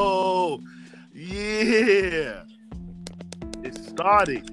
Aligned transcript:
Oh, 0.00 0.60
yeah. 1.12 2.44
It 3.64 3.74
started. 3.74 4.48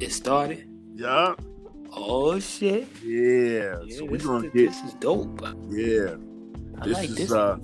It 0.00 0.10
started. 0.12 0.68
Yeah. 0.94 1.34
Oh 1.92 2.38
shit. 2.40 2.88
Yeah. 3.04 3.76
Yeah, 3.84 3.98
so 3.98 4.04
we're 4.06 4.18
gonna 4.18 4.46
is- 4.48 4.52
get 4.52 4.66
this 4.70 4.82
is 4.82 4.94
dope. 4.94 5.40
yeah. 5.68 6.16
I 6.80 6.84
This 6.86 6.94
like 6.96 7.08
is, 7.10 7.16
this. 7.16 7.32
uh, 7.32 7.58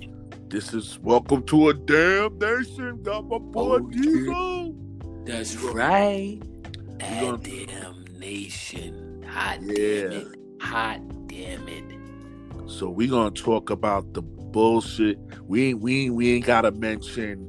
This 0.47 0.73
is 0.73 0.99
welcome 0.99 1.43
to 1.47 1.69
a 1.69 1.73
damn 1.73 2.37
nation. 2.39 3.03
Got 3.03 3.27
my 3.27 3.37
boy 3.39 3.75
Oh, 3.75 3.79
Diesel. 3.79 4.75
That's 5.25 5.55
right. 5.57 6.39
gonna- 6.99 7.33
And 7.33 7.43
damn 7.43 8.05
nation. 8.19 9.23
Hot 9.27 9.59
Yeah. 9.63 9.73
damn 9.75 10.11
it. 10.13 10.27
Hot 10.61 11.27
damn 11.27 11.67
it. 11.67 11.83
So 12.67 12.89
we're 12.89 13.09
gonna 13.09 13.31
talk 13.31 13.69
about 13.69 14.13
the 14.13 14.21
bullshit. 14.57 15.19
We 15.43 15.69
ain't 15.69 15.81
we 15.81 16.09
we 16.09 16.33
ain't 16.33 16.45
gotta 16.45 16.71
mention 16.71 17.45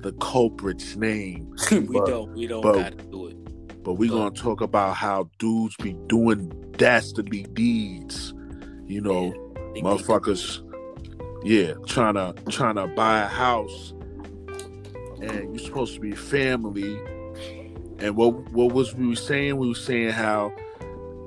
the 0.00 0.12
culprit's 0.20 0.94
name, 0.96 1.52
we 1.72 1.80
But- 1.80 2.06
don't 2.06 2.32
we 2.34 2.46
don't 2.46 2.62
but- 2.62 2.74
gotta 2.74 2.96
do 3.10 3.26
it. 3.26 3.82
but 3.82 3.94
we 3.94 4.08
But- 4.08 4.14
gonna 4.14 4.30
talk 4.30 4.60
about 4.60 4.94
how 4.94 5.28
dudes 5.40 5.74
be 5.82 5.94
doing 6.06 6.48
dastardly 6.76 7.42
deeds. 7.52 8.32
You 8.86 9.00
know, 9.00 9.32
they 9.74 9.80
motherfuckers 9.82 10.60
yeah 11.44 11.72
trying 11.88 12.14
to 12.14 12.32
trying 12.48 12.76
to 12.76 12.86
buy 12.86 13.22
a 13.22 13.26
house 13.26 13.92
and 15.20 15.52
you're 15.52 15.58
supposed 15.66 15.94
to 15.94 16.00
be 16.00 16.12
family 16.12 16.96
and 17.98 18.14
what 18.16 18.30
what 18.52 18.72
was 18.72 18.94
we 18.94 19.08
were 19.08 19.16
saying 19.16 19.56
we 19.56 19.66
were 19.66 19.74
saying 19.74 20.10
how 20.10 20.52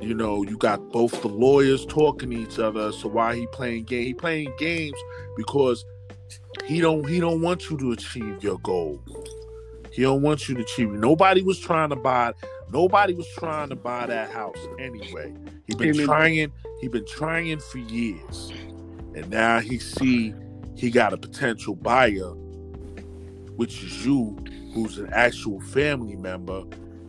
you 0.02 0.14
know 0.14 0.44
you 0.44 0.58
got 0.58 0.80
both 0.92 1.22
the 1.22 1.28
lawyers 1.28 1.86
talking 1.86 2.30
to 2.32 2.38
each 2.38 2.60
other 2.60 2.92
so 2.92 3.08
why 3.08 3.36
he 3.36 3.48
playing 3.48 3.84
game 3.84 4.04
he 4.04 4.14
playing 4.14 4.52
games 4.58 4.98
because 5.38 5.86
he 6.66 6.82
don't 6.82 7.08
he 7.08 7.20
don't 7.20 7.42
want 7.42 7.70
you 7.70 7.78
to 7.78 7.92
achieve 7.92 8.44
your 8.44 8.58
goal. 8.60 9.02
He 9.92 10.02
don't 10.02 10.22
want 10.22 10.50
you 10.50 10.56
to 10.56 10.62
achieve 10.62 10.92
nobody 10.92 11.42
was 11.42 11.60
trying 11.60 11.90
to 11.90 11.96
buy 11.96 12.34
nobody 12.72 13.14
was 13.14 13.28
trying 13.38 13.70
to 13.70 13.76
buy 13.76 14.06
that 14.08 14.32
house 14.32 14.58
anyway. 14.80 15.34
He 15.68 15.76
been 15.76 15.96
Amen. 15.96 16.06
trying 16.06 16.52
he 16.82 16.88
been 16.88 17.06
trying 17.06 17.60
for 17.60 17.78
years 17.78 18.52
and 19.16 19.30
now 19.30 19.60
he 19.60 19.80
see 19.80 20.34
he 20.76 20.90
got 20.90 21.14
a 21.14 21.18
potential 21.18 21.76
buyer 21.76 22.32
which 23.56 23.84
is 23.84 24.06
you 24.06 24.38
who's 24.74 24.98
an 24.98 25.10
actual 25.14 25.62
family 25.62 26.18
member 26.18 26.64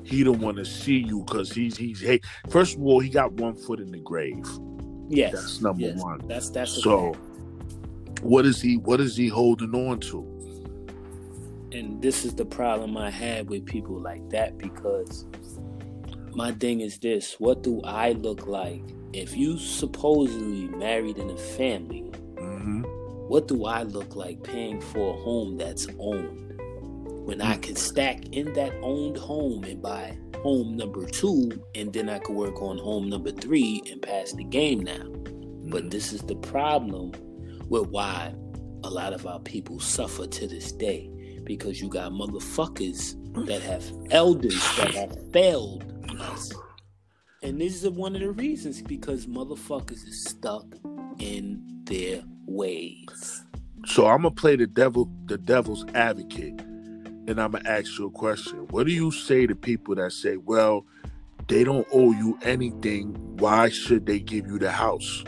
he 0.06 0.22
don't 0.24 0.40
want 0.40 0.56
to 0.58 0.64
see 0.64 0.98
you 0.98 1.24
because 1.24 1.50
he's 1.50 1.76
he's 1.76 2.00
hey 2.00 2.20
first 2.48 2.76
of 2.76 2.82
all 2.82 3.00
he 3.00 3.08
got 3.08 3.32
one 3.32 3.54
foot 3.54 3.80
in 3.80 3.90
the 3.90 3.98
grave. 3.98 4.46
Yes. 5.08 5.32
that's 5.32 5.60
number 5.60 5.82
yes. 5.82 6.02
one. 6.02 6.20
That's 6.26 6.50
that's 6.50 6.82
so 6.82 7.14
what 8.22 8.46
is 8.46 8.60
he 8.60 8.76
what 8.78 9.00
is 9.00 9.16
he 9.16 9.28
holding 9.28 9.74
on 9.74 10.00
to? 10.00 10.32
And 11.72 12.00
this 12.00 12.24
is 12.24 12.34
the 12.34 12.44
problem 12.44 12.96
I 12.96 13.10
had 13.10 13.48
with 13.48 13.66
people 13.66 14.00
like 14.00 14.28
that 14.30 14.56
because 14.56 15.26
my 16.34 16.52
thing 16.52 16.80
is 16.80 16.98
this 16.98 17.36
what 17.38 17.62
do 17.62 17.80
I 17.82 18.12
look 18.12 18.46
like 18.46 18.82
if 19.12 19.36
you 19.36 19.58
supposedly 19.58 20.68
married 20.76 21.18
in 21.18 21.30
a 21.30 21.36
family? 21.36 22.12
Hmm 22.38 22.84
what 23.28 23.48
do 23.48 23.64
I 23.64 23.82
look 23.82 24.14
like 24.14 24.42
paying 24.44 24.80
for 24.80 25.14
a 25.14 25.16
home 25.20 25.56
that's 25.56 25.88
owned 25.98 26.45
when 27.26 27.42
I 27.42 27.56
could 27.56 27.76
stack 27.76 28.24
in 28.26 28.52
that 28.54 28.72
owned 28.82 29.16
home 29.16 29.64
and 29.64 29.82
buy 29.82 30.16
home 30.42 30.76
number 30.76 31.04
two 31.06 31.50
and 31.74 31.92
then 31.92 32.08
I 32.08 32.20
could 32.20 32.36
work 32.36 32.62
on 32.62 32.78
home 32.78 33.08
number 33.08 33.32
three 33.32 33.82
and 33.90 34.00
pass 34.00 34.32
the 34.32 34.44
game 34.44 34.80
now 34.80 35.02
but 35.68 35.82
mm-hmm. 35.82 35.88
this 35.88 36.12
is 36.12 36.22
the 36.22 36.36
problem 36.36 37.12
with 37.68 37.88
why 37.88 38.32
a 38.84 38.90
lot 38.90 39.12
of 39.12 39.26
our 39.26 39.40
people 39.40 39.80
suffer 39.80 40.26
to 40.26 40.46
this 40.46 40.70
day 40.72 41.10
because 41.44 41.80
you 41.80 41.88
got 41.88 42.12
motherfuckers 42.12 43.16
that 43.46 43.62
have 43.62 43.84
elders 44.10 44.60
that 44.76 44.94
have 44.94 45.16
failed 45.32 45.84
us. 46.20 46.52
And 47.42 47.60
this 47.60 47.82
is 47.82 47.90
one 47.90 48.14
of 48.14 48.22
the 48.22 48.30
reasons 48.30 48.82
because 48.82 49.26
motherfuckers 49.26 50.06
is 50.06 50.24
stuck 50.24 50.64
in 51.18 51.62
their 51.84 52.22
ways. 52.46 53.44
So 53.86 54.06
I'm 54.06 54.22
gonna 54.22 54.34
play 54.34 54.56
the 54.56 54.66
devil, 54.66 55.10
the 55.26 55.38
devil's 55.38 55.84
advocate, 55.94 56.60
and 57.28 57.40
I'm 57.40 57.52
gonna 57.52 57.68
ask 57.68 57.98
you 57.98 58.06
a 58.06 58.10
question. 58.10 58.66
What 58.70 58.86
do 58.86 58.92
you 58.92 59.10
say 59.10 59.46
to 59.46 59.54
people 59.54 59.94
that 59.96 60.12
say, 60.12 60.36
"Well, 60.36 60.84
they 61.48 61.64
don't 61.64 61.86
owe 61.92 62.12
you 62.12 62.38
anything. 62.42 63.14
Why 63.38 63.68
should 63.68 64.06
they 64.06 64.20
give 64.20 64.46
you 64.46 64.58
the 64.58 64.70
house?" 64.70 65.24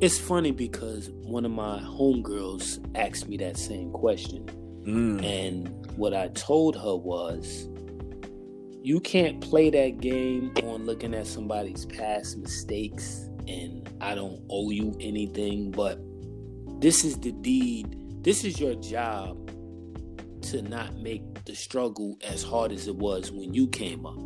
It's 0.00 0.18
funny 0.18 0.50
because 0.50 1.10
one 1.22 1.44
of 1.44 1.52
my 1.52 1.78
homegirls 1.78 2.84
asked 2.94 3.28
me 3.28 3.36
that 3.38 3.56
same 3.56 3.90
question. 3.92 4.44
Mm. 4.84 5.24
And 5.24 5.96
what 5.96 6.12
I 6.12 6.28
told 6.28 6.76
her 6.76 6.94
was, 6.94 7.68
you 8.82 9.00
can't 9.00 9.40
play 9.40 9.70
that 9.70 10.00
game 10.00 10.52
on 10.62 10.84
looking 10.84 11.14
at 11.14 11.26
somebody's 11.26 11.86
past 11.86 12.36
mistakes 12.36 13.28
and 13.48 13.88
I 14.00 14.14
don't 14.14 14.40
owe 14.50 14.70
you 14.70 14.96
anything, 15.00 15.70
but 15.70 15.98
this 16.80 17.04
is 17.04 17.18
the 17.18 17.32
deed, 17.32 18.22
this 18.22 18.44
is 18.44 18.60
your 18.60 18.74
job 18.76 19.50
to 20.50 20.62
not 20.62 20.96
make 20.96 21.44
the 21.44 21.54
struggle 21.54 22.16
as 22.22 22.42
hard 22.42 22.70
as 22.70 22.86
it 22.86 22.96
was 22.96 23.32
when 23.32 23.52
you 23.52 23.66
came 23.68 24.06
up. 24.06 24.16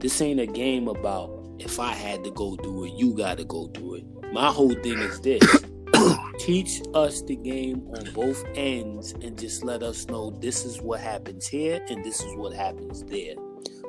This 0.00 0.20
ain't 0.22 0.40
a 0.40 0.46
game 0.46 0.88
about 0.88 1.30
if 1.58 1.78
I 1.78 1.92
had 1.92 2.24
to 2.24 2.30
go 2.30 2.56
through 2.56 2.86
it, 2.86 2.92
you 2.94 3.14
got 3.14 3.38
to 3.38 3.44
go 3.44 3.66
through 3.68 3.96
it. 3.96 4.04
My 4.32 4.50
whole 4.50 4.74
thing 4.74 4.98
is 4.98 5.20
this 5.20 5.42
teach 6.38 6.80
us 6.94 7.22
the 7.22 7.36
game 7.36 7.86
on 7.96 8.12
both 8.12 8.44
ends 8.54 9.12
and 9.22 9.38
just 9.38 9.62
let 9.64 9.82
us 9.82 10.06
know 10.06 10.30
this 10.40 10.64
is 10.64 10.80
what 10.80 11.00
happens 11.00 11.46
here 11.46 11.84
and 11.88 12.04
this 12.04 12.20
is 12.20 12.34
what 12.36 12.52
happens 12.54 13.04
there. 13.04 13.34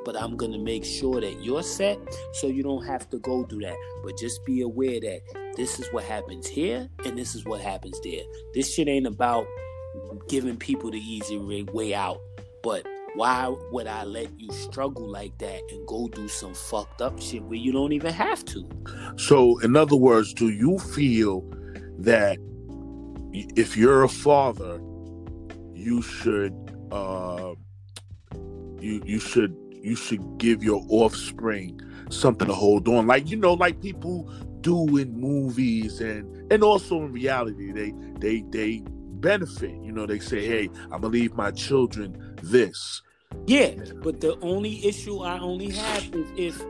But 0.04 0.16
I'm 0.16 0.36
going 0.36 0.52
to 0.52 0.58
make 0.58 0.84
sure 0.84 1.20
that 1.20 1.42
you're 1.42 1.62
set 1.62 1.98
so 2.34 2.46
you 2.46 2.62
don't 2.62 2.84
have 2.84 3.08
to 3.10 3.18
go 3.18 3.44
through 3.44 3.60
that. 3.60 3.76
But 4.02 4.16
just 4.18 4.44
be 4.44 4.62
aware 4.62 5.00
that 5.00 5.52
this 5.56 5.80
is 5.80 5.88
what 5.92 6.04
happens 6.04 6.46
here 6.46 6.88
and 7.04 7.18
this 7.18 7.34
is 7.34 7.44
what 7.44 7.60
happens 7.60 8.00
there. 8.02 8.22
This 8.54 8.72
shit 8.72 8.88
ain't 8.88 9.06
about 9.06 9.46
giving 10.28 10.56
people 10.56 10.90
the 10.90 10.98
easy 10.98 11.38
way- 11.38 11.94
out. 11.94 12.18
But 12.62 12.86
why 13.14 13.54
would 13.72 13.86
I 13.86 14.04
let 14.04 14.28
you 14.38 14.52
struggle 14.52 15.08
like 15.08 15.36
that 15.38 15.60
and 15.70 15.86
go 15.86 16.08
do 16.08 16.28
some 16.28 16.54
fucked 16.54 17.00
up 17.00 17.20
shit 17.20 17.42
where 17.42 17.56
you 17.56 17.72
don't 17.72 17.92
even 17.92 18.12
have 18.12 18.44
to? 18.46 18.68
So, 19.16 19.58
in 19.60 19.76
other 19.76 19.96
words, 19.96 20.34
do 20.34 20.50
you 20.50 20.78
feel 20.78 21.42
that 21.98 22.38
if 23.32 23.76
you're 23.76 24.04
a 24.04 24.08
father, 24.08 24.80
you 25.74 26.02
should 26.02 26.54
uh, 26.90 27.54
you 28.80 29.02
you 29.04 29.18
should 29.18 29.56
you 29.82 29.94
should 29.94 30.38
give 30.38 30.62
your 30.62 30.84
offspring 30.88 31.80
something 32.10 32.48
to 32.48 32.54
hold 32.54 32.88
on, 32.88 33.06
like 33.06 33.30
you 33.30 33.36
know, 33.36 33.54
like 33.54 33.80
people 33.80 34.30
do 34.60 34.96
in 34.96 35.18
movies 35.18 36.00
and 36.00 36.52
and 36.52 36.62
also 36.62 37.02
in 37.02 37.12
reality, 37.12 37.72
they 37.72 37.92
they 38.18 38.44
they 38.50 38.82
benefit. 39.20 39.70
You 39.82 39.92
know, 39.92 40.06
they 40.06 40.18
say, 40.18 40.46
"Hey, 40.46 40.70
I'm 40.84 41.00
gonna 41.02 41.08
leave 41.08 41.34
my 41.34 41.50
children 41.50 42.36
this." 42.42 43.02
Yeah, 43.46 43.74
but 44.02 44.20
the 44.20 44.38
only 44.40 44.84
issue 44.86 45.20
I 45.20 45.38
only 45.38 45.70
have 45.70 46.14
is 46.14 46.30
if 46.36 46.64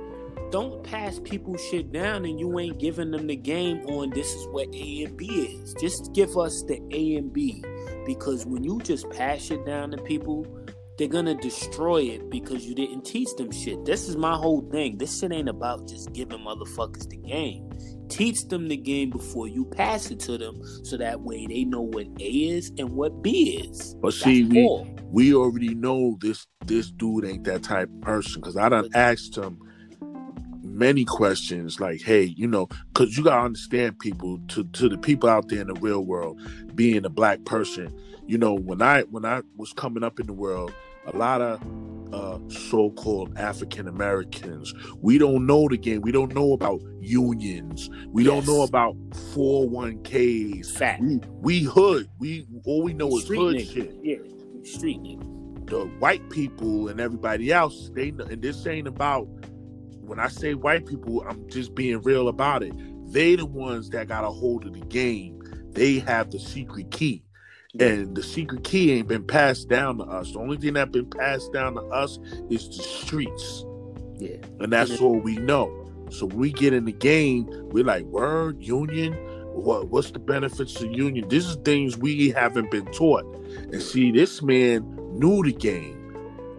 don't 0.50 0.82
pass 0.82 1.20
people 1.24 1.56
shit 1.56 1.92
down 1.92 2.24
and 2.24 2.40
you 2.40 2.58
ain't 2.58 2.78
giving 2.78 3.10
them 3.10 3.26
the 3.26 3.36
game 3.36 3.84
on 3.86 4.10
this 4.10 4.32
is 4.32 4.46
what 4.48 4.68
A 4.74 5.04
and 5.04 5.16
B 5.16 5.26
is. 5.26 5.74
Just 5.74 6.14
give 6.14 6.36
us 6.38 6.62
the 6.62 6.80
A 6.90 7.16
and 7.16 7.32
B 7.32 7.62
because 8.06 8.46
when 8.46 8.64
you 8.64 8.80
just 8.80 9.10
pass 9.10 9.42
shit 9.42 9.64
down 9.66 9.90
to 9.90 9.98
people, 9.98 10.46
they're 10.96 11.06
gonna 11.06 11.34
destroy 11.34 12.02
it 12.02 12.30
because 12.30 12.66
you 12.66 12.74
didn't 12.74 13.02
teach 13.02 13.28
them 13.36 13.52
shit. 13.52 13.84
This 13.84 14.08
is 14.08 14.16
my 14.16 14.34
whole 14.34 14.62
thing. 14.70 14.98
This 14.98 15.20
shit 15.20 15.32
ain't 15.32 15.48
about 15.48 15.86
just 15.86 16.12
giving 16.12 16.38
motherfuckers 16.38 17.08
the 17.08 17.18
game. 17.18 17.70
Teach 18.08 18.46
them 18.48 18.68
the 18.68 18.76
game 18.76 19.10
before 19.10 19.48
you 19.48 19.64
pass 19.64 20.10
it 20.10 20.20
to 20.20 20.38
them 20.38 20.60
so 20.84 20.96
that 20.96 21.20
way 21.20 21.46
they 21.46 21.64
know 21.64 21.82
what 21.82 22.06
A 22.20 22.24
is 22.24 22.72
and 22.78 22.90
what 22.90 23.22
B 23.22 23.60
is. 23.68 23.94
But 24.00 24.14
see, 24.14 24.44
we 24.44 24.64
all. 24.64 24.88
we 25.10 25.34
already 25.34 25.74
know 25.74 26.16
this 26.20 26.46
this 26.66 26.90
dude 26.90 27.24
ain't 27.24 27.44
that 27.44 27.62
type 27.62 27.88
of 27.88 28.00
person 28.00 28.40
because 28.40 28.56
I 28.56 28.68
done 28.68 28.88
asked 28.94 29.36
him 29.36 29.58
many 30.62 31.04
questions 31.04 31.80
like, 31.80 32.00
hey, 32.00 32.22
you 32.22 32.46
know, 32.46 32.68
because 32.92 33.16
you 33.16 33.24
gotta 33.24 33.44
understand 33.44 33.98
people 33.98 34.38
to 34.48 34.64
to 34.64 34.88
the 34.88 34.98
people 34.98 35.28
out 35.28 35.48
there 35.48 35.60
in 35.60 35.66
the 35.66 35.74
real 35.74 36.04
world, 36.04 36.40
being 36.74 37.04
a 37.04 37.10
black 37.10 37.44
person, 37.44 37.92
you 38.26 38.38
know, 38.38 38.54
when 38.54 38.80
I 38.80 39.02
when 39.02 39.24
I 39.24 39.42
was 39.56 39.72
coming 39.72 40.04
up 40.04 40.20
in 40.20 40.26
the 40.26 40.32
world, 40.32 40.72
a 41.12 41.16
lot 41.16 41.40
of 41.40 41.60
uh, 42.12 42.38
so-called 42.48 43.36
African 43.36 43.88
Americans, 43.88 44.72
we 45.00 45.18
don't 45.18 45.46
know 45.46 45.68
the 45.68 45.76
game. 45.76 46.00
We 46.00 46.12
don't 46.12 46.34
know 46.34 46.52
about 46.52 46.80
unions. 47.00 47.90
We 48.08 48.24
don't 48.24 48.46
know 48.46 48.62
about 48.62 48.96
401ks. 49.34 50.70
Fact. 50.72 51.02
We 51.02 51.20
we 51.40 51.62
hood. 51.62 52.08
We 52.18 52.46
all 52.64 52.82
we 52.82 52.92
know 52.94 53.16
is 53.16 53.24
Street 53.24 53.38
hood 53.38 53.56
nigga. 53.56 53.72
shit 53.72 53.94
Yeah, 54.02 54.16
street 54.62 55.00
nigga. 55.00 55.66
the 55.66 55.84
white 55.98 56.28
people 56.30 56.88
and 56.88 57.00
everybody 57.00 57.52
else, 57.52 57.90
they 57.94 58.08
and 58.08 58.42
this 58.42 58.66
ain't 58.66 58.88
about 58.88 59.28
when 60.00 60.18
I 60.18 60.28
say 60.28 60.54
white 60.54 60.86
people, 60.86 61.22
I'm 61.28 61.48
just 61.50 61.74
being 61.74 62.00
real 62.00 62.28
about 62.28 62.62
it. 62.62 62.72
They 63.12 63.36
the 63.36 63.46
ones 63.46 63.90
that 63.90 64.08
got 64.08 64.24
a 64.24 64.30
hold 64.30 64.66
of 64.66 64.72
the 64.72 64.80
game. 64.80 65.38
They 65.72 65.98
have 66.00 66.30
the 66.30 66.38
secret 66.38 66.90
key. 66.90 67.22
And 67.78 68.16
the 68.16 68.22
secret 68.22 68.64
key 68.64 68.92
ain't 68.92 69.08
been 69.08 69.24
passed 69.24 69.68
down 69.68 69.98
to 69.98 70.04
us. 70.04 70.32
The 70.32 70.38
only 70.38 70.56
thing 70.56 70.74
that 70.74 70.90
been 70.90 71.10
passed 71.10 71.52
down 71.52 71.74
to 71.74 71.82
us 71.82 72.18
is 72.48 72.68
the 72.76 72.82
streets. 72.82 73.64
Yeah. 74.16 74.36
And 74.60 74.72
that's 74.72 75.00
all 75.00 75.18
we 75.18 75.36
know. 75.36 75.86
So 76.10 76.26
we 76.26 76.50
get 76.50 76.72
in 76.72 76.86
the 76.86 76.92
game, 76.92 77.46
we're 77.70 77.84
like, 77.84 78.04
word, 78.04 78.62
union. 78.62 79.12
What 79.52 79.88
what's 79.88 80.12
the 80.12 80.18
benefits 80.18 80.80
of 80.80 80.92
union? 80.92 81.28
This 81.28 81.44
is 81.44 81.56
things 81.56 81.98
we 81.98 82.30
haven't 82.30 82.70
been 82.70 82.86
taught. 82.86 83.24
And 83.72 83.82
see, 83.82 84.12
this 84.12 84.40
man 84.40 84.82
knew 85.18 85.42
the 85.42 85.52
game. 85.52 85.96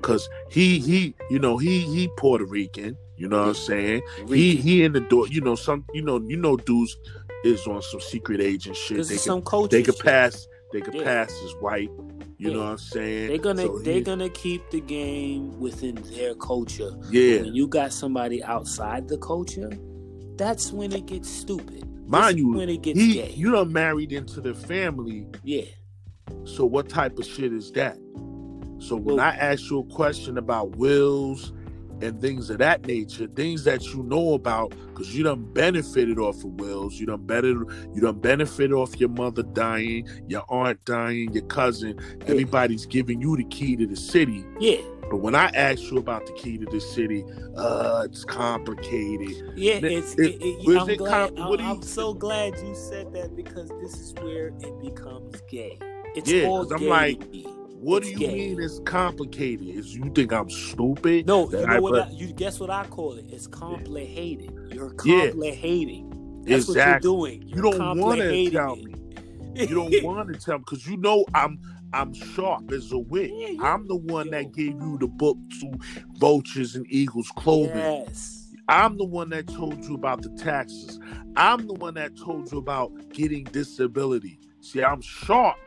Cause 0.02 0.30
he 0.50 0.80
he, 0.80 1.16
you 1.30 1.40
know, 1.40 1.58
he 1.58 1.82
he 1.82 2.10
Puerto 2.18 2.46
Rican, 2.46 2.98
you 3.18 3.28
know 3.28 3.40
what 3.40 3.48
I'm 3.50 3.54
saying? 3.56 4.02
He 4.28 4.56
he 4.56 4.84
in 4.84 4.94
the 4.94 5.02
door, 5.02 5.28
you 5.28 5.42
know, 5.42 5.56
some 5.56 5.86
you 5.94 6.02
know, 6.02 6.22
you 6.28 6.38
know 6.38 6.56
dudes 6.58 6.98
is 7.44 7.66
on 7.68 7.82
some 7.82 8.02
secret 8.02 8.42
agent 8.42 8.76
shit. 8.76 8.98
They 8.98 9.04
can 9.04 9.18
some 9.18 9.42
culture. 9.42 9.78
they 9.78 9.84
could 9.84 9.96
shit. 9.96 10.48
They 10.72 10.82
could 10.82 10.94
Yeah. 10.96 11.04
pass 11.04 11.32
as 11.44 11.52
white. 11.60 11.92
You 12.38 12.54
know 12.54 12.60
what 12.60 12.70
I'm 12.72 12.78
saying? 12.78 13.28
They're 13.28 13.38
gonna 13.38 13.64
So 13.64 13.80
they're 13.80 14.02
gonna 14.02 14.30
keep 14.30 14.62
the 14.72 14.80
game 14.80 15.60
within 15.60 15.96
their 16.16 16.36
culture. 16.36 16.92
Yeah. 17.12 17.42
When 17.42 17.54
you 17.54 17.68
got 17.68 17.92
somebody 17.92 18.42
outside 18.44 19.08
the 19.10 19.18
culture, 19.18 19.70
that's 20.38 20.72
when 20.72 20.94
it 20.94 21.06
gets 21.06 21.30
stupid. 21.30 21.84
Mind 22.08 22.24
This 22.24 22.32
is 22.36 22.38
you, 22.40 22.54
when 22.54 22.70
it 22.70 22.82
gets 22.82 23.00
he 23.00 23.14
gay. 23.14 23.34
you 23.36 23.52
done 23.52 23.74
married 23.74 24.14
into 24.14 24.40
the 24.42 24.54
family. 24.54 25.28
yeah. 25.44 25.64
So 26.46 26.64
what 26.66 26.88
type 26.88 27.18
of 27.20 27.26
shit 27.26 27.52
is 27.52 27.72
that? 27.74 27.98
So 28.80 28.96
when 28.96 29.18
Well- 29.18 29.20
I 29.20 29.32
ask 29.32 29.70
you 29.70 29.80
a 29.80 29.84
question 29.84 30.38
about 30.38 30.78
wills 30.78 31.52
and 32.02 32.22
things 32.22 32.50
of 32.50 32.58
that 32.60 32.86
nature, 32.86 33.28
things 33.28 33.64
that 33.66 33.84
you 33.86 34.04
know 34.04 34.34
about, 34.34 34.70
because 34.88 35.16
you 35.16 35.24
done 35.24 35.44
benefited 35.54 36.18
off 36.20 36.38
of 36.44 36.52
wills, 36.60 36.96
you 37.00 37.06
done 37.06 37.26
better, 37.26 37.50
you 37.94 38.02
done 38.02 38.20
benefited 38.20 38.74
off 38.74 39.00
your 39.00 39.10
mother 39.10 39.44
dying, 39.44 40.08
your 40.28 40.44
aunt 40.50 40.84
dying, 40.86 41.32
your 41.34 41.44
cousin. 41.46 42.00
Everybody's 42.28 42.86
giving 42.86 43.22
you 43.22 43.36
the 43.38 43.44
key 43.46 43.76
to 43.76 43.86
the 43.88 43.96
city. 43.96 44.46
Yeah. 44.60 44.78
But 45.10 45.18
when 45.18 45.34
I 45.34 45.48
ask 45.56 45.82
you 45.92 45.98
about 45.98 46.28
the 46.28 46.34
key 46.34 46.60
to 46.60 46.66
the 46.66 46.80
city, 46.80 47.26
uh, 47.58 48.04
it's 48.06 48.24
complicated. 48.24 49.54
Yeah, 49.56 49.76
it's. 49.84 50.14
it- 50.14 50.36
It, 50.42 50.68
it, 50.68 50.80
I'm 50.80 50.96
glad. 50.98 51.34
I'm, 51.40 51.60
I'm 51.60 51.82
so 51.82 52.14
glad 52.14 52.56
you 52.60 52.76
said 52.76 53.12
that 53.14 53.36
because 53.36 53.70
this 53.82 53.96
is 54.00 54.14
where 54.22 54.48
it 54.62 54.80
becomes 54.80 55.42
gay. 55.50 55.80
It's 56.16 56.30
Yeah, 56.32 56.46
all 56.46 56.72
I'm 56.72 56.80
gay 56.80 56.88
like. 56.90 57.24
What 57.80 58.04
It's 58.04 58.08
do 58.08 58.12
you 58.14 58.28
gay. 58.28 58.34
mean 58.50 58.62
it's 58.62 58.80
complicated? 58.80 59.68
Is 59.68 59.96
you 59.96 60.12
think 60.14 60.34
I'm 60.34 60.50
stupid? 60.50 61.26
No, 61.28 61.46
That 61.48 61.62
you 61.62 61.66
I 61.66 61.76
know 61.76 61.82
what? 61.82 62.08
I, 62.08 62.10
you 62.12 62.28
guess 62.34 62.60
what 62.60 62.70
I 62.70 62.86
call 62.88 63.14
it? 63.14 63.26
It's 63.30 63.48
complicated. 63.48 64.52
You're 64.74 64.94
Yeah. 65.06 65.28
complicating. 65.32 66.44
That's 66.46 66.68
exactly. 66.68 67.10
what 67.10 67.32
you're 67.32 67.40
doing. 67.40 67.42
You 67.48 67.56
You're 67.56 67.72
don't 67.72 68.00
want 68.00 68.20
to 68.20 68.52
tell 68.52 68.76
me. 68.76 68.96
You 69.56 69.68
don't 69.68 70.04
want 70.04 70.34
to 70.34 70.40
tell 70.40 70.58
me 70.58 70.64
because 70.68 70.86
you 70.88 70.98
know 70.98 71.26
I'm 71.34 71.60
I'm 71.94 72.14
sharp 72.14 72.72
as 72.72 72.92
a 72.92 72.98
whip. 73.12 73.32
Yeah, 73.34 73.64
I'm 73.64 73.88
the 73.88 73.96
one 73.96 74.26
yo. 74.28 74.32
that 74.34 74.52
gave 74.54 74.74
you 74.80 74.98
the 75.00 75.08
book 75.08 75.38
to 75.62 75.72
Vultures 76.18 76.76
and 76.76 76.86
Eagles 76.90 77.32
clothing. 77.36 77.76
Yes. 77.78 78.52
I'm 78.68 78.98
the 78.98 79.06
one 79.06 79.30
that 79.30 79.48
told 79.48 79.84
you 79.86 79.96
about 79.96 80.22
the 80.22 80.30
taxes. 80.32 81.00
I'm 81.36 81.66
the 81.66 81.74
one 81.74 81.96
that 81.96 82.16
told 82.18 82.52
you 82.52 82.60
about 82.60 82.92
getting 83.10 83.46
disability. 83.46 84.38
See, 84.62 84.84
I'm 84.84 85.02
sharp 85.02 85.58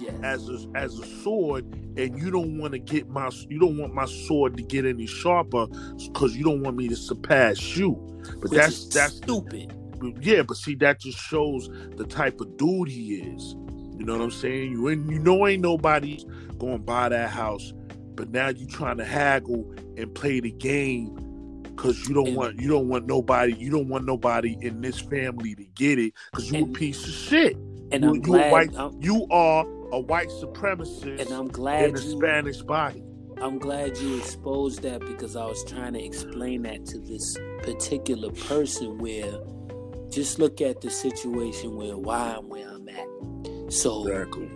Yes. 0.00 0.14
as 0.22 0.48
a, 0.48 0.58
as 0.74 0.98
a 0.98 1.06
sword, 1.22 1.64
and 1.96 2.18
you 2.18 2.30
don't 2.30 2.58
want 2.58 2.72
to 2.72 2.78
get 2.78 3.08
my 3.08 3.30
you 3.48 3.58
don't 3.58 3.76
want 3.78 3.94
my 3.94 4.06
sword 4.06 4.56
to 4.56 4.62
get 4.62 4.84
any 4.86 5.06
sharper 5.06 5.66
because 5.98 6.36
you 6.36 6.42
don't 6.44 6.62
want 6.62 6.76
me 6.76 6.88
to 6.88 6.96
surpass 6.96 7.76
you. 7.76 7.94
But 8.40 8.50
Which 8.50 8.50
that's 8.52 8.88
that's 8.88 9.16
stupid. 9.16 9.74
yeah, 10.20 10.42
but 10.42 10.56
see, 10.56 10.74
that 10.76 11.00
just 11.00 11.18
shows 11.18 11.68
the 11.96 12.04
type 12.06 12.40
of 12.40 12.56
dude 12.56 12.88
he 12.88 13.16
is. 13.16 13.54
You 13.98 14.06
know 14.06 14.14
what 14.16 14.22
I'm 14.22 14.30
saying? 14.30 14.72
You 14.72 14.88
ain't, 14.88 15.10
you 15.10 15.18
know 15.18 15.46
ain't 15.46 15.60
nobody 15.62 16.24
going 16.56 16.78
to 16.78 16.82
buy 16.82 17.10
that 17.10 17.28
house, 17.28 17.74
but 18.14 18.30
now 18.30 18.48
you 18.48 18.66
trying 18.66 18.96
to 18.96 19.04
haggle 19.04 19.70
and 19.98 20.14
play 20.14 20.40
the 20.40 20.52
game 20.52 21.14
because 21.64 22.08
you 22.08 22.14
don't 22.14 22.28
And- 22.28 22.36
want 22.36 22.58
you 22.60 22.68
don't 22.68 22.88
want 22.88 23.06
nobody 23.06 23.54
you 23.58 23.70
don't 23.70 23.88
want 23.88 24.06
nobody 24.06 24.56
in 24.62 24.80
this 24.80 24.98
family 25.00 25.54
to 25.54 25.64
get 25.74 25.98
it 25.98 26.14
because 26.30 26.50
you 26.50 26.64
a 26.64 26.68
piece 26.68 27.04
of 27.06 27.12
shit. 27.12 27.56
And 27.92 28.04
you, 28.04 28.08
I'm 28.10 28.14
you 28.16 28.20
glad. 28.22 28.52
white, 28.52 28.70
I'm, 28.76 28.96
you 29.02 29.26
are 29.30 29.64
a 29.92 30.00
white 30.00 30.28
supremacist 30.28 31.20
and 31.20 31.30
I'm 31.32 31.46
in 31.46 31.48
glad 31.48 31.94
the 31.96 32.02
you. 32.02 32.10
Spanish 32.18 32.62
body. 32.62 33.02
I'm 33.40 33.58
glad 33.58 33.96
you 33.98 34.16
exposed 34.18 34.82
that 34.82 35.00
because 35.00 35.34
I 35.36 35.44
was 35.46 35.64
trying 35.64 35.94
to 35.94 36.02
explain 36.04 36.62
that 36.62 36.84
to 36.86 36.98
this 36.98 37.36
particular 37.62 38.30
person 38.30 38.98
where 38.98 39.32
just 40.10 40.38
look 40.38 40.60
at 40.60 40.80
the 40.80 40.90
situation 40.90 41.74
where 41.76 41.96
why 41.96 42.34
I'm 42.36 42.48
where 42.48 42.68
I'm 42.68 42.88
at. 42.88 43.72
So 43.72 44.02
Exactly. 44.06 44.50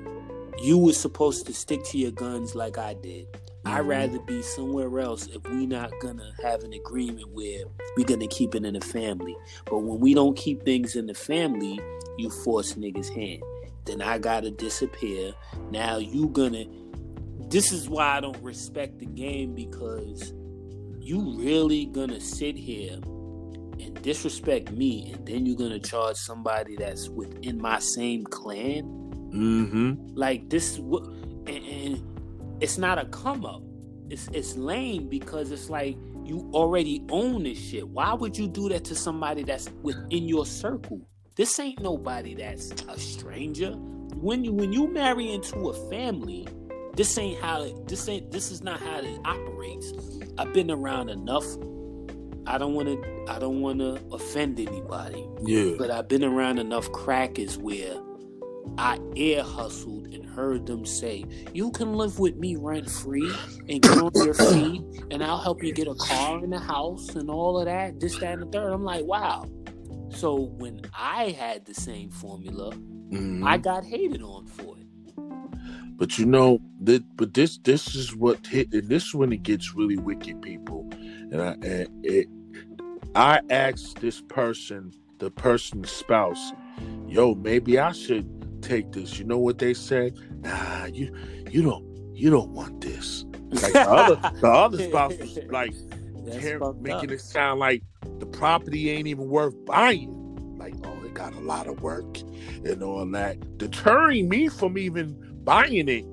you 0.63 0.77
were 0.79 0.93
supposed 0.93 1.47
to 1.47 1.55
stick 1.55 1.85
to 1.87 1.99
your 1.99 2.11
guns 2.11 2.55
like 2.55 2.77
I 2.77 2.95
did. 2.95 3.27
I'd 3.67 3.85
Mhm. 3.85 3.89
rather 3.89 4.19
be 4.21 4.43
somewhere 4.43 4.99
else 5.01 5.27
if 5.29 5.43
we're 5.45 5.67
not 5.67 5.91
gonna 6.01 6.33
have 6.43 6.65
an 6.65 6.75
agreement 6.75 7.29
where 7.33 7.65
we're 7.97 8.05
gonna 8.05 8.27
keep 8.27 8.55
it 8.55 8.65
in 8.65 8.75
the 8.75 8.81
family. 8.83 9.35
But 9.71 9.79
when 9.79 10.01
we 10.01 10.13
don't 10.13 10.37
keep 10.37 10.65
things 10.65 10.95
in 10.97 11.07
the 11.07 11.15
family, 11.15 11.81
you 12.19 12.29
force 12.29 12.75
niggas' 12.75 13.09
hand. 13.09 13.43
Then 13.85 14.01
I 14.03 14.19
gotta 14.19 14.51
disappear. 14.51 15.33
Now 15.71 15.99
you 15.99 16.29
gonna 16.29 16.65
this 17.49 17.73
is 17.73 17.89
why 17.89 18.17
I 18.17 18.21
don't 18.21 18.43
respect 18.43 18.99
the 18.99 19.07
game 19.07 19.55
because 19.55 20.33
you 20.99 21.37
really 21.39 21.87
gonna 21.87 22.21
sit 22.21 22.57
here 22.57 22.95
and 22.95 24.01
disrespect 24.03 24.73
me 24.73 25.13
and 25.13 25.27
then 25.27 25.45
you're 25.47 25.57
gonna 25.57 25.79
charge 25.79 26.17
somebody 26.17 26.77
that's 26.77 27.09
within 27.09 27.61
my 27.61 27.79
same 27.79 28.25
clan 28.25 29.01
Mm-hmm. 29.35 30.15
like 30.15 30.49
this 30.49 30.79
what 30.79 31.07
and, 31.07 31.49
and 31.49 32.63
it's 32.63 32.79
not 32.79 32.99
a 32.99 33.05
come 33.07 33.45
up 33.45 33.63
it's 34.09 34.29
it's 34.33 34.57
lame 34.57 35.09
because 35.09 35.51
it's 35.51 35.69
like 35.69 35.97
you 36.25 36.49
already 36.55 37.05
own 37.11 37.43
this 37.43 37.59
shit 37.59 37.89
why 37.89 38.13
would 38.15 38.39
you 38.39 38.47
do 38.47 38.69
that 38.69 38.85
to 38.85 38.95
somebody 38.95 39.43
that's 39.43 39.69
within 39.83 40.29
your 40.29 40.47
circle 40.47 41.01
this 41.37 41.59
ain't 41.59 41.81
nobody 41.81 42.35
that's 42.35 42.71
a 42.89 42.99
stranger 42.99 43.73
when 44.17 44.45
you 44.45 44.53
when 44.53 44.73
you 44.73 44.87
marry 44.93 45.33
into 45.33 45.69
a 45.69 45.91
family 45.91 46.47
this 46.95 47.17
ain't 47.19 47.41
how 47.41 47.63
it, 47.63 47.89
this 47.89 48.09
ain't 48.09 48.31
this 48.31 48.51
is 48.51 48.63
not 48.63 48.81
how 48.81 48.99
it 49.01 49.19
operates 49.25 49.93
i've 50.39 50.53
been 50.53 50.71
around 50.71 51.09
enough 51.11 51.45
i 52.47 52.57
don't 52.59 52.75
want 52.75 52.87
to 52.89 53.25
i 53.29 53.39
don't 53.39 53.61
want 53.61 53.79
to 53.79 54.01
offend 54.13 54.59
anybody 54.61 55.27
Yeah. 55.43 55.73
but 55.79 55.91
I've 55.91 56.09
been 56.09 56.25
around 56.25 56.59
enough 56.59 56.91
crackers 56.93 57.59
where 57.59 57.97
I 58.79 58.99
ear 59.15 59.43
hustled 59.43 60.07
and 60.15 60.25
heard 60.25 60.67
them 60.67 60.85
say, 60.87 61.27
You 61.53 61.71
can 61.71 61.95
live 61.95 62.19
with 62.19 62.37
me 62.37 62.57
rent 62.57 62.91
free 62.91 63.31
and 63.69 63.81
get 63.83 63.99
on 63.99 64.11
your 64.15 64.35
feet, 64.35 64.83
and 65.11 65.23
I'll 65.23 65.39
help 65.39 65.63
you 65.63 65.71
get 65.73 65.87
a 65.87 65.95
car 65.95 66.39
and 66.43 66.53
a 66.53 66.59
house 66.59 67.11
and 67.11 67.31
all 67.31 67.59
of 67.61 67.67
that, 67.67 68.01
this, 68.01 68.19
that, 68.19 68.33
and 68.33 68.43
the 68.43 68.47
third. 68.47 68.73
I'm 68.73 68.83
like, 68.83 69.05
Wow. 69.05 69.47
So 70.15 70.35
when 70.35 70.81
I 70.97 71.31
had 71.31 71.65
the 71.67 71.75
same 71.75 72.11
formula, 72.11 72.73
Mhm. 73.11 73.45
I 73.45 73.59
got 73.59 73.85
hated 73.85 74.23
on 74.23 74.47
for 74.47 74.77
it. 74.79 74.87
But 75.97 76.19
you 76.19 76.27
know 76.27 76.61
that. 76.83 77.03
But 77.17 77.35
this 77.35 77.59
this 77.59 77.95
is 77.95 78.17
what 78.17 78.47
hit. 78.47 78.73
And 78.73 78.89
this 78.89 79.07
is 79.07 79.15
when 79.15 79.33
it 79.33 79.43
gets 79.43 79.75
really 79.75 79.97
wicked, 79.97 80.43
people. 80.43 80.89
And 81.31 81.41
I 81.41 81.53
and 81.63 81.89
it. 82.05 82.29
I 83.15 83.41
asked 83.49 84.01
this 84.01 84.21
person, 84.23 84.93
the 85.19 85.31
person's 85.31 85.91
spouse, 85.91 86.53
"Yo, 87.07 87.35
maybe 87.37 87.79
I 87.79 87.93
should 87.93 88.27
take 88.61 88.91
this." 88.91 89.19
You 89.21 89.25
know 89.25 89.39
what 89.39 89.59
they 89.59 89.73
said? 89.75 90.15
Nah, 90.43 90.87
you 90.87 91.15
you 91.51 91.63
don't 91.63 91.85
you 92.13 92.31
don't 92.31 92.51
want 92.51 92.81
this. 92.81 93.25
Like 93.51 93.73
the 93.73 93.89
other 93.89 94.17
the 94.41 94.49
other 94.49 94.79
spouse 94.89 95.17
was 95.19 95.39
like 95.49 95.75
That's 96.25 96.81
making 96.81 97.11
up. 97.11 97.11
it 97.11 97.21
sound 97.21 97.61
like 97.61 97.83
the 98.19 98.27
property 98.27 98.91
ain't 98.91 99.07
even 99.07 99.29
worth 99.29 99.55
buying. 99.65 100.21
Like, 100.59 100.75
oh, 100.85 101.05
it 101.05 101.15
got 101.15 101.35
a 101.35 101.41
lot 101.41 101.67
of 101.67 101.83
work 101.83 102.19
and 102.65 102.83
all 102.83 103.05
that, 103.07 103.59
deterring 103.59 104.29
me 104.29 104.49
from 104.49 104.79
even 104.79 105.17
buying 105.45 105.89
it. 105.89 106.07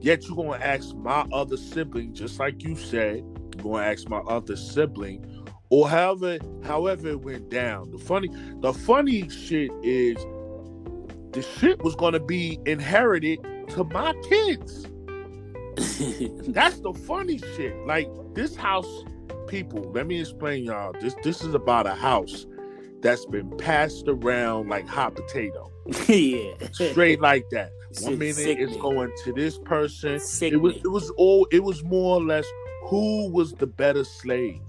Yet 0.00 0.26
you're 0.26 0.36
gonna 0.36 0.62
ask 0.62 0.94
my 0.96 1.24
other 1.32 1.56
sibling, 1.56 2.12
just 2.12 2.40
like 2.40 2.64
you 2.64 2.74
said, 2.74 3.18
you're 3.18 3.62
gonna 3.62 3.84
ask 3.84 4.08
my 4.08 4.18
other 4.18 4.56
sibling, 4.56 5.24
or 5.70 5.88
however, 5.88 6.38
however 6.64 7.10
it 7.10 7.20
went 7.20 7.48
down. 7.50 7.90
The 7.92 7.98
funny, 7.98 8.28
the 8.60 8.72
funny 8.72 9.28
shit 9.28 9.70
is, 9.84 10.16
the 11.30 11.42
shit 11.58 11.82
was 11.84 11.94
gonna 11.94 12.20
be 12.20 12.58
inherited 12.66 13.38
to 13.68 13.84
my 13.84 14.12
kids. 14.28 14.88
That's 16.48 16.80
the 16.80 16.92
funny 17.06 17.38
shit. 17.56 17.74
Like 17.86 18.08
this 18.34 18.56
house, 18.56 19.04
people. 19.52 19.82
Let 19.92 20.06
me 20.06 20.18
explain, 20.18 20.64
y'all. 20.64 20.94
This 20.98 21.14
this 21.22 21.42
is 21.42 21.54
about 21.54 21.86
a 21.86 21.94
house 21.94 22.46
that's 23.02 23.26
been 23.26 23.54
passed 23.58 24.08
around 24.08 24.70
like 24.70 24.88
hot 24.88 25.14
potato, 25.14 25.70
yeah. 26.08 26.54
straight 26.72 27.20
like 27.20 27.44
that. 27.50 27.70
One 28.00 28.18
minute 28.18 28.36
sickening. 28.36 28.68
it's 28.70 28.76
going 28.78 29.12
to 29.24 29.32
this 29.34 29.58
person. 29.58 30.14
It 30.40 30.56
was 30.56 30.76
it 30.76 30.90
was 30.90 31.10
all 31.18 31.46
it 31.52 31.62
was 31.62 31.84
more 31.84 32.16
or 32.16 32.22
less 32.22 32.46
who 32.84 33.30
was 33.30 33.52
the 33.52 33.66
better 33.66 34.04
slave. 34.04 34.62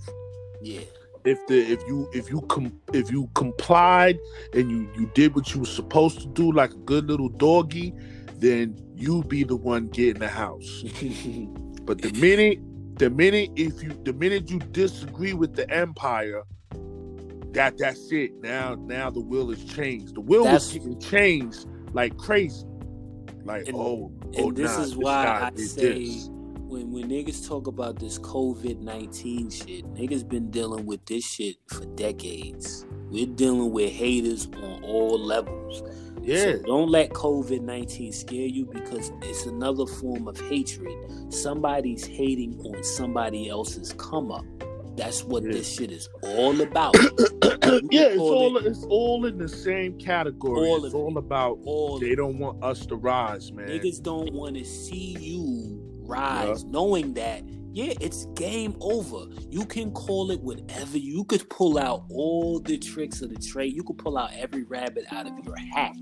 Yeah. 0.62 0.82
If 1.24 1.40
the 1.48 1.60
if 1.60 1.82
you 1.88 2.10
if 2.14 2.30
you 2.30 2.42
com, 2.42 2.78
if 2.92 3.10
you 3.10 3.30
complied 3.36 4.20
and 4.54 4.70
you 4.70 4.90
you 4.98 5.10
did 5.14 5.34
what 5.34 5.54
you 5.54 5.62
were 5.62 5.66
supposed 5.66 6.20
to 6.20 6.28
do 6.28 6.52
like 6.52 6.74
a 6.74 6.84
good 6.92 7.08
little 7.08 7.30
doggy, 7.30 7.94
then 8.36 8.78
you 8.96 9.24
be 9.24 9.46
the 9.46 9.56
one 9.56 9.88
getting 9.88 10.20
the 10.20 10.28
house. 10.28 10.84
but 11.86 12.02
the 12.02 12.12
minute, 12.20 12.60
the 12.98 13.10
minute 13.10 13.52
if 13.56 13.82
you, 13.84 13.90
the 14.04 14.14
minute 14.14 14.50
you 14.50 14.60
disagree 14.60 15.34
with 15.34 15.56
the 15.56 15.70
empire, 15.70 16.44
that 17.52 17.78
that's 17.78 18.12
it. 18.12 18.32
Now, 18.42 18.76
now 18.76 19.10
the 19.10 19.20
will 19.20 19.52
is 19.52 19.64
changed. 19.66 20.16
The 20.16 20.22
will 20.22 20.44
That's- 20.46 20.74
was 20.78 21.04
changed 21.06 21.68
like 21.94 22.18
crazy. 22.18 22.66
Like 23.46 23.68
And- 23.68 23.76
oh, 23.76 24.12
oh 24.12 24.12
and 24.36 24.46
oh, 24.46 24.52
this 24.52 24.76
nah, 24.78 24.84
is 24.84 24.96
why 24.96 25.50
I 25.54 25.56
say 25.62 26.06
this. 26.06 26.30
when 26.30 26.92
when 26.92 27.10
niggas 27.10 27.48
talk 27.48 27.68
about 27.68 28.00
this 28.00 28.18
COVID 28.20 28.80
nineteen 28.80 29.50
shit, 29.50 29.86
niggas 29.94 30.28
been 30.28 30.50
dealing 30.50 30.86
with 30.86 31.06
this 31.06 31.26
shit 31.26 31.58
for 31.68 31.86
decades. 31.96 32.86
We're 33.10 33.28
dealing 33.28 33.72
with 33.72 33.92
haters 33.92 34.48
on 34.64 34.84
all 34.84 35.20
levels. 35.20 35.84
Yeah, 36.24 36.54
So 36.54 36.62
don't 36.64 36.90
let 36.90 37.10
COVID 37.12 37.62
19 37.62 38.12
scare 38.12 38.48
you 38.48 38.66
because 38.66 39.12
it's 39.22 39.46
another 39.46 39.86
form 39.86 40.28
of 40.28 40.40
hatred. 40.50 40.96
Somebody's 41.34 42.06
hating 42.06 42.60
on 42.66 42.84
somebody 42.84 43.50
else's 43.50 43.94
come 43.94 44.32
up. 44.32 44.46
That's 44.96 45.24
what 45.24 45.44
Yeah. 45.44 45.54
this 45.54 45.72
shit 45.74 45.92
is 45.92 46.08
all 46.22 46.60
about. 46.62 46.96
yeah, 47.90 48.10
it's 48.14 48.20
all 48.20 48.58
it- 48.58 48.66
it's 48.68 48.84
all 48.90 49.26
in 49.26 49.38
the 49.40 49.50
same 49.50 49.98
category. 49.98 50.68
All 50.70 50.86
it's 50.86 50.94
all 50.94 51.18
it. 51.18 51.18
about 51.18 51.60
all 51.66 51.98
they 52.00 52.14
don't 52.16 52.38
want 52.38 52.64
us 52.64 52.86
to 52.88 52.96
rise, 52.96 53.52
man. 53.52 53.68
niggas 53.68 54.02
don't 54.04 54.32
want 54.34 54.56
to 54.56 54.64
see 54.64 55.18
you 55.20 55.80
rise, 56.06 56.64
knowing 56.66 57.14
that 57.16 57.42
yeah, 57.74 57.94
it's 58.00 58.26
game 58.36 58.76
over. 58.80 59.26
You 59.50 59.66
can 59.66 59.92
call 59.92 60.32
it 60.32 60.40
whatever. 60.42 60.98
You 60.98 61.24
could 61.26 61.50
pull 61.50 61.78
out 61.80 62.06
all 62.10 62.60
the 62.60 62.78
tricks 62.78 63.22
of 63.22 63.30
the 63.34 63.40
trade. 63.40 63.74
You 63.74 63.84
could 63.84 63.98
pull 63.98 64.18
out 64.18 64.32
every 64.34 64.64
rabbit 64.64 65.06
out 65.12 65.28
of 65.28 65.34
your 65.46 65.56
hat. 65.58 65.96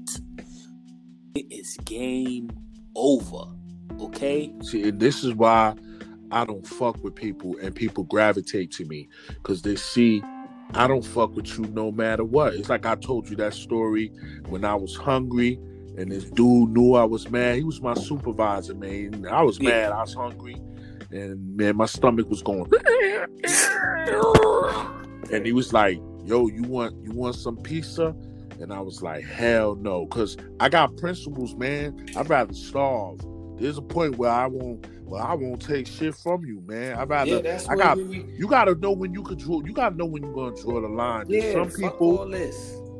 It 1.36 1.46
is 1.52 1.78
game 1.86 2.50
over. 2.96 3.44
Okay? 4.00 4.54
See, 4.64 4.90
this 4.92 5.24
is 5.24 5.34
why 5.34 5.76
I 6.32 6.46
don't 6.46 6.66
fuck 6.68 7.02
with 7.04 7.16
people 7.16 7.56
and 7.62 7.74
people 7.74 8.04
gravitate 8.04 8.72
to 8.74 8.86
me 8.86 9.08
because 9.30 9.62
they 9.62 9.76
see 9.76 10.22
I 10.74 10.88
don't 10.88 11.04
fuck 11.06 11.36
with 11.36 11.58
you 11.58 11.66
no 11.66 11.92
matter 11.92 12.24
what. 12.24 12.54
It's 12.54 12.70
like 12.70 12.86
I 12.86 12.96
told 12.96 13.30
you 13.30 13.36
that 13.38 13.54
story 13.54 14.12
when 14.48 14.64
I 14.64 14.76
was 14.76 14.96
hungry 14.96 15.60
and 15.98 16.10
this 16.12 16.24
dude 16.26 16.70
knew 16.70 16.94
I 16.96 17.04
was 17.04 17.30
mad. 17.30 17.58
He 17.58 17.64
was 17.64 17.82
my 17.82 17.94
supervisor, 17.94 18.74
man. 18.74 19.26
I 19.30 19.42
was 19.42 19.60
Yeah. 19.60 19.70
mad. 19.70 19.92
I 19.92 20.02
was 20.02 20.14
hungry. 20.14 20.56
And 21.12 21.58
man, 21.58 21.76
my 21.76 21.86
stomach 21.86 22.30
was 22.30 22.42
going. 22.42 22.70
and 25.32 25.46
he 25.46 25.52
was 25.54 25.74
like, 25.74 26.00
"Yo, 26.26 26.48
you 26.48 26.64
want 26.64 26.96
you 27.04 27.12
want 27.12 27.36
some 27.36 27.58
pizza?" 27.58 28.16
And 28.60 28.72
I 28.72 28.80
was 28.80 29.02
like, 29.02 29.24
"Hell 29.24 29.76
no," 29.76 30.06
because 30.06 30.38
I 30.60 30.70
got 30.70 30.96
principles, 30.98 31.56
man. 31.56 32.08
I'd 32.16 32.30
rather 32.30 32.54
starve. 32.54 33.20
There's 33.58 33.78
a 33.78 33.82
point 33.82 34.18
where 34.18 34.32
I 34.32 34.48
won't. 34.48 34.86
Well, 35.04 35.22
I 35.22 35.34
won't 35.34 35.62
take 35.62 35.88
shit 35.88 36.16
from 36.16 36.46
you, 36.46 36.62
man. 36.66 36.98
I 36.98 37.04
rather. 37.04 37.42
that's 37.42 37.68
I 37.68 37.76
got- 37.76 37.98
You 37.98 38.48
gotta 38.48 38.76
know 38.76 38.92
when 38.92 39.14
you 39.14 39.24
can 39.24 39.38
draw. 39.38 39.62
You 39.66 39.74
gotta 39.74 39.96
know 39.96 40.06
when 40.06 40.24
you're 40.24 40.34
gonna 40.34 40.56
draw 40.62 40.80
the 40.82 40.88
line. 40.88 41.26
There's 41.28 41.54
some 41.54 41.70
people. 41.70 42.18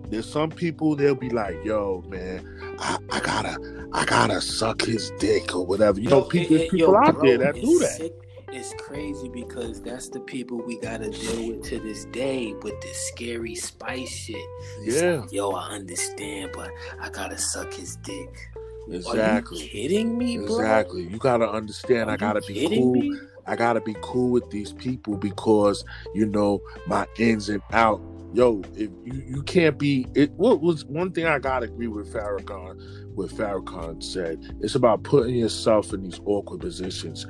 There's 0.10 0.30
some 0.30 0.50
people. 0.50 0.96
They'll 0.98 1.16
be 1.16 1.30
like, 1.30 1.64
"Yo, 1.64 2.04
man, 2.10 2.76
I, 2.80 2.98
I 3.12 3.20
gotta, 3.22 3.81
I 3.94 4.06
gotta 4.06 4.42
suck 4.42 4.82
his 4.82 5.12
dick 5.20 5.56
or 5.56 5.66
whatever." 5.66 6.00
You 6.00 6.10
know, 6.10 6.22
eh, 6.22 6.26
eh, 6.26 6.30
people, 6.30 6.58
there's 6.58 6.70
people 6.70 6.98
out 6.98 7.22
there 7.22 7.38
that 7.38 7.56
do 7.56 7.80
that. 7.80 7.98
Sick. 7.98 8.14
It's 8.54 8.74
crazy 8.74 9.30
because 9.30 9.82
that's 9.82 10.10
the 10.10 10.20
people 10.20 10.62
we 10.62 10.78
gotta 10.80 11.10
deal 11.10 11.48
with 11.48 11.64
to 11.70 11.80
this 11.80 12.04
day 12.06 12.54
with 12.62 12.80
this 12.82 12.98
scary 13.08 13.56
spice 13.56 14.10
shit. 14.10 14.36
It's 14.82 15.02
Yeah, 15.02 15.22
like, 15.22 15.32
Yo, 15.32 15.52
I 15.52 15.70
understand, 15.70 16.52
but 16.54 16.70
I 17.00 17.10
gotta 17.10 17.38
suck 17.38 17.74
his 17.74 17.96
dick. 17.98 18.50
Are 18.90 18.94
exactly. 18.96 19.64
you 19.64 19.70
kidding 19.70 20.18
me, 20.18 20.38
bro? 20.38 20.48
Exactly. 20.48 21.04
You 21.04 21.18
gotta 21.18 21.50
understand. 21.50 22.10
Are 22.10 22.14
I 22.14 22.18
gotta 22.18 22.42
be 22.42 22.68
cool. 22.68 22.94
me? 22.94 23.18
I 23.48 23.56
gotta 23.56 23.80
be 23.80 23.96
cool 24.02 24.32
with 24.32 24.50
these 24.50 24.74
people 24.74 25.16
because 25.18 25.86
you 26.14 26.26
know 26.26 26.62
my 26.88 27.08
ins 27.18 27.48
and 27.48 27.62
out. 27.72 28.02
Yo, 28.34 28.62
if 28.76 28.90
you, 29.06 29.24
you 29.28 29.44
can't 29.44 29.78
be 29.78 30.08
it 30.14 30.32
what 30.32 30.62
was 30.62 30.86
one 30.86 31.12
thing 31.12 31.26
I 31.26 31.40
gotta 31.40 31.66
agree 31.66 31.88
with 31.88 32.14
Farrakhan, 32.14 33.01
what 33.16 33.30
Farrakhan 33.30 34.04
said. 34.04 34.56
It's 34.62 34.76
about 34.76 35.04
putting 35.04 35.36
yourself 35.36 35.94
in 35.94 36.04
these 36.04 36.20
awkward 36.26 36.62
positions. 36.62 37.26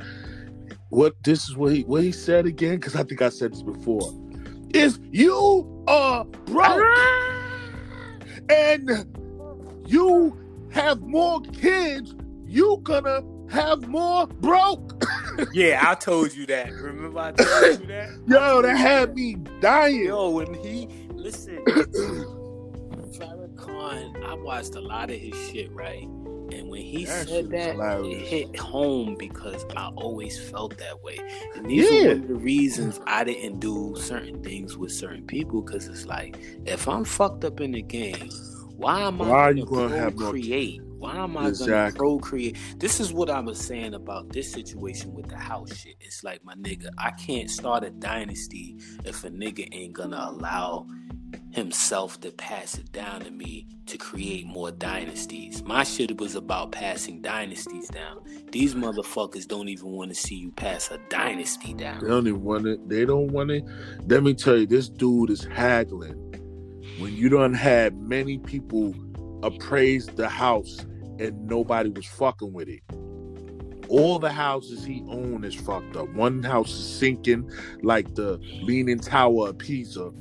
What 0.90 1.16
this 1.24 1.48
is 1.48 1.56
what 1.56 1.74
he 1.74 1.84
what 1.84 2.04
he 2.04 2.12
said 2.12 2.46
again, 2.46 2.76
because 2.76 2.96
I 2.96 3.04
think 3.04 3.22
I 3.22 3.30
said 3.30 3.54
this 3.54 3.64
before. 3.64 4.14
If 4.74 4.98
you 5.12 5.84
are 5.88 6.26
broke 6.26 6.84
and 8.50 8.90
you 9.88 10.38
have 10.72 11.02
more 11.02 11.42
kids, 11.42 12.16
you 12.46 12.80
gonna 12.84 13.24
have 13.50 13.88
more 13.88 14.28
broke. 14.28 15.04
Yeah, 15.54 15.82
I 15.84 15.96
told 15.96 16.34
you 16.34 16.46
that. 16.48 16.72
Remember 16.74 17.20
I 17.20 17.32
told 17.32 17.80
you 17.80 17.88
that? 17.88 18.10
Yo, 18.28 18.62
that 18.62 18.76
had 18.76 19.16
me 19.16 19.36
dying. 19.62 20.06
Yo, 20.06 20.30
when 20.30 20.54
he 20.56 20.88
listen, 21.14 21.64
I 23.92 24.36
watched 24.36 24.76
a 24.76 24.82
lot 24.82 25.10
of 25.10 25.18
his 25.18 25.36
shit, 25.50 25.72
right? 25.74 26.04
And 26.52 26.70
when 26.70 26.82
he 26.82 27.06
That 27.06 27.28
said 27.28 27.50
that, 27.52 27.76
it 28.06 28.18
hit 28.28 28.60
home 28.60 29.16
because 29.18 29.66
I 29.76 29.88
always 29.96 30.38
felt 30.50 30.78
that 30.78 31.02
way. 31.02 31.18
And 31.56 31.70
these 31.70 31.90
Yeah. 31.90 31.98
are 31.98 32.08
one 32.16 32.24
of 32.24 32.28
the 32.28 32.36
reasons 32.36 33.00
I 33.08 33.24
didn't 33.24 33.60
do 33.60 33.96
certain 33.98 34.44
things 34.44 34.78
with 34.78 34.92
certain 34.92 35.26
people 35.26 35.62
because 35.62 35.88
it's 35.88 36.06
like, 36.06 36.38
if 36.66 36.88
I'm 36.88 37.06
fucked 37.06 37.46
up 37.46 37.62
in 37.62 37.72
the 37.72 37.82
game, 37.82 38.30
why 38.76 39.02
am 39.02 39.22
I 39.22 39.30
Why 39.30 39.50
gonna 39.50 39.60
you 39.60 39.66
gonna 39.66 39.96
have? 39.96 40.16
Why 40.98 41.18
am 41.18 41.38
I 41.38 41.48
Exactly. 41.48 41.78
gonna 41.82 41.94
procreate? 41.96 42.58
This 42.78 43.00
is 43.00 43.14
what 43.14 43.30
I 43.30 43.40
was 43.40 43.60
saying 43.60 43.94
about 43.94 44.30
this 44.30 44.52
situation 44.52 45.14
with 45.14 45.28
the 45.30 45.38
house 45.38 45.76
shit. 45.76 45.96
It's 46.00 46.24
like 46.24 46.44
my 46.44 46.54
nigga, 46.56 46.90
I 46.98 47.12
can't 47.12 47.50
start 47.50 47.84
a 47.84 47.90
dynasty 47.90 48.76
if 49.06 49.24
a 49.24 49.30
nigga 49.30 49.68
ain't 49.72 49.94
gonna 49.94 50.24
allow 50.30 50.86
himself 51.52 52.20
to 52.22 52.32
pass 52.32 52.78
it 52.78 52.92
down 52.92 53.22
to 53.22 53.32
me 53.32 53.68
to 53.86 53.98
create 53.98 54.46
more 54.46 54.72
dynasties. 54.72 55.64
My 55.64 55.84
shit 55.84 56.18
was 56.20 56.36
about 56.36 56.72
passing 56.72 57.22
dynasties 57.22 57.90
down. 57.90 58.22
These 58.52 58.76
motherfuckers 58.76 59.48
don't 59.48 59.68
even 59.70 59.90
want 59.90 60.10
to 60.10 60.16
see 60.16 60.36
you 60.36 60.52
pass 60.52 60.90
a 60.92 61.00
dynasty 61.10 61.74
down. 61.74 62.02
They 62.02 62.08
don't 62.08 62.28
even 62.28 62.44
want 62.44 62.68
it. 62.68 62.88
They 62.88 63.06
don't 63.06 63.32
want 63.32 63.52
it. 63.52 63.64
Let 64.08 64.24
me 64.24 64.34
tell 64.34 64.58
you, 64.58 64.66
this 64.66 64.90
dude 64.90 65.30
is 65.30 65.44
haggling. 65.46 66.16
When 67.00 67.16
you 67.16 67.30
done 67.30 67.54
had 67.54 67.98
many 67.98 68.38
people 68.38 68.96
appraise 69.44 70.06
the 70.08 70.30
house 70.30 70.86
and 71.20 71.48
nobody 71.48 71.90
was 71.90 72.06
fucking 72.06 72.54
with 72.54 72.70
it. 72.70 72.82
All 73.92 74.20
the 74.20 74.32
houses 74.32 74.86
he 74.86 75.04
owned 75.10 75.44
is 75.44 75.54
fucked 75.54 75.98
up. 75.98 76.08
One 76.14 76.42
house 76.44 76.72
is 76.72 76.98
sinking 77.00 77.50
like 77.84 78.16
the 78.16 78.38
Leaning 78.62 79.00
Tower 79.00 79.50
of 79.50 79.58
Pisa, 79.58 80.12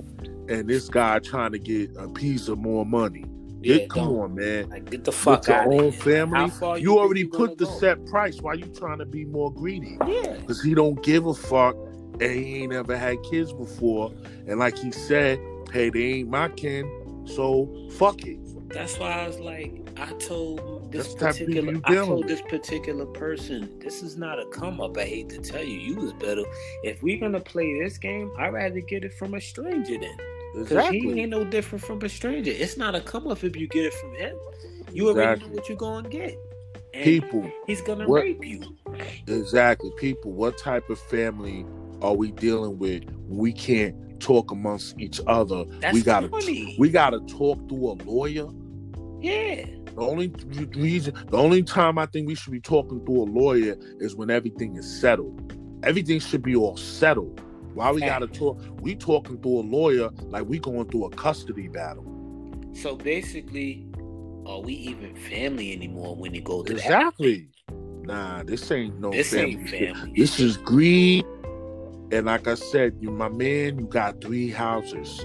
and 0.48 0.68
this 0.68 0.88
guy 0.88 1.20
trying 1.20 1.52
to 1.52 1.58
get 1.58 1.90
a 1.96 2.08
Pisa 2.08 2.56
more 2.56 2.84
money. 2.84 3.24
Yeah, 3.62 3.76
It- 3.76 3.90
come 3.90 4.08
on, 4.18 4.34
man. 4.34 4.70
Like 4.70 4.90
get 4.90 5.04
the 5.04 5.12
fuck 5.12 5.40
With 5.42 5.48
your 5.48 5.56
out 5.58 5.66
of 5.66 5.72
own 5.74 5.82
here. 5.82 5.92
family, 5.92 6.38
How 6.38 6.48
far 6.48 6.78
you, 6.78 6.98
already 6.98 7.24
put 7.24 7.58
the 7.58 7.66
go? 7.66 7.78
set 7.78 8.04
price. 8.06 8.40
Why 8.40 8.54
you 8.54 8.64
trying 8.66 8.98
to 8.98 9.06
be 9.06 9.24
more 9.24 9.52
greedy? 9.52 9.98
Yeah. 10.06 10.36
because 10.40 10.62
he 10.62 10.74
don't 10.74 11.00
give 11.04 11.26
a 11.26 11.34
fuck 11.34 11.76
and 12.20 12.32
he 12.32 12.62
ain't 12.62 12.72
ever 12.72 12.96
had 12.96 13.22
kids 13.22 13.52
before 13.52 14.12
and 14.46 14.58
like 14.58 14.76
he 14.76 14.90
said 14.92 15.38
hey 15.72 15.88
they 15.90 16.02
ain't 16.14 16.28
my 16.28 16.48
kin 16.50 16.84
so 17.26 17.66
fuck 17.92 18.26
it 18.26 18.38
That's 18.68 18.98
why 18.98 19.10
I 19.12 19.26
was 19.26 19.38
like, 19.40 19.89
I 20.00 20.12
told 20.14 20.90
this 20.90 21.14
That's 21.14 21.38
the 21.38 21.44
type 21.44 21.48
of 21.48 21.54
people 21.54 21.80
particular, 21.80 22.02
I 22.02 22.06
told 22.06 22.28
this 22.28 22.40
particular 22.42 23.06
person, 23.06 23.78
this 23.80 24.02
is 24.02 24.16
not 24.16 24.38
a 24.40 24.46
come 24.46 24.80
up. 24.80 24.96
I 24.96 25.04
hate 25.04 25.28
to 25.30 25.38
tell 25.38 25.62
you, 25.62 25.78
you 25.78 25.94
was 25.96 26.12
better. 26.14 26.42
If 26.82 27.02
we're 27.02 27.18
gonna 27.20 27.40
play 27.40 27.78
this 27.82 27.98
game, 27.98 28.30
I'd 28.38 28.48
rather 28.52 28.80
get 28.80 29.04
it 29.04 29.12
from 29.12 29.34
a 29.34 29.40
stranger 29.40 29.98
then, 29.98 30.16
because 30.54 30.88
he 30.88 31.20
ain't 31.20 31.30
no 31.30 31.44
different 31.44 31.84
from 31.84 32.00
a 32.02 32.08
stranger. 32.08 32.50
It's 32.50 32.76
not 32.76 32.94
a 32.94 33.00
come 33.00 33.26
up 33.28 33.44
if 33.44 33.56
you 33.56 33.68
get 33.68 33.84
it 33.84 33.94
from 33.94 34.14
him. 34.14 34.36
You 34.92 35.08
already 35.10 35.42
know 35.42 35.48
what 35.48 35.68
you're 35.68 35.76
gonna 35.78 36.08
get. 36.08 36.38
And 36.94 37.04
people 37.04 37.50
he's 37.66 37.82
gonna 37.82 38.08
What- 38.08 38.22
rape 38.22 38.44
you. 38.44 38.62
exactly 39.28 39.92
people 39.98 40.32
what 40.32 40.58
type 40.58 40.88
of 40.90 40.98
family 40.98 41.64
are 42.02 42.14
we 42.14 42.32
dealing 42.32 42.78
with 42.78 43.04
we 43.28 43.52
can't 43.52 43.94
talk 44.18 44.50
amongst 44.50 44.98
each 44.98 45.20
other 45.28 45.64
That's 45.80 45.94
we 45.94 46.02
gotta 46.02 46.28
funny. 46.28 46.74
we 46.80 46.88
gotta 46.88 47.20
talk 47.20 47.68
through 47.68 47.90
a 47.92 47.96
lawyer 48.04 48.48
yeah. 49.22 49.66
The 49.94 50.00
only 50.02 50.28
reason 50.76 51.14
the 51.28 51.36
only 51.36 51.62
time 51.62 51.98
i 51.98 52.06
think 52.06 52.26
we 52.26 52.34
should 52.34 52.52
be 52.52 52.60
talking 52.60 53.04
through 53.04 53.22
a 53.22 53.28
lawyer 53.30 53.76
is 54.00 54.14
when 54.16 54.30
everything 54.30 54.76
is 54.76 55.00
settled 55.00 55.52
everything 55.82 56.18
should 56.20 56.42
be 56.42 56.54
all 56.56 56.76
settled 56.76 57.40
why 57.74 57.90
we 57.92 58.00
gotta 58.00 58.26
talk 58.26 58.58
we 58.80 58.94
talking 58.94 59.40
through 59.42 59.60
a 59.60 59.66
lawyer 59.66 60.10
like 60.24 60.44
we 60.46 60.58
going 60.58 60.88
through 60.90 61.04
a 61.06 61.10
custody 61.10 61.68
battle 61.68 62.04
So 62.72 62.94
basically, 62.96 63.86
are 64.46 64.60
we 64.60 64.74
even 64.74 65.14
family 65.16 65.72
anymore 65.72 66.14
when 66.16 66.34
you 66.34 66.40
go 66.40 66.62
to 66.62 66.72
that? 66.72 66.78
Exactly. 66.80 67.48
Nah, 68.04 68.42
this 68.44 68.70
ain't 68.70 68.98
no 69.00 69.10
This 69.10 69.30
family. 69.30 69.52
ain't 69.56 69.68
family. 69.68 70.12
This 70.16 70.38
is 70.40 70.56
greed. 70.56 71.24
And 72.12 72.26
like 72.26 72.46
I 72.48 72.54
said, 72.54 72.96
you 73.00 73.10
my 73.10 73.28
man, 73.28 73.78
you 73.78 73.86
got 73.86 74.20
three 74.20 74.50
houses. 74.50 75.24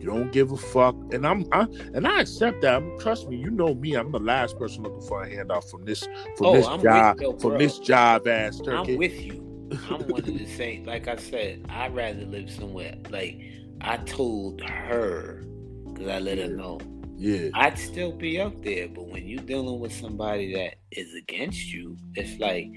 You 0.00 0.06
don't 0.06 0.32
give 0.32 0.50
a 0.50 0.56
fuck, 0.56 0.96
and 1.12 1.26
I'm 1.26 1.44
I, 1.52 1.66
and 1.92 2.08
I 2.08 2.22
accept 2.22 2.62
that. 2.62 2.82
Trust 3.00 3.28
me, 3.28 3.36
you 3.36 3.50
know 3.50 3.74
me. 3.74 3.94
I'm 3.94 4.10
the 4.10 4.18
last 4.18 4.58
person 4.58 4.82
looking 4.82 5.02
for 5.02 5.22
a 5.22 5.28
handout 5.28 5.68
from 5.68 5.84
this 5.84 6.02
from 6.38 6.46
Oh, 6.46 6.52
this 6.54 6.66
I'm 6.66 6.82
job 6.82 7.20
you, 7.20 7.38
from 7.38 7.58
this 7.58 7.78
job 7.78 8.26
ass 8.26 8.58
turkey. 8.60 8.94
I'm 8.94 8.98
with 8.98 9.20
you. 9.20 9.68
I'm 9.90 10.08
one 10.08 10.20
of 10.20 10.26
the 10.38 10.46
same. 10.46 10.84
Like 10.84 11.06
I 11.06 11.16
said, 11.16 11.66
I'd 11.68 11.94
rather 11.94 12.24
live 12.24 12.50
somewhere. 12.50 12.96
Like 13.10 13.42
I 13.82 13.98
told 13.98 14.62
her, 14.62 15.44
because 15.92 16.08
I 16.08 16.18
let 16.18 16.38
her 16.38 16.48
know, 16.48 16.80
yeah, 17.16 17.50
I'd 17.52 17.78
still 17.78 18.12
be 18.12 18.40
up 18.40 18.62
there. 18.64 18.88
But 18.88 19.06
when 19.06 19.28
you're 19.28 19.42
dealing 19.42 19.80
with 19.80 19.92
somebody 19.92 20.54
that 20.54 20.76
is 20.92 21.14
against 21.14 21.70
you, 21.74 21.98
it's 22.14 22.40
like, 22.40 22.72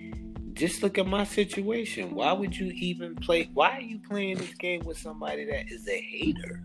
just 0.51 0.83
look 0.83 0.97
at 0.97 1.07
my 1.07 1.23
situation. 1.23 2.13
Why 2.13 2.33
would 2.33 2.57
you 2.57 2.67
even 2.75 3.15
play? 3.15 3.49
Why 3.53 3.77
are 3.77 3.81
you 3.81 3.99
playing 3.99 4.39
this 4.39 4.53
game 4.55 4.83
with 4.83 4.97
somebody 4.97 5.45
that 5.45 5.71
is 5.71 5.87
a 5.87 6.01
hater? 6.01 6.61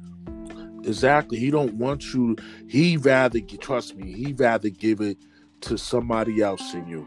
Exactly. 0.85 1.39
He 1.39 1.51
don't 1.51 1.75
want 1.75 2.13
you. 2.15 2.37
He 2.69 2.97
rather 2.97 3.41
trust 3.41 3.97
me. 3.97 4.13
He 4.13 4.33
rather 4.33 4.69
give 4.71 5.01
it 5.01 5.19
to 5.63 5.77
somebody 5.77 6.41
else 6.41 6.73
than 6.73 6.87
you 6.89 7.05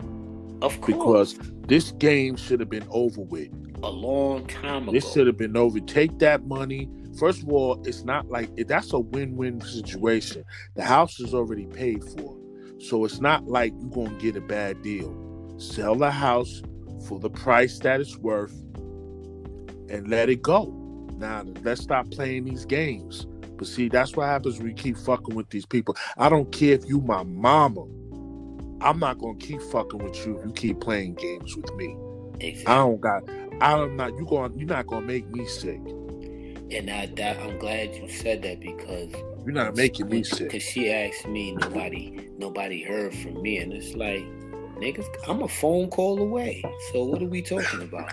Of 0.62 0.80
course, 0.82 1.34
because 1.34 1.40
this 1.68 1.92
game 1.92 2.36
should 2.36 2.60
have 2.60 2.70
been 2.70 2.88
over 2.92 3.22
with. 3.22 3.50
a 3.84 3.90
long 3.90 4.46
time 4.48 4.84
ago. 4.84 4.92
This 4.92 5.12
should 5.12 5.26
have 5.28 5.38
been 5.38 5.56
over. 5.58 5.80
Take 5.80 6.20
that 6.20 6.46
money. 6.46 6.90
First 7.18 7.44
of 7.44 7.50
all, 7.50 7.82
it's 7.86 8.04
not 8.04 8.30
like 8.30 8.50
that's 8.68 8.94
a 8.94 9.00
win-win 9.00 9.62
situation. 9.62 10.44
The 10.76 10.84
house 10.84 11.20
is 11.20 11.34
already 11.34 11.66
paid 11.66 12.04
for, 12.04 12.38
so 12.80 13.06
it's 13.06 13.20
not 13.20 13.48
like 13.48 13.74
you're 13.80 13.90
gonna 13.90 14.18
get 14.20 14.36
a 14.36 14.42
bad 14.42 14.82
deal. 14.82 15.14
Sell 15.58 15.96
the 15.96 16.12
house 16.12 16.62
for 17.08 17.20
the 17.20 17.30
price 17.30 17.80
that 17.80 18.00
it's 18.02 18.18
worth, 18.18 18.54
and 19.90 20.08
let 20.10 20.30
it 20.30 20.42
go. 20.42 20.68
Now 21.18 21.44
let's 21.64 21.82
stop 21.82 22.10
playing 22.12 22.46
these 22.46 22.66
games. 22.66 23.28
But 23.62 23.68
see, 23.68 23.90
that's 23.90 24.16
what 24.16 24.26
happens 24.26 24.58
when 24.58 24.70
you 24.70 24.74
keep 24.74 24.98
fucking 24.98 25.36
with 25.36 25.48
these 25.52 25.68
people. 25.68 25.96
I 26.18 26.30
don't 26.30 26.52
care 26.52 26.74
if 26.74 26.90
you 26.90 27.00
my 27.00 27.22
mama. 27.22 27.84
I'm 28.84 28.98
not 28.98 29.20
gonna 29.20 29.38
keep 29.38 29.62
fucking 29.62 30.04
with 30.04 30.16
you 30.26 30.40
if 30.40 30.46
you 30.48 30.52
keep 30.52 30.80
playing 30.82 31.14
games 31.14 31.56
with 31.56 31.72
me. 31.76 31.96
Exactly. 32.40 32.74
I 32.74 32.78
don't 32.78 33.00
got. 33.00 33.22
I'm 33.62 33.96
not. 33.96 34.18
You 34.18 34.26
going? 34.26 34.58
You're 34.58 34.68
not 34.68 34.88
gonna 34.88 35.06
make 35.06 35.30
me 35.30 35.46
sick. 35.46 35.80
And 36.72 36.90
I, 36.90 37.06
that, 37.18 37.38
I'm 37.38 37.60
glad 37.60 37.94
you 37.94 38.10
said 38.10 38.42
that 38.42 38.62
because 38.62 39.14
You're 39.46 39.54
not 39.54 39.76
making 39.76 40.10
me 40.10 40.24
sick. 40.24 40.50
Because 40.50 40.64
she 40.64 40.92
asked 40.92 41.28
me, 41.28 41.52
nobody, 41.52 42.30
nobody 42.40 42.82
heard 42.82 43.14
from 43.14 43.44
me, 43.44 43.60
and 43.60 43.72
it's 43.74 43.94
like, 43.94 44.24
niggas, 44.80 45.06
I'm 45.28 45.44
a 45.44 45.48
phone 45.48 45.92
call 45.92 46.18
away. 46.20 46.64
So 46.92 47.04
what 47.04 47.22
are 47.22 47.28
we 47.28 47.44
talking 47.44 47.84
about? 47.84 48.12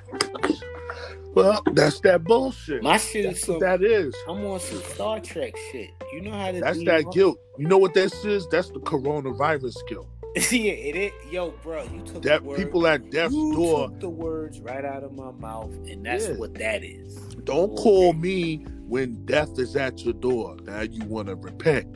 Well, 1.34 1.62
that's 1.72 2.00
that 2.00 2.24
bullshit. 2.24 2.82
My 2.82 2.96
shit 2.98 3.24
is 3.24 3.32
That's 3.32 3.46
so. 3.46 3.52
what 3.54 3.60
that 3.60 3.82
is. 3.82 4.14
I'm 4.28 4.44
on 4.44 4.60
some 4.60 4.80
Star 4.82 5.20
Trek 5.20 5.54
shit. 5.70 5.90
You 6.12 6.22
know 6.22 6.32
how 6.32 6.50
to. 6.52 6.60
That's 6.60 6.82
that 6.84 7.10
guilt. 7.12 7.38
You 7.58 7.68
know 7.68 7.78
what 7.78 7.94
this 7.94 8.24
is? 8.24 8.46
That's 8.48 8.70
the 8.70 8.80
coronavirus 8.80 9.76
guilt. 9.88 10.08
yeah, 10.36 10.72
it 10.72 10.96
is. 10.96 11.12
Yo, 11.32 11.50
bro, 11.62 11.84
you 11.84 12.02
took 12.02 12.22
That 12.22 12.42
people 12.56 12.86
at 12.86 13.10
death's 13.10 13.34
you 13.34 13.52
door. 13.54 13.88
took 13.88 14.00
the 14.00 14.08
words 14.08 14.60
right 14.60 14.84
out 14.84 15.02
of 15.04 15.12
my 15.12 15.30
mouth, 15.32 15.72
and 15.88 16.04
that's 16.04 16.28
Yeah. 16.28 16.34
what 16.36 16.54
that 16.54 16.82
is. 16.84 17.14
Don't 17.44 17.74
call 17.76 18.12
me 18.14 18.64
when 18.86 19.24
death 19.24 19.58
is 19.58 19.76
at 19.76 20.04
your 20.04 20.14
door. 20.14 20.56
Now 20.64 20.82
you 20.82 21.04
want 21.04 21.28
to 21.28 21.34
repent. 21.36 21.86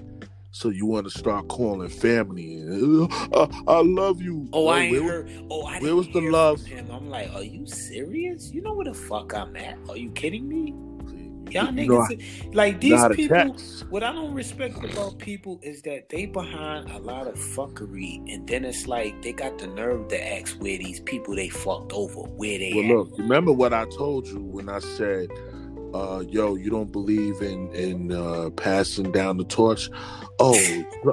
So 0.55 0.69
you 0.69 0.85
want 0.85 1.11
to 1.11 1.19
start 1.19 1.49
calling 1.49 1.89
family. 1.89 2.57
And, 2.57 3.11
"Uh, 3.33 3.47
I 3.67 3.81
love 3.81 4.21
you. 4.21 4.47
Oh, 4.53 4.67
I 4.69 4.75
Where- 4.75 4.83
ain't 4.83 4.93
where- 5.05 5.13
heard. 5.13 5.45
Oh, 5.51 5.63
I 5.63 5.81
where 5.81 5.97
was 5.97 6.09
the 6.09 6.21
love? 6.21 6.63
him. 6.65 6.91
I'm 6.91 7.09
like, 7.09 7.33
are 7.35 7.43
you 7.43 7.67
serious? 7.67 8.53
You 8.53 8.61
know 8.61 8.75
where 8.75 8.85
the 8.85 8.93
fuck 8.95 9.35
I'm 9.35 9.57
at? 9.57 9.79
Are 9.89 9.97
you 9.97 10.11
kidding 10.11 10.47
me? 10.49 10.75
Y'all 11.51 11.67
niggas, 11.67 12.55
like 12.55 12.81
these 12.81 12.93
know 12.93 12.97
how 12.99 13.09
to 13.09 13.15
people. 13.15 13.37
text. 13.37 13.85
What 13.91 14.03
I 14.03 14.13
don't 14.13 14.33
respect 14.33 14.83
about 14.83 15.19
people 15.19 15.59
is 15.63 15.83
that 15.83 16.09
they 16.09 16.25
behind 16.25 16.91
a 16.91 16.99
lot 16.99 17.27
of 17.27 17.35
fuckery, 17.35 18.23
and 18.33 18.47
then 18.47 18.65
it's 18.65 18.87
like 18.87 19.21
they 19.21 19.33
got 19.35 19.59
the 19.59 19.67
nerve 19.67 20.09
to 20.09 20.33
ask 20.39 20.55
where 20.63 20.79
these 20.79 21.01
people 21.01 21.35
they 21.37 21.51
fucked 21.51 21.93
over, 21.93 22.21
where 22.21 22.59
they 22.59 22.73
Well, 22.75 22.85
at. 22.85 22.91
look, 23.11 23.19
remember 23.19 23.53
what 23.53 23.75
I 23.75 23.85
told 23.87 24.27
you 24.29 24.39
when 24.41 24.71
I 24.71 24.79
said, 24.79 25.29
uh, 25.95 26.25
"Yo, 26.29 26.55
you 26.57 26.71
don't 26.71 26.93
believe 26.93 27.41
in 27.43 27.75
in 27.75 28.13
uh, 28.13 28.51
passing 28.51 29.13
down 29.13 29.37
the 29.39 29.45
torch." 29.45 29.91
Oh, 30.39 30.59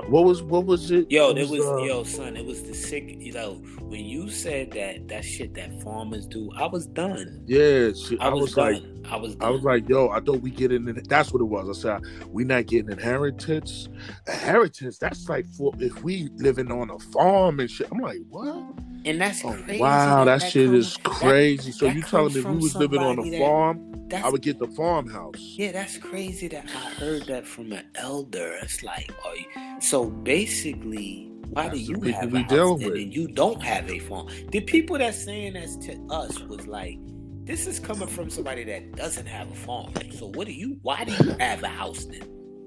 what 0.08 0.26
was 0.26 0.42
what 0.44 0.66
was 0.66 0.92
it? 0.92 1.12
Yo, 1.12 1.32
It 1.32 1.36
there 1.36 1.48
was 1.48 1.62
uh, 1.62 1.78
yo, 1.84 2.04
son. 2.04 2.38
It 2.38 2.46
was 2.46 2.64
the 2.64 2.74
sick. 2.74 3.04
You 3.08 3.34
know, 3.34 3.62
when 3.90 4.06
you 4.06 4.30
said 4.30 4.72
that 4.72 5.08
that 5.08 5.26
shit 5.26 5.54
that 5.56 5.82
farmers 5.82 6.26
do, 6.28 6.52
I 6.56 6.68
was 6.68 6.86
done. 6.86 7.44
Yeah, 7.48 7.90
I, 8.20 8.28
I, 8.28 8.34
was, 8.34 8.54
done. 8.54 8.74
like, 8.74 9.12
I 9.12 9.16
was. 9.18 9.36
Done. 9.36 9.48
I 9.48 9.52
was 9.52 9.64
like, 9.64 9.90
yo, 9.90 10.10
I 10.10 10.20
thought 10.20 10.42
we 10.42 10.52
get 10.52 10.72
in. 10.72 10.86
That's 11.08 11.34
what 11.34 11.42
it 11.42 11.46
was. 11.46 11.70
I 11.70 11.82
said, 11.82 12.02
we 12.32 12.44
not 12.44 12.68
getting 12.68 12.92
inheritance. 12.92 13.90
Inheritance. 14.28 14.98
That's 15.00 15.28
like 15.28 15.48
for 15.48 15.74
if 15.80 16.04
we 16.04 16.30
living 16.36 16.72
on 16.72 16.90
a 16.90 17.00
farm 17.00 17.60
and 17.60 17.70
shit. 17.70 17.88
I'm 17.92 18.00
like, 18.00 18.20
what? 18.30 18.64
and 19.06 19.22
that's 19.22 19.44
Oh, 19.46 19.54
crazy. 19.54 19.80
wow, 19.82 20.26
that, 20.26 20.42
shit 20.42 20.68
comes- 20.68 20.88
is 20.88 20.94
that- 20.96 21.04
crazy. 21.04 21.72
so 21.72 21.86
that 21.88 21.96
you 21.96 22.02
telling 22.02 22.34
me 22.34 22.40
if 22.42 22.46
we 22.46 22.56
was 22.58 22.76
living 22.76 23.00
on 23.00 23.18
a 23.20 23.30
that- 23.32 23.40
farm, 23.40 23.86
I 24.14 24.30
would 24.30 24.42
get 24.42 24.60
the 24.60 24.68
farmhouse. 24.68 25.36
Yeah, 25.40 25.72
that's 25.72 25.98
crazy 25.98 26.48
that 26.50 26.66
I 26.66 26.90
heard 27.00 27.24
that 27.28 27.46
from 27.48 27.72
an 27.72 27.86
elder. 27.96 28.58
It's 28.62 28.84
like, 28.84 29.12
you, 29.36 29.46
so 29.82 30.10
basically, 30.10 31.29
why 31.52 31.64
That's 31.70 31.80
do 31.80 31.84
you 31.84 32.00
people 32.00 32.12
have 32.20 32.32
we 32.32 32.40
a 32.40 32.44
house 32.44 32.82
and 32.82 32.96
then 32.96 33.12
you 33.12 33.28
don't 33.28 33.62
have 33.64 33.90
a 33.90 34.00
phone? 34.00 34.32
The 34.52 34.62
people 34.62 34.98
that 34.98 35.16
saying 35.16 35.54
that 35.54 35.70
to 35.82 36.14
us 36.14 36.40
was 36.42 36.68
like, 36.68 36.98
this 37.44 37.66
is 37.66 37.80
coming 37.80 38.08
from 38.08 38.30
somebody 38.30 38.64
that 38.66 38.96
doesn't 38.96 39.26
have 39.26 39.50
a 39.52 39.56
phone. 39.56 39.92
So 40.12 40.28
what 40.28 40.46
do 40.46 40.54
you? 40.54 40.78
Why 40.84 41.04
do 41.04 41.12
you 41.24 41.32
have 41.40 41.64
a 41.64 41.68
house 41.68 42.06
then? 42.06 42.22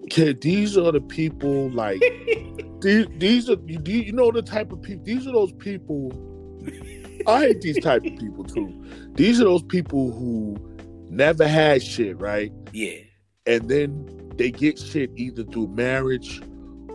Okay, 0.05 0.33
these 0.33 0.77
are 0.77 0.91
the 0.91 1.01
people 1.01 1.71
like 1.71 2.01
these. 2.81 3.07
These 3.19 3.49
are 3.49 3.57
you 3.67 4.13
know 4.13 4.33
the 4.33 4.43
type 4.43 4.73
of 4.73 4.83
people. 4.83 5.05
These 5.05 5.29
are 5.29 5.33
those 5.33 5.53
people. 5.53 6.13
I 7.29 7.41
hate 7.43 7.61
these 7.61 7.81
type 7.81 8.05
of 8.05 8.17
people 8.19 8.43
too. 8.43 8.85
These 9.15 9.41
are 9.41 9.45
those 9.45 9.63
people 9.63 10.11
who 10.11 10.57
never 11.09 11.47
had 11.47 11.83
shit, 11.85 12.19
right? 12.19 12.53
Yeah, 12.73 12.99
and 13.47 13.69
then 13.69 14.33
they 14.37 14.51
get 14.51 14.81
shit 14.81 15.11
either 15.15 15.45
through 15.45 15.69
marriage 15.69 16.43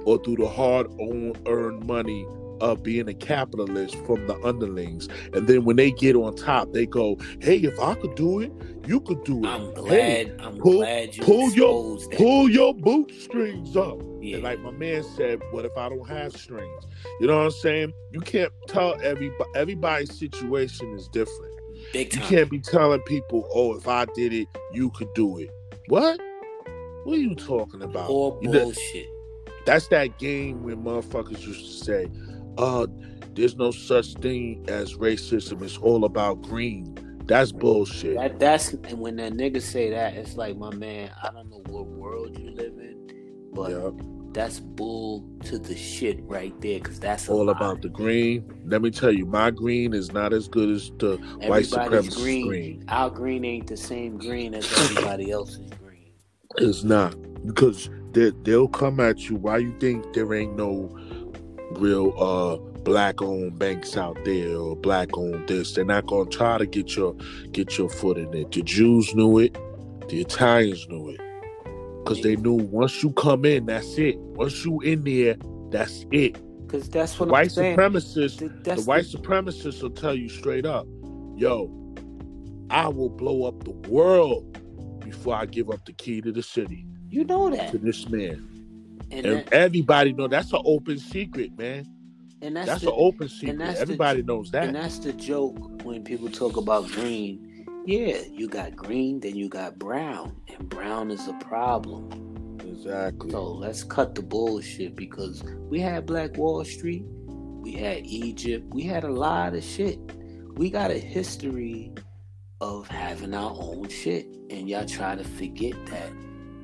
or 0.08 0.18
through 0.24 0.38
the 0.38 0.48
hard 0.48 0.88
earned 1.46 1.86
money 1.86 2.26
of 2.62 2.82
being 2.82 3.08
a 3.08 3.14
capitalist 3.14 3.94
from 4.06 4.26
the 4.26 4.36
underlings. 4.44 5.08
And 5.34 5.48
then 5.48 5.64
when 5.66 5.76
they 5.76 5.92
get 5.92 6.16
on 6.16 6.36
top, 6.36 6.72
they 6.74 6.86
go, 6.88 7.18
Hey, 7.40 7.58
if 7.58 7.80
I 7.80 7.94
could 7.96 8.16
do 8.16 8.40
it, 8.40 8.52
you 8.88 9.00
could 9.02 9.24
do 9.26 9.40
it. 9.44 9.46
I'm 9.48 9.66
Hey, 9.86 10.24
glad. 10.26 10.42
I'm 10.42 10.58
pull- 10.58 10.78
glad 10.78 11.16
you 11.16 11.24
pull 11.24 11.52
your- 11.52 11.98
that. 11.98 12.18
pull 12.18 12.50
your 12.50 12.74
bootstrings 12.74 13.76
up. 13.78 14.02
yeah, 14.22 14.36
And 14.36 14.44
like 14.44 14.60
my 14.62 14.72
man 14.72 15.04
said, 15.04 15.40
what 15.52 15.66
if 15.66 15.78
I 15.78 15.90
don't 15.90 16.08
have 16.08 16.36
strings? 16.36 16.84
You 17.20 17.28
know 17.28 17.38
what 17.38 17.44
I'm 17.46 17.52
saying? 17.52 17.94
You 18.12 18.22
can't 18.22 18.52
tell 18.68 18.96
everybody 19.04 19.50
everybody's 19.56 20.18
situation 20.18 20.94
is 20.96 21.08
different. 21.10 21.54
big 21.94 22.10
time. 22.12 22.24
You 22.24 22.28
can't 22.30 22.50
be 22.50 22.60
telling 22.60 23.02
people, 23.02 23.48
oh, 23.54 23.76
if 23.76 23.88
I 23.88 24.06
did 24.16 24.34
it, 24.34 24.48
you 24.74 24.90
could 24.92 25.14
do 25.14 25.38
it. 25.38 25.52
What? 25.90 26.20
What 27.04 27.18
are 27.18 27.22
you 27.22 27.36
talking 27.36 27.84
about? 27.84 28.10
Or 28.10 28.40
know- 28.42 28.52
bullshit. 28.52 29.06
That's 29.68 29.90
that 29.90 30.18
game 30.18 30.64
where 30.64 30.78
motherfuckers 30.78 31.46
used 31.46 31.66
to 31.66 31.84
say, 31.84 32.10
uh, 32.58 32.88
there's 33.34 33.58
no 33.58 33.72
such 33.72 34.14
thing 34.14 34.64
as 34.70 34.94
racism. 34.94 35.62
It's 35.62 35.78
all 35.78 36.06
about 36.06 36.42
green. 36.42 36.98
That's 37.26 37.52
bullshit. 37.52 38.16
That 38.16 38.40
that's 38.40 38.72
and 38.72 39.02
when 39.02 39.18
that 39.18 39.34
nigga 39.34 39.62
say 39.62 39.90
that, 39.90 40.14
it's 40.14 40.38
like 40.38 40.56
my 40.56 40.74
man. 40.74 41.12
I 41.22 41.32
don't 41.32 41.50
know 41.50 41.62
what 41.68 41.86
world 41.86 42.40
you 42.40 42.52
live 42.52 42.78
in, 42.78 43.50
but 43.52 43.72
yeah, 43.72 43.90
that's 44.32 44.62
bull 44.62 45.30
to 45.44 45.60
the 45.60 45.76
shit 45.76 46.20
right 46.22 46.54
there. 46.62 46.80
Cause 46.80 46.98
that's 46.98 47.28
all 47.28 47.48
lie. 47.48 47.52
about 47.52 47.82
the 47.82 47.90
green. 47.90 48.50
Let 48.66 48.82
me 48.82 48.90
tell 48.90 49.12
you, 49.12 49.26
my 49.26 49.52
green 49.52 49.94
is 49.94 50.14
not 50.14 50.32
as 50.32 50.48
good 50.48 50.70
as 50.70 50.92
the 50.98 51.18
white 51.46 51.66
supremacist 51.66 52.16
green. 52.16 52.48
green. 52.48 52.86
Our 52.88 53.10
green 53.10 53.44
ain't 53.44 53.68
the 53.68 53.76
same 53.76 54.18
green 54.18 54.54
as 54.54 54.72
everybody 54.80 55.30
else's 55.30 55.70
green. 55.72 56.14
It's 56.56 56.86
not 56.86 57.18
because 57.46 57.90
they, 58.18 58.32
they'll 58.42 58.68
come 58.68 59.00
at 59.00 59.30
you. 59.30 59.36
Why 59.36 59.58
you 59.60 59.78
think 59.80 60.14
there 60.14 60.34
ain't 60.34 60.56
no 60.56 60.90
real 61.72 62.14
uh 62.18 62.58
black 62.82 63.22
owned 63.22 63.60
banks 63.60 63.98
out 63.98 64.18
there 64.26 64.58
or 64.58 64.76
black 64.76 65.16
owned 65.16 65.48
this? 65.48 65.74
They're 65.74 65.86
not 65.86 66.08
gonna 66.08 66.30
try 66.30 66.58
to 66.58 66.66
get 66.66 66.96
your 66.96 67.16
get 67.52 67.78
your 67.78 67.90
foot 67.90 68.18
in 68.18 68.34
it. 68.34 68.52
The 68.52 68.64
Jews 68.64 69.14
knew 69.14 69.38
it. 69.38 69.56
The 70.10 70.22
Italians 70.22 70.88
knew 70.90 71.10
it 71.10 71.22
because 72.00 72.22
they 72.24 72.36
knew 72.38 72.54
once 72.54 73.04
you 73.04 73.12
come 73.12 73.46
in, 73.46 73.68
that's 73.68 73.98
it. 73.98 74.18
Once 74.18 74.66
you 74.66 74.82
in 74.82 75.04
there, 75.04 75.36
that's 75.70 76.06
it. 76.12 76.38
Cause 76.68 76.90
that's 76.90 77.14
The 77.14 77.24
what 77.24 77.30
white 77.30 77.58
I'm 77.58 77.76
supremacists, 77.78 78.40
Th- 78.40 78.52
the 78.64 78.82
white 78.84 79.06
supremacists 79.06 79.82
will 79.82 79.90
tell 79.92 80.16
you 80.16 80.28
straight 80.28 80.66
up, 80.66 80.86
yo, 81.36 81.72
I 82.70 82.88
will 82.88 83.10
blow 83.10 83.44
up 83.46 83.64
the 83.64 83.72
world 83.90 84.58
before 85.02 85.36
I 85.36 85.46
give 85.46 85.70
up 85.70 85.86
the 85.86 85.94
key 85.94 86.20
to 86.22 86.32
the 86.32 86.44
city 86.44 86.86
you 87.10 87.24
know 87.24 87.50
that, 87.50 87.72
to 87.72 87.78
this 87.78 88.08
man. 88.10 88.48
and, 89.12 89.26
And 89.26 89.38
that, 89.40 89.54
everybody 89.54 90.14
know 90.14 90.28
that's 90.28 90.52
an 90.54 90.62
open 90.66 90.98
secret, 91.00 91.58
man. 91.58 91.88
and 92.42 92.56
that's, 92.56 92.68
That's 92.68 92.82
the, 92.82 92.90
an 92.92 92.96
open 92.98 93.30
secret. 93.30 93.58
that's 93.60 93.76
the- 93.76 93.82
Everybody 93.82 94.24
knows 94.24 94.52
that. 94.52 94.64
and 94.66 94.76
that's 94.76 95.00
the 95.00 95.14
joke 95.14 95.84
when 95.84 96.04
people 96.04 96.30
talk 96.30 96.58
about 96.58 96.88
green. 96.90 97.66
Yeah, 97.86 98.18
you 98.30 98.50
got 98.50 98.76
green, 98.76 99.22
then 99.22 99.36
you 99.38 99.48
got 99.48 99.80
brown, 99.80 100.36
and 100.50 100.68
brown 100.68 101.10
is 101.10 101.28
a 101.30 101.34
problem. 101.36 102.58
Exactly. 102.68 103.32
So 103.32 103.46
let's 103.54 103.84
cut 103.84 104.14
the 104.14 104.22
bullshit 104.22 104.96
because 104.96 105.42
we 105.70 105.80
had 105.80 106.06
Black 106.06 106.36
Wall 106.38 106.66
Street, 106.66 107.06
we 107.28 107.72
had 107.74 108.06
Egypt, 108.06 108.66
we 108.74 108.84
had 108.84 109.04
a 109.06 109.12
lot 109.12 109.54
of 109.56 109.64
shit. 109.64 109.98
We 110.58 110.70
got 110.70 110.92
a 110.92 110.98
history 110.98 111.94
of 112.60 112.88
having 112.90 113.34
our 113.34 113.52
own 113.58 113.88
shit, 113.90 114.26
and 114.50 114.68
y'all 114.68 114.86
try 114.86 115.16
to 115.16 115.24
forget 115.24 115.74
that. 115.88 116.12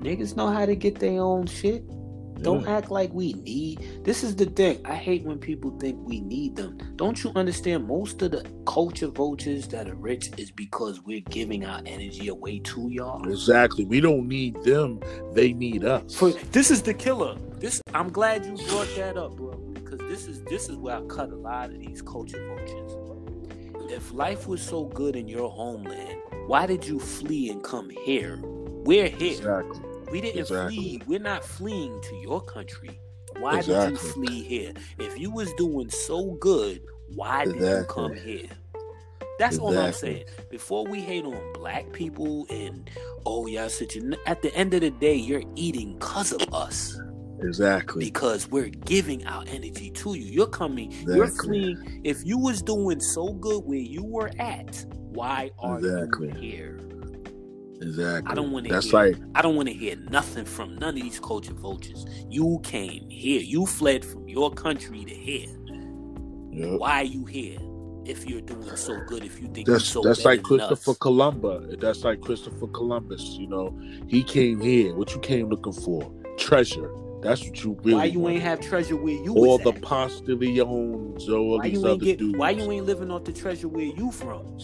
Niggas 0.04 0.36
know 0.36 0.48
how 0.48 0.66
to 0.66 0.76
get 0.76 1.00
their 1.00 1.22
own 1.22 1.46
shit. 1.48 1.84
Don't 2.42 2.64
Yeah. 2.64 2.76
act 2.78 2.92
like 2.92 3.14
we 3.14 3.34
need. 3.34 3.80
This 4.04 4.22
is 4.22 4.36
the 4.36 4.48
thing. 4.48 4.80
I 4.84 4.96
hate 4.96 5.24
when 5.24 5.38
people 5.38 5.72
think 5.80 5.98
we 6.06 6.20
need 6.20 6.58
them. 6.58 6.78
Don't 6.98 7.24
you 7.24 7.32
understand? 7.36 7.88
Most 7.88 8.22
of 8.22 8.32
the 8.32 8.44
culture 8.66 9.08
vultures 9.08 9.66
that 9.70 9.88
are 9.88 9.96
rich 9.96 10.30
is 10.38 10.52
because 10.52 11.02
we're 11.06 11.22
giving 11.30 11.64
our 11.64 11.82
energy 11.86 12.28
away 12.28 12.60
to 12.60 12.90
y'all. 12.90 13.26
Exactly. 13.30 13.86
We 13.86 14.02
don't 14.02 14.28
need 14.28 14.62
them. 14.64 15.00
They 15.34 15.54
need 15.54 15.86
us. 15.86 16.16
For 16.16 16.32
this 16.52 16.70
is 16.70 16.82
the 16.82 16.94
killer. 16.94 17.38
This 17.60 17.82
I'm 17.94 18.10
glad 18.12 18.46
you 18.46 18.56
brought 18.68 18.94
that 18.98 19.16
up, 19.16 19.38
bro. 19.38 19.54
Because 19.74 20.00
this 20.00 20.28
is 20.28 20.42
this 20.50 20.68
is 20.68 20.76
where 20.76 20.98
I 20.98 21.02
cut 21.04 21.30
a 21.30 21.36
lot 21.38 21.70
of 21.70 21.80
these 21.80 22.02
culture 22.02 22.46
vultures. 22.46 22.92
If 23.90 24.12
life 24.14 24.48
was 24.48 24.62
so 24.62 24.86
good 24.86 25.16
in 25.16 25.30
your 25.30 25.50
homeland, 25.50 26.20
why 26.48 26.66
did 26.66 26.86
you 26.86 27.00
flee 27.00 27.52
and 27.52 27.64
come 27.64 27.90
here? 28.06 28.42
We're 28.44 29.08
here. 29.08 29.38
Exactly. 29.38 29.80
We 30.14 30.22
didn't 30.22 30.42
Exactly. 30.42 30.76
flee. 30.76 31.02
We're 31.08 31.18
not 31.20 31.44
fleeing 31.44 32.00
to 32.00 32.16
your 32.18 32.40
country. 32.40 33.00
Why 33.40 33.62
did 33.62 33.90
you 33.90 33.98
flee 33.98 34.44
here? 34.44 34.74
If 35.00 35.18
you 35.18 35.32
was 35.32 35.52
doing 35.54 35.90
so 35.90 36.34
good, 36.34 36.82
why 37.16 37.46
did 37.46 37.56
you 37.56 37.84
come 37.90 38.14
here? 38.14 38.46
That's 39.40 39.58
all 39.58 39.76
I'm 39.76 39.92
saying. 39.92 40.26
Before 40.52 40.86
we 40.86 41.02
hate 41.02 41.26
on 41.26 41.54
black 41.54 41.92
people 41.94 42.46
and 42.52 42.88
oh 43.26 43.48
y'all 43.48 43.70
such 43.70 43.96
a 43.96 44.16
at 44.28 44.44
the 44.44 44.54
end 44.56 44.76
of 44.76 44.82
the 44.82 44.92
day, 44.92 45.16
you're 45.16 45.42
eating 45.56 45.96
because 45.96 46.32
of 46.32 46.42
us 46.54 46.96
Exactly. 47.42 48.06
because 48.06 48.48
we're 48.52 48.70
giving 48.70 49.26
our 49.26 49.44
energy 49.48 49.90
to 49.90 50.14
you. 50.14 50.26
You're 50.26 50.46
coming. 50.46 50.92
You're 51.08 51.24
Exactly. 51.24 51.74
fleeing. 51.76 52.02
If 52.04 52.24
you 52.24 52.38
was 52.38 52.62
doing 52.62 53.00
so 53.00 53.34
good 53.34 53.64
where 53.66 53.80
you 53.80 54.04
were 54.04 54.30
at, 54.38 54.86
why 54.94 55.50
are 55.58 55.80
Exactly. 55.80 56.28
you 56.28 56.34
here? 56.36 56.80
Exactly. 57.84 58.32
I 58.32 58.36
don't 58.36 58.52
want 58.52 58.66
to. 58.66 58.74
That's 58.74 58.86
hear, 58.86 58.94
like 58.94 59.16
I 59.36 59.42
don't 59.42 59.56
want 59.56 59.68
to 59.68 59.74
hear 59.74 59.96
nothing 60.10 60.46
from 60.46 60.76
none 60.76 60.90
of 60.90 60.96
these 60.96 61.20
culture 61.20 61.54
vultures. 61.54 62.06
You 62.30 62.60
came 62.64 63.10
here. 63.10 63.42
You 63.42 63.66
fled 63.66 64.04
from 64.06 64.28
your 64.28 64.52
country 64.52 65.06
to 65.06 65.14
here. 65.14 65.50
yeah. 66.52 66.78
Why 66.78 67.02
are 67.02 67.04
you 67.04 67.26
here? 67.26 67.60
If 68.06 68.26
you're 68.28 68.42
doing 68.42 68.76
so 68.76 69.00
good, 69.08 69.24
if 69.24 69.40
you 69.40 69.48
think 69.48 69.68
you're 69.68 69.78
That's 69.78 69.88
so 69.88 70.02
that's 70.02 70.26
like 70.26 70.40
us. 70.40 70.46
Christopher 70.46 70.94
Columbus. 70.96 71.76
That's 71.80 72.04
like 72.04 72.20
Christopher 72.22 72.68
Columbus. 72.68 73.22
You 73.40 73.48
know, 73.48 73.80
he 74.08 74.24
came 74.24 74.60
here. 74.60 74.94
What 74.96 75.14
you 75.14 75.22
came 75.22 75.50
looking 75.50 75.74
for? 75.74 76.12
Treasure. 76.38 76.92
That's 77.24 77.44
what 77.46 77.64
you 77.64 77.78
really. 77.84 77.94
Why 77.96 78.06
you 78.06 78.28
ain't 78.30 78.44
have 78.44 78.60
treasure 78.60 78.96
where 78.96 79.14
you 79.14 79.34
all 79.36 79.58
the 79.58 79.74
at? 79.74 79.82
postilions, 79.82 81.30
all 81.30 81.58
Why 81.58 81.70
these 81.70 81.84
other 81.84 81.98
get? 81.98 82.20
dudes. 82.20 82.38
Why 82.38 82.52
you 82.52 82.72
ain't 82.72 82.86
living 82.86 83.12
off 83.12 83.24
the 83.24 83.34
treasure 83.34 83.68
where 83.68 83.86
you 83.86 84.12
from? 84.12 84.58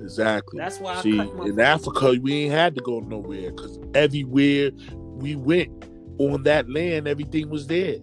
Exactly. 0.00 0.58
That's 0.58 0.78
why 0.78 0.94
I 0.96 1.00
See, 1.02 1.18
in 1.18 1.58
Africa, 1.60 2.16
we 2.20 2.44
ain't 2.44 2.52
had 2.52 2.74
to 2.74 2.82
go 2.82 3.00
nowhere 3.00 3.50
because 3.52 3.78
everywhere 3.94 4.70
we 4.94 5.36
went 5.36 5.86
on 6.18 6.42
that 6.44 6.68
land, 6.68 7.08
everything 7.08 7.48
was 7.48 7.66
there. 7.66 7.96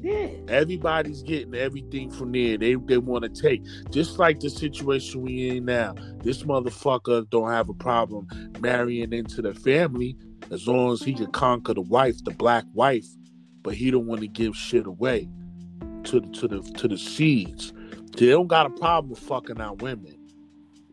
Yeah. 0.00 0.28
Everybody's 0.48 1.22
getting 1.22 1.54
everything 1.54 2.10
from 2.10 2.32
there. 2.32 2.58
They 2.58 2.74
they 2.74 2.98
want 2.98 3.22
to 3.22 3.42
take. 3.42 3.62
Just 3.90 4.18
like 4.18 4.40
the 4.40 4.50
situation 4.50 5.22
we 5.22 5.56
in 5.56 5.66
now. 5.66 5.94
This 6.22 6.42
motherfucker 6.42 7.28
don't 7.30 7.50
have 7.50 7.68
a 7.68 7.74
problem 7.74 8.26
marrying 8.60 9.12
into 9.12 9.42
the 9.42 9.54
family 9.54 10.16
as 10.50 10.66
long 10.66 10.92
as 10.92 11.02
he 11.02 11.14
can 11.14 11.30
conquer 11.30 11.74
the 11.74 11.82
wife, 11.82 12.16
the 12.24 12.32
black 12.32 12.64
wife, 12.72 13.06
but 13.62 13.74
he 13.74 13.90
don't 13.90 14.06
want 14.06 14.20
to 14.22 14.28
give 14.28 14.56
shit 14.56 14.86
away 14.86 15.28
to 16.04 16.20
the 16.20 16.28
to 16.30 16.48
the 16.48 16.62
to 16.78 16.88
the 16.88 16.98
seeds. 16.98 17.72
They 18.16 18.26
don't 18.28 18.46
got 18.48 18.66
a 18.66 18.70
problem 18.70 19.10
with 19.10 19.18
fucking 19.20 19.60
our 19.60 19.74
women, 19.74 20.16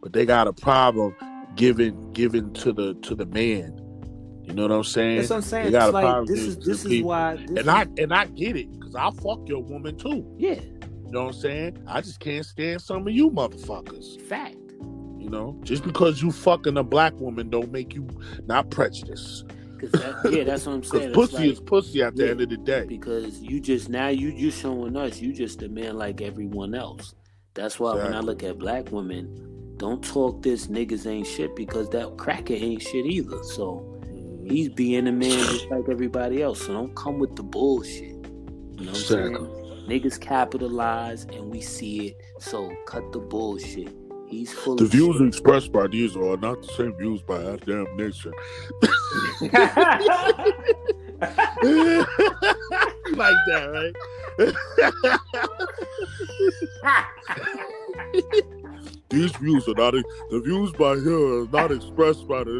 but 0.01 0.13
they 0.13 0.25
got 0.25 0.47
a 0.47 0.53
problem 0.53 1.15
giving 1.55 2.11
giving 2.13 2.53
to 2.53 2.71
the 2.73 2.93
to 2.95 3.15
the 3.15 3.25
man. 3.25 3.75
You 4.43 4.53
know 4.55 4.63
what 4.63 4.71
I'm 4.71 4.83
saying? 4.83 5.17
That's 5.17 5.29
what 5.29 5.35
I'm 5.37 5.41
saying. 5.43 5.65
They 5.65 5.71
got 5.71 5.89
It's 5.89 5.89
a 5.89 5.93
like 5.93 6.03
problem 6.03 6.25
this 6.27 6.39
is 6.39 6.57
this 6.57 6.85
is 6.85 6.87
people. 6.89 7.09
why. 7.09 7.35
This 7.35 7.59
And 7.59 7.69
I 7.69 7.85
and 7.97 8.13
I 8.13 8.25
get 8.25 8.55
it 8.55 8.71
because 8.79 8.95
I'll 8.95 9.11
fuck 9.11 9.41
your 9.47 9.61
woman 9.63 9.97
too. 9.97 10.25
yeah, 10.37 10.55
You 10.61 11.11
know 11.11 11.25
what 11.25 11.35
I'm 11.35 11.41
saying? 11.41 11.83
I 11.87 12.01
just 12.01 12.19
can't 12.19 12.45
stand 12.45 12.81
some 12.81 13.07
of 13.07 13.13
you 13.13 13.29
motherfuckers. 13.29 14.19
fact. 14.21 14.55
You 15.19 15.29
know, 15.29 15.59
just 15.63 15.83
because 15.83 16.21
you 16.23 16.31
fucking 16.31 16.77
a 16.77 16.83
black 16.83 17.13
woman 17.19 17.49
don't 17.49 17.71
make 17.71 17.93
you 17.93 18.07
not 18.47 18.71
prejudiced. 18.71 19.45
Cause 19.79 19.91
that, 19.91 20.31
yeah, 20.31 20.43
that's 20.43 20.65
what 20.65 20.73
I'm 20.73 20.83
saying. 20.83 21.13
pussy 21.13 21.37
like, 21.37 21.45
is 21.49 21.59
pussy 21.59 22.03
at 22.03 22.15
the 22.15 22.25
yeah. 22.25 22.31
end 22.31 22.41
of 22.41 22.49
the 22.49 22.57
day. 22.57 22.85
because 22.85 23.41
you 23.41 23.59
just 23.59 23.89
now 23.89 24.07
you 24.09 24.29
you 24.29 24.51
showing 24.51 24.95
us 24.95 25.19
you 25.19 25.33
just 25.33 25.61
a 25.61 25.69
man 25.69 25.97
like 25.97 26.21
everyone 26.21 26.75
else. 26.75 27.15
That's 27.53 27.79
why 27.79 27.95
when 27.95 28.13
I 28.13 28.19
look 28.19 28.43
at 28.43 28.57
black 28.57 28.91
women, 28.91 29.75
don't 29.77 30.03
talk 30.03 30.41
this 30.43 30.67
niggas 30.67 31.07
ain't 31.07 31.25
shit 31.25 31.55
because 31.55 31.89
that 31.89 32.17
cracker 32.17 32.53
ain't 32.53 32.81
shit 32.81 33.05
either. 33.05 33.43
So 33.43 33.99
mm-hmm. 34.03 34.49
he's 34.49 34.69
being 34.69 35.07
a 35.07 35.11
man 35.11 35.31
just 35.31 35.69
like 35.69 35.89
everybody 35.89 36.41
else. 36.43 36.65
So 36.65 36.73
don't 36.73 36.95
come 36.95 37.17
with 37.17 37.35
the 37.35 37.43
bullshit. 37.43 38.01
You 38.03 38.85
know 38.85 38.85
what 38.85 38.87
I'm 38.87 38.95
saying? 38.95 39.33
Niggas 39.87 40.19
capitalize 40.19 41.23
and 41.25 41.49
we 41.49 41.61
see 41.61 42.09
it. 42.09 42.21
So 42.39 42.71
cut 42.85 43.11
the 43.11 43.19
bullshit. 43.19 43.89
He's 44.29 44.53
full 44.53 44.77
The 44.77 44.83
of 44.83 44.87
views 44.87 44.93
shit. 44.93 45.21
expressed 45.21 45.71
by 45.71 45.87
these 45.87 46.15
are 46.17 46.37
not 46.37 46.61
the 46.63 46.67
same 46.69 46.95
views 46.97 47.21
by 47.23 47.43
our 47.43 47.57
damn 47.57 47.95
nation. 47.97 48.33
Like 53.15 53.35
that, 53.47 53.93
right? 54.37 54.53
These 59.09 59.31
views 59.37 59.67
are 59.69 59.75
not 59.75 59.93
the 60.29 60.41
views 60.41 60.73
by 60.73 60.95
here 60.95 61.43
are 61.43 61.47
not 61.47 61.71
expressed 61.71 62.27
by 62.27 62.43
the. 62.45 62.59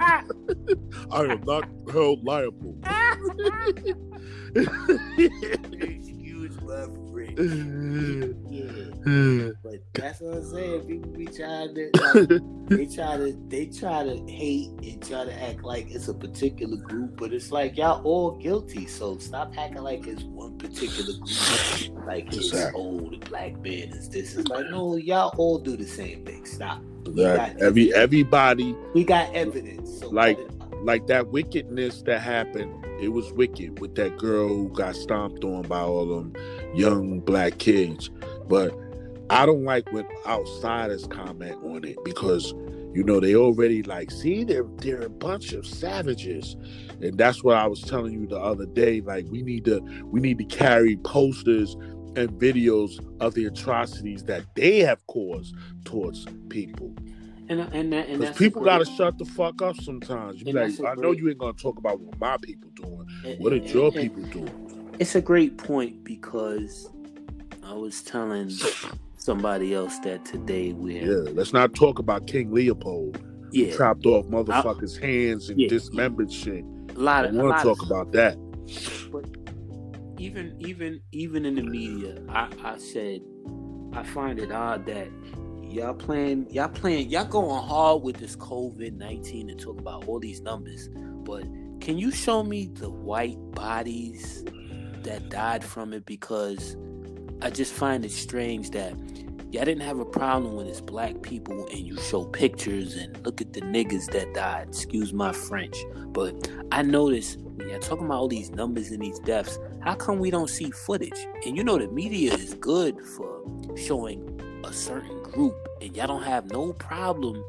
I 1.12 1.24
am 1.26 1.42
not 1.46 1.66
held 1.92 2.24
liable. 2.26 2.78
Excuse 4.56 6.62
my 6.62 6.88
Yeah. 7.38 8.66
But 9.64 9.80
that's 9.94 10.20
what 10.22 10.36
I'm 10.38 10.46
saying. 10.46 10.82
People 10.88 11.12
be 11.12 11.26
trying 11.26 11.74
to 11.76 11.90
like, 12.14 12.30
they 12.68 12.86
try 12.86 13.18
to 13.18 13.36
they 13.48 13.66
try 13.66 14.04
to 14.04 14.18
hate 14.32 14.70
and 14.84 15.02
try 15.08 15.26
to 15.26 15.42
act 15.44 15.64
like 15.64 15.90
it's 15.90 16.08
a 16.08 16.14
particular 16.14 16.78
group, 16.78 17.18
but 17.18 17.34
it's 17.34 17.52
like 17.52 17.78
y'all 17.78 18.02
all 18.04 18.32
guilty. 18.38 18.86
So 18.86 19.18
stop 19.18 19.54
acting 19.58 19.82
like 19.82 20.06
it's 20.06 20.24
one 20.24 20.58
particular 20.58 21.14
group. 21.14 22.06
Like 22.06 22.28
it's 22.28 22.38
Exactly. 22.50 22.82
oh 22.82 23.10
the 23.10 23.18
black 23.30 23.54
man 23.62 23.90
is 23.90 24.10
this. 24.10 24.36
It's 24.36 24.48
like 24.50 24.70
no, 24.70 24.96
y'all 24.98 25.34
all 25.38 25.58
do 25.60 25.76
the 25.78 25.88
same 25.88 26.26
thing. 26.26 26.46
Stop. 26.46 26.82
That 27.06 27.60
every 27.62 27.94
everybody 27.96 28.76
We 28.94 29.04
got 29.04 29.34
evidence. 29.34 30.00
So 30.00 30.10
Like- 30.10 30.38
cut 30.38 30.46
it 30.46 30.52
out. 30.62 30.86
like 30.86 31.08
that 31.08 31.28
wickedness 31.30 32.02
that 32.04 32.20
happened. 32.22 32.86
It 33.02 33.10
was 33.10 33.32
wicked 33.32 33.80
with 33.80 33.96
that 33.96 34.18
girl 34.18 34.50
who 34.50 34.70
got 34.70 34.96
stomped 34.96 35.44
on 35.46 35.64
by 35.64 35.80
all 35.80 36.02
of 36.02 36.10
them 36.10 36.34
young 36.76 37.20
black 37.20 37.58
kids. 37.58 38.10
But 38.48 38.74
I 39.30 39.46
don't 39.46 39.64
like 39.64 39.92
when 39.92 40.06
outsiders 40.26 41.06
comment 41.08 41.58
on 41.64 41.84
it 41.86 41.98
because 42.04 42.54
you 42.94 43.04
know 43.04 43.20
they 43.20 43.36
already 43.36 43.84
like 43.84 44.10
see 44.10 44.44
they're 44.44 44.66
they're 44.78 45.02
a 45.02 45.10
bunch 45.10 45.54
of 45.54 45.66
savages, 45.68 46.56
and 47.02 47.18
that's 47.18 47.44
what 47.44 47.56
I 47.58 47.68
was 47.68 47.82
telling 47.82 48.14
you 48.14 48.28
the 48.28 48.40
other 48.40 48.66
day. 48.66 49.02
Like 49.02 49.26
we 49.30 49.42
need 49.44 49.66
to 49.66 49.80
we 50.06 50.20
need 50.20 50.40
to 50.40 50.46
carry 50.46 50.98
posters 50.98 51.76
and 52.16 52.30
videos 52.32 53.00
of 53.22 53.36
the 53.36 53.46
atrocities 53.46 54.24
that 54.24 54.44
they 54.56 54.80
have 54.80 55.06
caused 55.08 55.56
towards 55.86 56.26
people. 56.50 56.92
and 57.48 57.62
and 57.74 57.94
that, 57.94 58.10
and 58.10 58.36
people 58.36 58.64
gotta 58.64 58.86
shut 58.86 59.18
the 59.20 59.26
fuck 59.26 59.62
up 59.62 59.76
sometimes. 59.78 60.42
You 60.42 60.54
like, 60.54 60.74
I 60.84 60.96
know 60.96 61.12
you 61.12 61.30
ain't 61.30 61.38
gonna 61.38 61.54
talk 61.54 61.78
about 61.78 62.00
what 62.02 62.20
my 62.20 62.38
people 62.42 62.72
doing. 62.76 63.06
And- 63.26 63.40
What 63.44 63.54
are 63.54 63.58
and- 63.58 63.70
your 63.70 63.92
people 63.92 64.24
doing? 64.24 64.79
It's 65.00 65.16
a 65.16 65.22
great 65.22 65.58
point 65.58 66.04
because 66.04 66.90
I 67.64 67.74
was 67.74 68.02
telling 68.02 68.52
somebody 69.18 69.74
else 69.74 69.98
that 70.00 70.26
today 70.26 70.72
where 70.72 70.92
Yeah, 71.04 71.32
let's 71.34 71.54
not 71.54 71.74
talk 71.74 72.00
about 72.00 72.28
King 72.28 72.52
Leopold. 72.52 73.18
yeah, 73.52 73.76
chopped 73.76 74.06
off 74.06 74.26
motherfuckers' 74.28 75.00
hands 75.02 75.50
and 75.50 75.60
Yeah. 75.60 75.70
dismembered 75.70 76.32
shit. 76.32 76.64
a 76.96 77.00
lot 77.00 77.26
I 77.26 77.30
of 77.30 77.36
a 77.36 77.38
want 77.44 77.58
to 77.58 77.64
talk 77.64 77.82
of, 77.82 77.88
about 77.88 78.12
that. 78.12 78.38
but 79.12 79.26
even 80.20 80.56
even 80.60 81.00
even 81.12 81.46
in 81.46 81.56
the 81.56 81.64
media, 81.64 82.22
I, 82.30 82.50
I 82.64 82.78
said 82.78 83.22
I 83.94 84.04
find 84.04 84.38
it 84.38 84.52
odd 84.52 84.86
that 84.88 85.08
y'all 85.64 85.94
playing 85.94 86.48
y'all 86.52 86.68
playing 86.70 87.10
y'all 87.10 87.26
going 87.26 87.64
hard 87.64 88.04
with 88.04 88.18
this 88.18 88.36
COVID 88.36 88.98
nineteen 88.98 89.50
and 89.50 89.60
talk 89.60 89.80
about 89.80 90.06
all 90.08 90.20
these 90.20 90.42
numbers, 90.42 90.90
but 91.24 91.44
can 91.80 91.98
you 91.98 92.12
show 92.12 92.44
me 92.44 92.68
the 92.76 92.90
white 92.90 93.38
bodies 93.52 94.44
that 95.04 95.30
died 95.30 95.64
from 95.64 95.94
it? 95.94 96.06
Because 96.06 96.76
I 97.42 97.50
just 97.50 97.74
find 97.74 98.06
it 98.06 98.12
strange 98.12 98.72
that 98.72 98.94
Y'all 99.52 99.66
didn't 99.66 99.82
have 99.82 99.98
a 99.98 100.06
problem 100.06 100.54
when 100.54 100.68
it's 100.68 100.80
black 100.80 101.24
people 101.24 101.68
and 101.70 101.80
you 101.80 101.98
show 101.98 102.24
pictures 102.24 102.96
and 102.96 103.26
look 103.26 103.42
at 103.42 103.52
the 103.52 103.62
niggas 103.62 104.06
that 104.12 104.32
died. 104.36 104.68
Excuse 104.68 105.12
my 105.12 105.32
French. 105.32 105.76
But 106.10 106.48
I 106.72 106.84
noticed 106.84 107.40
when 107.40 107.68
y'all 107.68 107.80
talking 107.80 108.06
about 108.06 108.20
all 108.20 108.28
these 108.28 108.52
numbers 108.52 108.92
and 108.92 109.02
these 109.02 109.18
deaths, 109.18 109.58
how 109.82 109.96
come 109.96 110.20
we 110.20 110.30
don't 110.30 110.52
see 110.52 110.70
footage? 110.70 111.26
And 111.48 111.58
you 111.58 111.64
know 111.64 111.80
the 111.80 111.88
media 111.88 112.32
is 112.36 112.54
good 112.54 113.02
for 113.02 113.42
showing 113.76 114.40
a 114.66 114.72
certain 114.72 115.24
group, 115.24 115.56
and 115.82 115.96
y'all 115.98 116.06
don't 116.06 116.22
have 116.22 116.52
no 116.52 116.74
problem 116.74 117.44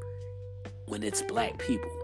when 0.87 1.03
it's 1.03 1.21
black 1.21 1.59
people. 1.59 2.00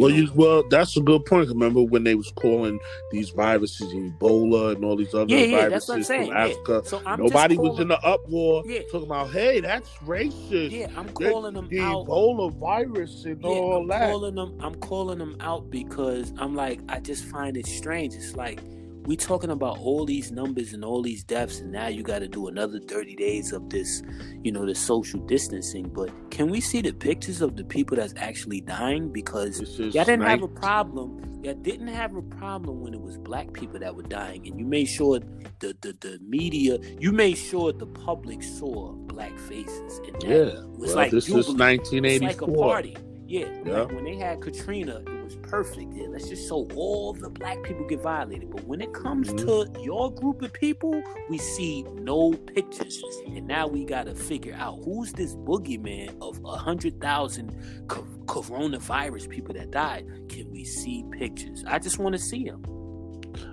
Well, 0.00 0.10
you 0.10 0.30
well, 0.34 0.62
that's 0.68 0.96
a 0.96 1.00
good 1.00 1.24
point. 1.26 1.48
Remember 1.48 1.82
when 1.82 2.04
they 2.04 2.14
was 2.14 2.32
calling 2.34 2.80
these 3.10 3.30
viruses 3.30 3.92
Ebola 3.92 4.74
and 4.74 4.84
all 4.84 4.96
these 4.96 5.12
other 5.14 5.26
Yeah, 5.28 5.44
yeah, 5.44 5.68
viruses 5.68 5.70
that's 5.70 5.88
what 5.88 5.96
I'm 5.96 6.04
saying. 6.04 6.28
from 6.28 6.36
Yeah. 6.36 6.44
Africa? 6.44 6.82
So 6.86 7.02
I'm 7.04 7.18
Nobody 7.20 7.54
just 7.56 7.62
was 7.68 7.80
in 7.80 7.88
the 7.88 8.00
uproar 8.02 8.62
Yeah. 8.66 8.80
talking 8.90 9.06
about, 9.06 9.30
hey, 9.30 9.60
that's 9.60 9.90
racist. 10.06 10.70
Yeah, 10.70 10.86
I'm 10.96 11.08
calling 11.10 11.54
them 11.54 11.68
the 11.68 11.80
out. 11.80 12.06
Ebola 12.06 12.52
virus 12.58 13.24
and 13.26 13.42
Yeah, 13.42 13.48
all 13.50 13.82
I'm 13.82 13.88
that. 13.88 14.10
calling 14.10 14.34
them. 14.36 14.58
I'm 14.60 14.74
calling 14.76 15.18
them 15.18 15.36
out 15.40 15.70
because 15.70 16.32
I'm 16.38 16.54
like, 16.54 16.80
I 16.88 17.00
just 17.00 17.24
find 17.24 17.56
it 17.58 17.66
strange. 17.66 18.14
It's 18.14 18.34
like 18.36 18.60
we 19.04 19.16
talking 19.16 19.50
about 19.50 19.78
all 19.78 20.04
these 20.04 20.30
numbers 20.30 20.72
and 20.72 20.84
all 20.84 21.02
these 21.02 21.24
deaths, 21.24 21.60
and 21.60 21.72
now 21.72 21.88
you 21.88 22.02
got 22.02 22.20
to 22.20 22.28
do 22.28 22.48
another 22.48 22.78
30 22.78 23.16
days 23.16 23.52
of 23.52 23.68
this, 23.70 24.02
you 24.42 24.52
know, 24.52 24.66
the 24.66 24.74
social 24.74 25.20
distancing. 25.20 25.88
But 25.88 26.10
can 26.30 26.50
we 26.50 26.60
see 26.60 26.80
the 26.82 26.92
pictures 26.92 27.40
of 27.40 27.56
the 27.56 27.64
people 27.64 27.96
that's 27.96 28.14
actually 28.16 28.60
dying? 28.60 29.10
Because 29.10 29.60
y'all 29.78 30.04
didn't 30.04 30.22
have 30.22 30.42
a 30.42 30.48
problem. 30.48 31.40
Y'all 31.42 31.54
didn't 31.54 31.88
have 31.88 32.14
a 32.14 32.22
problem 32.22 32.80
when 32.82 32.92
it 32.92 33.00
was 33.00 33.16
black 33.16 33.52
people 33.52 33.80
that 33.80 33.94
were 33.96 34.02
dying, 34.02 34.46
and 34.46 34.58
you 34.58 34.66
made 34.66 34.86
sure 34.86 35.18
the 35.60 35.74
the, 35.80 35.96
the 36.00 36.18
media, 36.22 36.78
you 36.98 37.12
made 37.12 37.36
sure 37.38 37.72
the 37.72 37.86
public 37.86 38.42
saw 38.42 38.92
black 38.92 39.38
faces. 39.38 39.98
And 40.06 40.22
Yeah. 40.22 40.44
was 40.76 40.88
Well, 40.88 40.96
like 40.96 41.10
this 41.10 41.24
is 41.28 41.46
jubilee. 41.46 41.58
1984. 41.58 42.28
It's 42.30 42.40
like 42.40 42.48
a 42.48 42.52
party. 42.52 42.96
Yeah, 43.26 43.46
Yeah. 43.64 43.82
Like 43.82 43.92
when 43.92 44.04
they 44.04 44.16
had 44.16 44.40
Katrina, 44.42 45.02
was 45.30 45.48
perfect. 45.48 45.92
Yeah, 45.94 46.08
let's 46.08 46.28
just 46.28 46.48
show 46.48 46.66
all 46.74 47.12
the 47.12 47.30
black 47.30 47.62
people 47.62 47.86
get 47.86 48.02
violated. 48.02 48.50
But 48.50 48.64
when 48.64 48.80
it 48.80 48.92
comes 48.92 49.28
Mhm. 49.30 49.74
to 49.74 49.82
your 49.82 50.12
group 50.12 50.42
of 50.42 50.52
people, 50.52 51.02
we 51.28 51.38
see 51.38 51.82
no 51.94 52.32
pictures. 52.32 53.02
And 53.26 53.46
now 53.46 53.66
we 53.66 53.84
got 53.84 54.06
to 54.06 54.14
figure 54.14 54.54
out 54.54 54.80
who's 54.84 55.12
this 55.12 55.34
boogeyman 55.36 56.10
of 56.20 56.40
a 56.44 56.56
hundred 56.56 57.00
thousand 57.00 57.52
co- 57.88 58.06
coronavirus 58.26 59.28
people 59.28 59.54
that 59.54 59.70
died. 59.70 60.06
Can 60.28 60.50
we 60.50 60.64
see 60.64 61.04
pictures? 61.10 61.64
I 61.66 61.78
just 61.78 61.98
want 61.98 62.14
to 62.14 62.18
see 62.20 62.44
them. 62.44 62.62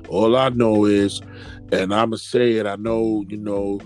All 0.10 0.36
I 0.36 0.50
know 0.50 0.86
is, 0.86 1.22
and 1.72 1.94
I'ma 1.94 2.16
say 2.16 2.54
it. 2.54 2.66
I 2.66 2.76
know, 2.78 3.24
you 3.28 3.38
know, 3.38 3.80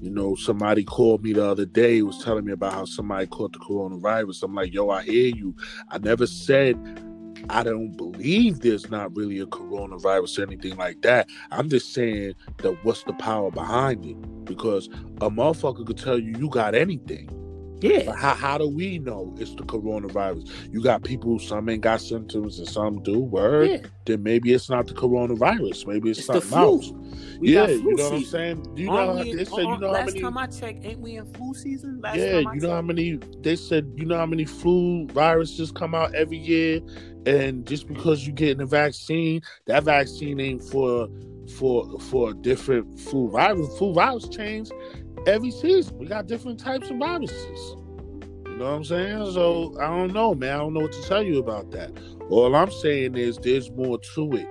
you 0.00 0.10
know. 0.10 0.34
Somebody 0.36 0.84
called 0.84 1.22
me 1.22 1.32
the 1.34 1.44
other 1.44 1.66
day. 1.66 2.00
Was 2.02 2.22
telling 2.24 2.44
me 2.44 2.52
about 2.52 2.72
how 2.72 2.84
somebody 2.84 3.26
caught 3.26 3.52
the 3.52 3.58
coronavirus. 3.58 4.42
I'm 4.44 4.54
like, 4.54 4.72
yo, 4.72 4.88
I 4.90 5.02
hear 5.02 5.34
you. 5.34 5.54
I 5.90 5.98
never 5.98 6.26
said 6.26 6.76
I 7.50 7.62
don't 7.62 7.96
believe 7.96 8.60
there's 8.60 8.90
not 8.90 9.14
really 9.16 9.38
a 9.40 9.46
coronavirus 9.46 10.38
or 10.38 10.42
anything 10.42 10.76
like 10.76 11.02
that. 11.02 11.28
I'm 11.50 11.68
just 11.68 11.92
saying 11.92 12.34
that 12.58 12.84
what's 12.84 13.02
the 13.04 13.12
power 13.14 13.50
behind 13.50 14.04
it? 14.04 14.16
Because 14.44 14.86
a 15.20 15.30
motherfucker 15.30 15.86
could 15.86 15.98
tell 15.98 16.18
you 16.18 16.34
you 16.38 16.48
got 16.48 16.74
anything. 16.74 17.28
Yeah. 17.80 18.04
But 18.06 18.16
how, 18.16 18.34
how 18.34 18.56
do 18.58 18.66
we 18.68 18.98
know 18.98 19.34
it's 19.38 19.54
the 19.54 19.62
coronavirus? 19.64 20.48
You 20.72 20.82
got 20.82 21.02
people 21.04 21.38
some 21.38 21.68
ain't 21.68 21.82
got 21.82 22.00
symptoms 22.00 22.58
and 22.58 22.66
some 22.66 23.02
do. 23.02 23.20
Word. 23.20 23.68
Yeah. 23.70 23.78
Then 24.06 24.22
maybe 24.22 24.54
it's 24.54 24.70
not 24.70 24.86
the 24.86 24.94
coronavirus. 24.94 25.86
Maybe 25.86 26.08
it's, 26.10 26.20
It's 26.20 26.26
something 26.28 26.56
else. 26.58 26.92
We 27.40 27.52
yeah, 27.54 27.66
you 27.66 27.94
know 27.96 28.04
what 28.04 28.12
I'm 28.14 28.18
season. 28.20 28.30
saying. 28.30 28.76
You 28.76 28.90
Aren't 28.90 29.16
know, 29.16 29.22
we- 29.24 29.34
they 29.34 29.44
said 29.44 29.58
you 29.58 29.78
know 29.78 29.92
how 29.94 30.04
many 30.04 30.20
last 30.20 30.20
time 30.20 30.38
I 30.38 30.46
checked, 30.46 30.84
ain't 30.86 31.00
we 31.00 31.16
in 31.16 31.26
flu 31.34 31.52
season? 31.52 32.00
Last 32.00 32.16
yeah, 32.16 32.38
you 32.38 32.60
know 32.60 32.70
how 32.70 32.82
many. 32.82 33.18
They 33.42 33.56
said 33.56 33.92
you 33.96 34.06
know 34.06 34.16
how 34.16 34.26
many 34.26 34.44
flu 34.46 35.06
viruses 35.08 35.70
come 35.70 35.94
out 35.94 36.14
every 36.14 36.38
year, 36.38 36.80
and 37.26 37.66
just 37.66 37.86
because 37.88 38.26
you're 38.26 38.34
getting 38.34 38.60
a 38.62 38.66
vaccine, 38.66 39.42
that 39.66 39.84
vaccine 39.84 40.40
ain't 40.40 40.62
for 40.62 41.08
for 41.58 41.98
for 42.00 42.32
different 42.34 42.98
flu 43.00 43.28
virus. 43.30 43.66
Flu 43.78 43.92
virus 43.92 44.28
change 44.28 44.70
every 45.26 45.50
season. 45.50 45.96
We 45.98 46.06
got 46.06 46.26
different 46.26 46.58
types 46.60 46.90
of 46.90 46.98
viruses. 46.98 47.76
You 48.46 48.56
know 48.60 48.66
what 48.70 48.76
I'm 48.76 48.84
saying? 48.84 49.32
So 49.32 49.74
I 49.80 49.86
don't 49.88 50.12
know, 50.12 50.34
man. 50.34 50.54
I 50.54 50.58
don't 50.58 50.74
know 50.74 50.80
what 50.80 50.92
to 50.92 51.02
tell 51.02 51.22
you 51.22 51.38
about 51.38 51.70
that. 51.72 51.90
All 52.30 52.54
I'm 52.54 52.70
saying 52.70 53.16
is 53.16 53.36
there's 53.38 53.70
more 53.72 53.98
to 54.14 54.32
it. 54.36 54.46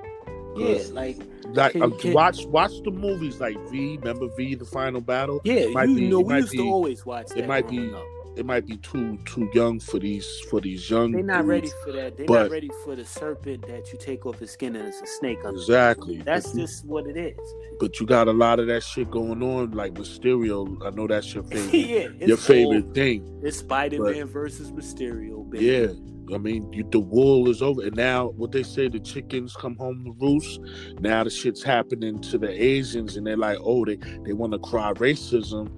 Yeah, 0.56 0.84
like 0.94 1.18
like 1.56 1.72
Can- 1.72 1.82
um, 1.84 1.98
can- 1.98 2.14
watch 2.14 2.46
watch 2.46 2.72
the 2.84 2.92
movies 2.92 3.40
like 3.40 3.58
V. 3.70 3.98
Remember 3.98 4.28
V, 4.38 4.54
the 4.56 4.66
final 4.66 5.02
battle. 5.02 5.42
yeah, 5.44 5.68
might 5.68 5.90
you 5.90 5.96
be- 5.96 6.08
know, 6.10 6.20
it 6.20 6.26
we 6.28 6.34
might 6.34 6.38
used 6.42 6.52
be- 6.52 6.58
to 6.60 6.68
always 6.70 7.06
watch 7.06 7.28
that. 7.30 7.40
it 7.40 7.48
might 7.48 7.68
be- 7.68 7.92
up. 7.92 8.04
It 8.36 8.46
might 8.46 8.66
be 8.66 8.78
too 8.78 9.18
too 9.26 9.50
young 9.54 9.80
for 9.80 10.00
these 10.00 10.28
for 10.50 10.60
these 10.60 10.90
young. 10.90 11.12
They're 11.12 11.22
not 11.24 11.46
ready 11.46 11.70
for 11.84 11.92
that. 11.92 12.18
They're 12.18 12.26
but- 12.26 12.44
not 12.44 12.52
ready 12.52 12.70
for 12.84 12.96
the 12.96 13.06
serpent 13.06 13.68
that 13.68 13.92
you 13.92 14.00
take 14.00 14.26
off 14.26 14.40
his 14.40 14.52
skin 14.52 14.76
and 14.76 14.88
it's 14.88 15.02
a 15.02 15.08
snake 15.08 15.40
under. 15.46 15.60
Exactly. 15.60 16.18
That's 16.18 16.48
but, 16.48 16.56
you- 16.56 16.62
just 16.66 16.86
what 16.86 17.06
it 17.08 17.16
is. 17.18 17.38
man. 17.38 17.78
but 17.80 18.00
you 18.00 18.06
got 18.06 18.28
a 18.28 18.34
lot 18.34 18.60
of 18.60 18.68
that 18.68 18.84
shit 18.84 19.12
going 19.12 19.44
on, 19.44 19.72
like 19.72 19.94
Mysterio. 19.94 20.84
I 20.86 20.90
know 20.90 21.06
that's 21.08 21.34
your 21.34 21.44
favorite. 21.52 21.74
yeah, 21.74 22.08
it's 22.20 22.28
your 22.28 22.38
favorite 22.38 22.94
thing. 22.94 23.40
It's 23.44 23.58
Spider 23.58 24.02
Man 24.02 24.26
versus 24.26 24.72
Mysterio, 24.72 25.50
baby. 25.50 25.66
Yeah. 25.66 25.88
I 26.34 26.38
mean, 26.38 26.72
you, 26.72 26.88
the 26.90 27.00
wool 27.02 27.50
is 27.50 27.62
over, 27.62 27.82
and 27.84 27.96
now 27.98 28.30
what 28.30 28.54
they 28.54 28.64
say, 28.64 28.88
the 28.88 29.00
chickens 29.02 29.58
come 29.58 29.76
home 29.76 30.06
to 30.06 30.16
roost. 30.26 30.62
Now 31.02 31.24
the 31.26 31.30
shit's 31.30 31.62
happening 31.62 32.22
to 32.22 32.38
the 32.38 32.50
Asians, 32.50 33.18
and 33.18 33.28
they're 33.28 33.36
like, 33.36 33.58
oh, 33.62 33.84
they 33.84 33.98
they 34.24 34.32
want 34.32 34.54
to 34.54 34.60
cry 34.60 34.94
racism. 34.94 35.70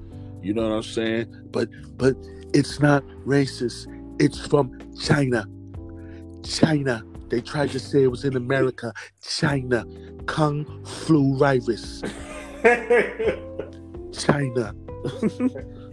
You 0.44 0.54
know 0.54 0.62
what 0.70 0.76
I'm 0.76 0.84
saying? 0.84 1.36
But 1.50 1.70
but 1.98 2.16
it's 2.56 2.80
not 2.80 3.04
racist. 3.26 3.86
It's 4.18 4.48
from 4.48 4.72
China. 4.98 5.46
China. 6.42 7.04
They 7.30 7.42
tried 7.42 7.72
to 7.72 7.80
say 7.80 8.04
it 8.04 8.08
was 8.08 8.24
in 8.24 8.38
America. 8.38 8.94
China. 9.22 9.86
Kung 10.26 10.86
flu 10.86 11.38
virus. 11.38 12.02
China. 14.18 14.74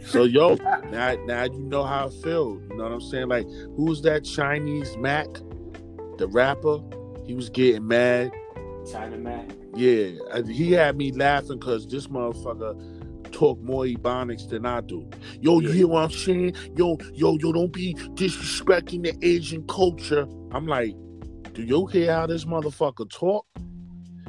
so 0.07 0.23
yo, 0.23 0.55
now 0.91 1.17
now 1.27 1.43
you 1.45 1.59
know 1.59 1.83
how 1.83 2.07
I 2.07 2.11
feel. 2.23 2.61
You 2.71 2.77
know 2.77 2.85
what 2.85 2.93
I'm 2.93 3.01
saying? 3.01 3.29
Like, 3.29 3.47
who's 3.77 4.01
that 4.03 4.25
Chinese 4.25 4.97
Mac, 4.97 5.27
the 6.19 6.29
rapper? 6.31 6.79
He 7.27 7.35
was 7.35 7.51
getting 7.51 7.89
mad. 7.89 8.31
China 8.91 9.17
man. 9.17 9.53
Yeah, 9.75 10.43
he 10.49 10.73
had 10.73 10.97
me 10.97 11.11
laughing 11.11 11.59
because 11.59 11.89
this 11.89 12.07
motherfucker 12.07 12.92
talk 13.33 13.61
more 13.61 13.85
ebonics 13.85 14.49
than 14.49 14.67
I 14.67 14.81
do. 14.81 15.09
Yo, 15.41 15.61
you 15.61 15.71
hear 15.71 15.89
what 15.89 16.05
I'm 16.05 16.11
saying? 16.11 16.55
Yo, 16.77 16.99
yo, 17.13 17.37
yo, 17.39 17.53
don't 17.53 17.73
be 17.73 17.95
disrespecting 18.15 19.03
the 19.03 19.17
Asian 19.27 19.67
culture. 19.67 20.27
I'm 20.53 20.67
like, 20.67 20.95
do 21.55 21.63
you 21.63 21.87
hear 21.87 22.13
how 22.13 22.27
this 22.27 22.45
motherfucker 22.45 23.11
talk? 23.11 23.47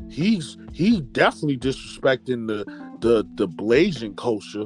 He's 0.10 0.58
he's 0.74 1.02
definitely 1.02 1.58
disrespecting 1.58 2.48
the 2.48 2.66
the 3.00 3.24
the 3.36 3.48
Blasian 3.48 4.16
culture. 4.16 4.66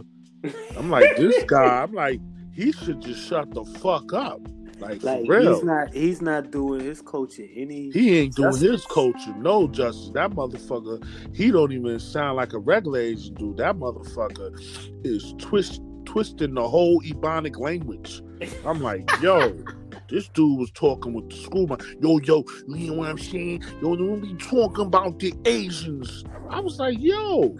I'm 0.77 0.89
like, 0.89 1.15
this 1.17 1.43
guy, 1.43 1.83
I'm 1.83 1.93
like, 1.93 2.19
he 2.53 2.71
should 2.71 3.01
just 3.01 3.27
shut 3.27 3.51
the 3.53 3.63
fuck 3.65 4.13
up. 4.13 4.39
Like, 4.79 5.01
Like 5.03 5.25
for 5.25 5.39
real. 5.39 5.55
he's 5.55 5.63
not 5.63 5.93
he's 5.93 6.21
not 6.21 6.51
doing 6.51 6.81
his 6.81 7.01
culture 7.01 7.45
any 7.55 7.89
He 7.91 8.19
ain't 8.19 8.35
doing 8.35 8.49
his 8.51 8.61
Justice. 8.61 8.85
culture 8.91 9.33
no 9.37 9.67
justice. 9.67 10.11
That 10.13 10.31
motherfucker, 10.31 11.03
he 11.35 11.51
don't 11.51 11.71
even 11.71 11.99
sound 11.99 12.37
like 12.37 12.53
a 12.53 12.59
regular 12.59 12.99
Asian 12.99 13.33
dude. 13.35 13.57
That 13.57 13.75
motherfucker 13.77 14.59
is 15.05 15.33
twist 15.39 15.81
twisting 16.05 16.53
the 16.53 16.67
whole 16.67 17.01
Ebonic 17.01 17.59
language. 17.59 18.21
I'm 18.65 18.81
like, 18.81 19.09
yo, 19.21 19.51
this 20.09 20.29
dude 20.29 20.57
was 20.59 20.71
talking 20.71 21.13
with 21.13 21.29
the 21.29 21.35
school. 21.37 21.67
man. 21.67 21.79
Yo, 22.01 22.19
yo, 22.19 22.45
you 22.67 22.91
know 22.91 22.93
what 22.99 23.09
I'm 23.09 23.17
saying? 23.17 23.63
Yo, 23.81 23.95
don't 23.95 24.21
be 24.21 24.35
talking 24.35 24.85
about 24.85 25.19
the 25.19 25.33
Asians. 25.45 26.23
I 26.49 26.59
was 26.59 26.79
like, 26.79 26.97
yo, 26.99 27.57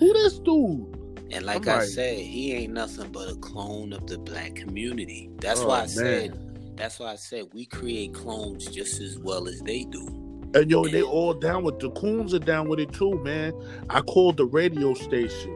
who 0.00 0.12
this 0.14 0.38
dude? 0.40 0.86
And 1.30 1.46
like 1.46 1.66
I'm 1.68 1.74
I 1.74 1.78
like- 1.80 1.88
said, 1.88 2.18
he 2.18 2.52
ain't 2.52 2.72
nothing 2.72 3.10
but 3.12 3.28
a 3.30 3.34
clone 3.36 3.92
of 3.92 4.06
the 4.06 4.18
black 4.18 4.54
community. 4.54 5.30
That's 5.40 5.60
Oh, 5.60 5.68
why 5.68 5.76
I 5.76 5.80
man. 5.82 5.88
said 5.88 6.40
that's 6.76 6.98
why 6.98 7.12
I 7.12 7.16
said 7.16 7.44
we 7.52 7.66
create 7.66 8.14
clones 8.14 8.66
just 8.66 9.00
as 9.00 9.18
well 9.18 9.48
as 9.48 9.60
they 9.60 9.84
do. 9.84 10.06
And 10.54 10.70
yo, 10.70 10.86
they 10.86 11.02
all 11.02 11.34
down 11.34 11.64
with 11.64 11.78
the 11.80 11.90
coons 11.90 12.32
are 12.32 12.38
down 12.38 12.68
with 12.68 12.78
it 12.78 12.92
too, 12.92 13.18
man. 13.24 13.52
I 13.90 14.00
called 14.02 14.36
the 14.36 14.44
radio 14.44 14.94
station, 14.94 15.52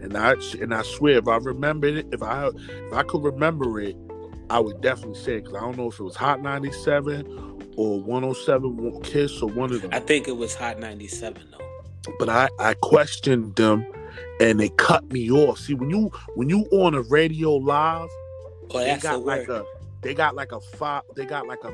and 0.00 0.16
I 0.16 0.34
and 0.60 0.74
I 0.74 0.82
swear 0.82 1.18
if 1.18 1.28
I 1.28 1.36
remember 1.36 1.86
it, 1.88 2.06
if 2.12 2.22
I 2.22 2.48
if 2.48 2.92
I 2.92 3.02
could 3.02 3.22
remember 3.24 3.78
it, 3.80 3.94
I 4.48 4.58
would 4.60 4.80
definitely 4.80 5.20
say 5.20 5.36
it 5.36 5.44
because 5.44 5.56
I 5.56 5.60
don't 5.60 5.76
know 5.76 5.88
if 5.88 6.00
it 6.00 6.02
was 6.02 6.16
Hot 6.16 6.42
ninety 6.42 6.72
seven 6.72 7.26
or 7.76 8.00
one 8.00 8.22
hundred 8.22 8.36
seven 8.46 9.00
Kiss 9.02 9.42
or 9.42 9.50
one 9.50 9.70
of 9.72 9.82
them. 9.82 9.90
I 9.92 10.00
think 10.00 10.26
it 10.28 10.36
was 10.36 10.54
Hot 10.54 10.78
97 10.80 11.42
though. 11.50 12.12
but 12.18 12.28
I 12.30 12.48
I 12.58 12.72
questioned 12.74 13.54
them, 13.56 13.84
and 14.40 14.58
they 14.58 14.70
cut 14.70 15.12
me 15.12 15.30
off. 15.30 15.58
See 15.58 15.74
when 15.74 15.90
you 15.90 16.10
when 16.36 16.48
you 16.48 16.64
on 16.72 16.94
a 16.94 17.02
radio 17.02 17.52
live, 17.56 18.08
Oh, 18.70 18.78
they 18.78 18.96
got 18.96 19.24
like 19.24 19.46
word. 19.48 19.66
a 19.66 19.77
they 20.02 20.14
got 20.14 20.34
like 20.34 20.52
a 20.52 20.60
five 20.76 21.02
they 21.16 21.24
got 21.24 21.46
like 21.46 21.62
a 21.64 21.72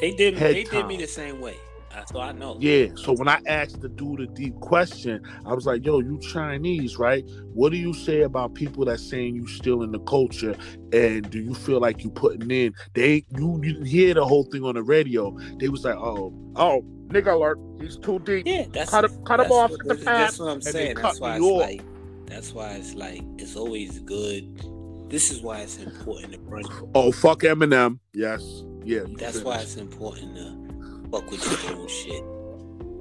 They 0.00 0.12
did 0.12 0.36
they 0.36 0.64
did 0.64 0.86
me 0.86 0.96
the 0.96 1.06
same 1.06 1.40
way. 1.40 1.56
Uh, 1.96 2.00
that's 2.00 2.12
what 2.12 2.28
I 2.28 2.32
know. 2.32 2.56
Yeah. 2.60 2.88
So 2.96 3.12
when 3.12 3.28
I 3.28 3.40
asked 3.46 3.80
the 3.80 3.88
dude 3.88 4.20
a 4.20 4.26
deep 4.26 4.54
question, 4.60 5.22
I 5.46 5.54
was 5.54 5.64
like, 5.64 5.84
"Yo, 5.84 6.00
you 6.00 6.18
Chinese, 6.18 6.98
right? 6.98 7.24
What 7.54 7.70
do 7.70 7.78
you 7.78 7.94
say 7.94 8.22
about 8.22 8.54
people 8.54 8.84
that 8.84 8.98
saying 8.98 9.34
you 9.34 9.46
still 9.46 9.82
in 9.82 9.92
the 9.92 10.00
culture, 10.00 10.56
and 10.92 11.28
do 11.30 11.40
you 11.40 11.54
feel 11.54 11.80
like 11.80 12.04
you 12.04 12.10
putting 12.10 12.50
in? 12.50 12.74
They 12.94 13.24
you 13.36 13.60
you 13.62 13.72
didn't 13.72 13.86
hear 13.86 14.14
the 14.14 14.26
whole 14.26 14.44
thing 14.44 14.64
on 14.64 14.74
the 14.74 14.82
radio. 14.82 15.36
They 15.58 15.68
was 15.68 15.84
like, 15.84 15.96
oh, 15.96 16.34
oh, 16.56 16.84
nigga 17.08 17.32
alert, 17.32 17.58
he's 17.80 17.96
too 17.96 18.18
deep. 18.20 18.46
Yeah, 18.46 18.66
that's 18.70 18.90
cut, 18.90 19.04
him- 19.04 19.24
cut 19.24 19.40
him 19.40 19.52
off 19.52 19.72
at 19.72 19.78
the 19.78 19.94
that's, 19.94 20.38
what 20.38 20.48
I'm 20.48 20.60
saying. 20.60 20.96
That's 20.96 21.20
why 21.20 21.36
it's 21.36 21.44
off. 21.44 21.60
like 21.60 21.82
that's 22.26 22.52
why 22.52 22.72
it's 22.72 22.94
like 22.94 23.22
it's 23.38 23.56
always 23.56 24.00
good. 24.00 24.75
This 25.08 25.30
is 25.30 25.40
why 25.40 25.58
it's 25.60 25.78
important 25.78 26.32
to 26.32 26.38
run. 26.40 26.64
Oh, 26.94 27.12
fuck 27.12 27.40
Eminem. 27.40 27.98
Yes. 28.12 28.64
Yeah. 28.84 29.00
That's 29.16 29.40
why 29.40 29.58
it's 29.58 29.76
important 29.76 30.36
to 30.36 31.08
fuck 31.10 31.30
with 31.30 31.44
your 31.68 31.76
own 31.76 31.88
shit. 31.88 32.22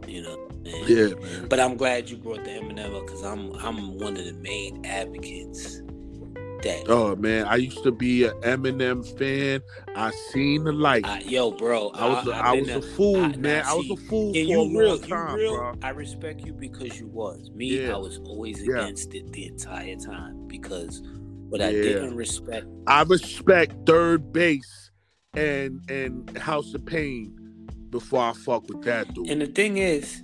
You 0.10 0.22
know. 0.24 0.42
And- 0.66 0.90
Yeah, 0.90 1.16
man. 1.16 1.48
But 1.50 1.60
I'm 1.60 1.78
glad 1.78 2.10
you 2.10 2.18
brought 2.18 2.44
the 2.44 2.52
Eminem 2.52 2.96
up 2.96 3.06
because 3.06 3.24
I'm 3.24 3.54
I'm 3.56 3.98
one 3.98 4.18
of 4.18 4.26
the 4.26 4.34
main 4.34 4.86
advocates 4.86 5.82
that. 6.64 6.86
Oh 6.90 7.16
man, 7.16 7.46
I 7.46 7.58
used 7.58 7.84
to 7.84 7.92
be 7.92 8.24
an 8.26 8.34
Eminem 8.42 9.06
fan. 9.20 9.62
I 9.96 10.12
seen 10.32 10.64
the 10.64 10.72
light. 10.72 11.06
I, 11.06 11.20
yo, 11.20 11.52
bro, 11.52 11.90
I 11.90 12.10
was 12.10 12.28
a, 12.28 12.32
I, 12.32 12.40
I 12.40 12.52
was 12.56 12.68
been 12.68 12.78
a 12.78 12.82
fool, 12.82 13.18
I- 13.24 13.36
man. 13.36 13.64
I 13.66 13.74
was 13.76 13.86
see, 13.86 13.94
a 13.94 13.98
fool 13.98 14.36
Yeah, 14.36 14.44
for 14.44 14.50
you 14.50 14.60
a 14.60 14.62
long 14.62 14.76
real, 14.76 14.98
time, 15.00 15.36
real. 15.36 15.56
bro. 15.58 15.74
I 15.84 15.90
respect 15.90 16.42
you 16.46 16.54
because 16.54 17.00
you 17.00 17.08
was. 17.08 17.52
Me, 17.54 17.66
Yeah. 17.82 17.94
I 17.94 17.98
was 17.98 18.18
always 18.20 18.66
Yeah. 18.66 18.82
against 18.82 19.14
it 19.14 19.32
the 19.34 19.46
entire 19.48 19.96
time 19.98 20.48
because 20.48 21.04
what 21.50 21.62
I 21.62 21.70
Yeah. 21.70 21.82
didn't 21.82 22.16
respect. 22.16 22.66
I 22.88 23.04
respect 23.04 23.86
3rd 23.86 24.32
Bass 24.34 24.92
and 25.36 25.82
and 25.90 26.38
House 26.38 26.74
of 26.74 26.86
Pain 26.86 27.34
before 27.90 28.22
I 28.22 28.34
fuck 28.34 28.68
with 28.70 28.82
that 28.84 29.14
dude. 29.14 29.30
And 29.30 29.42
the 29.42 29.48
thing 29.48 29.78
is, 29.78 30.22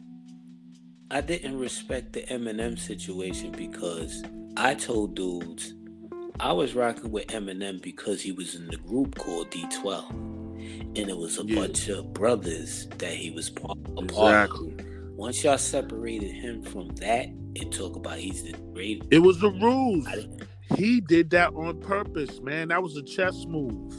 I 1.09 1.21
didn't 1.21 1.57
respect 1.59 2.13
the 2.13 2.21
Eminem 2.23 2.77
situation 2.79 3.51
because 3.51 4.23
I 4.57 4.73
told 4.75 5.15
dudes 5.15 5.73
I 6.39 6.53
was 6.53 6.73
rocking 6.73 7.11
with 7.11 7.27
Eminem 7.27 7.81
because 7.81 8.21
he 8.21 8.31
was 8.31 8.55
in 8.55 8.67
the 8.67 8.77
group 8.77 9.15
called 9.15 9.51
D12, 9.51 10.09
and 10.97 11.09
it 11.09 11.17
was 11.17 11.37
a 11.39 11.45
Yeah. 11.45 11.55
bunch 11.55 11.89
of 11.89 12.13
brothers 12.13 12.87
that 12.97 13.13
he 13.13 13.29
was 13.31 13.49
part, 13.49 13.77
a 13.97 14.01
part 14.05 14.49
of. 14.51 14.65
exactly. 14.67 14.85
Once 15.15 15.43
y'all 15.43 15.57
separated 15.57 16.31
him 16.31 16.63
from 16.63 16.87
that 16.95 17.27
and 17.27 17.71
talk 17.71 17.95
about 17.95 18.17
he's 18.17 18.41
the 18.43 18.53
great, 18.73 19.03
It 19.11 19.19
was 19.19 19.39
the 19.39 19.51
rules. 19.51 20.07
He 20.75 21.01
did 21.01 21.29
that 21.31 21.53
on 21.53 21.79
purpose, 21.81 22.39
man. 22.41 22.69
That 22.69 22.81
was 22.81 22.95
a 22.97 23.03
chess 23.03 23.45
move. 23.45 23.91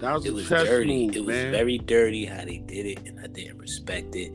That 0.00 0.14
was 0.14 0.26
it 0.26 0.30
a 0.30 0.34
was 0.34 0.48
chess 0.48 0.64
dirty. 0.64 1.06
move, 1.06 1.16
it 1.16 1.20
was 1.24 1.34
man. 1.34 1.52
very 1.52 1.78
dirty 1.78 2.26
how 2.26 2.44
they 2.44 2.58
did 2.58 2.86
it, 2.86 3.06
and 3.06 3.18
I 3.20 3.26
didn't 3.28 3.58
respect 3.58 4.14
it. 4.14 4.30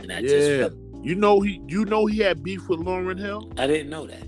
And 0.00 0.12
I 0.12 0.18
yeah. 0.20 0.28
just 0.28 0.60
felt, 0.60 1.04
You 1.04 1.14
know 1.14 1.40
he 1.40 1.60
you 1.68 1.84
know 1.84 2.06
he 2.06 2.18
had 2.18 2.42
beef 2.42 2.68
with 2.68 2.80
Lauryn 2.80 3.18
Hill? 3.18 3.50
I 3.58 3.66
didn't 3.66 3.90
know 3.90 4.06
that. 4.06 4.26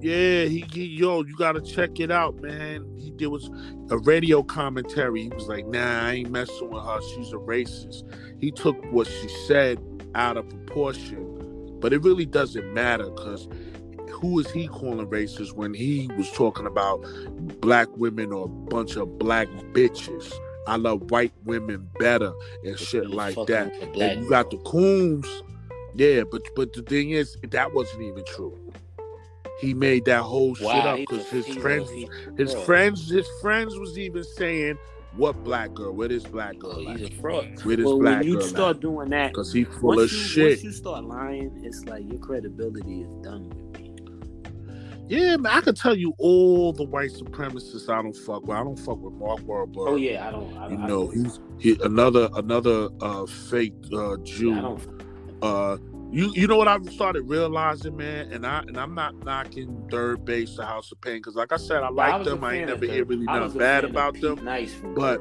Yeah, 0.00 0.46
he, 0.46 0.64
he 0.72 0.84
yo, 0.86 1.22
you 1.22 1.34
gotta 1.36 1.60
check 1.60 2.00
it 2.00 2.10
out, 2.10 2.40
man. 2.42 2.84
He 2.98 3.10
did 3.10 3.28
was 3.28 3.48
a 3.88 3.98
radio 3.98 4.42
commentary. 4.42 5.22
He 5.22 5.28
was 5.28 5.46
like, 5.46 5.66
nah, 5.66 6.06
I 6.06 6.12
ain't 6.14 6.30
messing 6.30 6.70
with 6.70 6.82
her. 6.82 7.00
She's 7.14 7.32
a 7.32 7.36
racist. 7.36 8.02
He 8.40 8.50
took 8.50 8.76
what 8.90 9.06
she 9.06 9.28
said 9.46 9.78
out 10.16 10.36
of 10.36 10.48
proportion. 10.48 11.78
But 11.78 11.92
it 11.92 12.02
really 12.02 12.26
doesn't 12.26 12.74
matter 12.74 13.10
because 13.10 13.48
who 14.22 14.38
is 14.38 14.48
he 14.52 14.68
calling 14.68 15.08
racist 15.08 15.52
when 15.54 15.74
he 15.74 16.08
was 16.16 16.30
talking 16.30 16.64
about 16.64 17.04
black 17.60 17.88
women 17.96 18.32
or 18.32 18.44
a 18.44 18.48
bunch 18.48 18.94
of 18.94 19.18
black 19.18 19.48
bitches? 19.72 20.32
I 20.68 20.76
love 20.76 21.10
white 21.10 21.32
women 21.44 21.90
better 21.98 22.32
and 22.64 22.78
shit 22.78 23.10
like 23.10 23.34
that. 23.46 23.72
with 23.72 23.80
the 23.80 23.86
black 23.88 24.12
And 24.12 24.22
you 24.22 24.30
got 24.30 24.50
the 24.50 24.58
coons. 24.58 25.26
Yeah, 25.96 26.22
but 26.22 26.42
but 26.54 26.72
the 26.72 26.82
thing 26.82 27.10
is, 27.10 27.36
that 27.42 27.74
wasn't 27.74 28.02
even 28.02 28.24
true. 28.24 28.56
He 29.60 29.74
made 29.74 30.04
that 30.04 30.22
whole 30.22 30.54
shit 30.54 30.66
up 30.68 30.98
because 30.98 31.28
his 31.28 31.46
friends, 31.56 31.90
his 32.38 32.52
fraud. 32.52 32.64
friends, 32.64 33.10
his 33.10 33.28
friends 33.40 33.76
was 33.76 33.98
even 33.98 34.22
saying, 34.22 34.78
"What 35.16 35.42
black 35.42 35.74
girl? 35.74 35.92
Where 35.92 36.08
this 36.08 36.22
black 36.22 36.54
oh, 36.58 36.74
girl 36.74 36.88
Oh, 36.88 36.94
he's 36.94 37.08
a 37.08 37.20
fraud. 37.20 37.64
Where 37.64 37.76
this 37.76 37.84
well, 37.84 37.98
black 37.98 38.20
when 38.20 38.28
you 38.28 38.38
girl 38.38 38.46
start 38.46 38.76
at?" 38.76 38.82
doing 38.82 39.10
that, 39.10 39.32
Because 39.32 39.52
he 39.52 39.64
full 39.64 39.98
of 39.98 40.12
you, 40.12 40.18
shit. 40.18 40.48
Once 40.50 40.62
you 40.62 40.72
start 40.72 41.04
lying, 41.04 41.60
it's 41.64 41.84
like 41.84 42.04
your 42.08 42.20
credibility 42.20 43.02
is 43.02 43.10
done 43.22 43.48
with. 43.50 43.71
Yeah, 45.12 45.36
man, 45.36 45.52
I 45.52 45.60
could 45.60 45.76
tell 45.76 45.94
you 45.94 46.14
all 46.16 46.72
the 46.72 46.84
white 46.84 47.10
supremacists 47.10 47.88
I 47.92 48.00
don't 48.00 48.16
fuck 48.16 48.46
with. 48.46 48.56
I 48.56 48.64
don't 48.64 48.78
fuck 48.78 48.96
with 48.98 49.12
Mark 49.14 49.40
Wahlberg. 49.40 49.74
Oh 49.88 49.96
yeah, 49.96 50.26
I 50.26 50.30
don't. 50.30 50.56
I, 50.56 50.68
You 50.70 50.78
I, 50.78 50.86
know, 50.86 51.08
he's 51.08 51.38
he 51.58 51.78
another 51.84 52.30
another 52.34 52.88
uh 53.02 53.26
fake 53.26 53.74
uh 53.92 54.16
Jew. 54.24 54.52
yeah, 54.52 54.58
I 54.58 54.62
don't. 54.62 55.02
uh 55.42 55.76
you 56.12 56.30
you 56.34 56.46
know 56.46 56.56
what 56.56 56.68
I've 56.68 56.88
started 56.92 57.22
realizing, 57.22 57.96
man, 57.96 58.30
and 58.32 58.46
I 58.46 58.60
and 58.60 58.76
I'm 58.78 58.94
not 58.94 59.24
knocking 59.24 59.68
3rd 59.90 60.24
Bass 60.24 60.56
to 60.56 60.64
House 60.66 60.92
of 60.92 61.00
Pain 61.00 61.16
because 61.16 61.34
like 61.34 61.52
I 61.52 61.56
said, 61.56 61.82
I 61.82 61.86
I 61.86 61.90
like 61.90 62.24
them. 62.24 62.44
I 62.44 62.54
ain't 62.56 62.66
never 62.68 62.84
hear 62.86 63.04
really 63.04 63.24
nothing 63.24 63.58
bad 63.58 63.84
about 63.84 64.20
them. 64.20 64.44
Nice 64.44 64.74
but- 64.94 65.20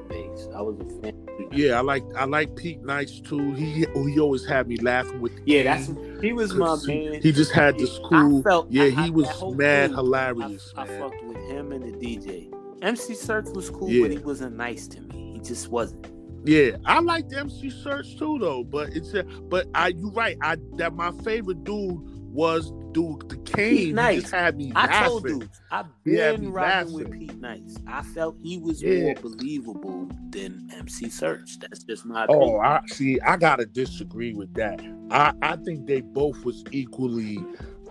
I 0.53 0.61
was 0.61 0.77
a 0.79 1.01
fan. 1.01 1.15
Of 1.15 1.37
Pete 1.37 1.49
Nice. 1.51 1.59
Yeah, 1.59 1.77
I 1.77 1.81
like 1.81 2.03
I 2.17 2.25
like 2.25 2.55
Pete 2.55 2.81
Nice 2.83 3.19
too. 3.19 3.53
He 3.53 3.85
he 3.93 4.19
always 4.19 4.45
had 4.45 4.67
me 4.67 4.77
laughing 4.77 5.21
with. 5.21 5.35
the 5.37 5.41
yeah, 5.45 5.63
that's 5.63 5.89
he 6.21 6.33
was 6.33 6.53
my 6.53 6.75
man. 6.85 7.21
He 7.21 7.31
just 7.31 7.51
had 7.51 7.77
this 7.79 7.97
cool. 8.05 8.43
Felt, 8.43 8.69
yeah, 8.69 8.83
I- 8.83 8.89
he 9.05 9.09
was 9.09 9.27
mad 9.55 9.91
hilarious, 9.91 10.73
I, 10.75 10.83
I 10.83 10.87
fucked 10.99 11.23
with 11.23 11.37
him 11.49 11.71
and 11.71 11.83
the 11.83 11.91
DJ. 11.97 12.51
MC 12.81 13.13
Serch 13.13 13.53
was 13.55 13.69
cool, 13.69 13.89
Yeah. 13.89 14.03
but 14.03 14.11
he 14.11 14.17
wasn't 14.17 14.57
nice 14.57 14.87
to 14.87 15.01
me. 15.01 15.33
He 15.33 15.39
just 15.39 15.69
wasn't. 15.69 16.07
Yeah, 16.45 16.77
I 16.85 16.99
like 17.01 17.29
the 17.29 17.39
MC 17.39 17.67
Serch 17.69 18.17
too, 18.17 18.37
though. 18.39 18.63
But 18.63 18.89
it's 18.95 19.13
a, 19.13 19.23
but 19.23 19.67
I 19.75 19.89
you 19.89 20.09
right. 20.11 20.37
I 20.41 20.57
that 20.77 20.93
my 20.93 21.11
favorite 21.23 21.63
dude 21.63 21.99
was 22.33 22.71
dude 22.93 23.27
the 23.29 23.37
Kane. 23.37 23.77
He 23.77 23.91
Nice. 23.91 24.21
just 24.21 24.33
had 24.33 24.57
me 24.57 24.71
I 24.75 24.85
laughing. 24.87 25.07
told 25.09 25.29
you, 25.29 25.49
I've 25.69 25.85
He 26.05 26.15
had 26.15 26.39
me 26.39 26.45
been 26.47 26.53
rocking 26.53 26.93
with 26.93 27.03
laughing. 27.09 27.19
Pete 27.27 27.39
Nice. 27.41 27.77
I 27.87 28.01
felt 28.03 28.37
he 28.41 28.57
was 28.57 28.81
Yeah. 28.81 29.01
more 29.01 29.15
believable 29.15 30.09
than 30.29 30.69
MC 30.77 31.07
Serch. 31.07 31.59
That's 31.59 31.83
just 31.83 32.05
my 32.05 32.25
Oh. 32.29 32.57
I 32.59 32.81
see. 32.87 33.19
I 33.21 33.37
gotta 33.37 33.65
disagree 33.65 34.33
with 34.33 34.53
that. 34.55 34.81
I 35.11 35.33
I 35.41 35.55
think 35.57 35.85
they 35.87 36.01
both 36.01 36.43
was 36.45 36.63
equally. 36.71 37.37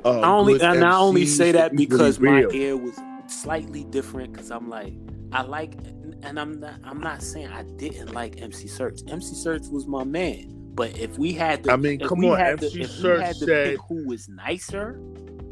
Uh, 0.05 0.21
I 0.21 0.29
only 0.31 0.55
good 0.55 0.63
and 0.63 0.83
I 0.85 0.97
only 0.99 1.23
MCs, 1.25 1.37
say 1.37 1.53
that 1.53 1.73
equally 1.75 1.87
because 1.87 2.19
my 2.19 2.41
real. 2.41 2.53
ear 2.55 2.77
was 2.77 2.99
slightly 3.27 3.85
different. 3.85 4.33
Because 4.33 4.51
I'm 4.51 4.69
like, 4.71 4.95
I 5.33 5.43
like, 5.43 5.75
and 6.22 6.38
I'm 6.38 6.61
not. 6.61 6.74
I'm 6.85 7.00
not 7.00 7.22
saying 7.22 7.48
I 7.48 7.62
didn't 7.62 8.12
like 8.12 8.40
MC 8.40 8.66
Serch. 8.68 9.09
MC 9.11 9.35
Serch 9.35 9.70
was 9.70 9.87
my 9.87 10.04
man. 10.04 10.56
But 10.74 10.96
if 10.98 11.18
we 11.18 11.33
had 11.33 11.64
to, 11.64 11.72
I 11.72 11.76
mean, 11.76 11.98
come 11.98 12.24
on, 12.24 12.38
had 12.38 12.62
MC 12.62 12.78
to, 12.78 12.80
if 12.83 12.90
Search 12.90 13.38
to 13.40 13.44
said- 13.44 13.76
who 13.88 14.06
was 14.06 14.28
nicer, 14.28 15.00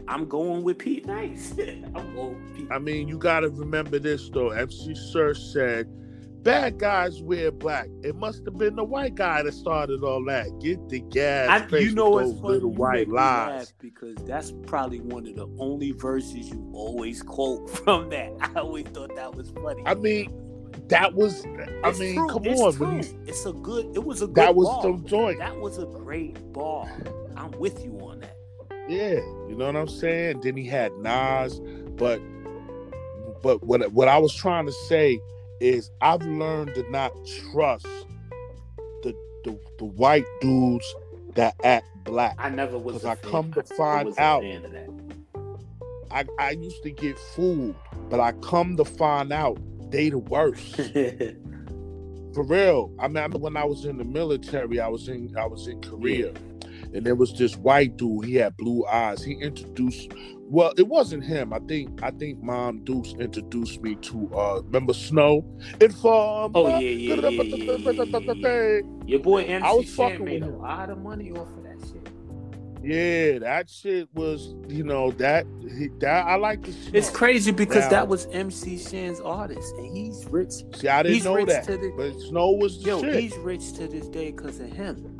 I'm 0.06 0.26
going 0.26 0.62
with 0.62 0.78
Pete 0.78 1.04
Nice. 1.06 1.52
I'm 1.58 2.14
going 2.14 2.42
with 2.42 2.56
Pete. 2.56 2.68
I 2.70 2.78
mean, 2.78 3.08
you 3.08 3.18
gotta 3.18 3.48
remember 3.50 3.98
this 3.98 4.30
though. 4.30 4.50
MC 4.50 4.92
Serch 5.12 5.36
said, 5.52 5.86
"Bad 6.44 6.78
guys 6.78 7.20
wear 7.20 7.50
black." 7.50 7.88
It 8.02 8.14
must 8.16 8.44
have 8.46 8.56
been 8.56 8.76
the 8.76 8.84
white 8.84 9.16
guy 9.16 9.42
that 9.42 9.52
started 9.52 10.02
all 10.02 10.24
that. 10.26 10.46
Get 10.60 10.88
the 10.88 11.00
gas. 11.00 11.70
I, 11.70 11.76
you 11.76 11.94
know 11.94 12.08
what's 12.10 12.30
funny? 12.40 12.54
little 12.54 12.70
You 12.72 12.78
white 12.78 13.08
lies. 13.08 13.74
because 13.80 14.14
that's 14.24 14.52
probably 14.66 15.00
one 15.00 15.26
of 15.26 15.34
the 15.36 15.48
only 15.58 15.90
verses 15.92 16.48
you 16.48 16.70
always 16.72 17.22
quote 17.22 17.68
from 17.84 18.08
that. 18.10 18.32
I 18.40 18.60
always 18.60 18.86
thought 18.86 19.14
that 19.16 19.34
was 19.34 19.50
funny. 19.50 19.82
I 19.84 19.94
mean, 19.94 20.32
that 20.88 21.14
was. 21.14 21.44
I 21.46 21.88
It's 21.90 21.98
mean, 22.00 22.14
true, 22.14 22.28
come 22.28 22.44
it's 22.46 22.60
on. 22.60 22.72
true. 22.74 22.96
You, 22.96 23.24
it's 23.26 23.46
a 23.46 23.52
good. 23.52 23.86
It 23.94 24.04
was 24.04 24.22
a 24.22 24.26
good. 24.26 24.34
that 24.36 24.54
was 24.54 24.66
ball. 24.68 24.82
some 24.82 25.04
joint. 25.06 25.38
That 25.38 25.56
was 25.58 25.78
a 25.78 25.86
great 25.86 26.34
ball. 26.52 26.88
I'm 27.36 27.50
with 27.52 27.84
you 27.84 27.98
on 28.00 28.20
that. 28.20 28.36
Yeah, 28.88 29.14
you 29.48 29.54
know 29.56 29.66
what 29.66 29.76
I'm 29.76 29.88
saying. 29.88 30.40
Then 30.40 30.56
he 30.56 30.64
had 30.64 30.92
Nas, 30.98 31.60
but 31.96 32.20
but 33.42 33.62
what 33.62 33.92
what 33.92 34.08
I 34.08 34.18
was 34.18 34.34
trying 34.34 34.66
to 34.66 34.72
say 34.72 35.20
is 35.60 35.90
I've 36.00 36.22
learned 36.22 36.74
to 36.74 36.90
not 36.90 37.12
trust 37.52 37.86
the 39.02 39.14
the, 39.44 39.58
the 39.78 39.84
white 39.84 40.24
dudes 40.40 40.94
that 41.34 41.54
act 41.64 41.86
black. 42.04 42.34
I 42.38 42.48
never 42.48 42.78
was. 42.78 42.94
'Cause 42.94 43.04
a 43.04 43.08
I 43.10 43.14
fan. 43.16 43.30
come 43.30 43.52
to 43.52 43.62
find 43.62 44.18
out- 44.18 44.42
fan 44.42 44.64
of 44.64 44.72
that. 44.72 44.88
I, 46.10 46.24
I 46.38 46.50
used 46.52 46.82
to 46.84 46.90
get 46.90 47.18
fooled, 47.18 47.74
but 48.08 48.18
I 48.18 48.32
come 48.40 48.78
to 48.78 48.84
find 48.86 49.30
out 49.30 49.58
they 49.90 50.10
the 50.10 50.18
worst. 50.18 50.76
For 52.34 52.44
real. 52.44 52.92
I 52.98 53.04
remember 53.04 53.38
when 53.38 53.56
I 53.56 53.64
was 53.64 53.84
in 53.84 53.98
the 53.98 54.04
military, 54.04 54.80
I 54.80 54.88
was 54.88 55.08
in 55.08 55.34
I 55.36 55.46
was 55.46 55.66
in 55.66 55.80
Korea. 55.82 56.32
And 56.94 57.04
there 57.04 57.14
was 57.16 57.32
this 57.38 57.56
white 57.56 57.96
dude, 57.98 58.24
he 58.24 58.36
had 58.36 58.56
blue 58.56 58.86
eyes. 58.86 59.22
He 59.24 59.34
introduced 59.34 60.12
well, 60.50 60.72
it 60.78 60.88
wasn't 60.88 61.24
him. 61.24 61.52
I 61.52 61.58
think 61.60 62.02
I 62.02 62.10
think 62.12 62.42
Mom 62.42 62.84
Deuce 62.84 63.14
introduced 63.18 63.82
me 63.82 63.96
to 63.96 64.30
uh 64.34 64.62
remember 64.62 64.94
Snow? 64.94 65.44
Inform. 65.80 66.52
Oh 66.54 66.68
yeah, 66.68 66.78
yeah, 66.78 67.14
yeah, 67.14 67.30
yeah, 67.30 67.76
yeah, 67.76 67.76
yeah, 67.76 68.32
yeah. 68.34 68.80
Your 69.06 69.20
boy 69.20 69.44
MC 69.44 69.64
I 69.66 69.72
was 69.72 69.86
Shan 69.86 70.12
fucking 70.12 70.24
made 70.24 70.42
a 70.42 70.46
with 70.46 70.54
him. 70.54 70.60
lot 70.60 70.90
of 70.90 70.98
money 70.98 71.30
off 71.32 71.48
of 71.56 71.62
that. 71.64 71.67
Yeah, 72.82 73.40
that 73.40 73.68
shit 73.68 74.08
was, 74.14 74.54
you 74.68 74.84
know, 74.84 75.10
that 75.12 75.46
that 76.00 76.26
I 76.26 76.36
like 76.36 76.62
the 76.62 76.72
Snow. 76.72 76.90
It's 76.94 77.10
crazy 77.10 77.50
because 77.50 77.84
Now- 77.84 77.90
that 77.90 78.08
was 78.08 78.26
MC 78.32 78.78
Shan's 78.78 79.20
artist, 79.20 79.74
and 79.78 79.94
he's 79.96 80.26
rich. 80.30 80.52
See, 80.76 80.88
I 80.88 81.02
didn't 81.02 81.14
He's 81.16 81.24
know 81.24 81.34
rich 81.34 81.48
that. 81.48 81.64
to 81.64 81.76
the- 81.76 81.92
but 81.96 82.18
Snow 82.28 82.52
was 82.52 82.80
the 82.82 82.90
Yo, 82.90 83.00
shit. 83.00 83.16
he's 83.20 83.36
rich 83.38 83.72
to 83.74 83.88
this 83.88 84.06
day 84.08 84.30
because 84.30 84.60
of 84.60 84.70
him. 84.72 85.16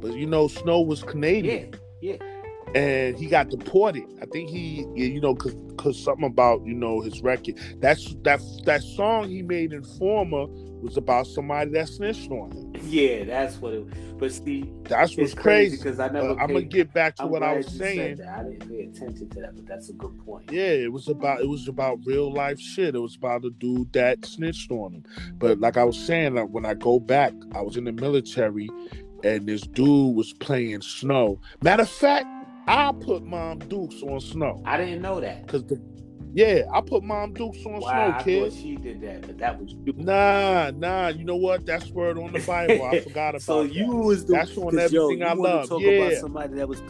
but 0.00 0.12
you 0.14 0.26
know, 0.26 0.46
Snow 0.48 0.80
was 0.80 1.02
Canadian. 1.02 1.74
Yeah, 2.00 2.12
yeah, 2.20 2.37
and 2.74 3.16
he 3.18 3.26
got 3.26 3.48
deported. 3.48 4.04
I 4.22 4.26
think 4.26 4.50
he, 4.50 4.86
you 4.94 5.20
know, 5.20 5.34
cause, 5.34 5.54
cause 5.76 6.02
something 6.02 6.26
about 6.26 6.64
you 6.64 6.74
know 6.74 7.00
his 7.00 7.20
record. 7.22 7.58
That's 7.80 8.14
that 8.22 8.40
that 8.64 8.82
song 8.82 9.28
he 9.28 9.42
made 9.42 9.72
Informer 9.72 10.46
was 10.80 10.96
about 10.96 11.26
somebody 11.26 11.70
that 11.72 11.88
snitched 11.88 12.30
on 12.30 12.52
him. 12.52 12.72
Yeah, 12.84 13.24
that's 13.24 13.56
what 13.56 13.74
it. 13.74 13.84
Was. 13.84 13.94
But 14.18 14.32
see, 14.32 14.72
that's 14.82 15.16
what's 15.16 15.34
crazy 15.34 15.76
because 15.76 16.00
I 16.00 16.08
never. 16.08 16.30
Uh, 16.30 16.36
I'm 16.36 16.48
gonna 16.48 16.62
get 16.62 16.92
back 16.92 17.16
to 17.16 17.24
I'm 17.24 17.30
what 17.30 17.42
I 17.42 17.56
was 17.56 17.66
saying. 17.66 18.20
I 18.22 18.42
didn't 18.42 18.68
pay 18.68 18.82
attention 18.82 19.28
to 19.30 19.40
that, 19.40 19.54
but 19.54 19.66
that's 19.66 19.88
a 19.88 19.92
good 19.92 20.18
point. 20.24 20.50
Yeah, 20.50 20.62
it 20.62 20.92
was 20.92 21.08
about 21.08 21.40
it 21.40 21.48
was 21.48 21.68
about 21.68 22.00
real 22.04 22.32
life 22.32 22.60
shit. 22.60 22.94
It 22.94 23.00
was 23.00 23.16
about 23.16 23.44
a 23.44 23.50
dude 23.50 23.92
that 23.92 24.24
snitched 24.24 24.70
on 24.70 24.94
him. 24.94 25.04
But 25.34 25.60
like 25.60 25.76
I 25.76 25.84
was 25.84 25.98
saying, 25.98 26.34
like, 26.34 26.48
when 26.48 26.66
I 26.66 26.74
go 26.74 26.98
back, 26.98 27.32
I 27.54 27.60
was 27.60 27.76
in 27.76 27.84
the 27.84 27.92
military, 27.92 28.68
and 29.24 29.46
this 29.46 29.62
dude 29.62 30.14
was 30.14 30.32
playing 30.32 30.82
Snow. 30.82 31.40
Matter 31.62 31.82
of 31.82 31.90
fact, 31.90 32.26
I 32.68 32.92
put 32.92 33.24
Mom 33.24 33.60
Dukes 33.60 34.02
on 34.02 34.20
Snow. 34.20 34.62
I 34.66 34.76
didn't 34.76 35.00
know 35.00 35.20
that 35.20 35.46
because 35.46 35.64
the 35.64 35.80
yeah, 36.34 36.64
I 36.72 36.82
put 36.82 37.02
Mom 37.02 37.32
Dukes 37.32 37.64
on 37.64 37.80
wow, 37.80 38.20
Snow, 38.20 38.24
kid. 38.24 38.52
she 38.52 38.76
did 38.76 39.00
that, 39.00 39.22
but 39.22 39.38
that 39.38 39.58
was 39.58 39.72
you. 39.72 39.94
Nah, 39.96 40.70
nah. 40.76 41.08
You 41.08 41.24
know 41.24 41.36
what? 41.36 41.64
That's 41.64 41.88
word 41.90 42.18
on 42.18 42.32
the 42.32 42.40
Bible. 42.40 42.84
I 42.84 43.00
forgot 43.04 43.30
about. 43.30 43.42
so 43.42 43.62
you 43.62 43.86
that. 43.86 43.96
was 43.96 44.26
the 44.26 44.34
that's 44.34 44.56
on 44.58 44.78
everything 44.78 45.20
yo, 45.20 45.26
I 45.26 45.32
love. 45.32 45.68
Talk 45.68 45.80
yeah. 45.80 45.90
about 45.90 46.18
somebody 46.18 46.54
that 46.56 46.68
was. 46.68 46.82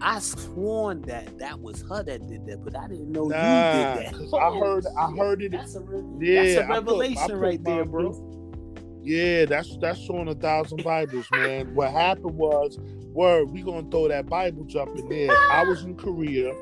I 0.00 0.20
sworn 0.20 1.02
that 1.02 1.38
that 1.38 1.60
was 1.60 1.82
her 1.88 2.02
that 2.04 2.28
did 2.28 2.46
that, 2.46 2.64
but 2.64 2.76
I 2.76 2.86
didn't 2.86 3.10
know 3.10 3.24
nah, 3.24 3.94
you 3.94 4.00
did 4.00 4.14
that. 4.14 4.28
Oh, 4.32 4.38
I 4.38 4.58
heard, 4.64 4.86
I 4.98 5.10
heard 5.10 5.42
it. 5.42 5.52
That's 5.52 5.74
a, 5.74 5.82
yeah, 6.20 6.42
that's 6.42 6.56
a 6.56 6.68
revelation 6.68 7.18
I 7.18 7.26
put, 7.26 7.32
I 7.32 7.34
put 7.34 7.42
right 7.42 7.64
there, 7.64 7.84
bro. 7.84 9.00
Yeah, 9.02 9.44
that's 9.46 9.76
that's 9.78 10.08
on 10.08 10.28
a 10.28 10.34
thousand 10.34 10.84
Bibles, 10.84 11.26
man. 11.32 11.74
what 11.74 11.90
happened 11.90 12.36
was, 12.36 12.78
word, 13.14 13.50
we 13.50 13.62
gonna 13.62 13.88
throw 13.90 14.08
that 14.08 14.28
Bible 14.28 14.64
jump 14.64 14.96
in 14.98 15.08
there. 15.08 15.30
I 15.50 15.64
was 15.64 15.82
in 15.82 15.96
Korea. 15.96 16.54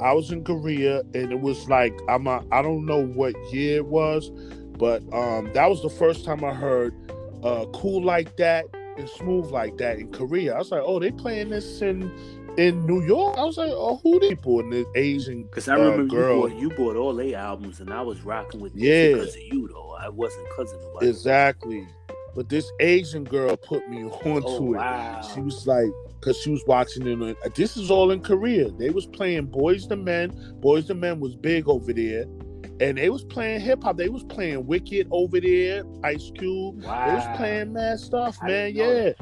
I 0.00 0.12
was 0.12 0.30
in 0.30 0.44
Korea, 0.44 1.00
and 1.14 1.32
it 1.32 1.40
was 1.40 1.68
like 1.68 1.98
I'm 2.08 2.26
a, 2.26 2.44
I 2.52 2.62
don't 2.62 2.84
know 2.84 3.04
what 3.04 3.34
year 3.52 3.78
it 3.78 3.86
was, 3.86 4.30
but 4.78 5.02
um, 5.12 5.50
that 5.54 5.68
was 5.68 5.82
the 5.82 5.90
first 5.90 6.24
time 6.24 6.44
I 6.44 6.52
heard 6.52 6.94
uh, 7.42 7.66
"Cool 7.72 8.02
Like 8.02 8.36
That" 8.36 8.66
and 8.96 9.08
"Smooth 9.08 9.50
Like 9.50 9.78
That" 9.78 9.98
in 9.98 10.12
Korea. 10.12 10.54
I 10.54 10.58
was 10.58 10.70
like, 10.70 10.82
oh, 10.84 10.98
they 10.98 11.10
playing 11.10 11.50
this 11.50 11.80
in 11.80 12.10
in 12.58 12.86
New 12.86 13.04
York. 13.04 13.38
I 13.38 13.44
was 13.44 13.56
like, 13.56 13.70
oh, 13.70 14.00
who 14.02 14.18
these 14.20 14.30
people? 14.30 14.60
And 14.60 14.72
the 14.72 14.86
Asian 14.94 15.44
because 15.44 15.68
I 15.68 15.74
remember 15.74 16.02
uh, 16.02 16.06
girl. 16.06 16.48
You, 16.48 16.48
bought, 16.48 16.60
you 16.60 16.70
bought 16.70 16.96
all 16.96 17.14
their 17.14 17.36
albums, 17.36 17.80
and 17.80 17.92
I 17.92 18.02
was 18.02 18.22
rocking 18.22 18.60
with 18.60 18.74
yeah 18.74 19.14
because 19.14 19.34
of 19.34 19.42
you 19.42 19.68
though. 19.68 19.96
I 19.98 20.08
wasn't 20.08 20.48
cousin 20.56 20.78
nobody. 20.80 21.08
Exactly. 21.08 21.86
But 22.36 22.50
this 22.50 22.70
Asian 22.80 23.24
girl 23.24 23.56
put 23.56 23.88
me 23.88 24.04
onto 24.04 24.46
oh, 24.46 24.60
wow. 24.60 25.20
it. 25.20 25.34
She 25.34 25.40
was 25.40 25.66
like, 25.66 25.88
because 26.20 26.36
she 26.36 26.50
was 26.50 26.62
watching 26.66 27.06
it. 27.06 27.54
This 27.54 27.78
is 27.78 27.90
all 27.90 28.10
in 28.10 28.20
Korea. 28.20 28.70
They 28.72 28.90
was 28.90 29.06
playing 29.06 29.46
Boyz 29.48 29.90
II 29.90 29.96
Men. 29.96 30.32
Boyz 30.60 30.90
II 30.90 30.96
Men 30.96 31.18
was 31.18 31.34
big 31.34 31.66
over 31.66 31.94
there, 31.94 32.24
and 32.80 32.98
they 32.98 33.08
was 33.08 33.24
playing 33.24 33.62
hip 33.62 33.82
hop. 33.82 33.96
They 33.96 34.10
was 34.10 34.22
playing 34.24 34.66
Wicked 34.66 35.08
over 35.10 35.40
there. 35.40 35.84
Ice 36.04 36.30
Cube. 36.36 36.82
Wow. 36.82 37.06
They 37.06 37.14
was 37.14 37.36
playing 37.38 37.72
mad 37.72 38.00
stuff, 38.00 38.36
I 38.42 38.46
man. 38.48 38.74
Yeah. 38.74 39.12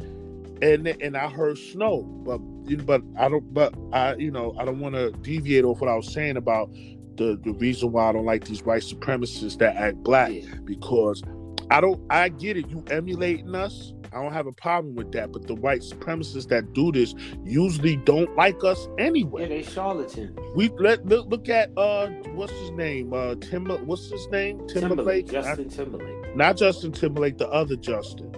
And 0.61 0.89
and 0.89 1.17
I 1.17 1.29
heard 1.29 1.57
Snow, 1.57 2.03
but 2.03 2.39
but 2.85 3.03
I 3.17 3.29
don't. 3.29 3.55
But 3.55 3.75
I 3.93 4.17
you 4.17 4.33
know 4.33 4.57
I 4.59 4.65
don't 4.65 4.81
want 4.81 4.97
to 4.97 5.13
deviate 5.13 5.65
off 5.65 5.81
what 5.81 5.89
I 5.89 5.95
was 5.95 6.13
saying 6.13 6.37
about 6.37 6.69
the 7.17 7.39
the 7.45 7.53
reason 7.53 7.93
why 7.93 8.09
I 8.09 8.13
don't 8.13 8.25
like 8.25 8.45
these 8.45 8.65
white 8.65 8.83
supremacists 8.83 9.59
that 9.59 9.77
act 9.77 9.99
black 9.99 10.33
yeah. 10.33 10.55
because 10.65 11.23
I 11.75 11.81
don't 11.81 12.01
I 12.09 12.29
get 12.29 12.57
it. 12.57 12.69
You 12.69 12.85
emulating 12.89 13.53
us. 13.53 13.95
I 14.13 14.23
don't 14.23 14.33
have 14.33 14.47
a 14.47 14.53
problem 14.53 14.95
with 14.95 15.11
that. 15.11 15.33
But 15.33 15.49
the 15.49 15.57
white 15.57 15.81
supremacists 15.81 16.47
that 16.51 16.73
do 16.73 16.93
this 16.93 17.17
usually 17.43 17.97
don't 17.97 18.33
like 18.37 18.63
us 18.63 18.87
anyway. 18.97 19.43
Yeah, 19.43 19.49
they 19.49 19.63
charlatan. 19.65 20.39
We 20.55 20.69
let 20.69 21.05
look, 21.05 21.27
look 21.29 21.49
at 21.49 21.77
uh 21.77 22.11
what's 22.35 22.53
his 22.53 22.71
name? 22.71 23.13
Uh 23.13 23.35
Timber 23.41 23.79
what's 23.79 24.09
his 24.09 24.29
name? 24.29 24.65
Timberlake. 24.69 25.27
Timberlake. 25.27 25.31
Justin 25.33 25.65
not, 25.65 25.75
Timberlake. 25.75 26.37
Not 26.37 26.57
Justin 26.57 26.93
Timberlake, 26.93 27.39
the 27.39 27.49
other 27.49 27.75
Justin. 27.75 28.33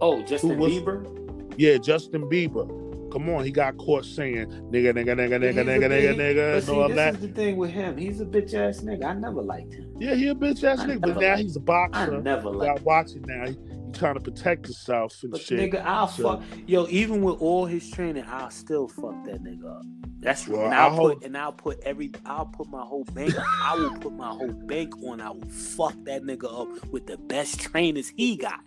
Oh, 0.00 0.20
Justin 0.22 0.58
Bieber? 0.58 1.54
Yeah, 1.56 1.76
Justin 1.76 2.22
Bieber. 2.22 2.68
Come 3.14 3.30
on, 3.30 3.44
he 3.44 3.52
got 3.52 3.76
caught 3.76 4.04
saying 4.04 4.48
nigga, 4.72 4.92
nigga, 4.92 5.14
nigga, 5.14 5.38
nigga, 5.38 5.64
nigga, 5.64 5.86
nigga, 5.86 6.16
nigga, 6.16 6.58
and 6.58 6.68
all 6.68 6.88
this 6.88 6.96
that. 6.96 7.12
This 7.12 7.22
is 7.22 7.28
the 7.28 7.32
thing 7.32 7.56
with 7.56 7.70
him. 7.70 7.96
He's 7.96 8.20
a 8.20 8.24
bitch 8.24 8.54
ass 8.54 8.80
nigga. 8.80 9.04
I 9.04 9.12
never 9.12 9.40
liked 9.40 9.72
him. 9.72 9.94
Yeah, 10.00 10.16
he 10.16 10.26
a 10.26 10.34
bitch 10.34 10.64
ass 10.64 10.80
nigga, 10.80 11.00
but 11.00 11.20
now 11.20 11.36
he's 11.36 11.54
a 11.54 11.60
boxer. 11.60 12.16
I 12.16 12.20
never 12.20 12.50
liked. 12.50 12.78
Got 12.78 12.84
watching 12.84 13.22
now. 13.22 13.46
He, 13.46 13.52
he 13.52 13.92
trying 13.92 14.14
to 14.14 14.20
protect 14.20 14.66
himself 14.66 15.16
and 15.22 15.30
but 15.30 15.42
shit. 15.42 15.60
Nigga, 15.60 15.84
I'll 15.84 16.08
so. 16.08 16.24
fuck. 16.24 16.42
Yo, 16.66 16.88
even 16.88 17.22
with 17.22 17.40
all 17.40 17.66
his 17.66 17.88
training, 17.88 18.24
I'll 18.26 18.50
still 18.50 18.88
fuck 18.88 19.22
that 19.26 19.44
nigga 19.44 19.78
up. 19.78 19.86
That's 20.18 20.48
well, 20.48 20.64
and 20.64 20.74
I'll 20.74 20.92
I 20.92 20.96
put 20.96 21.12
hope... 21.14 21.24
and 21.24 21.38
I'll 21.38 21.52
put 21.52 21.78
every 21.84 22.10
I'll 22.26 22.46
put 22.46 22.66
my 22.66 22.82
whole 22.82 23.04
bank 23.04 23.32
I 23.62 23.76
will 23.76 23.96
put 23.98 24.14
my 24.14 24.30
whole 24.30 24.52
bank 24.52 24.96
on 25.04 25.20
I 25.20 25.30
will 25.30 25.48
fuck 25.48 25.94
that 26.04 26.24
nigga 26.24 26.46
up 26.46 26.88
with 26.88 27.06
the 27.06 27.16
best 27.16 27.60
trainers 27.60 28.08
he 28.16 28.34
got. 28.36 28.58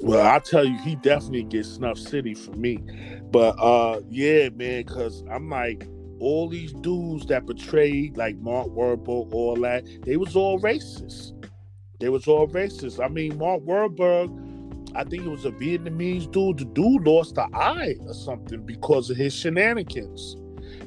Well, 0.00 0.26
I 0.26 0.38
tell 0.38 0.64
you, 0.64 0.78
he 0.78 0.94
definitely 0.96 1.44
gets 1.44 1.70
Snuff 1.70 1.98
City 1.98 2.34
for 2.34 2.52
me. 2.52 2.78
But 3.30 3.58
uh 3.58 4.00
yeah, 4.08 4.48
man, 4.50 4.84
cause 4.84 5.24
I'm 5.30 5.48
like 5.50 5.88
all 6.20 6.48
these 6.48 6.72
dudes 6.72 7.26
that 7.26 7.46
portrayed 7.46 8.16
like 8.16 8.36
Mark 8.38 8.68
Wahlberg, 8.68 9.32
all 9.32 9.56
that, 9.56 9.84
they 10.02 10.16
was 10.16 10.36
all 10.36 10.60
racist. 10.60 11.32
They 12.00 12.08
was 12.08 12.28
all 12.28 12.48
racist. 12.48 13.04
I 13.04 13.08
mean, 13.08 13.38
Mark 13.38 13.62
Wahlberg, 13.64 14.94
I 14.94 15.04
think 15.04 15.24
it 15.24 15.28
was 15.28 15.44
a 15.44 15.50
Vietnamese 15.50 16.30
dude. 16.30 16.58
The 16.58 16.64
dude 16.64 17.06
lost 17.06 17.34
the 17.34 17.48
eye 17.52 17.96
or 18.00 18.14
something 18.14 18.64
because 18.64 19.10
of 19.10 19.16
his 19.16 19.34
shenanigans, 19.34 20.36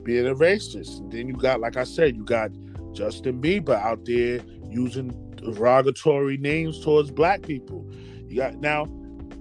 being 0.03 0.27
a 0.27 0.33
racist. 0.33 0.99
And 0.99 1.11
then 1.11 1.27
you 1.27 1.35
got, 1.35 1.59
like 1.59 1.77
I 1.77 1.83
said, 1.83 2.15
you 2.15 2.23
got 2.23 2.51
Justin 2.93 3.41
Bieber 3.41 3.75
out 3.75 4.05
there 4.05 4.39
using 4.69 5.09
derogatory 5.35 6.37
names 6.37 6.83
towards 6.83 7.11
black 7.11 7.41
people. 7.41 7.89
You 8.27 8.37
got 8.37 8.55
now 8.55 8.85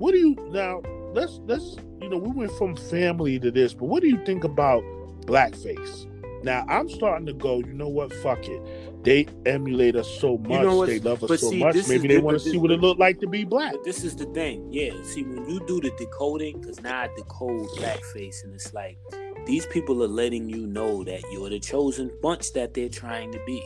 what 0.01 0.13
do 0.13 0.19
you 0.19 0.35
now? 0.51 0.81
Let's 1.13 1.41
let's 1.45 1.77
you 2.01 2.09
know 2.09 2.17
we 2.17 2.31
went 2.31 2.53
from 2.53 2.75
family 2.75 3.39
to 3.39 3.51
this, 3.51 3.75
but 3.75 3.85
what 3.85 4.03
do 4.03 4.09
you 4.09 4.25
think 4.25 4.45
about 4.45 4.83
blackface? 5.27 6.07
Now 6.43 6.65
I'm 6.69 6.89
starting 6.89 7.27
to 7.27 7.35
go. 7.35 7.59
You 7.59 7.75
know 7.75 7.89
what? 7.89 8.11
Fuck 8.15 8.49
it. 8.49 9.05
They 9.05 9.27
emulate 9.45 9.97
us 9.97 10.09
so 10.19 10.39
much. 10.39 10.51
You 10.53 10.61
know 10.61 10.87
they 10.87 11.01
love 11.01 11.23
us 11.23 11.41
so 11.41 11.51
see, 11.51 11.59
much. 11.59 11.87
Maybe 11.87 12.09
they 12.09 12.17
want 12.17 12.39
to 12.39 12.43
see 12.43 12.57
what 12.57 12.71
it 12.71 12.81
looked 12.81 12.99
like 12.99 13.21
to 13.21 13.27
be 13.27 13.45
black. 13.45 13.75
this 13.85 14.03
is 14.03 14.17
the 14.17 14.25
thing. 14.27 14.73
Yeah. 14.73 14.93
See, 15.03 15.23
when 15.23 15.47
you 15.47 15.61
do 15.67 15.83
the 15.83 15.91
decoding, 15.99 16.61
because 16.61 16.81
now 16.81 17.01
I 17.01 17.09
decode 17.15 17.69
blackface, 17.77 18.43
and 18.43 18.55
it's 18.55 18.73
like 18.73 18.97
these 19.45 19.67
people 19.67 20.03
are 20.03 20.09
letting 20.09 20.49
you 20.49 20.67
know 20.67 21.05
that 21.05 21.21
you're 21.31 21.51
the 21.51 21.61
chosen 21.61 22.11
bunch 22.23 22.55
that 22.55 22.73
they're 22.73 22.89
trying 22.89 23.33
to 23.33 23.41
be. 23.45 23.63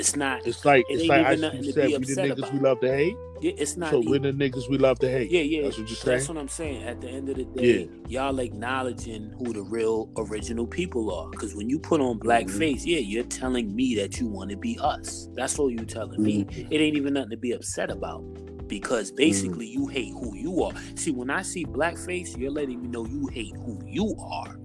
It's 0.00 0.16
not. 0.16 0.46
It's 0.46 0.64
like 0.64 0.86
it 0.88 0.94
it's 0.94 1.08
like 1.08 1.26
I 1.26 1.36
said, 1.36 1.60
we 1.60 1.72
the 1.72 1.82
niggas 1.82 2.38
about. 2.38 2.52
we 2.54 2.58
love 2.58 2.80
to 2.80 2.88
hate. 2.88 3.16
Yeah, 3.42 3.52
it's 3.58 3.76
not. 3.76 3.90
So 3.90 4.02
we're 4.04 4.18
the 4.18 4.32
niggas 4.32 4.68
we 4.70 4.78
love 4.78 4.98
to 5.00 5.10
hate. 5.10 5.30
Yeah, 5.30 5.42
yeah. 5.42 5.62
That's 5.64 5.78
what 5.78 5.88
you're 5.88 5.96
saying. 5.96 6.16
That's 6.16 6.28
what 6.28 6.38
I'm 6.38 6.48
saying. 6.48 6.84
At 6.84 7.02
the 7.02 7.08
end 7.08 7.28
of 7.28 7.36
the 7.36 7.44
day, 7.44 7.90
yeah. 8.08 8.22
y'all 8.24 8.38
acknowledging 8.38 9.34
who 9.38 9.52
the 9.52 9.62
real 9.62 10.10
original 10.16 10.66
people 10.66 11.14
are. 11.14 11.28
Because 11.28 11.54
when 11.54 11.68
you 11.68 11.78
put 11.78 12.00
on 12.00 12.18
blackface, 12.18 12.80
mm-hmm. 12.80 12.88
yeah, 12.88 12.98
you're 12.98 13.24
telling 13.24 13.76
me 13.76 13.94
that 13.96 14.18
you 14.18 14.26
want 14.26 14.50
to 14.50 14.56
be 14.56 14.78
us. 14.80 15.28
That's 15.34 15.58
all 15.58 15.70
you're 15.70 15.84
telling 15.84 16.22
me. 16.22 16.44
Mm-hmm. 16.46 16.72
It 16.72 16.80
ain't 16.80 16.96
even 16.96 17.12
nothing 17.12 17.30
to 17.30 17.36
be 17.36 17.52
upset 17.52 17.90
about. 17.90 18.20
Because 18.68 19.12
basically, 19.12 19.66
mm-hmm. 19.66 19.82
you 19.82 19.88
hate 19.88 20.12
who 20.14 20.34
you 20.34 20.62
are. 20.62 20.72
See, 20.94 21.10
when 21.10 21.28
I 21.28 21.42
see 21.42 21.66
blackface, 21.66 22.38
you're 22.38 22.50
letting 22.50 22.80
me 22.80 22.88
know 22.88 23.04
you 23.04 23.26
hate 23.26 23.54
who 23.56 23.78
you 23.86 24.16
are. 24.18 24.56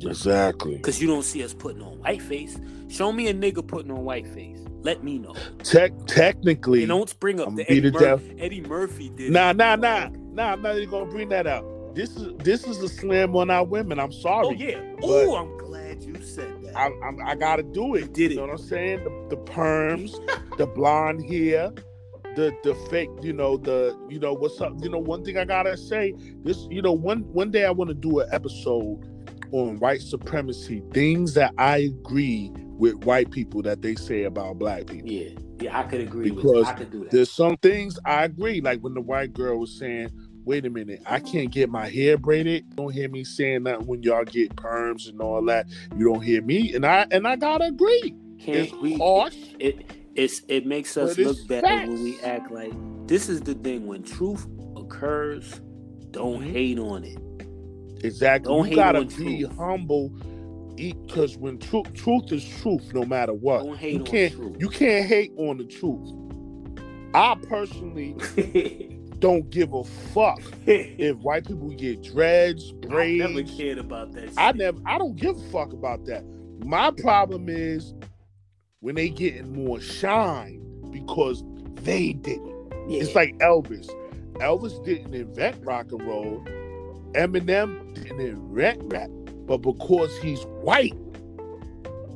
Exactly. 0.00 0.76
Because 0.76 1.00
you 1.00 1.06
don't 1.06 1.22
see 1.22 1.44
us 1.44 1.54
putting 1.54 1.82
on 1.82 1.98
whiteface. 1.98 2.58
Show 2.88 3.12
me 3.12 3.28
a 3.28 3.34
nigga 3.34 3.64
putting 3.64 3.92
on 3.92 4.04
whiteface. 4.04 4.61
Let 4.82 5.04
me 5.04 5.18
know. 5.18 5.34
Tech, 5.62 5.92
technically, 6.06 6.82
and 6.82 6.88
don't 6.88 7.20
bring 7.20 7.40
up 7.40 7.54
the 7.54 7.70
Eddie, 7.70 7.90
Mur- 7.90 8.20
Eddie, 8.38 8.60
Murphy 8.62 9.10
did. 9.10 9.32
Nah, 9.32 9.52
nah, 9.52 9.76
nah, 9.76 10.08
nah. 10.32 10.52
I'm 10.52 10.62
not 10.62 10.76
even 10.76 10.90
gonna 10.90 11.10
bring 11.10 11.28
that 11.28 11.46
out. 11.46 11.64
This 11.94 12.16
is 12.16 12.32
this 12.38 12.64
is 12.64 12.82
a 12.82 12.88
slam 12.88 13.36
on 13.36 13.50
our 13.50 13.64
women. 13.64 14.00
I'm 14.00 14.12
sorry. 14.12 14.46
Oh 14.46 14.52
yeah. 14.52 14.80
Oh, 15.02 15.36
I'm 15.36 15.56
glad 15.58 16.02
you 16.02 16.20
said 16.22 16.62
that. 16.62 16.76
I, 16.76 16.88
I, 16.88 17.32
I 17.32 17.34
gotta 17.36 17.62
do 17.62 17.94
it. 17.94 18.00
You 18.00 18.08
did 18.08 18.30
it. 18.32 18.34
You 18.34 18.36
know 18.40 18.46
what 18.46 18.60
I'm 18.60 18.66
saying? 18.66 19.04
The, 19.04 19.36
the 19.36 19.42
perms, 19.42 20.12
the 20.56 20.66
blonde 20.66 21.24
hair, 21.24 21.72
the 22.34 22.52
the 22.64 22.74
fake. 22.90 23.10
You 23.20 23.34
know 23.34 23.56
the 23.56 23.96
you 24.08 24.18
know 24.18 24.32
what's 24.32 24.60
up. 24.60 24.72
You 24.82 24.88
know 24.90 24.98
one 24.98 25.24
thing 25.24 25.38
I 25.38 25.44
gotta 25.44 25.76
say. 25.76 26.14
This 26.42 26.66
you 26.70 26.82
know 26.82 26.92
one 26.92 27.20
one 27.32 27.50
day 27.50 27.66
I 27.66 27.70
want 27.70 27.88
to 27.88 27.94
do 27.94 28.20
an 28.20 28.28
episode 28.32 29.08
on 29.52 29.78
white 29.78 30.00
supremacy, 30.00 30.82
things 30.92 31.34
that 31.34 31.52
I 31.58 31.78
agree 31.78 32.50
with 32.82 33.04
white 33.04 33.30
people 33.30 33.62
that 33.62 33.80
they 33.80 33.94
say 33.94 34.24
about 34.24 34.58
black 34.58 34.88
people. 34.88 35.08
Yeah, 35.08 35.28
yeah, 35.60 35.78
I 35.78 35.84
could 35.84 36.00
agree. 36.00 36.32
Because 36.32 36.68
could 36.72 36.90
do 36.90 37.04
that. 37.04 37.12
there's 37.12 37.30
some 37.30 37.56
things 37.58 37.96
I 38.04 38.24
agree, 38.24 38.60
like 38.60 38.80
when 38.80 38.92
the 38.92 39.00
white 39.00 39.32
girl 39.32 39.60
was 39.60 39.78
saying, 39.78 40.10
"Wait 40.44 40.66
a 40.66 40.70
minute, 40.70 41.00
I 41.06 41.20
can't 41.20 41.52
get 41.52 41.70
my 41.70 41.88
hair 41.88 42.18
braided." 42.18 42.64
You 42.70 42.74
don't 42.74 42.92
hear 42.92 43.08
me 43.08 43.22
saying 43.22 43.62
that 43.64 43.86
when 43.86 44.02
y'all 44.02 44.24
get 44.24 44.56
perms 44.56 45.08
and 45.08 45.20
all 45.20 45.44
that. 45.44 45.68
You 45.96 46.12
don't 46.12 46.22
hear 46.22 46.42
me, 46.42 46.74
and 46.74 46.84
I 46.84 47.06
and 47.12 47.24
I 47.24 47.36
gotta 47.36 47.66
agree. 47.66 48.16
Can't 48.40 48.56
it's 48.56 48.72
we, 48.72 48.98
harsh. 48.98 49.36
It 49.60 49.88
it's 50.16 50.42
it 50.48 50.66
makes 50.66 50.96
us 50.96 51.16
look 51.16 51.36
better 51.46 51.64
facts. 51.64 51.88
when 51.88 52.02
we 52.02 52.20
act 52.22 52.50
like 52.50 52.72
this 53.06 53.28
is 53.28 53.42
the 53.42 53.54
thing 53.54 53.86
when 53.86 54.02
truth 54.02 54.44
occurs. 54.76 55.60
Don't 56.10 56.42
mm-hmm. 56.42 56.52
hate 56.52 56.78
on 56.80 57.04
it 57.04 57.16
Exactly. 58.04 58.52
Don't 58.52 58.70
you 58.70 58.76
gotta 58.76 59.04
be 59.04 59.42
truth. 59.42 59.56
humble, 59.56 60.12
because 60.76 61.36
when 61.36 61.58
truth 61.58 61.92
truth 61.94 62.32
is 62.32 62.44
truth, 62.60 62.92
no 62.94 63.04
matter 63.04 63.32
what. 63.32 63.64
You 63.82 64.02
can't 64.04 64.60
you 64.60 64.68
can't 64.68 65.06
hate 65.06 65.32
on 65.36 65.58
the 65.58 65.64
truth. 65.64 66.10
I 67.14 67.36
personally 67.48 68.14
don't 69.18 69.48
give 69.50 69.72
a 69.74 69.84
fuck 69.84 70.40
if 70.66 71.16
white 71.18 71.46
people 71.46 71.68
get 71.70 72.02
dreads, 72.02 72.72
I 72.84 72.86
braids. 72.86 73.24
never 73.30 73.42
cared 73.44 73.78
about 73.78 74.12
that. 74.12 74.28
Shit. 74.28 74.34
I 74.38 74.52
never 74.52 74.78
I 74.86 74.98
don't 74.98 75.16
give 75.16 75.36
a 75.36 75.50
fuck 75.50 75.72
about 75.72 76.04
that. 76.06 76.24
My 76.64 76.90
problem 76.90 77.48
is 77.48 77.94
when 78.80 78.94
they 78.96 79.08
getting 79.10 79.52
more 79.52 79.80
shine 79.80 80.60
because 80.90 81.44
they 81.82 82.14
did 82.14 82.40
it. 82.40 82.56
Yeah. 82.88 83.02
It's 83.02 83.14
like 83.14 83.36
Elvis. 83.38 83.88
Elvis 84.34 84.82
didn't 84.84 85.14
invent 85.14 85.64
rock 85.64 85.92
and 85.92 86.02
roll. 86.06 86.44
Eminem 87.14 87.94
didn't 87.94 88.20
invent 88.20 88.80
rap. 88.84 89.10
But 89.46 89.58
because 89.58 90.16
he's 90.18 90.42
white, 90.62 90.94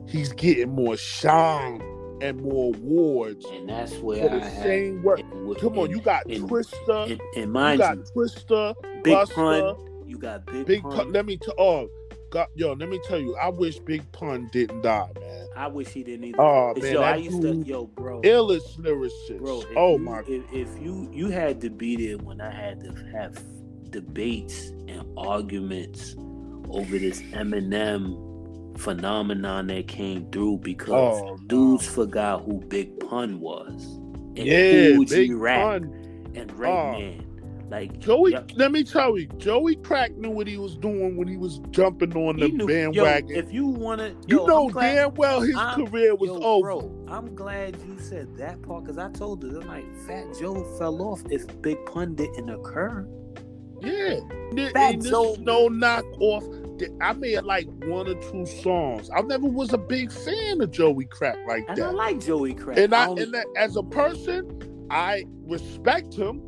he's 0.09 0.33
getting 0.33 0.71
more 0.71 0.97
shine 0.97 1.83
and 2.23 2.41
more 2.41 2.75
awards 2.75 3.45
and 3.47 3.69
that's 3.69 3.95
for 3.97 4.05
where 4.07 4.31
I 4.31 4.39
the 4.39 4.41
had. 4.49 4.63
same 4.63 5.03
work. 5.03 5.21
Come 5.61 5.79
on, 5.79 5.91
you 5.91 6.01
got 6.01 6.25
and- 6.27 6.49
Twista, 6.49 7.11
and, 7.11 7.21
and 7.35 7.37
you 7.37 7.47
mind 7.49 7.79
got 7.81 7.97
you, 7.99 8.05
Twista, 8.17 8.75
Big 9.03 9.13
Buster, 9.15 9.35
Pun, 9.35 10.03
you 10.07 10.19
got 10.19 10.47
Big, 10.47 10.67
Big 10.67 10.83
Pun. 10.83 10.93
Pun. 10.97 11.13
Let 11.13 11.27
me 11.27 11.37
tell. 11.37 11.55
Oh, 11.59 11.91
God, 12.31 12.49
yo, 12.55 12.73
let 12.73 12.89
me 12.89 12.99
tell 13.07 13.19
you. 13.21 13.37
I 13.37 13.49
wish 13.51 13.79
Big 13.81 14.11
Pun 14.13 14.49
didn't 14.53 14.83
die, 14.83 15.11
man. 15.21 15.47
I 15.57 15.67
wish 15.69 15.89
he 15.89 16.03
didn't 16.03 16.25
either. 16.27 16.41
Oh 16.41 16.75
man, 16.77 16.93
yo, 16.93 17.03
I 17.03 17.17
used 17.17 17.43
to, 17.43 17.55
yo, 17.55 17.87
bro, 17.87 18.21
illest 18.23 18.79
lyricist. 18.79 19.39
bro. 19.39 19.63
Oh 19.77 19.93
you, 19.93 19.99
my, 19.99 20.21
If, 20.27 20.43
if 20.53 20.69
you 20.83 21.09
you 21.13 21.29
had 21.29 21.61
to 21.63 21.71
be 21.71 21.97
there 21.97 22.19
when 22.19 22.41
I 22.41 22.51
had 22.51 22.81
to 22.81 22.93
have 23.13 23.43
debates 23.91 24.69
and 24.89 25.03
arguments 25.17 26.15
over 26.71 26.99
this 26.99 27.21
Eminem 27.33 28.23
phenomenon 28.79 29.69
that 29.69 29.89
came 29.89 30.31
through 30.31 30.59
because 30.59 30.91
oh 31.23 31.37
dudes 31.47 31.87
forgot 31.89 32.43
who 32.45 32.61
Big 32.61 32.99
Pun 33.01 33.41
was 33.41 33.83
and 34.37 34.39
yeah, 34.39 34.99
Big 35.09 35.31
Pun. 35.41 36.31
and 36.35 36.51
Oh. 36.53 36.55
Right 36.57 36.99
Man. 37.17 37.23
Like 37.69 37.99
Joey, 37.99 38.31
yo- 38.33 38.45
let 38.55 38.71
me 38.71 38.85
tell 38.85 39.19
you, 39.19 39.27
Joey 39.39 39.75
Crack 39.77 40.17
knew 40.17 40.31
what 40.31 40.47
he 40.47 40.57
was 40.57 40.77
doing 40.77 41.17
when 41.17 41.27
he 41.27 41.37
was 41.37 41.59
jumping 41.71 42.15
on 42.17 42.37
the 42.37 42.47
he 42.47 42.53
knew- 42.53 42.69
yo, 42.71 42.93
bandwagon. 42.93 43.37
if 43.37 43.53
you 43.53 43.67
wanna, 43.67 44.15
you 44.29 44.47
know 44.47 44.69
glad- 44.69 44.95
damn 44.95 45.15
well 45.15 45.41
his 45.41 45.57
I'm- 45.57 45.85
career 45.87 46.15
was 46.15 46.29
Yo, 46.31 46.41
over. 46.43 46.63
Bro, 46.69 46.93
I'm 47.09 47.35
glad 47.35 47.77
you 47.85 47.99
said 47.99 48.37
that 48.37 48.63
part 48.63 48.85
because 48.85 48.99
I 48.99 49.11
told 49.11 49.43
you, 49.43 49.61
I'm 49.61 49.67
like, 49.67 49.85
Fat 50.07 50.27
Joe 50.39 50.63
fell 50.79 51.03
off 51.03 51.23
if 51.29 51.61
Big 51.61 51.77
Pun 51.87 52.15
didn't 52.15 52.51
occur. 52.51 53.05
Yeah, 53.81 54.21
There- 54.53 54.71
Fat 54.71 54.95
and 54.95 55.03
this 55.03 55.11
Joe- 55.11 55.33
is 55.35 55.39
no 55.41 55.69
knock 55.69 56.05
off. 56.21 56.45
I 57.01 57.15
made 57.15 57.41
like 57.43 57.67
one 57.87 58.07
or 58.07 58.15
two 58.31 58.45
songs. 58.47 59.09
I 59.15 59.23
never 59.23 59.47
was 59.47 59.73
a 59.73 59.79
big 59.79 60.13
fan 60.13 60.61
of 60.61 60.71
Joey 60.71 61.07
Crack 61.07 61.39
like 61.49 61.65
And 61.69 61.79
I 61.81 61.87
that. 61.87 61.95
like 61.95 62.21
Joey 62.21 62.53
Crack. 62.55 62.77
And 62.79 62.95
I, 62.95 63.07
only- 63.09 63.23
and 63.23 63.33
that, 63.35 63.47
as 63.57 63.77
a 63.77 63.83
person, 63.83 64.87
I 64.91 65.25
respect 65.47 66.13
him. 66.15 66.43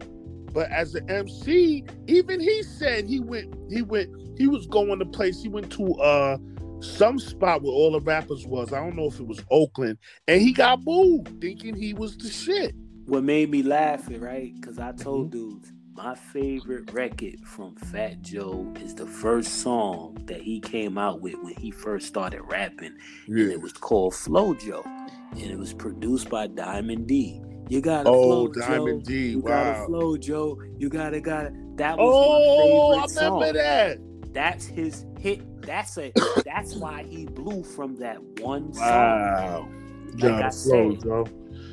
But 0.53 0.71
as 0.71 0.95
an 0.95 1.09
MC, 1.11 1.85
even 2.07 2.41
he 2.41 2.63
said 2.63 3.07
he 3.07 3.21
went, 3.21 3.55
he 3.71 3.83
went, 3.83 4.11
he 4.39 4.47
was 4.47 4.67
going 4.67 4.99
to 4.99 5.05
place. 5.07 5.43
He 5.43 5.49
went 5.49 5.71
to 5.73 5.95
uh 5.95 6.39
some 6.81 7.19
spot 7.19 7.63
where 7.63 7.73
all 7.73 7.93
the 7.93 8.01
rappers 8.01 8.47
was. 8.47 8.73
I 8.73 8.81
don't 8.81 8.97
know 8.97 9.07
if 9.07 9.19
it 9.21 9.27
was 9.27 9.41
Oakland, 9.51 9.99
and 10.27 10.41
he 10.41 10.53
got 10.53 10.85
booed, 10.85 11.41
thinking 11.41 11.75
he 11.75 11.93
was 11.93 12.17
the 12.17 12.29
shit. 12.29 12.75
what 13.07 13.25
made 13.25 13.51
me 13.51 13.63
laugh, 13.63 14.09
right? 14.19 14.53
Because 14.55 14.79
I 14.79 14.93
told 14.93 15.33
Mm-hmm. 15.33 15.51
dudes, 15.51 15.73
my 15.99 16.15
favorite 16.15 16.93
record 16.93 17.41
from 17.45 17.75
Fat 17.75 18.23
Joe 18.23 18.73
is 18.81 18.95
the 18.95 19.05
first 19.05 19.63
song 19.63 20.17
that 20.27 20.41
he 20.41 20.61
came 20.61 20.97
out 20.97 21.21
with 21.21 21.35
when 21.43 21.55
he 21.57 21.73
first 21.73 22.07
started 22.07 22.41
rapping. 22.43 22.95
And 23.27 23.39
it 23.51 23.61
was 23.61 23.73
called 23.73 24.15
Flow 24.15 24.55
Joe. 24.55 24.85
And 25.33 25.41
it 25.43 25.59
was 25.59 25.75
produced 25.75 26.31
by 26.31 26.47
Diamond 26.47 27.09
D. 27.09 27.43
You 27.69 27.81
gotta 27.81 28.09
Oh, 28.09 28.47
flow, 28.47 28.49
Diamond 28.69 29.05
Joe. 29.07 29.09
D, 29.11 29.29
You 29.31 29.41
wow. 29.41 29.49
gotta 29.73 29.87
flow, 29.87 30.17
Joe. 30.17 30.63
You 30.79 30.89
gotta 30.89 31.21
gotta. 31.21 31.51
That 31.75 31.99
was 31.99 32.15
Oh, 32.15 32.97
my 32.97 33.03
I 33.03 33.07
remember 33.07 33.47
song. 33.47 33.53
that. 33.55 33.99
That's 34.33 34.67
his 34.67 35.05
hit. 35.19 35.63
That's 35.63 35.99
a. 35.99 36.13
that's 36.45 36.77
why 36.77 37.03
he 37.03 37.27
blew 37.27 37.65
from 37.65 37.97
that 37.97 38.23
one 38.41 38.73
song. 38.73 38.85
Wow. 38.85 39.69
Like 40.13 40.19
Gotta 40.21 40.51
flow, 40.57 40.93
Joe. 40.95 41.27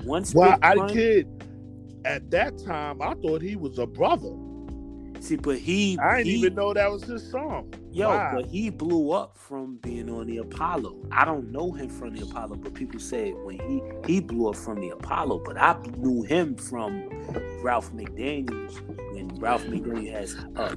Once 0.03 0.33
Well, 0.33 0.57
I 0.63 0.73
Pun- 0.75 0.89
kid. 0.89 1.27
At 2.05 2.29
that 2.31 2.57
time, 2.63 3.01
I 3.01 3.13
thought 3.15 3.41
he 3.41 3.55
was 3.55 3.79
a 3.79 3.87
brother. 3.87 4.31
See, 5.21 5.37
but 5.37 5.57
he, 5.57 5.97
I 5.99 6.17
didn't 6.17 6.27
he 6.27 6.33
even 6.35 6.53
know 6.55 6.71
that 6.73 6.91
was 6.91 7.03
his 7.03 7.31
song. 7.31 7.73
yo, 7.91 8.09
Wow. 8.09 8.31
but 8.35 8.45
he 8.45 8.69
blew 8.69 9.11
up 9.11 9.35
from 9.37 9.77
being 9.77 10.07
on 10.09 10.27
the 10.27 10.37
Apollo. 10.37 10.95
I 11.11 11.25
don't 11.25 11.51
know 11.51 11.71
him 11.71 11.89
from 11.89 12.13
the 12.15 12.21
Apollo, 12.23 12.57
but 12.57 12.75
people 12.75 12.99
say 12.99 13.31
when 13.31 13.57
he 13.59 13.81
he 14.05 14.19
blew 14.19 14.49
up 14.49 14.55
from 14.55 14.81
the 14.81 14.89
Apollo. 14.89 15.41
But 15.43 15.57
I 15.57 15.77
knew 15.97 16.21
him 16.23 16.55
from 16.55 17.09
Ralph 17.63 17.91
McDaniels 17.93 18.79
when 19.15 19.29
Ralph 19.39 19.63
McDaniel 19.65 20.11
has 20.11 20.35
uh, 20.57 20.75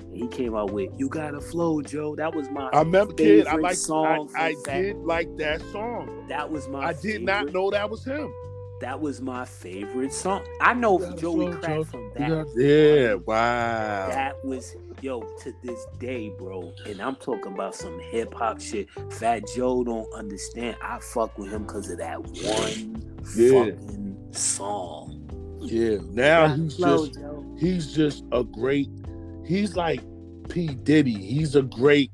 he 0.14 0.26
came 0.28 0.54
out 0.54 0.72
with 0.72 0.88
"You 0.96 1.08
Gotta 1.10 1.40
Flow, 1.42 1.82
Joe." 1.82 2.16
That 2.16 2.34
was 2.34 2.48
my 2.48 2.68
I 2.72 2.78
remember, 2.78 3.12
kid. 3.12 3.46
I 3.46 3.56
like. 3.56 3.76
Song 3.76 4.30
I 4.34 4.54
Fat- 4.64 4.80
did 4.82 4.96
like 4.98 5.36
that 5.36 5.60
song. 5.72 6.24
That 6.28 6.50
was 6.50 6.68
my. 6.68 6.86
I 6.86 6.92
did 6.94 7.22
not 7.22 7.52
know 7.52 7.70
that 7.70 7.90
was 7.90 8.02
him. 8.04 8.32
That 8.80 8.98
was 9.00 9.20
my 9.20 9.44
favorite 9.44 10.12
song. 10.12 10.42
I 10.60 10.72
know 10.74 10.98
You 10.98 11.14
Joey 11.16 11.46
flow, 11.48 11.52
Crack 11.58 11.74
Joe. 11.76 11.84
from 11.84 12.10
that. 12.16 12.28
got- 12.30 12.46
Yeah. 12.56 13.14
Wow. 13.14 14.08
That 14.08 14.42
was 14.44 14.74
yo 15.02 15.20
to 15.42 15.52
this 15.62 15.84
day, 15.98 16.30
bro. 16.38 16.72
And 16.86 17.00
I'm 17.02 17.16
talking 17.16 17.52
about 17.52 17.74
some 17.74 17.98
hip 18.00 18.32
hop 18.34 18.60
shit. 18.60 18.88
Fat 19.12 19.42
Joe 19.54 19.84
don't 19.84 20.10
understand. 20.14 20.76
I 20.82 20.98
fuck 21.00 21.36
with 21.38 21.50
him 21.50 21.64
because 21.64 21.90
of 21.90 21.98
that 21.98 22.20
one 22.22 23.02
Yeah. 23.36 23.50
fucking 23.64 24.16
song. 24.32 25.58
Yeah. 25.60 25.98
Now 26.12 26.46
Gotta 26.48 26.62
he's 26.62 26.76
flow, 26.76 27.06
just. 27.06 27.18
Joe. 27.20 27.44
He's 27.58 27.94
just 27.94 28.24
a 28.32 28.42
great. 28.44 28.88
He's 29.44 29.76
like 29.76 30.00
P 30.48 30.68
Diddy. 30.68 31.12
He's 31.14 31.54
a 31.54 31.62
great 31.62 32.12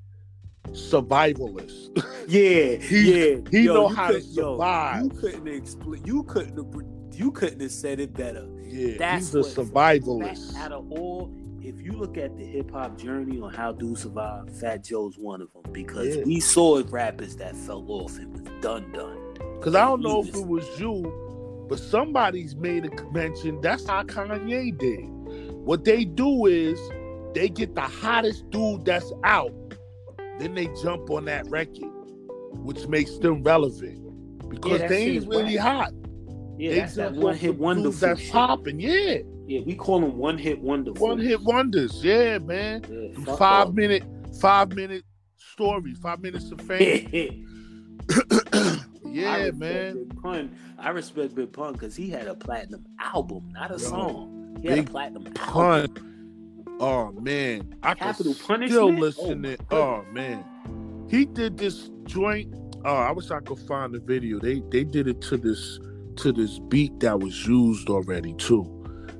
survivalist. 0.77 1.97
Yeah, 2.29 2.77
He- 2.87 3.31
yeah. 3.31 3.37
he 3.51 3.61
Yo, 3.63 3.75
know 3.75 3.89
how 3.89 4.09
to 4.09 4.15
couldn't- 4.15 4.33
yo, 4.33 4.53
survive. 4.55 5.03
you 5.05 5.11
couldn't 5.11 5.49
explain. 5.49 6.03
You 6.05 6.23
couldn't. 6.25 6.57
have- 6.57 6.83
You 7.19 7.31
couldn't 7.33 7.61
have 7.61 7.73
said 7.73 7.99
it 8.01 8.13
better. 8.13 8.47
yeah. 8.63 8.97
That's 8.99 9.33
he's 9.33 9.35
a 9.35 9.65
Fat, 9.65 9.65
survivalist. 10.03 10.55
out 10.57 10.73
of 10.73 10.91
all, 10.93 11.33
if 11.63 11.81
you 11.81 11.93
look 11.93 12.17
at 12.19 12.37
the 12.37 12.45
hip 12.45 12.71
hop 12.71 12.99
journey 12.99 13.41
on 13.41 13.53
how 13.55 13.73
dudes 13.73 14.03
survive, 14.03 14.51
Fat 14.61 14.85
Joe's 14.85 15.17
one 15.19 15.41
of 15.41 15.49
them 15.53 15.73
because 15.73 16.15
Yeah. 16.17 16.25
we 16.25 16.41
saw 16.41 16.83
rappers 16.91 17.37
that 17.37 17.57
fell 17.57 17.85
off 17.89 18.19
and 18.19 18.33
was 18.33 18.43
done 18.61 18.93
done. 18.93 19.19
Because 19.59 19.75
I 19.75 19.87
don't 19.87 20.03
know 20.03 20.23
if 20.23 20.35
it 20.35 20.47
was 20.47 20.65
you, 20.79 21.11
but 21.69 21.79
somebody's 21.79 22.55
made 22.55 22.85
a 22.85 22.91
mention. 23.13 23.61
That's 23.63 23.87
how 23.87 24.03
Kanye 24.03 24.77
did. 24.79 25.09
What 25.65 25.85
they 25.85 26.05
do 26.05 26.47
is 26.47 26.79
they 27.35 27.49
get 27.49 27.75
the 27.75 27.81
hottest 27.81 28.49
dude 28.51 28.85
that's 28.85 29.11
out, 29.25 29.53
then 30.39 30.55
they 30.55 30.67
jump 30.83 31.11
on 31.11 31.25
that 31.27 31.47
record, 31.49 31.91
which 32.53 32.87
makes 32.89 33.19
them 33.19 33.43
relevant. 33.43 34.03
Because 34.49 34.81
that 34.81 34.89
they 34.89 35.17
ain't 35.17 35.29
really 35.29 35.57
hot. 35.57 35.93
Yeah, 36.59 36.71
they 36.71 36.79
that's 36.81 36.95
that 36.95 37.13
one 37.13 37.37
hit 37.37 37.59
wonder 37.59 37.91
that's 37.91 38.31
popping. 38.31 38.81
Yeah. 38.81 39.19
Yeah, 39.47 39.61
we 39.65 39.75
call 39.75 40.01
them 40.01 40.17
one 40.17 40.39
hit 40.39 40.61
wonders. 40.61 40.95
One 40.99 41.19
hit 41.21 41.41
wonders. 41.43 42.03
Yeah, 42.03 42.39
man. 42.39 42.85
Yeah, 42.91 43.35
Five 43.37 43.69
off. 43.69 43.75
minute, 43.75 44.03
five 44.41 44.75
minute 44.75 45.05
story, 45.37 45.95
five 45.95 46.21
minutes 46.21 46.51
of 46.51 46.61
fame. 46.61 47.47
Yeah, 49.17 49.37
respect 49.37 49.57
man. 49.59 49.95
Big 49.95 50.23
Pun. 50.23 50.57
I 50.79 50.91
respect 50.91 51.35
Big 51.35 51.51
Pun 51.53 51.73
because 51.73 51.97
he 51.97 52.11
had 52.11 52.27
a 52.27 52.35
platinum 52.35 52.85
album, 53.01 53.49
not 53.53 53.71
a 53.71 53.75
Yo, 53.75 53.79
song. 53.79 54.59
He 54.61 54.69
had 54.69 54.81
a 54.81 54.83
platinum 54.83 55.27
album. 55.39 56.16
Oh 56.79 57.13
man, 57.13 57.75
I 57.83 57.95
can 57.95 58.09
Capital 58.09 58.35
still 58.35 58.47
Punishment? 58.47 58.83
Oh, 58.83 58.87
listen 58.89 59.47
Oh, 59.47 59.57
to. 59.57 59.65
Oh 59.71 60.05
man, 60.13 60.45
he 61.11 61.25
did 61.25 61.59
this 61.59 61.91
joint. 62.05 62.55
Oh, 62.85 62.97
I 62.97 63.13
wish 63.13 63.31
I 63.31 63.41
could 63.41 63.59
find 63.61 63.95
the 63.95 63.99
video. 64.01 64.39
They 64.39 64.63
they 64.71 64.85
did 64.85 65.09
it 65.09 65.21
to 65.23 65.37
this 65.37 65.79
to 66.17 66.33
this 66.33 66.59
beat 66.59 67.01
that 67.01 67.21
was 67.21 67.47
used 67.47 67.89
already 67.89 68.35
too. 68.35 68.73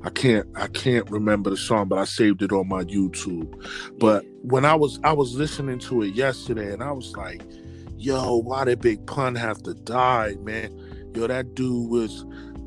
I 0.03 0.09
can't 0.11 0.47
I 0.55 0.67
can't 0.67 1.09
remember 1.09 1.49
the 1.49 1.57
song, 1.57 1.87
but 1.87 1.97
I 1.97 2.05
saved 2.05 2.43
it 2.43 2.51
on 2.51 2.67
my 2.67 2.83
YouTube. 2.83 3.51
But 3.99 4.23
when 4.43 4.63
I 4.63 4.75
was 4.75 4.99
I 5.03 5.13
was 5.13 5.35
listening 5.35 5.79
to 5.79 6.03
it 6.03 6.13
yesterday, 6.13 6.71
and 6.71 6.83
I 6.83 6.91
was 6.91 7.15
like, 7.17 7.41
"Yo, 7.97 8.37
why 8.37 8.65
did 8.65 8.81
Big 8.81 9.05
Pun 9.07 9.33
have 9.35 9.63
to 9.63 9.73
die, 9.73 10.35
man? 10.43 10.71
Yo, 11.15 11.25
that 11.25 11.55
dude 11.55 11.89
was, 11.89 12.25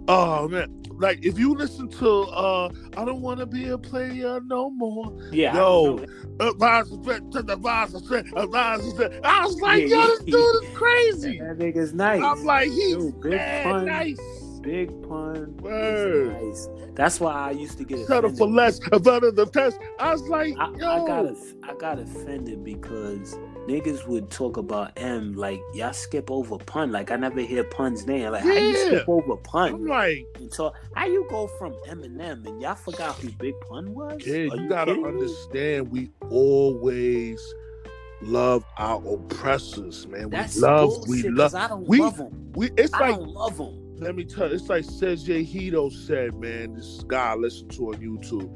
oh 0.09 0.49
man." 0.49 0.77
Like 0.99 1.25
if 1.25 1.39
you 1.39 1.55
listen 1.55 1.89
to 1.89 2.11
uh 2.25 2.71
I 2.97 3.07
don't 3.07 3.23
wanna 3.23 3.47
be 3.47 3.69
a 3.71 3.79
player 3.79 4.39
no 4.45 4.69
more. 4.69 5.17
yeah, 5.33 5.55
Yo, 5.57 5.99
I 5.99 6.05
know. 6.45 6.53
Arise 6.61 6.91
the 6.91 7.29
to 7.33 7.43
the 7.43 7.57
rise 7.57 7.93
the 7.93 8.01
threat, 8.01 8.27
arise 8.37 8.85
the 8.85 8.91
threat. 8.97 9.21
I 9.25 9.47
was 9.47 9.59
like, 9.63 9.89
Yeah, 9.89 9.97
yo, 9.97 10.07
this 10.09 10.25
dude 10.25 10.35
is 10.65 10.71
crazy. 10.75 11.39
that 11.39 11.57
nigga's 11.59 11.95
nice. 11.95 12.23
I'm 12.23 12.45
like, 12.45 12.69
he's 12.69 12.91
Yo, 12.97 13.13
Big 13.13 13.31
mad 13.33 13.87
nice. 13.87 14.19
Big 14.63 14.89
pun. 15.09 15.57
Nice. 15.63 16.69
That's 16.95 17.19
why 17.19 17.33
I 17.33 17.51
used 17.53 17.79
to 17.79 17.85
get 17.85 18.07
Settle 18.07 18.31
for 18.31 18.35
offended. 18.45 18.55
less 18.57 18.81
about 18.93 19.23
the 19.23 19.47
test. 19.47 19.79
I 19.99 20.13
was 20.13 20.23
like, 20.29 20.55
I, 20.59 20.71
yo, 20.77 20.89
I 20.89 21.07
got 21.07 21.35
I 21.63 21.75
got 21.75 21.99
offended 21.99 22.63
because 22.63 23.39
niggas 23.69 24.07
would 24.07 24.31
talk 24.31 24.57
about 24.59 24.93
M 24.99 25.33
like 25.35 25.61
y'all 25.73 25.93
skip 25.95 26.31
over 26.31 26.59
pun. 26.59 26.93
Like 26.93 27.11
I 27.11 27.17
never 27.17 27.41
hear 27.41 27.65
pun's 27.65 28.07
name. 28.07 28.31
Like 28.33 28.43
how 28.43 28.53
you 28.53 28.77
skip 28.77 29.09
over 29.09 29.37
pun? 29.37 29.75
I'm 29.75 29.87
like, 29.87 30.27
so 30.51 30.73
how 30.95 31.07
you 31.07 31.27
go 31.31 31.47
from 31.59 31.73
Eminem 31.89 32.47
and 32.47 32.61
y'all 32.61 32.75
forgot 32.75 33.15
who 33.17 33.31
Big 33.33 33.55
Pun 33.69 33.95
was? 33.95 34.21
kid, 34.23 34.53
Are 34.53 34.57
you 34.57 34.69
gotta 34.69 34.93
understand. 34.93 35.91
We 35.91 36.11
always 36.29 37.41
love 38.23 38.65
our 38.77 39.03
oppressors, 39.15 40.07
man. 40.07 40.25
We 40.25 40.31
That's 40.37 40.59
love, 40.59 40.89
bullshit, 41.07 41.25
we 41.25 41.31
love. 41.31 41.55
I 41.55 41.69
don't 41.69 41.87
we- 41.89 42.01
love 42.01 42.17
them. 42.19 42.53
We. 42.55 42.71
It's 42.77 42.93
I 42.93 43.01
like 43.09 43.17
don't 43.17 43.29
love 43.31 43.57
them. 43.57 43.87
Let 44.01 44.17
me 44.17 44.25
tell 44.25 44.49
you, 44.49 44.55
it's 44.55 44.71
like 44.71 44.85
Sergey 44.85 45.45
Hito 45.45 45.91
said, 45.91 46.35
man. 46.35 46.73
This 46.73 47.05
guy 47.07 47.33
I 47.33 47.35
listen 47.35 47.69
to 47.69 47.89
on 47.89 47.97
YouTube. 47.97 48.51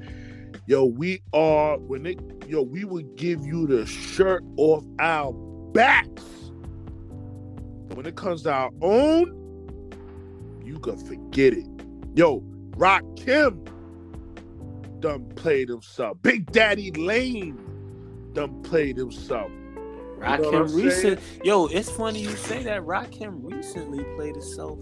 Yo, 0.66 0.86
we 0.86 1.20
are 1.34 1.76
when 1.78 2.02
they 2.02 2.16
yo, 2.48 2.62
we 2.62 2.84
would 2.84 3.14
give 3.16 3.44
you 3.44 3.66
the 3.66 3.84
shirt 3.84 4.42
off 4.56 4.82
our 4.98 5.34
backs. 5.74 6.22
When 7.92 8.06
it 8.06 8.16
comes 8.16 8.44
to 8.44 8.52
our 8.52 8.70
own, 8.80 9.92
you 10.64 10.78
can 10.78 10.96
forget 10.96 11.52
it. 11.52 11.66
Yo, 12.14 12.42
Rock 12.78 13.02
Kim 13.16 13.62
done 15.00 15.28
played 15.36 15.68
himself. 15.68 16.16
Big 16.22 16.50
Daddy 16.52 16.90
Kane 16.90 17.58
done 18.32 18.62
played 18.62 18.96
himself. 18.96 19.50
Rakim 20.18 20.40
know 20.40 20.50
what 20.50 20.54
I'm 20.54 20.74
recent, 20.74 21.20
yo, 21.42 21.66
it's 21.66 21.90
funny 21.90 22.20
you 22.20 22.30
say 22.30 22.62
that. 22.62 22.80
Rakim 22.86 23.40
recently 23.42 24.04
played 24.16 24.36
himself 24.36 24.78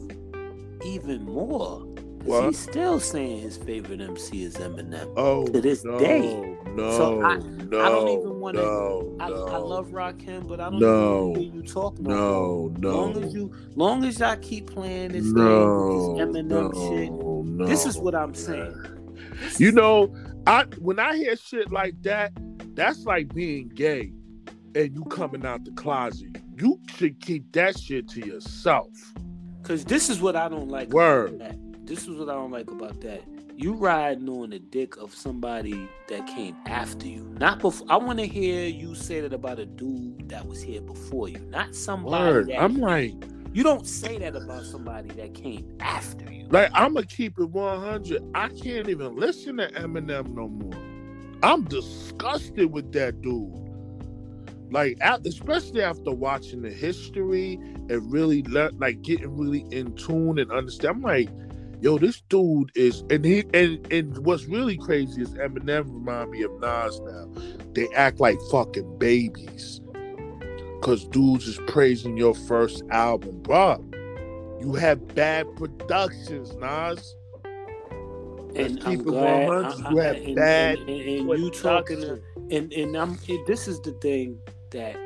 even 0.86 1.24
more. 1.24 1.80
What? 2.24 2.44
He's 2.44 2.58
still 2.58 3.00
saying 3.00 3.40
his 3.40 3.56
favorite 3.56 4.00
MC 4.00 4.44
is 4.44 4.54
Eminem. 4.54 5.12
Oh, 5.16 5.44
To 5.46 5.60
this 5.60 5.84
no, 5.84 5.98
day. 5.98 6.56
No, 6.74 6.90
So 6.96 7.20
I- 7.22 7.38
no, 7.38 7.80
I 7.80 7.88
don't 7.88 8.08
even 8.08 8.38
wanna- 8.38 8.62
No, 8.62 9.16
I, 9.18 9.28
no, 9.28 9.44
I 9.46 9.56
love 9.56 9.88
Rakim, 9.88 10.46
but 10.46 10.60
I 10.60 10.70
don't 10.70 10.78
No. 10.78 11.34
hear 11.34 11.52
you 11.52 11.62
talk 11.62 11.98
no. 11.98 12.70
No, 12.74 12.74
no. 12.78 12.96
Long 12.96 13.24
as 13.24 13.34
you, 13.34 13.50
long 13.74 14.04
as 14.04 14.20
y'all 14.20 14.36
keep 14.36 14.68
playing 14.68 15.12
this 15.12 15.24
no, 15.24 16.14
thing, 16.14 16.34
this 16.34 16.44
Eminem 16.44 16.72
no, 16.72 16.90
shit. 16.90 17.10
no. 17.12 17.66
This 17.66 17.86
is 17.86 17.98
what 17.98 18.14
I'm 18.14 18.34
saying. 18.34 18.72
You 19.58 19.72
know, 19.72 20.14
I 20.46 20.64
when 20.78 21.00
I 21.00 21.16
hear 21.16 21.34
shit 21.36 21.72
like 21.72 22.00
that, 22.02 22.32
that's 22.74 23.04
like 23.04 23.34
being 23.34 23.68
gay 23.68 24.12
and 24.76 24.94
you 24.94 25.04
coming 25.06 25.44
out 25.44 25.64
the 25.64 25.72
closet. 25.72 26.38
You 26.56 26.78
should 26.94 27.18
keep 27.20 27.50
that 27.52 27.76
shit 27.78 28.06
to 28.10 28.24
yourself. 28.24 28.88
Cause 29.72 29.86
this 29.86 30.10
is 30.10 30.20
what 30.20 30.36
I 30.36 30.50
don't 30.50 30.68
like. 30.68 30.88
about 30.88 30.94
Word. 30.94 31.38
that. 31.38 31.56
This 31.86 32.02
is 32.02 32.10
what 32.18 32.28
I 32.28 32.34
don't 32.34 32.50
like 32.50 32.70
about 32.70 33.00
that. 33.00 33.22
You 33.56 33.72
riding 33.72 34.28
on 34.28 34.50
the 34.50 34.58
dick 34.58 34.98
of 34.98 35.14
somebody 35.14 35.88
that 36.08 36.26
came 36.26 36.54
after 36.66 37.06
you, 37.06 37.22
not 37.40 37.58
before. 37.58 37.86
I 37.90 37.96
want 37.96 38.18
to 38.18 38.26
hear 38.26 38.66
you 38.68 38.94
say 38.94 39.22
that 39.22 39.32
about 39.32 39.58
a 39.58 39.64
dude 39.64 40.28
that 40.28 40.46
was 40.46 40.60
here 40.60 40.82
before 40.82 41.30
you, 41.30 41.38
not 41.48 41.74
somebody 41.74 42.22
Word. 42.34 42.48
that 42.48 42.60
I'm 42.62 42.74
like, 42.80 43.14
you 43.54 43.62
don't 43.62 43.86
say 43.86 44.18
that 44.18 44.36
about 44.36 44.66
somebody 44.66 45.08
that 45.14 45.32
came 45.32 45.74
after 45.80 46.30
you. 46.30 46.48
like 46.50 46.70
I'm 46.74 46.92
gonna 46.92 47.06
keep 47.06 47.38
it 47.38 47.48
100. 47.48 48.22
I 48.34 48.48
can't 48.48 48.90
even 48.90 49.16
listen 49.16 49.56
to 49.56 49.68
Eminem 49.68 50.34
no 50.34 50.48
more. 50.48 50.74
I'm 51.42 51.64
disgusted 51.64 52.70
with 52.70 52.92
that 52.92 53.22
dude. 53.22 53.54
Like, 54.72 54.98
especially 55.26 55.82
after 55.82 56.10
watching 56.10 56.62
the 56.62 56.70
history 56.70 57.54
and 57.54 58.10
really 58.10 58.42
like 58.42 59.02
getting 59.02 59.36
really 59.36 59.66
in 59.70 59.94
tune 59.96 60.38
and 60.38 60.50
understand. 60.50 60.96
I'm 60.96 61.02
like, 61.02 61.28
yo, 61.80 61.98
this 61.98 62.22
dude 62.28 62.72
is, 62.74 63.04
and 63.10 63.24
he 63.24 63.44
and 63.52 63.86
and 63.92 64.16
what's 64.24 64.46
really 64.46 64.78
crazy 64.78 65.20
is 65.22 65.30
Eminem 65.34 65.84
remind 65.92 66.30
me 66.30 66.42
of 66.42 66.52
Nas 66.60 67.00
now. 67.00 67.28
They 67.74 67.88
act 67.94 68.18
like 68.20 68.38
fucking 68.50 68.98
babies, 68.98 69.80
cause 70.80 71.04
dudes 71.08 71.46
is 71.46 71.58
praising 71.66 72.16
your 72.16 72.34
first 72.34 72.82
album, 72.90 73.42
bro. 73.42 73.84
You 74.60 74.74
have 74.74 75.14
bad 75.14 75.46
productions, 75.56 76.54
Nas. 76.56 77.14
And 78.54 78.74
Let's 78.76 78.86
I'm 78.86 78.92
it 79.00 79.04
glad 79.04 79.48
100. 79.48 79.86
I- 79.86 79.90
You 79.90 80.00
I- 80.00 80.04
have 80.04 80.16
and, 80.16 80.34
bad 80.36 80.78
and, 80.78 80.88
and, 80.90 81.30
and 81.30 81.40
you 81.42 81.50
talking 81.50 82.00
to, 82.02 82.20
and 82.50 82.72
and 82.72 82.96
I'm 82.96 83.18
it, 83.26 83.46
this 83.46 83.66
is 83.66 83.80
the 83.80 83.92
thing 84.00 84.38
that 84.72 84.96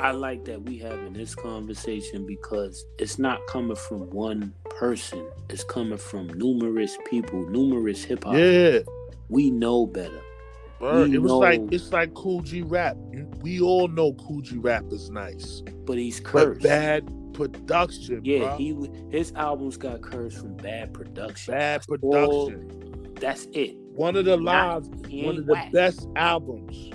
I 0.00 0.10
like 0.10 0.44
that 0.46 0.62
we 0.62 0.78
have 0.78 0.98
in 1.00 1.12
this 1.12 1.34
conversation 1.34 2.26
because 2.26 2.84
it's 2.98 3.18
not 3.18 3.38
coming 3.48 3.76
from 3.76 4.10
one 4.10 4.52
person. 4.70 5.24
It's 5.48 5.64
coming 5.64 5.98
from 5.98 6.26
numerous 6.28 6.96
people, 7.08 7.46
numerous 7.48 8.02
hip 8.04 8.24
hop. 8.24 8.34
Yeah. 8.34 8.80
We 9.28 9.50
know 9.50 9.86
better. 9.86 10.20
Word. 10.80 11.08
We 11.10 11.14
It 11.16 11.18
was 11.22 11.32
like 11.32 11.60
it's 11.70 11.92
like 11.92 12.12
Kool 12.14 12.40
G 12.40 12.62
Rap. 12.62 12.96
We 13.40 13.60
all 13.60 13.88
know 13.88 14.12
Kool 14.14 14.40
G 14.40 14.56
Rap 14.58 14.84
is 14.90 15.08
nice, 15.10 15.62
But 15.86 15.96
he's 15.98 16.20
but 16.20 16.28
cursed. 16.30 16.62
bad 16.62 17.08
production. 17.32 18.20
yeah, 18.24 18.38
bruh. 18.40 18.56
he 18.58 19.16
his 19.16 19.32
albums 19.36 19.76
got 19.76 20.02
cursed 20.02 20.38
from 20.38 20.56
bad 20.56 20.92
production. 20.92 21.54
bad 21.54 21.82
all- 22.02 22.50
production. 22.50 23.14
That's 23.20 23.46
it. 23.52 23.76
One 23.94 24.16
of 24.16 24.24
the 24.24 24.36
lives, 24.36 24.88
one 25.08 25.38
of 25.38 25.46
the 25.46 25.52
whack. 25.52 25.72
best 25.72 26.08
albums. 26.16 26.90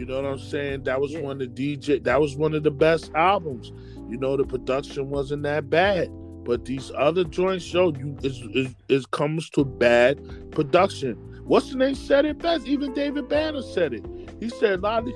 You 0.00 0.06
know 0.06 0.22
what 0.22 0.32
I'm 0.32 0.38
saying? 0.38 0.84
That 0.84 0.98
was 0.98 1.12
Yeah. 1.12 1.20
one 1.20 1.42
of 1.42 1.54
the 1.54 1.76
DJ. 1.76 1.98
That 1.98 2.18
was 2.22 2.34
one 2.34 2.54
of 2.54 2.62
the 2.62 2.70
best 2.70 3.10
albums. 3.14 3.70
You 4.08 4.16
know 4.16 4.34
the 4.34 4.44
production 4.44 5.10
wasn't 5.10 5.42
that 5.42 5.68
bad, 5.68 6.08
but 6.42 6.64
these 6.64 6.90
other 6.96 7.22
joints 7.22 7.66
show 7.66 7.92
you 7.92 8.16
is 8.22 8.40
is 8.54 8.74
it 8.88 9.10
comes 9.10 9.50
to 9.50 9.62
bad 9.62 10.18
production. 10.52 11.16
What's 11.44 11.68
the 11.70 11.76
name 11.76 11.94
said 11.94 12.24
it 12.24 12.38
best? 12.38 12.66
Even 12.66 12.94
David 12.94 13.28
Banner 13.28 13.60
said 13.60 13.92
it. 13.92 14.06
He 14.40 14.48
said 14.48 14.78
a 14.78 14.82
lot 14.82 15.00
of 15.00 15.12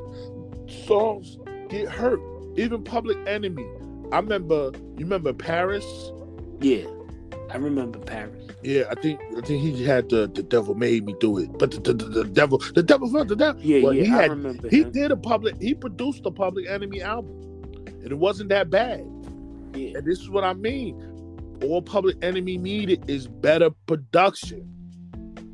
these 0.68 0.85
songs 0.85 1.39
get 1.70 1.89
hurt. 1.89 2.20
Even 2.57 2.85
Public 2.85 3.16
Enemy. 3.26 3.64
I 4.12 4.18
remember. 4.18 4.70
You 4.99 5.07
remember 5.07 5.32
Paris? 5.32 6.12
Yeah, 6.61 6.85
I 7.51 7.57
remember 7.57 8.01
Paris. 8.01 8.43
Yeah, 8.65 8.85
I 8.91 8.95
think 8.95 9.21
I 9.37 9.41
think 9.43 9.62
he 9.62 9.85
had 9.85 10.09
the 10.09 10.27
the 10.33 10.43
devil 10.43 10.75
made 10.75 11.05
me 11.05 11.15
do 11.21 11.39
it, 11.39 11.51
but 11.59 11.71
the, 11.73 11.81
the, 11.81 11.93
the, 11.93 12.05
the 12.23 12.25
devil 12.25 12.59
the 12.75 12.83
devil 12.83 13.11
felt 13.11 13.29
the 13.29 13.37
devil. 13.37 13.61
Yeah, 13.62 13.83
Well, 13.83 13.93
yeah, 13.95 14.05
he 14.05 14.11
I 14.12 14.27
remember 14.27 14.69
He 14.71 14.83
him. 14.83 14.91
did 14.93 15.11
a 15.12 15.17
public. 15.17 15.61
He 15.61 15.75
produced 15.75 16.25
a 16.27 16.31
Public 16.31 16.69
Enemy 16.69 17.03
album, 17.03 17.35
and 17.87 18.07
it 18.12 18.19
wasn't 18.19 18.49
that 18.51 18.71
bad. 18.71 19.05
Yeah. 19.75 19.99
And 19.99 20.07
this 20.07 20.19
is 20.21 20.31
what 20.31 20.45
I 20.45 20.55
mean. 20.55 20.97
All 21.62 21.83
Public 21.83 22.17
Enemy 22.23 22.59
needed 22.59 23.09
is 23.11 23.27
better 23.29 23.71
production. 23.87 24.71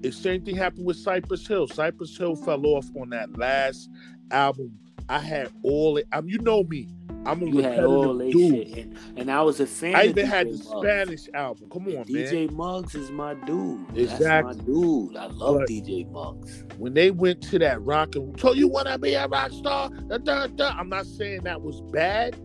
The 0.03 0.13
same 0.13 0.45
thing 0.45 0.57
happened 0.57 0.87
with 0.87 0.97
Cypress 0.97 1.47
Hill. 1.47 1.69
Cypress 1.69 2.17
Hill 2.17 2.37
fell 2.37 2.65
off 2.67 2.87
on 3.01 3.11
that 3.11 3.37
last 3.39 3.91
album. 4.31 4.79
I 5.11 5.19
had 5.19 5.51
all 5.63 5.97
it. 5.99 6.07
I 6.13 6.21
mean, 6.21 6.31
you 6.31 6.39
know 6.39 6.63
me. 6.65 6.89
I'm 7.27 7.43
a 7.43 7.47
You 7.47 7.59
had 7.59 7.85
all 7.85 8.15
that 8.17 8.31
dude. 8.31 8.69
shit, 8.69 8.79
and, 8.87 8.99
and 9.19 9.31
I 9.31 9.43
was 9.43 9.61
a 9.61 9.67
fan. 9.67 9.95
I 9.95 10.03
of 10.05 10.09
even 10.11 10.27
had 10.27 10.47
the 10.47 10.53
Muggs. 10.53 10.67
Spanish 10.69 11.29
album. 11.35 11.69
Come 11.71 11.87
on, 11.89 11.95
man. 11.95 12.05
DJ 12.07 12.51
Muggs 12.51 12.95
is 12.95 13.11
my 13.11 13.35
dude. 13.35 13.87
That's 13.89 14.13
Exactly. 14.13 14.57
my 14.57 14.63
dude. 14.65 15.17
I 15.17 15.27
love 15.27 15.59
But- 15.59 15.69
DJ 15.69 16.11
Muggs. 16.11 16.65
when 16.79 16.95
they 16.95 17.11
went 17.11 17.43
to 17.43 17.59
that 17.59 17.83
rock 17.83 18.15
and 18.15 18.39
told 18.39 18.57
you 18.57 18.69
want 18.69 18.87
to 18.87 18.99
be 18.99 19.13
a 19.15 19.27
rock 19.29 19.51
star 19.53 19.91
Da, 20.09 20.17
da, 20.17 20.47
da. 20.47 20.69
i'm 20.79 20.89
not 20.89 21.05
saying 21.05 21.43
that 21.43 21.61
was 21.61 21.83
bad 21.93 22.37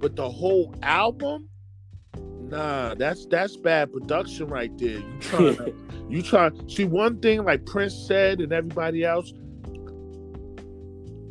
but 0.00 0.16
the 0.16 0.28
whole 0.28 0.74
album 0.82 1.48
nah 2.50 2.94
that's 2.94 3.24
that's 3.26 3.56
bad 3.56 3.90
production 3.92 4.46
right 4.48 4.76
there 4.76 4.98
you 4.98 5.18
trying 5.20 5.56
to, 5.56 5.74
you 6.10 6.22
trying 6.22 6.68
see 6.68 6.84
one 6.84 7.18
thing 7.20 7.42
like 7.44 7.64
prince 7.64 7.94
said 8.06 8.40
and 8.40 8.52
everybody 8.52 9.02
else 9.04 9.32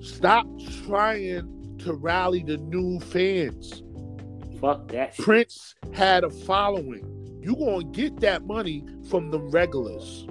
stop 0.02 0.48
trying 0.86 1.78
to 1.80 1.94
rally 1.94 2.44
the 2.44 2.58
new 2.58 3.00
fans 3.00 3.84
Fuck 4.60 4.90
that 4.90 5.16
shit. 5.16 5.26
prince 5.26 5.76
had 5.94 6.24
a 6.24 6.30
following 6.30 7.06
you 7.42 7.56
gonna 7.56 7.84
get 7.86 8.20
that 8.20 8.46
money 8.46 8.84
from 9.10 9.32
the 9.32 9.40
regulars 9.40 10.28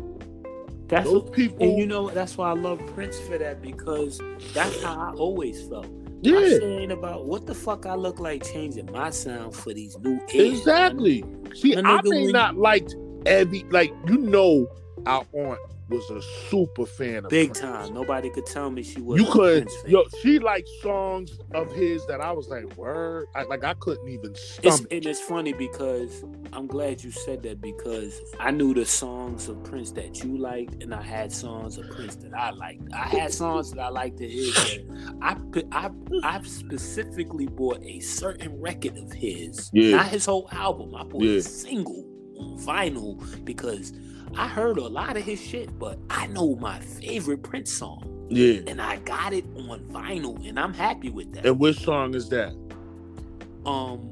That's 0.89 1.07
those 1.07 1.25
what, 1.25 1.33
people 1.33 1.67
and 1.67 1.79
you 1.79 1.87
know 1.87 2.11
that's 2.11 2.37
why 2.37 2.51
I 2.51 2.55
love 2.55 2.81
Prince 2.95 3.19
for 3.21 3.39
that 3.39 3.63
because 3.63 4.21
that's 4.53 4.83
how 4.83 4.95
I 4.99 5.13
always 5.15 5.67
felt. 5.69 5.87
My 6.27 6.41
yeah 6.41 6.41
shit 6.41 6.63
ain't 6.63 6.93
about 6.93 7.27
what 7.27 7.47
the 7.47 7.55
fuck 7.55 7.87
I 7.87 7.95
look 7.95 8.19
like 8.19 8.43
changing 8.45 8.91
my 8.93 9.11
sound 9.11 9.55
for 9.55 9.73
these 9.73 9.97
new 9.99 10.21
ears. 10.33 10.59
Exactly. 10.59 11.25
See, 11.55 11.77
I 11.77 11.81
nigga, 11.83 12.11
may 12.11 12.27
not 12.27 12.57
liked 12.57 12.95
every 13.27 13.65
like 13.71 13.93
you 14.09 14.19
know 14.19 14.67
our 15.07 15.25
aunt 15.33 15.61
was 15.89 16.09
a 16.11 16.21
super 16.51 16.85
fan 16.87 17.25
of 17.25 17.31
Big 17.31 17.49
Prince. 17.55 17.61
time. 17.61 17.95
Nobody 17.95 18.31
could 18.31 18.47
tell 18.47 18.71
me 18.71 18.83
she 18.83 19.01
was 19.01 19.21
You 19.21 19.27
could 19.31 19.69
yo, 19.87 20.05
she 20.23 20.39
liked 20.39 20.69
songs 20.83 21.39
of 21.55 21.73
his 21.73 22.05
that 22.07 22.21
I 22.21 22.33
was 22.33 22.49
like, 22.49 22.77
word. 22.77 23.27
I, 23.35 23.45
like 23.45 23.65
I 23.65 23.75
couldn't 23.75 24.09
even 24.09 24.33
It's, 24.63 24.81
and 24.81 25.07
it's 25.07 25.21
funny 25.21 25.53
because 25.53 26.25
I'm 26.53 26.67
glad 26.67 27.03
you 27.03 27.11
said 27.11 27.43
that 27.45 27.61
because 27.61 28.21
I 28.39 28.51
knew 28.51 28.75
the 28.75 28.85
songs 28.85 29.49
of 29.49 29.63
Prince 29.65 29.91
that 29.93 30.23
you 30.23 30.37
liked, 30.37 30.83
and 30.83 30.95
I 30.95 31.03
had 31.03 31.33
songs 31.33 31.79
of 31.79 31.89
Prince 31.91 32.17
that 32.17 32.35
I 32.35 32.51
liked. 32.51 32.83
I 32.93 33.09
had 33.09 33.33
songs 33.33 33.73
that 33.73 33.81
I 33.81 33.89
liked 33.89 34.21
of 34.21 34.31
his. 34.31 34.55
that 34.55 34.85
I 35.23 35.37
I 35.73 35.91
I 36.23 36.43
specifically 36.43 37.47
bought 37.47 37.83
a 37.83 38.01
certain 38.01 38.61
record 38.61 38.97
of 38.99 39.13
his, 39.13 39.71
Yeah. 39.73 39.97
not 39.97 40.07
his 40.09 40.27
whole 40.27 40.49
album. 40.53 40.95
I 40.95 41.05
bought 41.05 41.23
Yeah. 41.23 41.39
a 41.39 41.43
single 41.43 42.05
on 42.39 42.57
vinyl 42.59 43.45
because 43.45 43.93
I 44.37 44.47
heard 44.49 44.79
a 44.79 44.87
lot 44.87 45.17
of 45.17 45.23
his 45.23 45.41
shit, 45.41 45.79
but 45.79 45.99
I 46.11 46.27
know 46.29 46.57
my 46.57 46.79
favorite 46.81 47.43
Prince 47.43 47.73
song. 47.73 48.27
Yeah. 48.31 48.61
And 48.67 48.81
I 48.81 48.97
got 48.97 49.33
it 49.33 49.45
on 49.57 49.81
vinyl, 49.91 50.47
and 50.47 50.59
I'm 50.59 50.75
happy 50.75 51.11
with 51.11 51.33
that. 51.35 51.47
And 51.47 51.59
which 51.59 51.81
song 51.81 52.15
is 52.15 52.29
that? 52.29 52.53
Um, 53.65 54.11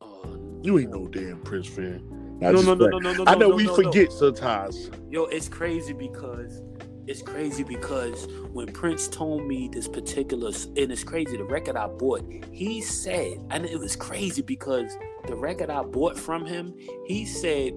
uh, 0.00 0.36
You 0.62 0.78
ain't 0.78 0.90
no 0.90 1.06
damn 1.08 1.40
Prince 1.42 1.66
fan. 1.68 2.02
No, 2.40 2.52
no, 2.52 2.62
no, 2.62 2.74
no, 2.74 2.98
no, 2.98 3.12
no. 3.12 3.24
I 3.26 3.34
know 3.34 3.50
no, 3.50 3.56
we 3.56 3.66
no, 3.66 3.74
forget 3.74 4.12
sometimes. 4.12 4.90
Yo, 5.10 5.24
it's 5.24 5.48
crazy 5.48 5.92
because 5.92 6.62
it's 7.06 7.22
crazy 7.22 7.64
because 7.64 8.28
when 8.52 8.68
Prince 8.68 9.08
told 9.08 9.46
me 9.46 9.68
this 9.68 9.88
particular, 9.88 10.50
and 10.76 10.92
it's 10.92 11.04
crazy, 11.04 11.36
the 11.36 11.44
record 11.44 11.76
I 11.76 11.88
bought, 11.88 12.22
he 12.52 12.80
said, 12.80 13.44
and 13.50 13.66
it 13.66 13.78
was 13.78 13.96
crazy 13.96 14.42
because 14.42 14.96
the 15.26 15.34
record 15.34 15.70
I 15.70 15.82
bought 15.82 16.18
from 16.18 16.46
him, 16.46 16.74
he 17.06 17.24
said 17.24 17.74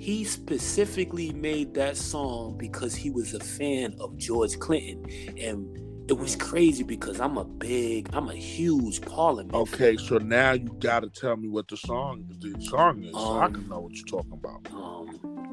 he 0.00 0.24
specifically 0.24 1.30
made 1.32 1.74
that 1.74 1.96
song 1.96 2.56
because 2.56 2.94
he 2.94 3.10
was 3.10 3.34
a 3.34 3.40
fan 3.40 3.94
of 4.00 4.16
George 4.16 4.58
Clinton. 4.58 5.04
And 5.38 5.76
it 6.10 6.14
was 6.18 6.34
crazy 6.36 6.82
because 6.82 7.20
I'm 7.20 7.36
a 7.36 7.44
big, 7.44 8.08
I'm 8.14 8.28
a 8.30 8.34
huge 8.34 9.02
Parliament. 9.02 9.52
fan. 9.52 9.60
Okay, 9.60 9.96
so 9.98 10.16
now 10.18 10.52
you 10.52 10.74
gotta 10.80 11.08
tell 11.10 11.36
me 11.36 11.48
what 11.48 11.68
the 11.68 11.76
song 11.76 12.24
the 12.40 12.58
song 12.62 13.04
is, 13.04 13.12
so 13.12 13.38
I 13.38 13.44
Um, 13.44 13.52
can 13.54 13.68
know 13.68 13.80
what 13.80 13.94
you're 13.94 14.06
talking 14.06 14.32
about. 14.32 14.60
um 14.72 15.52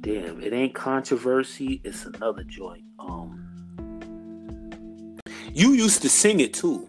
damn 0.00 0.40
it 0.42 0.52
ain't 0.52 0.74
controversy 0.74 1.80
it's 1.82 2.04
another 2.04 2.44
joint 2.44 2.84
um 2.98 3.40
you 5.54 5.72
used 5.72 6.02
to 6.02 6.10
sing 6.10 6.40
it 6.40 6.52
too 6.52 6.86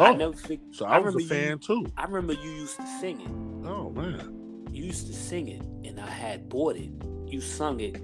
i 0.00 0.10
Oh, 0.10 0.14
never 0.16 0.32
think 0.34 0.60
So 0.72 0.84
I, 0.84 0.98
was 0.98 1.14
a 1.14 1.18
remember 1.18 1.20
you- 1.20 1.28
fan 1.28 1.58
too. 1.60 1.86
i 1.96 2.04
remember 2.04 2.32
you 2.32 2.50
used 2.50 2.76
to 2.76 2.86
sing 3.00 3.20
it 3.20 3.30
Oh 3.68 3.90
man. 3.90 4.66
you 4.72 4.84
used 4.84 5.06
to 5.06 5.12
sing 5.14 5.46
it 5.48 5.62
and 5.96 6.00
i 6.00 6.10
had 6.10 6.48
bought 6.48 6.76
it 6.76 6.90
you 7.26 7.40
sung 7.40 7.80
it 7.80 8.00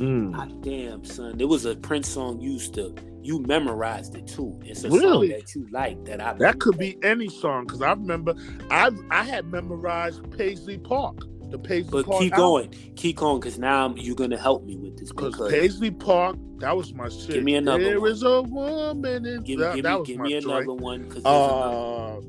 Mm. 0.00 0.32
God 0.34 0.60
damn 0.62 1.04
son 1.04 1.38
there 1.38 1.46
was 1.46 1.64
a 1.66 1.76
prince 1.76 2.08
song 2.08 2.40
you 2.40 2.50
used 2.54 2.74
to 2.74 2.92
you 3.22 3.38
memorized 3.42 4.16
it 4.16 4.26
too 4.26 4.58
it's 4.64 4.82
a 4.82 4.90
Really? 4.90 5.28
song 5.30 5.38
that 5.38 5.54
you 5.54 5.68
like 5.70 6.04
that 6.06 6.20
i 6.20 6.32
That 6.32 6.58
could 6.58 6.76
be 6.78 6.98
any 7.04 7.28
song 7.28 7.64
because 7.66 7.80
I 7.80 7.92
remember 7.92 8.34
I 8.72 8.90
I 9.12 9.22
had 9.22 9.46
memorized 9.52 10.28
Paisley 10.36 10.78
Park, 10.78 11.18
the 11.50 11.58
Paisley 11.60 11.90
Park. 11.90 11.92
but 11.92 12.06
Park. 12.10 12.22
keep 12.22 12.32
album. 12.32 12.44
going 12.44 12.74
keep 12.96 13.16
going 13.18 13.38
because 13.38 13.56
now 13.56 13.82
I'm- 13.82 13.96
you're 13.96 14.16
gonna 14.16 14.36
help 14.36 14.64
me 14.64 14.74
with 14.76 14.96
this 14.98 15.12
Because 15.12 15.38
Paisley 15.48 15.92
Park, 15.92 16.38
that 16.58 16.76
was 16.76 16.92
my 16.92 17.08
shit. 17.08 17.34
Give 17.34 17.44
me 17.44 17.54
another 17.54 17.84
There 17.84 18.00
one. 18.00 18.10
is 18.10 18.24
a 18.24 18.42
woman 18.42 19.24
in 19.24 19.44
give, 19.44 19.60
that, 19.60 19.76
give 19.76 19.84
that 19.84 19.92
me, 19.92 19.98
was 20.00 20.08
give 20.08 20.18
me 20.20 20.34
another 20.34 20.72
one 20.74 21.02
another 21.02 21.20
Uh, 21.24 22.20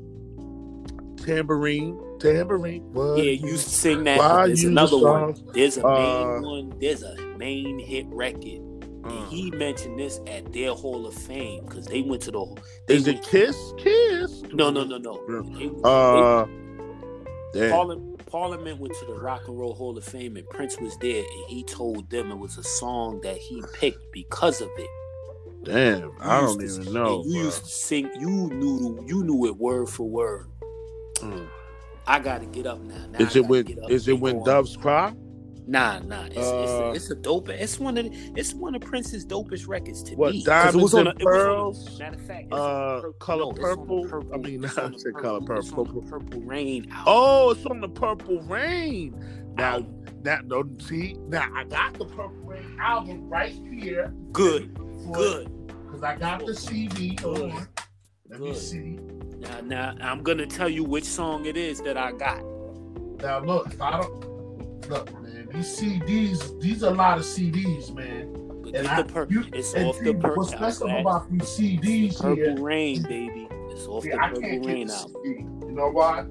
tambourine, 1.16 1.98
tambourine. 2.18 2.82
What 2.92 3.18
Yeah, 3.18 3.32
you 3.32 3.48
used 3.48 3.64
to 3.64 3.70
sing 3.74 4.04
that. 4.04 4.18
Why 4.18 4.46
there's 4.46 4.62
you 4.62 4.70
another 4.70 4.90
song? 4.98 5.02
one. 5.02 5.34
There's 5.52 5.78
a 5.78 5.86
Uh, 5.86 5.94
main 6.40 6.42
one. 6.42 6.72
There's 6.80 7.02
a 7.02 7.16
main 7.38 7.78
hit 7.78 8.06
record. 8.08 8.60
Uh, 9.04 9.08
And 9.08 9.28
he 9.28 9.50
mentioned 9.52 9.98
this 9.98 10.20
at 10.26 10.52
their 10.52 10.72
Hall 10.72 11.06
of 11.06 11.14
Fame 11.14 11.64
because 11.64 11.86
they 11.86 12.02
went 12.02 12.22
to 12.22 12.32
the. 12.32 12.44
They 12.88 12.96
is 12.96 13.06
it 13.06 13.22
Kiss? 13.22 13.56
Kiss? 13.78 14.42
No, 14.52 14.70
no, 14.70 14.82
no, 14.84 14.98
no. 14.98 15.20
They- 15.58 15.70
Uh, 15.84 16.46
they- 17.52 17.70
Parliament, 17.70 18.26
Parliament 18.26 18.80
went 18.80 18.94
to 18.94 19.04
the 19.06 19.14
Rock 19.14 19.42
and 19.46 19.56
Roll 19.58 19.74
Hall 19.74 19.96
of 19.96 20.02
Fame, 20.04 20.36
and 20.36 20.48
Prince 20.50 20.80
was 20.80 20.96
there, 20.98 21.20
and 21.22 21.44
he 21.48 21.62
told 21.62 22.10
them 22.10 22.32
it 22.32 22.38
was 22.38 22.58
a 22.58 22.64
song 22.64 23.20
that 23.22 23.36
he 23.36 23.62
picked 23.74 24.10
because 24.12 24.60
of 24.60 24.68
it. 24.76 24.90
Damn, 25.62 26.10
I 26.20 26.40
don't 26.40 26.58
to- 26.58 26.64
even 26.64 26.92
know. 26.92 27.22
You 27.26 27.30
bruh. 27.40 27.44
used 27.44 27.64
to 27.64 27.70
sing. 27.70 28.10
You 28.18 28.28
knew. 28.52 29.04
You 29.06 29.22
knew 29.24 29.46
it 29.46 29.56
word 29.56 29.88
for 29.88 30.08
word. 30.08 30.46
Mm. 31.16 31.46
I 32.06 32.18
got 32.20 32.40
to 32.40 32.46
get 32.46 32.66
up 32.66 32.80
now. 32.80 32.94
now 33.10 33.18
Is 33.18 33.34
it 33.36 33.40
gotta 33.42 33.50
when 33.50 33.64
get 33.64 33.78
up 33.82 33.90
is 33.90 34.08
it 34.08 34.18
when 34.20 34.34
go 34.34 34.40
on. 34.40 34.46
doves 34.46 34.76
cry? 34.76 35.14
Nah, 35.68 35.98
nah. 35.98 36.26
It's, 36.26 36.36
it's, 36.36 36.46
Uh, 36.46 36.82
a, 36.84 36.92
it's 36.92 37.10
a 37.10 37.14
dope. 37.16 37.48
It's 37.48 37.80
one 37.80 37.98
of 37.98 38.04
the, 38.04 38.32
it's 38.36 38.54
one 38.54 38.76
of 38.76 38.82
Prince's 38.82 39.26
dopest 39.26 39.66
records 39.66 40.04
to 40.04 40.14
What, 40.14 40.32
me. 40.32 40.44
'Cause 40.44 40.72
Diamonds 40.74 40.94
and 40.94 41.08
it 41.08 41.14
was 41.16 41.24
Pearls? 41.24 41.88
On 41.88 41.94
a, 41.94 41.98
matter 41.98 42.14
of 42.14 42.26
fact, 42.26 42.52
Uh, 42.52 43.00
the 43.00 43.12
Color 43.18 43.38
no, 43.42 43.50
it's 43.50 43.58
on 43.58 43.64
the 43.64 43.74
Purple? 43.76 44.06
purple. 44.08 44.34
I 44.34 44.36
mean, 44.38 44.64
it's 44.64 44.78
I 44.78 44.82
on 44.84 44.92
the 44.92 44.98
said 45.00 45.14
Color 45.14 45.58
it's 45.58 45.70
Purple. 45.70 46.02
Purple 46.02 46.40
Rain 46.42 46.86
album. 46.92 47.04
Oh, 47.08 47.50
it's 47.50 47.66
on 47.66 47.80
the 47.80 47.88
Purple 47.88 48.40
Rain. 48.42 49.20
Now, 49.56 49.72
Album. 49.74 50.04
now, 50.22 50.38
no, 50.44 50.64
see, 50.78 51.16
now 51.28 51.50
I 51.54 51.64
got 51.64 51.94
the 51.94 52.04
Purple 52.04 52.30
Rain 52.44 52.76
album 52.80 53.28
right 53.28 53.50
here. 53.52 54.14
good, 54.32 54.72
good. 55.12 55.50
Because 55.86 56.02
I 56.04 56.14
got 56.16 56.44
the 56.46 56.54
CD. 56.54 57.16
Hold 57.22 57.36
Good. 57.38 57.50
on. 57.52 57.68
Let 58.28 58.40
me 58.40 58.54
see. 58.54 58.98
Now, 59.64 59.92
now 59.92 59.96
I'm 60.12 60.22
gonna 60.22 60.46
tell 60.46 60.68
you 60.68 60.84
which 60.84 61.04
song 61.04 61.46
it 61.46 61.56
is 61.56 61.80
that 61.82 61.96
I 61.96 62.12
got. 62.12 62.42
Now 63.20 63.40
look, 63.40 63.68
I 63.80 64.00
don't 64.00 64.88
look, 64.90 65.12
man. 65.22 65.48
These 65.52 65.80
CDs, 65.80 66.60
these 66.60 66.82
are 66.82 66.92
a 66.92 66.94
lot 66.94 67.18
of 67.18 67.24
CDs, 67.24 67.94
man. 67.94 68.32
And 68.74 68.86
I, 68.88 69.02
the 69.02 69.12
pur- 69.12 69.26
you, 69.30 69.44
it's 69.52 69.74
and 69.74 69.86
off 69.86 69.98
the 70.00 70.12
purple. 70.12 70.36
what's 70.42 70.50
special 70.52 70.90
about 71.00 71.30
these 71.30 71.42
CDs 71.42 72.20
here? 72.36 72.46
Purple 72.54 72.64
Rain, 72.64 73.02
baby. 73.04 73.48
It's 73.70 73.86
off 73.86 74.04
Yeah, 74.04 74.28
the 74.28 74.34
Purple 74.40 74.42
Rain 74.42 74.62
get 74.62 74.88
the 74.88 74.92
album. 74.94 75.14
CD. 75.24 75.38
You 75.66 75.72
know 75.72 75.88
why? 75.90 76.22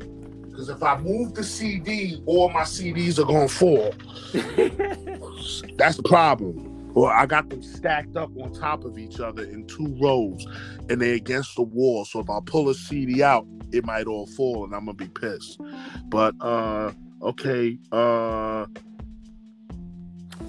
Because 0.50 0.70
if 0.70 0.84
I 0.84 0.98
move 1.00 1.34
the 1.34 1.44
CD, 1.44 2.22
all 2.26 2.50
my 2.50 2.62
CDs 2.62 3.20
are 3.20 3.26
gonna 3.26 3.48
fall. 3.48 3.94
That's 5.78 5.98
the 5.98 6.04
problem. 6.04 6.72
Well, 6.96 7.12
I 7.12 7.26
got 7.26 7.50
them 7.50 7.62
stacked 7.62 8.16
up 8.16 8.32
on 8.42 8.54
top 8.54 8.86
of 8.86 8.98
each 8.98 9.20
other 9.20 9.44
in 9.44 9.68
two 9.68 9.96
rows, 10.02 10.48
and 10.90 11.02
they're 11.02 11.14
against 11.16 11.56
the 11.58 11.62
wall. 11.64 12.06
So 12.06 12.20
if 12.22 12.30
I 12.30 12.40
pull 12.46 12.70
a 12.70 12.74
CD 12.74 13.22
out, 13.22 13.46
it 13.74 13.86
might 13.86 14.08
all 14.08 14.26
fall, 14.28 14.64
and 14.64 14.74
I'm 14.74 14.86
gonna 14.86 14.94
be 14.94 15.10
pissed. 15.10 15.60
But 16.08 16.34
uh, 16.40 16.92
okay. 17.22 17.78
Uh, 17.92 18.66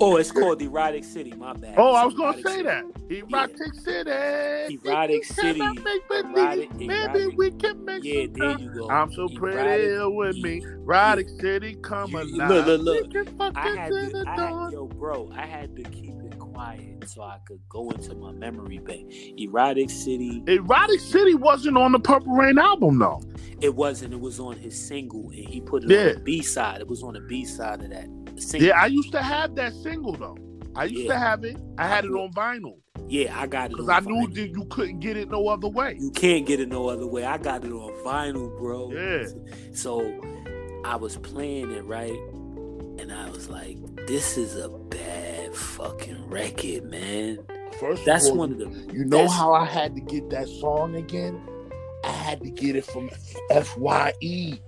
oh, 0.00 0.16
it's 0.18 0.30
called 0.30 0.62
Erotic 0.62 1.02
City. 1.04 1.32
My 1.32 1.52
bad. 1.54 1.74
oh, 1.78 1.88
It's 1.90 1.98
I 1.98 2.04
was 2.06 2.14
gonna 2.14 2.36
say 2.36 2.42
City. 2.42 2.62
that. 2.62 2.84
Erotic 3.08 3.74
City. 3.74 4.78
Erotic 4.88 5.24
City. 5.24 5.58
Make? 5.60 6.08
Erotic- 6.10 6.86
Maybe 6.86 7.26
we 7.36 7.50
can 7.52 7.84
make 7.84 8.04
Yeah, 8.04 8.26
there 8.32 8.58
you 8.58 8.70
go. 8.70 8.88
I'm 8.90 9.12
so 9.12 9.28
pretty 9.28 9.56
Erotic- 9.58 10.14
with 10.16 10.36
me. 10.38 10.62
Erotic 10.64 11.28
City, 11.40 11.74
come 11.82 12.10
You- 12.12 12.18
alive. 12.18 12.50
look, 12.50 12.66
look, 12.66 12.80
look. 12.82 13.02
We 13.06 13.08
can 13.24 13.36
fuck 13.36 13.52
I 13.56 13.68
had 13.76 13.90
to, 13.90 14.24
I 14.26 14.34
had, 14.64 14.72
yo, 14.72 14.86
bro, 14.86 15.30
I 15.34 15.46
had 15.46 15.74
to 15.76 15.82
keep 15.84 16.14
quiet 16.56 17.08
so 17.08 17.22
I 17.22 17.38
could 17.46 17.60
go 17.68 17.90
into 17.90 18.14
my 18.14 18.32
memory 18.32 18.78
bank. 18.78 19.12
Erotic 19.38 19.90
City, 19.90 20.42
Erotic 20.46 21.00
City 21.00 21.34
wasn't 21.34 21.76
on 21.76 21.92
the 21.92 21.98
Purple 22.00 22.32
Rain 22.32 22.58
album, 22.58 22.98
though. 22.98 23.22
it 23.60 23.74
wasn't. 23.74 24.12
It 24.14 24.20
was 24.20 24.40
on 24.40 24.56
his 24.56 24.74
single, 24.80 25.30
and 25.30 25.48
he 25.48 25.60
put 25.60 25.84
it 25.84 25.90
Yeah. 25.90 26.08
on 26.08 26.14
the 26.14 26.20
B 26.20 26.42
side. 26.42 26.80
It 26.80 26.88
was 26.88 27.02
on 27.02 27.14
the 27.14 27.20
B 27.20 27.44
side 27.44 27.82
of 27.82 27.90
that 27.90 28.08
single. 28.40 28.68
Yeah, 28.68 28.80
I 28.80 28.86
used 28.86 29.12
to 29.12 29.22
have 29.22 29.54
that 29.56 29.72
single, 29.74 30.12
though. 30.12 30.36
I 30.74 30.84
used 30.84 31.04
Yeah. 31.04 31.12
to 31.14 31.18
have 31.18 31.44
it. 31.44 31.56
I 31.78 31.86
had 31.86 32.04
it 32.04 32.10
on 32.10 32.30
vinyl 32.32 32.76
Yeah, 33.08 33.38
I 33.38 33.46
got 33.46 33.66
it. 33.66 33.76
because 33.76 33.88
I 33.88 34.00
knew 34.00 34.26
that 34.28 34.48
you 34.48 34.64
couldn't 34.68 35.00
get 35.00 35.16
it 35.16 35.30
no 35.30 35.48
other 35.48 35.68
way. 35.68 35.96
you 36.00 36.10
can't 36.10 36.44
get 36.46 36.60
it 36.60 36.68
no 36.68 36.88
other 36.88 37.06
way. 37.06 37.24
I 37.24 37.38
got 37.38 37.64
it 37.64 37.72
on 37.72 37.92
vinyl, 38.04 38.56
bro. 38.58 38.90
Yeah. 38.92 39.26
So 39.72 40.20
I 40.84 40.96
was 40.96 41.16
playing 41.16 41.70
it 41.72 41.84
right, 41.84 42.18
and 42.98 43.10
I 43.12 43.30
was 43.30 43.48
like, 43.48 43.78
"This 44.06 44.36
is 44.36 44.56
a 44.56 44.68
bad 44.68 45.35
fucking 45.56 46.28
record, 46.28 46.84
man." 46.84 47.38
First, 47.80 48.04
That's 48.04 48.26
of 48.26 48.32
all, 48.32 48.38
one 48.38 48.52
of 48.52 48.58
the. 48.58 48.92
You 48.94 49.04
know 49.04 49.28
how 49.28 49.52
I 49.52 49.64
had 49.64 49.94
to 49.96 50.00
get 50.00 50.30
that 50.30 50.48
song 50.48 50.94
again? 50.96 51.40
I 52.04 52.10
had 52.10 52.40
to 52.42 52.50
get 52.50 52.76
it 52.76 52.84
from 52.84 53.08
Fye. 53.10 54.12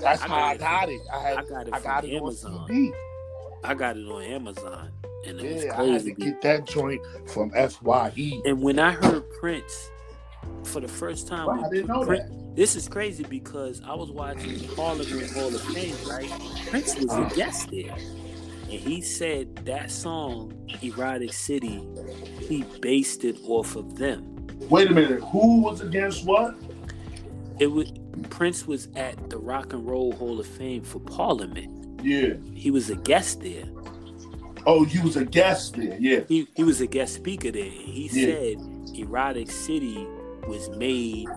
That's 0.00 0.22
I 0.22 0.28
how 0.28 0.34
I 0.36 0.56
got 0.56 0.88
it. 0.88 1.00
I 1.12 1.18
had 1.20 1.38
I 1.38 1.42
got 1.44 1.68
it 1.68 1.74
I 1.74 1.80
got 1.80 2.00
from 2.02 2.10
it 2.10 2.16
Amazon. 2.16 2.66
CD. 2.68 2.92
I 3.64 3.74
got 3.74 3.96
it 3.96 4.06
on 4.08 4.22
Amazon, 4.22 4.92
and 5.26 5.40
it 5.40 5.54
was 5.54 5.64
Yeah, 5.64 5.80
I 5.80 5.84
had 5.86 6.04
to 6.04 6.12
get 6.12 6.40
that 6.42 6.66
joint 6.66 7.00
from 7.26 7.50
Fye. 7.50 8.12
And 8.44 8.62
when 8.62 8.78
I 8.78 8.92
heard 8.92 9.24
Prince 9.40 9.90
for 10.64 10.80
the 10.80 10.88
first 10.88 11.26
time, 11.26 11.46
Wow, 11.46 11.64
I 11.64 11.70
didn't 11.70 11.88
know 11.88 12.04
Prin- 12.04 12.20
that. 12.20 12.56
this 12.56 12.76
is 12.76 12.88
crazy 12.88 13.24
because 13.24 13.82
I 13.84 13.94
was 13.94 14.10
watching 14.10 14.60
Parliament 14.76 15.30
Hall 15.32 15.52
of 15.54 15.60
Fame, 15.62 15.96
right? 16.08 16.30
Prince 16.68 16.94
was 16.96 17.06
Uh-huh. 17.08 17.28
a 17.32 17.34
guest 17.36 17.70
there, 17.70 17.96
and 18.70 18.78
he 18.80 19.00
said 19.00 19.56
that 19.66 19.90
song, 19.90 20.52
"Erotic 20.82 21.32
City," 21.32 21.82
he 22.40 22.64
based 22.80 23.24
it 23.24 23.38
off 23.44 23.76
of 23.76 23.96
them. 23.96 24.34
Wait 24.68 24.90
a 24.90 24.94
minute. 24.94 25.20
Who 25.24 25.62
was 25.62 25.80
against 25.80 26.24
what? 26.26 26.54
It 27.58 27.68
was 27.68 27.92
Prince 28.30 28.66
was 28.66 28.88
at 28.96 29.30
the 29.30 29.38
Rock 29.38 29.72
and 29.72 29.86
Roll 29.86 30.12
Hall 30.12 30.38
of 30.40 30.46
Fame 30.46 30.82
for 30.82 30.98
Parliament. 31.00 32.00
Yeah. 32.04 32.34
He 32.54 32.70
was 32.70 32.90
a 32.90 32.96
guest 32.96 33.40
there. 33.40 33.64
Oh, 34.66 34.84
you 34.84 35.02
was 35.02 35.16
a 35.16 35.24
guest 35.24 35.76
there. 35.76 35.96
Yeah. 35.98 36.20
He 36.28 36.46
he 36.54 36.64
was 36.64 36.80
a 36.80 36.86
guest 36.86 37.14
speaker 37.14 37.50
there. 37.50 37.64
He 37.64 38.08
Yeah. 38.12 38.26
said 38.26 38.56
Erotic 38.94 39.50
City 39.50 40.06
was 40.46 40.68
made 40.70 41.28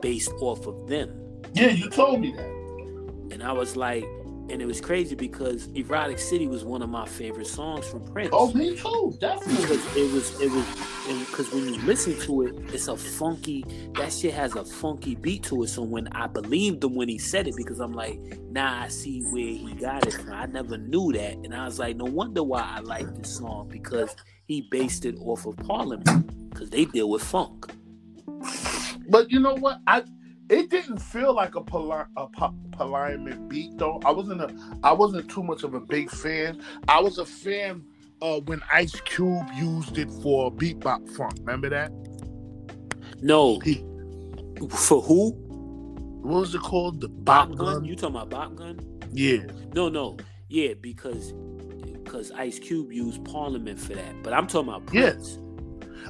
based 0.00 0.32
off 0.40 0.66
of 0.66 0.88
them. 0.88 1.10
Yeah, 1.54 1.68
you 1.70 1.88
told 1.90 2.20
me 2.20 2.32
that. 2.32 3.32
And 3.32 3.42
I 3.42 3.52
was 3.52 3.76
like, 3.76 4.04
and 4.50 4.62
it 4.62 4.66
was 4.66 4.80
crazy 4.80 5.14
because 5.14 5.66
Erotic 5.74 6.18
City 6.18 6.46
was 6.46 6.64
one 6.64 6.82
of 6.82 6.88
my 6.88 7.06
favorite 7.06 7.46
songs 7.46 7.86
from 7.86 8.04
Prince. 8.04 8.30
Oh, 8.32 8.52
me 8.52 8.76
too, 8.76 9.16
definitely. 9.20 9.56
Because 9.56 9.96
it 9.96 10.12
was, 10.12 10.40
it 10.40 10.50
was, 10.50 11.26
because 11.26 11.52
when 11.52 11.72
you 11.72 11.80
listen 11.82 12.18
to 12.20 12.42
it, 12.42 12.54
it's 12.72 12.88
a 12.88 12.96
funky. 12.96 13.64
That 13.96 14.12
shit 14.12 14.34
has 14.34 14.54
a 14.56 14.64
funky 14.64 15.14
beat 15.14 15.42
to 15.44 15.62
it. 15.64 15.68
So 15.68 15.82
when 15.82 16.08
I 16.08 16.26
believed 16.26 16.82
him 16.84 16.94
when 16.94 17.08
he 17.08 17.18
said 17.18 17.46
it, 17.46 17.56
because 17.56 17.80
I'm 17.80 17.92
like, 17.92 18.18
now 18.50 18.82
I 18.82 18.88
see 18.88 19.22
where 19.24 19.42
he 19.42 19.74
got 19.74 20.06
it 20.06 20.14
from. 20.14 20.32
I 20.32 20.46
never 20.46 20.78
knew 20.78 21.12
that, 21.12 21.34
and 21.34 21.54
I 21.54 21.64
was 21.66 21.78
like, 21.78 21.96
no 21.96 22.06
wonder 22.06 22.42
why 22.42 22.62
I 22.62 22.80
like 22.80 23.14
this 23.16 23.36
song 23.36 23.68
because 23.68 24.14
he 24.46 24.66
based 24.70 25.04
it 25.04 25.16
off 25.20 25.46
of 25.46 25.56
Parliament 25.58 26.50
because 26.50 26.70
they 26.70 26.86
deal 26.86 27.10
with 27.10 27.22
funk. 27.22 27.70
But 29.10 29.30
you 29.30 29.40
know 29.40 29.54
what? 29.54 29.80
I 29.86 30.04
it 30.48 30.70
didn't 30.70 30.98
feel 30.98 31.34
like 31.34 31.54
a, 31.54 31.60
poli- 31.60 32.06
a 32.16 32.26
Parliament 32.72 33.48
beat 33.48 33.76
though. 33.78 34.00
I 34.04 34.10
wasn't 34.10 34.40
a 34.40 34.54
I 34.82 34.92
wasn't 34.92 35.30
too 35.30 35.42
much 35.42 35.62
of 35.62 35.74
a 35.74 35.80
big 35.80 36.10
fan. 36.10 36.62
I 36.88 37.00
was 37.00 37.18
a 37.18 37.26
fan 37.26 37.84
uh, 38.22 38.40
when 38.40 38.60
Ice 38.72 39.00
Cube 39.02 39.46
used 39.54 39.98
it 39.98 40.10
for 40.22 40.52
beatbox 40.52 41.16
funk. 41.16 41.34
Remember 41.40 41.68
that? 41.68 41.92
No. 43.20 43.58
He, 43.60 43.84
for 44.70 45.02
who? 45.02 45.30
What 46.22 46.40
was 46.40 46.54
it 46.54 46.60
called? 46.60 47.00
The 47.00 47.08
Bop, 47.08 47.48
gun? 47.54 47.56
gun? 47.56 47.84
You 47.84 47.94
talking 47.94 48.16
about 48.16 48.30
Bop 48.30 48.54
Gun? 48.56 49.00
Yeah. 49.12 49.46
No, 49.74 49.88
no. 49.88 50.16
Yeah, 50.48 50.74
because 50.80 51.32
because 51.92 52.32
Ice 52.32 52.58
Cube 52.58 52.92
used 52.92 53.24
Parliament 53.24 53.78
for 53.78 53.94
that. 53.94 54.22
But 54.22 54.32
I'm 54.32 54.46
talking 54.46 54.68
about 54.68 54.86
Prince. 54.86 55.28
Yes. 55.36 55.38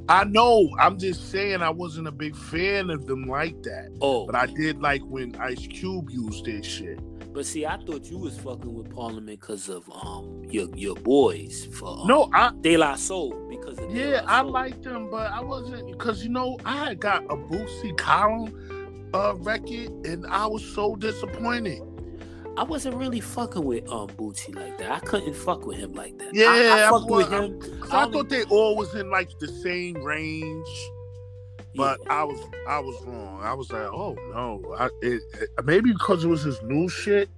I 0.09 0.25
know. 0.25 0.71
I'm 0.79 0.99
just 0.99 1.31
saying 1.31 1.63
I 1.63 1.71
wasn't 1.71 2.09
a 2.09 2.13
big 2.13 2.37
fan 2.37 2.91
of 2.91 3.07
them 3.07 3.25
like 3.25 3.63
that. 3.63 3.91
Oh. 4.01 4.27
But 4.27 4.35
I 4.35 4.47
did 4.47 4.81
like 4.81 5.03
when 5.03 5.35
Ice 5.37 5.67
Cube 5.67 6.11
used 6.11 6.45
their 6.45 6.63
shit. 6.63 6.99
But 7.33 7.47
see, 7.47 7.67
I 7.67 7.77
thought 7.77 8.07
you 8.07 8.19
was 8.19 8.39
fucking 8.39 8.73
with 8.75 8.93
Parliament 8.93 9.41
because 9.41 9.69
of 9.69 9.89
um 9.91 10.43
your 10.51 10.69
your 10.75 10.97
boys 10.97 11.67
for 11.73 12.01
um, 12.01 12.09
no, 12.09 12.31
I 12.33 12.51
De 12.63 12.77
La 12.77 12.97
Soul 12.97 13.33
because 13.49 13.79
of 13.79 13.95
yeah, 13.95 14.23
I 14.27 14.41
liked 14.41 14.83
them, 14.83 15.11
but 15.11 15.31
I 15.31 15.41
wasn't 15.41 15.87
because 15.93 16.25
you 16.25 16.31
know 16.31 16.59
I 16.65 16.87
had 16.87 17.01
got 17.01 17.25
a 17.25 17.37
Bootsy 17.37 17.97
Collin 17.97 18.53
uh 19.15 19.35
record 19.37 19.91
and 20.07 20.27
I 20.27 20.47
was 20.47 20.65
so 20.65 20.97
disappointed. 20.97 21.81
I 22.59 22.65
wasn't 22.65 22.97
really 22.97 23.21
fucking 23.21 23.63
with 23.63 23.89
um 23.89 24.09
Bootsy 24.09 24.53
like 24.53 24.79
that. 24.79 24.91
I 24.91 24.99
couldn't 24.99 25.35
fuck 25.35 25.65
with 25.65 25.79
him 25.79 25.93
like 25.93 26.19
that. 26.19 26.35
Yeah, 26.35 26.47
I, 26.49 26.89
I 26.89 26.91
fucked 26.91 27.09
with 27.09 27.31
him. 27.31 27.61
I, 27.93 28.03
I 28.03 28.11
thought 28.11 28.29
they 28.29 28.43
all 28.45 28.75
was 28.75 28.97
in 28.97 29.09
like 29.11 29.31
the 29.39 29.47
same 29.47 29.95
range, 30.03 30.67
but 31.77 32.01
yeah. 32.03 32.21
I 32.21 32.25
was 32.25 32.41
I 32.69 32.81
was 32.81 33.01
wrong. 33.07 33.41
I 33.45 33.55
was 33.55 33.71
like, 33.71 33.87
oh 33.87 34.17
no, 34.35 34.75
I, 34.77 34.87
it, 35.03 35.23
it, 35.35 35.51
maybe 35.65 35.93
because 35.93 36.25
it 36.25 36.27
was 36.27 36.43
his 36.43 36.61
new 36.63 36.89
shit. 36.89 37.29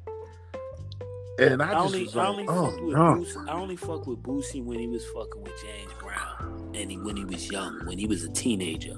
And 1.38 1.62
I, 1.62 1.72
I 1.72 1.80
only, 1.80 2.06
like, 2.06 2.16
I 2.16 2.26
only 2.26 2.46
oh, 2.48 2.70
fucked 2.70 2.82
with 2.82 2.94
no. 2.94 3.00
Bootsy, 3.00 3.48
I 3.48 3.52
only 3.52 3.76
fucked 3.76 4.06
with 4.06 4.22
Bootsy 4.22 4.64
when 4.64 4.78
he 4.78 4.86
was 4.86 5.04
fucking 5.06 5.42
with 5.42 5.62
James 5.62 5.92
Brown, 6.00 6.72
and 6.74 6.90
he, 6.90 6.96
when 6.96 7.16
he 7.16 7.26
was 7.26 7.50
young, 7.50 7.78
when 7.84 7.98
he 7.98 8.06
was 8.06 8.24
a 8.24 8.30
teenager. 8.30 8.96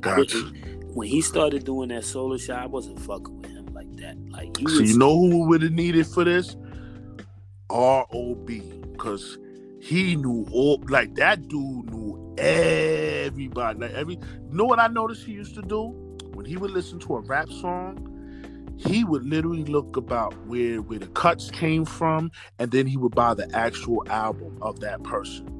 Gotcha. 0.00 0.38
When 0.94 1.08
he 1.08 1.20
started 1.20 1.64
doing 1.64 1.90
that 1.90 2.04
solo 2.04 2.38
shot, 2.38 2.62
I 2.62 2.66
wasn't 2.66 3.00
fucking 3.00 3.36
with 3.42 3.50
him 3.50 3.57
that. 4.00 4.16
Like 4.30 4.58
you, 4.60 4.68
so 4.68 4.82
you 4.82 4.98
know 4.98 5.16
who 5.16 5.46
would 5.48 5.62
have 5.62 5.72
needed 5.72 6.06
for 6.06 6.24
this? 6.24 6.56
R.O.B. 7.70 8.60
Because 8.92 9.38
he 9.80 10.16
knew 10.16 10.46
all 10.50 10.82
like 10.88 11.14
that 11.14 11.48
dude 11.48 11.90
knew 11.90 12.34
everybody. 12.38 13.78
Like 13.78 13.92
every 13.92 14.14
you 14.14 14.50
know 14.50 14.64
what 14.64 14.78
I 14.78 14.88
noticed 14.88 15.24
he 15.24 15.32
used 15.32 15.54
to 15.54 15.62
do 15.62 15.86
when 16.34 16.44
he 16.44 16.56
would 16.56 16.70
listen 16.70 16.98
to 17.00 17.16
a 17.16 17.20
rap 17.20 17.48
song. 17.48 18.14
He 18.76 19.02
would 19.02 19.24
literally 19.24 19.64
look 19.64 19.96
about 19.96 20.34
where 20.46 20.80
where 20.82 20.98
the 20.98 21.08
cuts 21.08 21.50
came 21.50 21.84
from, 21.84 22.30
and 22.58 22.70
then 22.70 22.86
he 22.86 22.96
would 22.96 23.14
buy 23.14 23.34
the 23.34 23.48
actual 23.54 24.08
album 24.08 24.58
of 24.62 24.80
that 24.80 25.02
person. 25.02 25.54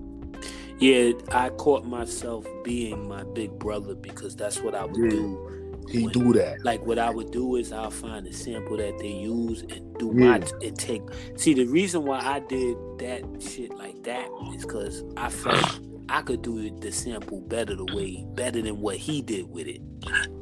Yeah, 0.79 1.13
I 1.33 1.49
caught 1.51 1.85
myself 1.85 2.47
being 2.63 3.09
my 3.09 3.25
big 3.25 3.59
brother 3.59 3.97
because 3.97 4.37
that's 4.37 4.61
what 4.61 4.77
I 4.77 4.85
would 4.85 4.97
yeah. 5.03 5.11
do 5.11 5.48
he 5.89 6.05
when, 6.05 6.13
do 6.13 6.33
that. 6.35 6.65
Like 6.65 6.85
what 6.85 6.99
I 6.99 7.11
would 7.11 7.31
do 7.31 7.57
is 7.57 7.73
I'll 7.73 7.91
find 7.91 8.27
a 8.27 8.33
sample 8.33 8.77
that 8.77 8.99
they 8.99 9.09
use 9.09 9.63
and 9.63 9.97
do 9.99 10.13
yeah. 10.15 10.39
my 10.39 10.47
and 10.63 10.79
take. 10.79 11.03
See, 11.37 11.55
the 11.55 11.67
reason 11.67 12.05
why 12.05 12.21
I 12.21 12.41
did 12.41 12.77
that 12.99 13.25
shit 13.41 13.75
like 13.75 14.03
that 14.05 14.29
is 14.55 14.65
because 14.65 15.05
I 15.17 15.31
felt 15.31 15.81
I 16.09 16.23
could 16.23 16.43
do 16.43 16.71
the 16.79 16.91
sample 16.91 17.41
better 17.43 17.75
the 17.75 17.85
way 17.95 18.25
better 18.35 18.63
than 18.63 18.81
what 18.81 18.97
he 18.97 19.21
did 19.21 19.51
with 19.51 19.67
it. 19.67 19.83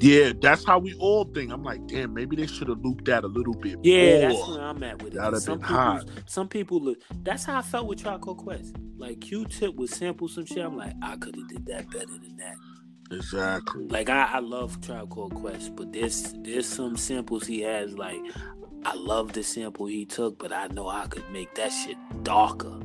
Yeah, 0.00 0.32
that's 0.40 0.64
how 0.64 0.78
we 0.78 0.94
all 0.94 1.24
think. 1.24 1.50
I'm 1.50 1.64
like, 1.64 1.84
damn, 1.86 2.14
maybe 2.14 2.36
they 2.36 2.46
should 2.46 2.68
have 2.68 2.84
looped 2.84 3.06
that 3.06 3.24
a 3.24 3.26
little 3.26 3.54
bit. 3.54 3.78
Yeah, 3.82 4.28
more. 4.28 4.28
that's 4.28 4.48
where 4.48 4.60
I'm 4.60 4.82
at 4.82 5.02
with 5.02 5.14
it. 5.14 5.16
That'd 5.16 5.42
some 5.42 5.58
people, 5.58 5.74
hot. 5.74 6.08
some 6.26 6.48
people 6.48 6.80
look. 6.80 6.98
That's 7.22 7.44
how 7.44 7.58
I 7.58 7.62
felt 7.62 7.86
with 7.86 8.04
Called 8.04 8.38
Quest. 8.38 8.76
Like 8.96 9.20
Q-Tip 9.20 9.74
would 9.74 9.90
sample 9.90 10.28
some 10.28 10.46
shit. 10.46 10.58
I'm 10.58 10.76
like, 10.76 10.94
I 11.02 11.16
could 11.16 11.34
have 11.34 11.48
did 11.48 11.66
that 11.66 11.90
better 11.90 12.06
than 12.06 12.36
that. 12.36 12.54
Exactly. 13.10 13.86
Like 13.86 14.08
I, 14.08 14.24
I 14.34 14.38
love 14.40 14.80
Tribe 14.80 15.10
Called 15.10 15.34
Quest, 15.34 15.76
but 15.76 15.92
there's 15.92 16.32
there's 16.38 16.66
some 16.66 16.96
samples 16.96 17.46
he 17.46 17.60
has. 17.60 17.96
Like 17.96 18.20
I 18.84 18.94
love 18.94 19.32
the 19.32 19.42
sample 19.42 19.86
he 19.86 20.04
took, 20.04 20.38
but 20.38 20.52
I 20.52 20.68
know 20.68 20.88
I 20.88 21.06
could 21.06 21.28
make 21.30 21.54
that 21.54 21.70
shit 21.70 21.96
darker. 22.22 22.78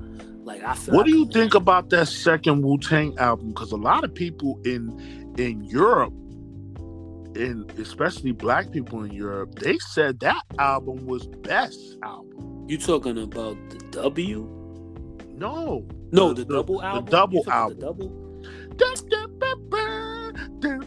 Like 0.43 0.63
I 0.63 0.75
feel. 0.75 0.95
What 0.95 1.05
do 1.05 1.17
you 1.17 1.27
think 1.27 1.55
about 1.55 1.89
that 1.89 2.07
second 2.07 2.61
Wu 2.61 2.77
Tang 2.77 3.17
album? 3.17 3.49
Because 3.49 3.71
a 3.71 3.77
lot 3.77 4.03
of 4.03 4.13
people 4.13 4.59
in 4.65 5.33
in 5.37 5.63
Europe, 5.63 6.13
and 7.35 7.69
especially 7.79 8.31
black 8.31 8.71
people 8.71 9.03
in 9.03 9.11
Europe, 9.11 9.55
they 9.59 9.77
said 9.79 10.19
that 10.19 10.41
album 10.59 11.05
was 11.05 11.27
best 11.27 11.97
album. 12.03 12.65
You 12.67 12.77
talking 12.77 13.17
about 13.17 13.57
the 13.69 13.79
W? 13.91 14.47
No. 15.35 15.85
No, 16.11 16.33
the, 16.33 16.43
the 16.43 16.53
double 16.53 16.81
album. 16.83 17.05
The 17.05 17.11
double 17.11 17.51
album. 17.51 17.79
The 17.79 17.85
double. 17.85 18.31
Yeah, 20.63 20.79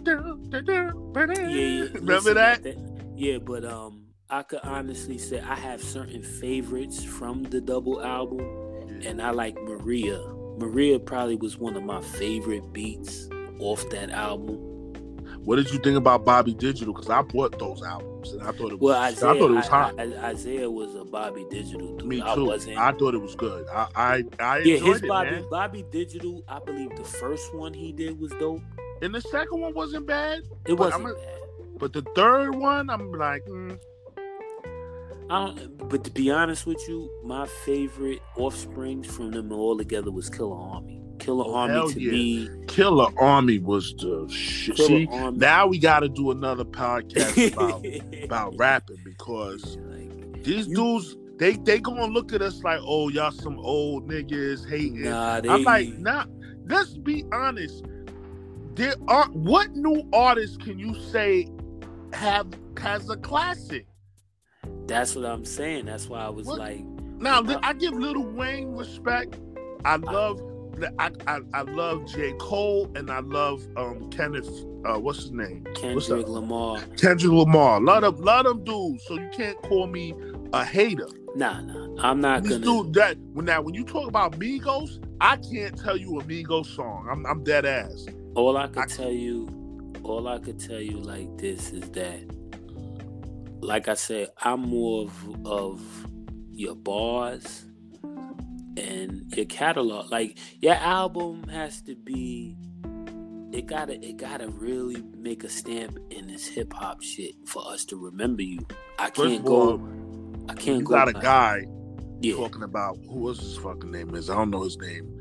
yeah. 1.49 1.87
Remember 1.95 2.35
that? 2.35 2.63
that? 2.63 2.77
Yeah, 3.17 3.39
but 3.39 3.65
um, 3.65 4.05
I 4.31 4.43
could 4.43 4.61
honestly 4.63 5.19
say 5.19 5.41
I 5.41 5.55
have 5.55 5.83
certain 5.83 6.23
favorites 6.23 7.03
from 7.05 7.43
the 7.45 7.61
double 7.61 8.03
album, 8.03 8.41
yeah. 9.01 9.11
and 9.11 9.23
I 9.23 9.31
like 9.31 9.55
Maria. 9.63 10.21
Maria 10.59 10.99
probably 10.99 11.37
was 11.37 11.59
one 11.59 11.77
of 11.77 11.83
my 11.83 12.01
favorite 12.01 12.73
beats 12.73 13.29
off 13.59 13.89
that 13.91 14.11
album. 14.11 14.71
What 15.45 15.57
did 15.57 15.71
you 15.71 15.79
think 15.79 15.97
about 15.97 16.25
Bobby 16.25 16.55
Digital? 16.55 16.95
Because 16.95 17.11
I 17.11 17.21
bought 17.21 17.59
those 17.59 17.83
albums 17.83 18.33
and 18.33 18.43
I 18.43 18.53
thought 18.53 18.73
it 18.73 18.79
was. 18.79 18.81
Well, 18.81 19.03
Isaiah, 19.03 19.31
I 19.31 19.39
thought 19.39 19.51
it 19.51 19.55
was 19.55 19.69
hot. 19.69 20.01
I, 20.01 20.03
I, 20.03 20.27
Isaiah 20.31 20.71
was 20.71 20.95
a 20.95 21.05
Bobby 21.05 21.45
Digital 21.51 21.97
dude. 21.99 22.07
Me 22.07 22.21
too. 22.21 22.25
I, 22.25 22.39
wasn't, 22.39 22.79
I 22.79 22.93
thought 22.93 23.15
it 23.15 23.21
was 23.21 23.37
good. 23.37 23.67
I 23.69 23.89
I, 23.95 24.25
I 24.41 24.59
yeah, 24.59 24.77
his 24.77 25.03
it, 25.03 25.09
Bobby 25.09 25.33
man. 25.33 25.45
Bobby 25.51 25.85
Digital. 25.91 26.43
I 26.49 26.61
believe 26.61 26.97
the 26.97 27.05
first 27.05 27.55
one 27.55 27.75
he 27.75 27.93
did 27.93 28.19
was 28.19 28.33
dope. 28.33 28.63
And 29.03 29.15
the 29.15 29.21
second 29.21 29.61
one 29.61 29.75
wasn't 29.75 30.07
bad. 30.07 30.43
It 30.67 30.75
wasn't 30.75 31.11
a, 31.11 31.15
bad. 31.15 31.39
But 31.79 31.93
the 31.93 32.03
third 32.15 32.55
one, 32.55 32.89
I'm 32.91 33.13
like, 33.13 33.45
mm. 33.47 33.79
I 35.31 35.47
don't, 35.47 35.89
but 35.89 36.05
to 36.05 36.11
be 36.11 36.31
honest 36.31 36.67
with 36.67 36.87
you, 36.89 37.11
my 37.25 37.47
favorite 37.65 38.21
offsprings 38.37 39.07
from 39.07 39.31
them 39.31 39.53
all 39.53 39.77
together 39.77 40.11
was 40.11 40.31
Killarmy. 40.31 41.01
Killer 41.19 41.45
oh, 41.47 41.55
Army 41.55 41.93
to 41.93 42.01
yeah. 42.01 42.13
me. 42.13 42.49
Killer 42.67 43.07
Army 43.19 43.59
was 43.59 43.95
the 43.95 44.29
shit. 44.29 44.77
See, 44.77 45.09
Army. 45.11 45.39
now 45.39 45.67
we 45.67 45.79
got 45.79 46.01
to 46.01 46.09
do 46.09 46.31
another 46.31 46.65
podcast 46.65 47.53
about 47.53 47.85
about 48.25 48.55
rapping 48.57 48.99
because 49.05 49.77
like, 49.77 50.43
these 50.43 50.67
you, 50.67 50.75
dudes 50.75 51.17
they 51.39 51.57
they 51.57 51.81
gonna 51.81 52.07
look 52.07 52.33
at 52.33 52.43
us 52.43 52.63
like, 52.63 52.81
oh 52.83 53.09
y'all 53.09 53.31
some 53.31 53.59
old 53.59 54.09
niggas 54.09 54.69
hating. 54.69 55.03
Nah, 55.03 55.41
they, 55.41 55.49
I'm 55.49 55.63
like, 55.63 55.89
nah. 55.99 56.27
Let's 56.67 56.97
be 56.97 57.25
honest 57.33 57.85
there 58.75 58.95
are 59.09 59.27
what 59.29 59.73
new 59.73 60.09
artists 60.13 60.57
can 60.57 60.79
you 60.79 60.95
say 61.11 61.49
have 62.13 62.47
has 62.79 63.09
a 63.09 63.17
classic? 63.17 63.87
That's 64.87 65.15
what 65.15 65.25
I'm 65.25 65.45
saying. 65.45 65.87
That's 65.87 66.09
why 66.09 66.21
I 66.21 66.29
was 66.29 66.47
what? 66.47 66.59
like. 66.59 66.85
Now 67.19 67.41
uh, 67.41 67.61
I 67.63 67.73
give 67.73 67.95
Little 67.95 68.27
Wayne 68.27 68.73
respect. 68.73 69.39
I 69.85 69.97
love. 69.97 70.43
I, 70.99 71.13
I, 71.29 71.39
I 71.55 71.63
love 71.63 72.05
J 72.07 72.33
Cole 72.41 72.91
and 72.97 73.09
I 73.09 73.21
love 73.21 73.65
um 73.77 74.11
Kenneth. 74.11 74.49
Uh, 74.85 74.99
what's 74.99 75.21
his 75.21 75.31
name? 75.31 75.65
Kendrick 75.77 76.29
Lamar. 76.29 76.81
Kendrick 76.97 77.33
Lamar. 77.33 77.77
A 77.77 77.81
Lot 77.81 78.03
of 78.03 78.19
lot 78.19 78.47
of 78.47 78.65
dudes. 78.65 79.05
So 79.07 79.15
you 79.15 79.31
can't 79.33 79.61
call 79.63 79.87
me 79.87 80.15
a 80.53 80.65
hater. 80.65 81.09
Nah, 81.37 81.61
nah. 81.61 82.03
I'm 82.03 82.21
not 82.21 82.43
These 82.43 82.59
gonna. 82.59 82.65
Dude, 82.65 82.95
that 82.95 83.17
when 83.33 83.47
now 83.47 83.63
when 83.63 83.75
you 83.75 83.85
talk 83.85 84.09
about 84.09 84.33
Migos, 84.39 85.05
I 85.21 85.37
can't 85.37 85.79
tell 85.79 85.97
you 85.97 86.19
a 86.19 86.25
Migos 86.25 86.67
song. 86.75 87.09
I'm 87.11 87.25
I'm 87.25 87.45
dead 87.45 87.65
ass. 87.65 88.07
All 88.35 88.57
I 88.57 88.67
could 88.69 88.79
I, 88.85 88.87
tell 88.87 89.11
you, 89.13 89.93
all 90.03 90.27
I 90.29 90.39
could 90.39 90.59
tell 90.59 90.81
you 90.81 90.99
like 90.99 91.37
this 91.39 91.71
is 91.71 91.89
that, 91.91 92.21
like 93.61 93.89
I 93.89 93.95
said, 93.95 94.29
I'm 94.43 94.61
more 94.61 95.05
of, 95.05 95.47
of 95.47 96.07
your 96.51 96.75
bars 96.75 97.65
and 98.77 99.33
your 99.37 99.47
catalog. 99.47 100.11
Like 100.11 100.39
your 100.61 100.75
album 100.75 101.45
has 101.49 101.81
to 101.83 101.95
be, 101.95 102.57
it 103.53 103.67
gotta, 103.67 104.05
it 104.05 104.17
gotta 104.17 104.49
really 104.49 105.03
make 105.17 105.45
a 105.45 105.49
stamp 105.49 105.97
in 106.11 106.27
this 106.27 106.47
hip 106.49 106.73
hop 106.73 107.03
shit 107.03 107.35
for 107.47 107.63
us 107.71 107.85
to 107.87 107.97
remember 107.97 108.43
you. 108.43 108.59
I 108.99 109.11
can't 109.11 109.45
go. 109.45 109.81
I 110.49 110.55
can't 110.55 110.81
You 110.81 110.85
go. 110.85 110.95
got 110.95 111.09
a 111.09 111.13
guy 111.15 111.65
Yeah. 112.21 112.35
talking 112.37 112.65
about 112.65 112.99
who 113.09 113.21
was 113.21 113.39
his 113.41 113.57
fucking 113.59 113.91
name 113.93 114.15
is. 114.17 114.29
I 114.29 114.35
don't 114.35 114.51
know 114.51 114.63
his 114.65 114.77
name. 114.79 115.14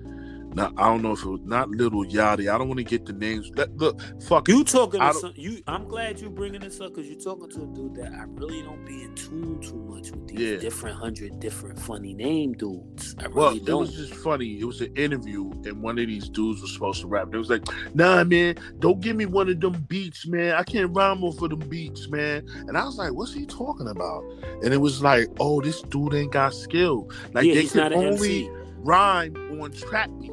Not, 0.56 0.74
I 0.78 0.84
don't 0.86 1.02
know 1.02 1.14
if 1.14 1.24
it 1.24 1.30
was 1.30 1.42
not 1.44 1.70
Little 1.70 2.04
Yachty. 2.06 2.54
I 2.54 2.58
don't 2.58 2.68
want 2.68 2.78
to 2.78 2.84
get 2.84 3.06
the 3.06 3.14
names. 3.14 3.50
That, 3.56 3.76
look, 3.78 4.00
fuck. 4.24 4.48
You 4.48 4.64
talking 4.64 5.00
to 5.00 5.14
some, 5.14 5.34
you? 5.36 5.62
I'm 5.68 5.88
glad 5.88 6.20
you 6.20 6.30
bringing 6.30 6.62
this 6.62 6.80
up 6.80 6.94
because 6.94 7.10
you're 7.10 7.20
talking 7.20 7.50
to 7.52 7.64
a 7.64 7.68
dude 7.68 7.96
that 7.96 8.12
I 8.14 8.24
really 8.28 8.62
don't 8.62 8.86
be 8.86 9.04
in 9.04 9.16
tune 9.16 9.60
too 9.62 9.76
much 9.90 10.12
with 10.12 10.28
these 10.28 10.40
Yeah. 10.40 10.58
different 10.58 10.96
hundred 10.98 11.40
different 11.40 11.80
funny 11.80 12.14
name 12.14 12.54
dudes. 12.54 13.16
I 13.20 13.24
really 13.24 13.36
Well, 13.36 13.56
it 13.56 13.66
don't. 13.66 13.80
was 13.82 13.96
just 13.96 14.14
funny. 14.16 14.60
It 14.60 14.66
was 14.66 14.82
an 14.82 14.96
interview, 14.96 15.50
and 15.66 15.82
one 15.82 15.98
of 16.00 16.08
these 16.08 16.30
dudes 16.30 16.62
was 16.62 16.74
supposed 16.74 17.02
to 17.02 17.08
rap. 17.08 17.30
It 17.34 17.38
was 17.38 17.50
like, 17.50 17.64
"Nah, 17.96 18.24
man, 18.24 18.56
don't 18.80 19.00
give 19.00 19.16
me 19.16 19.26
one 19.26 19.50
of 19.50 19.60
them 19.60 19.86
beats, 19.88 20.28
man. 20.28 20.54
I 20.56 20.64
can't 20.64 20.96
rhyme 20.96 21.24
off 21.24 21.42
of 21.42 21.50
them 21.50 21.68
beats, 21.70 22.08
man." 22.10 22.46
And 22.68 22.78
I 22.78 22.86
was 22.86 22.98
like, 22.98 23.14
"What's 23.14 23.34
he 23.34 23.46
talking 23.46 23.88
about?" 23.88 24.24
And 24.64 24.74
it 24.74 24.78
was 24.82 25.02
like, 25.02 25.30
"Oh, 25.40 25.62
this 25.62 25.82
dude 25.84 26.14
ain't 26.14 26.32
got 26.32 26.54
skill. 26.54 27.10
Like 27.34 27.46
yeah, 27.46 27.54
they 27.56 27.62
he's 27.62 27.72
can 27.72 27.82
not 27.82 27.94
an 27.94 28.00
only 28.06 28.46
MC. 28.46 28.50
rhyme 28.80 29.62
on 29.62 29.72
trap 29.72 30.10
beats." 30.20 30.33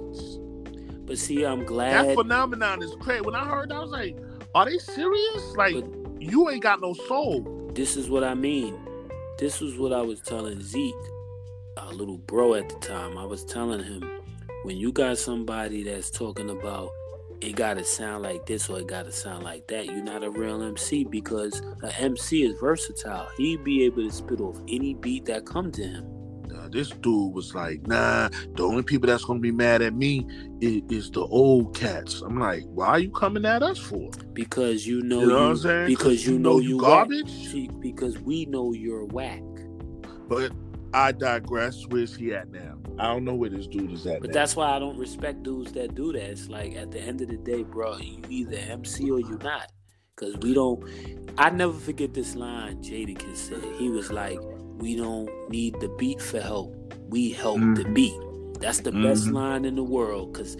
But 1.10 1.18
see, 1.18 1.44
I'm 1.44 1.64
glad 1.64 2.06
That 2.06 2.14
phenomenon 2.14 2.84
is 2.84 2.94
crazy. 3.00 3.22
When 3.22 3.34
I 3.34 3.44
heard, 3.44 3.70
that, 3.70 3.74
I 3.74 3.80
was 3.80 3.90
like, 3.90 4.16
"Are 4.54 4.64
they 4.64 4.78
serious? 4.78 5.56
Like, 5.56 5.74
you 6.20 6.48
ain't 6.48 6.62
got 6.62 6.80
no 6.80 6.94
soul." 6.94 7.72
this 7.74 7.96
is 7.96 8.08
what 8.08 8.22
I 8.22 8.34
mean. 8.34 8.78
This 9.36 9.60
was 9.60 9.76
what 9.76 9.92
I 9.92 10.02
was 10.02 10.20
telling 10.20 10.62
Zeke, 10.62 10.94
our 11.78 11.92
little 11.92 12.18
bro 12.18 12.54
at 12.54 12.68
the 12.68 12.76
time. 12.76 13.18
I 13.18 13.24
was 13.24 13.44
telling 13.44 13.82
him, 13.82 14.08
when 14.62 14.76
you 14.76 14.92
got 14.92 15.18
somebody 15.18 15.82
that's 15.82 16.10
talking 16.10 16.48
about 16.48 16.92
it 17.40 17.56
gotta 17.56 17.82
sound 17.82 18.22
like 18.22 18.46
this 18.46 18.70
or 18.70 18.78
it 18.78 18.86
gotta 18.86 19.10
sound 19.10 19.42
like 19.42 19.66
that, 19.66 19.86
you're 19.86 20.04
not 20.04 20.22
a 20.22 20.30
real 20.30 20.62
MC 20.62 21.02
because 21.02 21.58
an 21.82 21.90
MC 21.98 22.44
is 22.44 22.56
versatile. 22.60 23.28
He 23.36 23.56
be 23.56 23.82
able 23.84 24.04
to 24.04 24.12
spit 24.12 24.40
off 24.40 24.60
any 24.68 24.94
beat 24.94 25.24
that 25.24 25.44
come 25.44 25.72
to 25.72 25.82
him. 25.82 26.06
This 26.70 26.90
dude 26.90 27.34
was 27.34 27.54
like, 27.54 27.86
"Nah, 27.86 28.28
the 28.54 28.62
only 28.62 28.82
people 28.82 29.08
that's 29.08 29.24
gonna 29.24 29.40
be 29.40 29.52
mad 29.52 29.82
at 29.82 29.94
me 29.94 30.26
is, 30.60 30.82
is 30.90 31.10
the 31.10 31.22
old 31.22 31.74
cats." 31.74 32.22
I'm 32.22 32.38
like, 32.38 32.64
"Why 32.66 32.86
are 32.88 32.98
you 32.98 33.10
coming 33.10 33.44
at 33.44 33.62
us 33.62 33.78
for?" 33.78 34.10
Because 34.32 34.86
you 34.86 35.02
know 35.02 35.20
You 35.20 35.26
know 35.26 35.32
you, 35.32 35.42
what 35.42 35.50
I'm 35.50 35.56
saying? 35.56 35.86
because 35.86 36.26
you 36.26 36.38
know 36.38 36.58
you 36.58 36.78
garbage. 36.78 37.30
See, 37.30 37.68
because 37.80 38.18
we 38.18 38.46
know 38.46 38.72
you're 38.72 39.04
whack. 39.06 39.42
But 40.28 40.52
I 40.94 41.12
digress. 41.12 41.86
Where's 41.88 42.14
he 42.14 42.34
at 42.34 42.50
now? 42.50 42.76
I 42.98 43.04
don't 43.04 43.24
know 43.24 43.34
where 43.34 43.50
this 43.50 43.66
dude 43.66 43.92
is 43.92 44.06
at. 44.06 44.20
But 44.20 44.30
now. 44.30 44.34
that's 44.34 44.56
why 44.56 44.70
I 44.70 44.78
don't 44.78 44.98
respect 44.98 45.42
dudes 45.42 45.72
that 45.72 45.94
do 45.94 46.12
that. 46.12 46.22
It's 46.22 46.48
like 46.48 46.74
at 46.74 46.90
the 46.90 47.00
end 47.00 47.20
of 47.20 47.28
the 47.28 47.36
day, 47.38 47.62
bro, 47.62 47.96
you 47.98 48.22
either 48.28 48.56
MC 48.56 49.10
or 49.10 49.20
you're 49.20 49.38
not. 49.38 49.70
Cause 50.16 50.36
we 50.42 50.52
don't 50.52 50.84
I 51.38 51.48
never 51.48 51.72
forget 51.72 52.12
this 52.12 52.34
line 52.34 52.82
Jadakiss 52.82 53.36
said. 53.36 53.64
He 53.78 53.88
was 53.88 54.12
like, 54.12 54.38
We 54.80 54.96
don't 54.96 55.28
need 55.50 55.78
the 55.80 55.88
beat 55.98 56.20
for 56.20 56.40
help. 56.40 56.74
We 57.08 57.30
help 57.30 57.58
the 57.60 57.84
Mhm. 57.84 57.94
beat. 57.94 58.60
That's 58.60 58.80
the 58.80 58.92
best 58.92 59.26
Mhm. 59.26 59.32
line 59.34 59.64
in 59.64 59.74
the 59.76 59.82
world. 59.84 60.34
Cause 60.34 60.56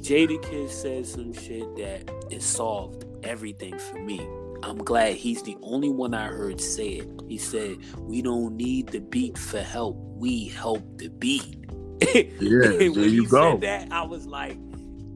Jadakiss 0.00 0.70
said 0.70 1.06
some 1.06 1.32
shit 1.32 1.76
that 1.76 2.10
it 2.30 2.42
solved 2.42 3.04
everything 3.22 3.78
for 3.78 3.98
me. 4.00 4.20
I'm 4.62 4.78
glad 4.78 5.14
he's 5.16 5.42
the 5.42 5.56
only 5.62 5.88
one 5.90 6.14
I 6.14 6.26
heard 6.26 6.60
say 6.60 6.88
it. 7.00 7.08
He 7.28 7.38
said, 7.38 7.76
We 8.00 8.22
don't 8.22 8.56
need 8.56 8.88
the 8.88 9.00
beat 9.00 9.36
for 9.38 9.60
help. 9.60 9.96
We 10.16 10.46
help 10.48 10.82
the 10.98 11.08
beat. 11.08 11.56
Yeah, 12.14 12.68
there 12.68 12.78
he 12.90 13.08
you 13.08 13.26
go. 13.28 13.52
said 13.52 13.60
that, 13.62 13.92
I 13.92 14.02
was 14.04 14.26
like, 14.26 14.58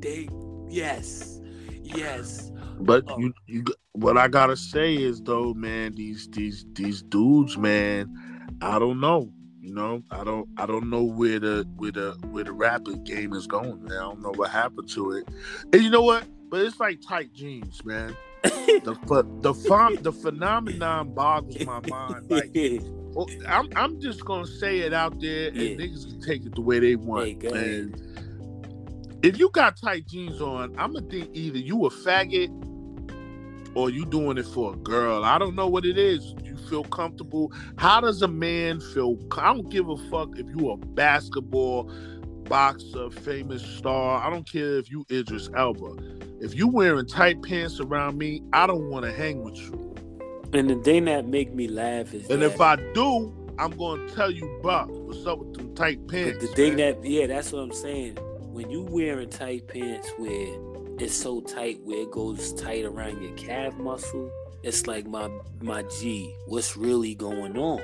they 0.00 0.28
yes, 0.70 1.40
yes. 1.82 2.50
But 2.80 3.04
Oh. 3.08 3.18
you, 3.18 3.32
you, 3.46 3.64
what 3.92 4.16
I 4.16 4.28
gotta 4.28 4.56
say 4.56 4.94
is 4.96 5.20
though, 5.20 5.52
man, 5.54 5.94
these 5.94 6.28
these 6.30 6.64
these 6.72 7.02
dudes, 7.02 7.56
man, 7.58 8.08
I 8.60 8.78
don't 8.78 9.00
know. 9.00 9.32
You 9.60 9.74
know, 9.74 10.02
I 10.10 10.24
don't 10.24 10.48
I 10.56 10.66
don't 10.66 10.88
know 10.88 11.02
where 11.02 11.38
the 11.40 11.66
where 11.76 11.92
the 11.92 12.16
where 12.30 12.44
the 12.44 12.52
rapid 12.52 13.04
game 13.04 13.32
is 13.34 13.46
going. 13.46 13.82
Man. 13.84 13.92
I 13.92 14.00
don't 14.02 14.22
know 14.22 14.32
what 14.32 14.50
happened 14.50 14.88
to 14.90 15.12
it. 15.12 15.28
And 15.72 15.82
you 15.82 15.90
know 15.90 16.02
what? 16.02 16.24
But 16.48 16.60
it's 16.62 16.80
like 16.80 17.00
tight 17.06 17.32
jeans, 17.34 17.84
man. 17.84 18.16
The 18.42 18.96
the 19.42 19.52
ph- 19.52 20.02
the 20.02 20.12
phenomenon 20.12 21.12
boggles 21.12 21.60
my 21.66 21.80
mind. 21.88 22.30
Like 22.30 22.50
Well, 22.54 23.26
oh, 23.40 23.46
I'm 23.48 23.68
I'm 23.76 24.00
just 24.00 24.24
gonna 24.24 24.46
say 24.46 24.78
it 24.80 24.94
out 24.94 25.20
there, 25.20 25.48
and 25.48 25.56
Yeah. 25.56 25.76
niggas 25.76 26.08
can 26.08 26.20
take 26.20 26.46
it 26.46 26.54
the 26.54 26.62
way 26.62 26.78
they 26.78 26.96
want. 26.96 27.42
Hey, 27.42 27.48
and 27.80 28.00
if 29.22 29.38
you 29.38 29.50
got 29.50 29.76
tight 29.76 30.06
jeans 30.06 30.40
on, 30.40 30.74
I'm 30.78 30.92
gonna 30.94 31.06
think 31.10 31.30
either 31.34 31.58
you 31.58 31.84
a 31.86 31.90
faggot 31.90 32.48
or 33.78 33.90
you 33.90 34.04
doing 34.04 34.36
it 34.38 34.46
for 34.46 34.74
a 34.74 34.76
girl. 34.76 35.24
I 35.24 35.38
don't 35.38 35.54
know 35.54 35.68
what 35.68 35.84
it 35.84 35.96
is. 35.96 36.34
You 36.42 36.56
feel 36.68 36.82
comfortable. 36.82 37.52
How 37.76 38.00
does 38.00 38.20
a 38.22 38.26
man 38.28 38.80
feel? 38.80 39.16
I 39.36 39.54
don't 39.54 39.70
give 39.70 39.88
a 39.88 39.96
fuck 40.10 40.36
if 40.36 40.46
you 40.48 40.70
a 40.70 40.76
basketball 40.76 41.88
boxer, 42.48 43.08
famous 43.10 43.62
star. 43.62 44.20
I 44.26 44.30
don't 44.30 44.50
care 44.50 44.78
if 44.78 44.90
you 44.90 45.04
Idris 45.12 45.48
Elba. 45.56 45.94
If 46.40 46.56
you 46.56 46.66
wearing 46.66 47.06
tight 47.06 47.40
pants 47.42 47.78
around 47.78 48.18
me, 48.18 48.42
I 48.52 48.66
don't 48.66 48.90
want 48.90 49.04
to 49.04 49.12
hang 49.12 49.44
with 49.44 49.56
you. 49.56 49.94
and 50.52 50.68
the 50.68 50.76
thing 50.82 51.04
that 51.04 51.28
make 51.28 51.54
me 51.54 51.68
laugh 51.68 52.12
is 52.12 52.28
And 52.30 52.42
that, 52.42 52.46
if 52.54 52.60
I 52.60 52.74
do, 52.94 53.32
I'm 53.60 53.70
gonna 53.76 54.08
tell 54.08 54.30
you, 54.30 54.58
bro, 54.60 54.86
what's 54.88 55.24
up 55.24 55.38
with 55.38 55.54
them 55.54 55.72
tight 55.76 56.04
pants? 56.08 56.40
the 56.40 56.48
thing 56.48 56.76
man? 56.76 57.00
that 57.00 57.04
yeah, 57.08 57.28
that's 57.28 57.52
what 57.52 57.60
I'm 57.60 57.72
saying. 57.72 58.16
When 58.40 58.70
you 58.70 58.82
wearing 58.82 59.30
tight 59.30 59.68
pants 59.68 60.08
where 60.16 60.67
it's 60.98 61.14
so 61.14 61.40
tight 61.40 61.80
where 61.84 62.02
it 62.02 62.10
goes 62.10 62.52
tight 62.54 62.84
around 62.84 63.22
your 63.22 63.32
calf 63.36 63.76
muscle, 63.78 64.30
it's 64.62 64.86
like 64.86 65.06
my 65.06 65.30
my 65.60 65.82
G, 65.84 66.34
what's 66.46 66.76
really 66.76 67.14
going 67.14 67.56
on? 67.56 67.80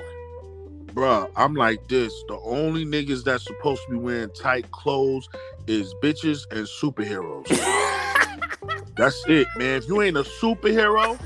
Bruh, 0.87 1.29
I'm 1.35 1.53
like 1.55 1.87
this. 1.87 2.13
The 2.27 2.39
only 2.43 2.85
niggas 2.85 3.23
that's 3.23 3.43
supposed 3.45 3.81
to 3.85 3.91
be 3.91 3.97
wearing 3.97 4.29
tight 4.29 4.69
clothes 4.71 5.27
is 5.67 5.93
bitches 5.95 6.45
and 6.51 6.65
superheroes. 6.65 7.47
that's 8.95 9.23
it, 9.27 9.47
man. 9.57 9.77
If 9.77 9.87
you 9.87 10.01
ain't 10.01 10.17
a 10.17 10.23
superhero, 10.23 11.19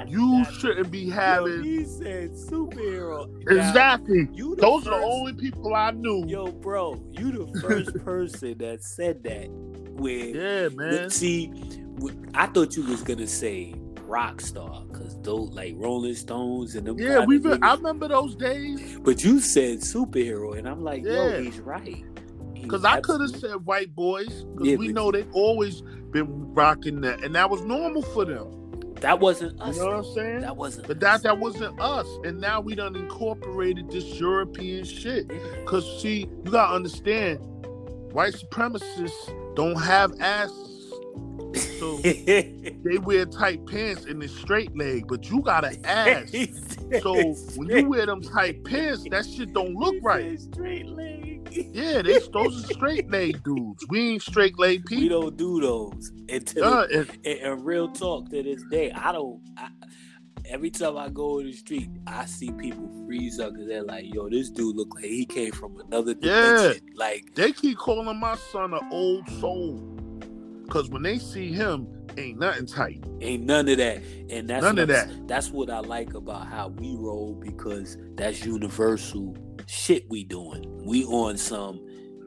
ain't 0.00 0.10
never 0.10 0.10
that 0.10 0.10
you 0.10 0.44
that- 0.44 0.54
shouldn't 0.54 0.90
be 0.90 0.98
Yo, 1.00 1.14
having 1.14 1.62
he 1.64 1.84
said 1.84 2.30
superhero. 2.32 3.28
Now, 3.46 3.56
exactly. 3.56 4.28
you 4.32 4.54
the 4.56 4.62
Those 4.62 4.86
are 4.86 5.00
the 5.00 5.06
only 5.06 5.32
people 5.34 5.74
I 5.74 5.90
knew. 5.92 6.24
Yo, 6.26 6.46
bro, 6.52 7.02
you 7.12 7.32
the 7.32 7.60
first 7.60 7.94
person 8.04 8.58
that 8.58 8.82
said 8.82 9.22
that. 9.24 9.48
Where 9.98 10.12
Yeah, 10.64 10.68
man. 10.68 11.10
see, 11.10 11.50
I 12.34 12.46
thought 12.46 12.76
you 12.76 12.84
was 12.84 13.02
gonna 13.02 13.26
say 13.26 13.74
rock 14.02 14.40
star 14.40 14.84
because 14.90 15.20
those 15.22 15.50
like 15.52 15.74
Rolling 15.76 16.14
Stones 16.14 16.76
and 16.76 16.86
them. 16.86 16.98
Yeah, 16.98 17.24
we've. 17.24 17.42
Been, 17.42 17.62
I 17.64 17.74
remember 17.74 18.06
those 18.08 18.34
days 18.36 18.96
But 19.02 19.24
you 19.24 19.40
said 19.40 19.78
superhero, 19.80 20.56
and 20.56 20.68
I'm 20.68 20.82
like, 20.84 21.04
Yeah. 21.04 21.30
yo, 21.36 21.42
he's 21.42 21.58
right. 21.60 22.04
Because 22.54 22.84
I 22.84 23.00
could 23.00 23.20
have 23.20 23.30
said 23.30 23.64
white 23.66 23.94
boys 23.94 24.44
because 24.44 24.68
Yeah, 24.68 24.76
we 24.76 24.88
know 24.88 25.10
they've 25.10 25.30
always 25.32 25.80
been 26.12 26.52
rocking 26.54 27.00
that, 27.02 27.24
and 27.24 27.34
that 27.34 27.50
was 27.50 27.62
normal 27.62 28.02
for 28.02 28.24
them. 28.24 28.46
That 29.00 29.20
wasn't 29.20 29.60
us. 29.60 29.76
You 29.76 29.82
know 29.82 29.88
what. 29.88 30.06
I'm 30.06 30.14
saying? 30.14 30.40
That 30.40 30.56
wasn't. 30.56 30.88
But 30.88 30.96
us. 30.98 31.02
that 31.02 31.22
that 31.22 31.38
wasn't 31.38 31.80
us, 31.80 32.06
and 32.24 32.40
now 32.40 32.60
we 32.60 32.74
done 32.74 32.96
incorporated 32.96 33.90
this 33.90 34.04
European 34.18 34.84
shit. 34.84 35.30
Cause 35.66 36.00
see, 36.00 36.20
you 36.44 36.50
gotta 36.50 36.74
understand, 36.74 37.38
white 38.12 38.34
supremacists 38.34 39.54
don't 39.54 39.80
have 39.80 40.12
asses, 40.20 40.92
so 41.78 41.96
they 41.98 42.98
wear 43.02 43.24
tight 43.26 43.66
pants 43.66 44.04
and 44.04 44.22
it's 44.22 44.34
straight 44.34 44.76
leg, 44.76 45.06
but 45.08 45.30
you 45.30 45.40
got 45.42 45.64
an 45.64 45.80
ass. 45.84 46.30
So 47.02 47.34
when 47.56 47.68
you 47.68 47.88
wear 47.88 48.06
them 48.06 48.22
tight 48.22 48.64
pants, 48.64 49.04
that 49.10 49.26
shit 49.26 49.52
don't 49.52 49.74
look 49.74 49.96
right. 50.02 50.40
Straight 50.40 50.86
leg. 50.86 51.17
Yeah, 51.72 52.02
they 52.02 52.18
those 52.32 52.64
are 52.64 52.72
straight 52.74 53.10
leg 53.10 53.42
dudes. 53.44 53.84
We 53.88 54.12
ain't 54.12 54.22
straight 54.22 54.58
leg 54.58 54.84
people. 54.86 55.02
We 55.02 55.08
don't 55.08 55.36
do 55.36 55.60
those 55.60 56.12
until 56.28 56.64
Uh, 56.64 56.86
and- 56.92 57.10
and, 57.26 57.64
real 57.64 57.88
talk 57.90 58.28
to 58.30 58.42
this 58.42 58.62
day, 58.70 58.90
I 58.92 59.12
don't. 59.12 59.40
I, 59.56 59.68
every 60.46 60.70
time 60.70 60.96
I 60.96 61.08
go 61.08 61.38
in 61.40 61.46
the 61.46 61.52
street, 61.52 61.88
I 62.06 62.24
see 62.26 62.50
people 62.52 62.88
freeze 63.06 63.38
up 63.40 63.52
because 63.52 63.68
they're 63.68 63.82
like, 63.82 64.12
"Yo, 64.14 64.28
this 64.28 64.50
dude 64.50 64.76
look 64.76 64.94
like 64.94 65.04
he 65.04 65.24
came 65.26 65.52
from 65.52 65.78
another 65.80 66.14
Yeah. 66.20 66.56
dimension." 66.56 66.86
Like, 66.94 67.34
they 67.34 67.52
keep 67.52 67.76
calling 67.78 68.18
my 68.18 68.36
son 68.52 68.72
an 68.74 68.80
old 68.90 69.28
soul. 69.40 69.94
Cause 70.70 70.90
when 70.90 71.02
they 71.02 71.18
see 71.18 71.48
him, 71.50 71.86
ain't 72.18 72.38
nothing 72.38 72.66
tight. 72.66 73.02
ain't 73.22 73.44
none 73.44 73.68
of 73.68 73.78
that, 73.78 74.02
and 74.28 74.48
that's 74.50 74.62
None 74.62 74.78
of 74.78 74.90
I'm- 74.90 75.26
That's 75.26 75.50
what 75.50 75.70
I 75.70 75.80
like 75.80 76.12
about 76.14 76.46
how 76.46 76.68
we 76.68 76.94
roll 76.94 77.34
because 77.40 77.96
that's 78.16 78.44
universal 78.44 79.34
shit 79.68 80.08
we 80.08 80.24
doing. 80.24 80.64
We 80.84 81.04
on 81.04 81.36
some. 81.36 81.80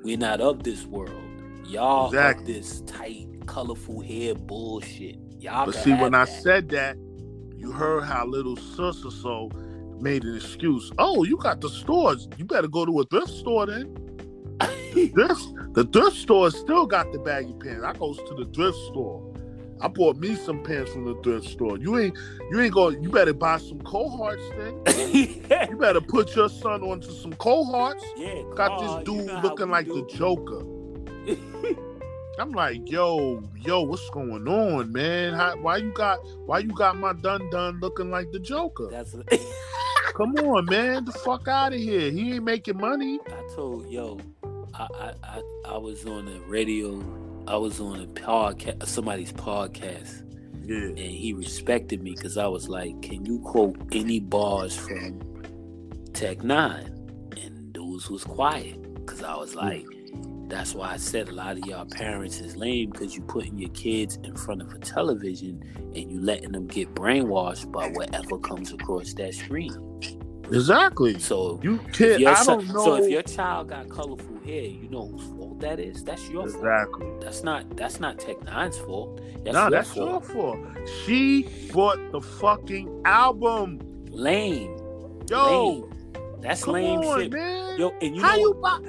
We're 0.03 0.17
not 0.17 0.41
of 0.41 0.63
this 0.63 0.85
world. 0.85 1.21
Y'all 1.65 2.07
Exactly. 2.07 2.53
this 2.53 2.81
tight, 2.81 3.27
colorful 3.45 4.01
hair 4.01 4.35
bullshit. 4.35 5.17
Y'all. 5.39 5.65
But 5.65 5.75
see, 5.75 5.91
when 5.91 6.13
have 6.13 6.27
I 6.29 6.31
said 6.31 6.69
that, 6.69 6.97
you 7.57 7.71
heard 7.71 8.03
how 8.03 8.25
little 8.25 8.57
sis 8.57 9.03
or 9.05 9.11
so 9.11 9.49
made 9.99 10.23
an 10.23 10.35
excuse. 10.35 10.91
Oh, 10.97 11.23
you 11.23 11.37
got 11.37 11.61
the 11.61 11.69
stores. 11.69 12.27
You 12.37 12.45
better 12.45 12.67
go 12.67 12.85
to 12.85 12.99
a 12.99 13.05
thrift 13.05 13.29
store 13.29 13.65
then. 13.65 13.97
This 14.93 15.47
the 15.73 15.85
thrift 15.91 16.17
store 16.17 16.51
still 16.51 16.85
got 16.85 17.11
the 17.13 17.19
baggy 17.19 17.53
pants. 17.53 17.83
I 17.85 17.93
goes 17.93 18.17
to 18.17 18.35
the 18.35 18.45
thrift 18.53 18.77
store. 18.89 19.30
I 19.81 19.87
bought 19.87 20.17
me 20.17 20.35
some 20.35 20.61
pants 20.63 20.91
from 20.91 21.05
the 21.05 21.15
thrift 21.23 21.47
store. 21.47 21.77
You 21.77 21.97
ain't 21.97 22.17
you 22.51 22.59
ain't 22.61 22.73
going 22.73 23.01
you 23.01 23.09
better 23.09 23.33
buy 23.33 23.57
some 23.57 23.79
Carhartts 23.79 24.85
then. 24.85 25.69
you 25.69 25.77
better 25.77 26.01
put 26.01 26.35
your 26.35 26.49
son 26.49 26.83
onto 26.83 27.11
some 27.11 27.33
Carhartts. 27.33 28.03
yeah, 28.15 28.43
Got 28.55 28.79
this 28.79 28.91
you 29.09 29.17
dude 29.17 29.27
know 29.27 29.39
looking 29.41 29.69
like 29.69 29.87
do. 29.87 29.95
the 29.95 30.17
Joker. 30.17 30.63
I'm 32.39 32.51
like, 32.51 32.89
yo, 32.89 33.43
yo, 33.59 33.81
what's 33.83 34.09
going 34.09 34.47
on, 34.47 34.91
man? 34.91 35.33
How, 35.33 35.55
why 35.57 35.77
you 35.77 35.91
got 35.91 36.19
why 36.45 36.59
you 36.59 36.69
got 36.69 36.97
my 36.97 37.13
dun 37.13 37.49
dun 37.49 37.79
looking 37.79 38.09
like 38.09 38.31
the 38.31 38.39
Joker? 38.39 38.87
That's 38.89 39.15
Come 40.15 40.35
on, 40.35 40.65
man, 40.65 41.05
the 41.05 41.11
fuck 41.11 41.47
out 41.47 41.73
of 41.73 41.79
here. 41.79 42.11
He 42.11 42.33
ain't 42.33 42.43
making 42.43 42.77
money. 42.77 43.19
I 43.27 43.55
told 43.55 43.89
yo, 43.89 44.19
I, 44.73 44.87
I 44.99 45.13
I 45.23 45.41
I 45.65 45.77
was 45.77 46.05
on 46.05 46.25
the 46.25 46.39
radio. 46.41 46.99
I 47.47 47.57
was 47.57 47.79
on 47.79 47.99
a 48.01 48.05
podcast, 48.07 48.85
somebody's 48.87 49.33
podcast, 49.33 50.23
Yeah. 50.63 50.87
and 50.89 50.97
he 50.99 51.33
respected 51.33 52.01
me 52.01 52.11
because 52.11 52.37
I 52.37 52.47
was 52.47 52.69
like, 52.69 53.01
"Can 53.01 53.25
you 53.25 53.39
quote 53.39 53.77
any 53.91 54.19
bars 54.19 54.75
from 54.75 55.19
Tech 56.13 56.43
Nine? 56.43 56.93
And 57.41 57.73
dudes 57.73 58.09
was 58.09 58.23
quiet 58.23 58.81
because 58.95 59.23
I 59.23 59.35
was 59.35 59.55
like, 59.55 59.85
"That's 60.47 60.75
why 60.75 60.91
I 60.91 60.97
said 60.97 61.29
a 61.29 61.33
lot 61.33 61.57
of 61.57 61.65
y'all 61.65 61.85
parents 61.85 62.39
is 62.39 62.55
lame 62.55 62.91
because 62.91 63.15
you 63.15 63.21
putting 63.23 63.57
your 63.57 63.69
kids 63.71 64.17
in 64.23 64.35
front 64.35 64.61
of 64.61 64.71
a 64.73 64.79
television 64.79 65.61
and 65.95 66.11
you 66.11 66.21
letting 66.21 66.51
them 66.51 66.67
get 66.67 66.93
brainwashed 66.93 67.71
by 67.71 67.89
whatever 67.89 68.37
comes 68.37 68.71
across 68.71 69.13
that 69.15 69.33
screen." 69.33 69.71
Exactly. 70.51 71.19
So 71.19 71.59
You 71.63 71.79
your 71.99 72.29
I 72.29 72.43
don't 72.43 72.67
know. 72.67 72.83
So 72.85 72.95
if 72.95 73.09
your 73.09 73.23
child 73.23 73.69
got 73.69 73.89
colorful 73.89 74.39
hair, 74.43 74.63
you 74.63 74.89
know 74.89 75.07
whose 75.07 75.23
fault 75.31 75.59
that 75.61 75.79
is. 75.79 76.03
That's 76.03 76.27
your 76.29 76.47
fault. 76.47 76.55
exactly. 76.55 77.07
That's 77.21 77.43
not 77.43 77.77
that's 77.77 77.99
not 77.99 78.19
Tech 78.19 78.41
Nine's 78.43 78.77
fault. 78.77 79.21
That's 79.43 79.53
no, 79.53 79.61
your 79.61 79.69
that's 79.69 79.93
fault. 79.93 80.09
your 80.09 80.21
fault. 80.21 80.59
She 81.05 81.47
bought 81.73 81.99
the 82.11 82.21
fucking 82.21 83.01
album. 83.05 83.79
Lame. 84.09 84.77
Yo, 85.29 85.45
lame. 85.81 86.41
That's 86.41 86.63
come 86.63 86.73
lame 86.73 86.99
on, 86.99 87.21
shit. 87.21 87.31
man. 87.33 87.79
Yo, 87.79 87.93
and 88.01 88.15
you 88.15 88.21
How 88.21 88.35
know 88.35 88.41
you 88.41 88.53
buy? 88.55 88.79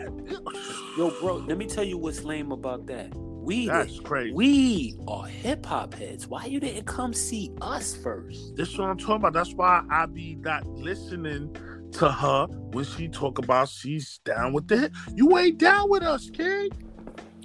Yo, 0.99 1.11
bro, 1.21 1.37
let 1.37 1.57
me 1.59 1.67
tell 1.67 1.85
you 1.85 1.99
what's 1.99 2.25
lame 2.25 2.51
about 2.51 2.87
that. 2.87 3.13
We 3.43 3.67
That's 3.67 3.99
crazy. 3.99 4.33
we 4.33 4.97
are 5.09 5.25
hip 5.25 5.67
hop 5.67 5.95
heads. 5.95 6.29
Why 6.29 6.45
you 6.45 6.61
didn't 6.61 6.85
come 6.85 7.13
see 7.13 7.51
us 7.61 7.97
first? 7.97 8.55
This 8.55 8.69
is 8.69 8.79
what 8.79 8.89
I'm 8.89 8.97
talking 8.97 9.17
about. 9.17 9.33
That's 9.33 9.53
why 9.55 9.83
I 9.91 10.07
be 10.07 10.37
not 10.37 10.65
listening 10.67 11.57
to 11.93 12.11
her 12.11 12.47
when 12.47 12.85
she 12.85 13.09
talk 13.09 13.39
about 13.39 13.69
she's 13.69 14.19
down 14.25 14.53
with 14.53 14.71
it. 14.71 14.93
You 15.17 15.37
ain't 15.39 15.59
down 15.59 15.91
with 15.91 16.05
us, 16.05 16.31
kid. 16.31 16.73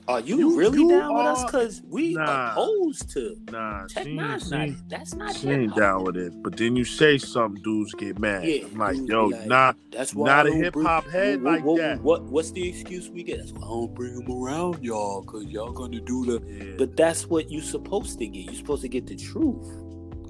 Are 0.08 0.22
you, 0.22 0.38
You- 0.38 0.58
really 0.58 0.80
you 0.80 0.90
down 0.90 1.14
with 1.14 1.26
us? 1.26 1.52
Cause 1.52 1.82
we 1.90 2.14
Nah. 2.14 2.52
opposed 2.52 3.10
to 3.12 3.36
Nah, 3.52 3.88
Tech 3.88 4.06
she, 4.06 4.16
Nine's 4.16 4.50
not. 4.50 4.70
That's 4.88 5.14
not 5.16 5.36
she 5.36 5.50
ain't 5.50 5.76
down 5.76 6.06
with 6.06 6.16
it. 6.16 6.32
But 6.42 6.56
then 6.56 6.78
you 6.78 6.86
say 6.86 7.18
something, 7.18 7.62
dudes 7.62 7.94
get 7.94 8.18
mad. 8.18 8.46
Yeah, 8.46 8.66
I'm 8.72 8.78
like, 8.78 8.98
yo, 9.06 9.26
like, 9.26 9.48
nah, 9.48 9.74
That's 9.92 10.16
why 10.16 10.28
not 10.28 10.48
a 10.48 10.54
hip 10.54 10.76
hop 10.76 11.08
head 11.10 11.44
what, 11.44 11.54
like 11.54 11.64
what, 11.66 11.78
that. 11.80 12.02
What 12.02 12.24
what's 12.24 12.52
the 12.52 12.70
excuse 12.70 13.10
we 13.10 13.24
get? 13.24 13.40
That's 13.40 13.52
why 13.52 13.66
I 13.66 13.70
don't 13.70 13.94
bring 13.94 14.16
them 14.18 14.32
around 14.32 14.82
y'all, 14.82 15.24
cause 15.24 15.44
y'all 15.46 15.74
gonna 15.74 16.00
do 16.00 16.26
the. 16.26 16.42
Yeah, 16.66 16.76
But 16.78 16.96
that's 16.96 17.28
what 17.28 17.52
you 17.52 17.60
supposed 17.60 18.18
to 18.20 18.28
get. 18.28 18.46
You're 18.46 18.54
supposed 18.56 18.84
to 18.84 18.88
get 18.90 19.08
the 19.08 19.16
truth. 19.18 19.68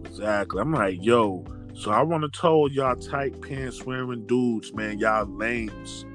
exactly. 0.05 0.59
I'm 0.59 0.73
like, 0.73 0.97
yo. 1.03 1.45
So 1.75 1.91
I 1.91 2.01
want 2.01 2.23
to 2.23 2.39
tell 2.39 2.67
y'all 2.71 2.95
tight 2.95 3.39
pants 3.39 3.85
wearing 3.85 4.25
dudes, 4.25 4.73
man, 4.73 4.97
y'all 4.97 5.27
lames. 5.27 6.05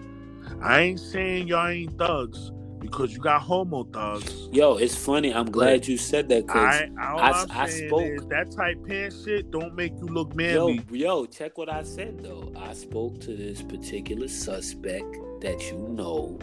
I 0.61 0.81
ain't 0.81 0.99
saying 0.99 1.47
y'all 1.47 1.69
ain't 1.69 1.97
thugs 1.97 2.51
because 2.83 3.13
you 3.13 3.19
got 3.21 3.41
homo 3.41 3.85
thugs. 3.85 4.49
Yo, 4.53 4.77
it's 4.77 4.95
funny. 4.97 5.33
I'm 5.33 5.51
glad 5.51 5.87
you 5.89 5.97
said 5.97 6.29
that, 6.29 6.47
cause 6.49 6.57
I, 6.75 6.89
I- 7.01 7.31
I, 7.31 7.47
I 7.65 7.69
spoke- 7.69 8.29
that 8.29 8.51
tight 8.55 8.83
pants 8.87 9.25
shit 9.25 9.51
don't 9.51 9.75
make 9.75 9.93
you 9.93 10.07
look 10.07 10.35
manly. 10.35 10.83
yo, 10.91 11.25
check 11.27 11.57
what 11.59 11.69
I 11.69 11.83
said 11.83 12.21
though. 12.23 12.53
I 12.57 12.75
spoke 12.75 13.21
to 13.23 13.37
this 13.37 13.63
particular 13.63 14.29
suspect 14.29 15.07
that 15.41 15.61
you 15.71 15.79
know 15.79 16.39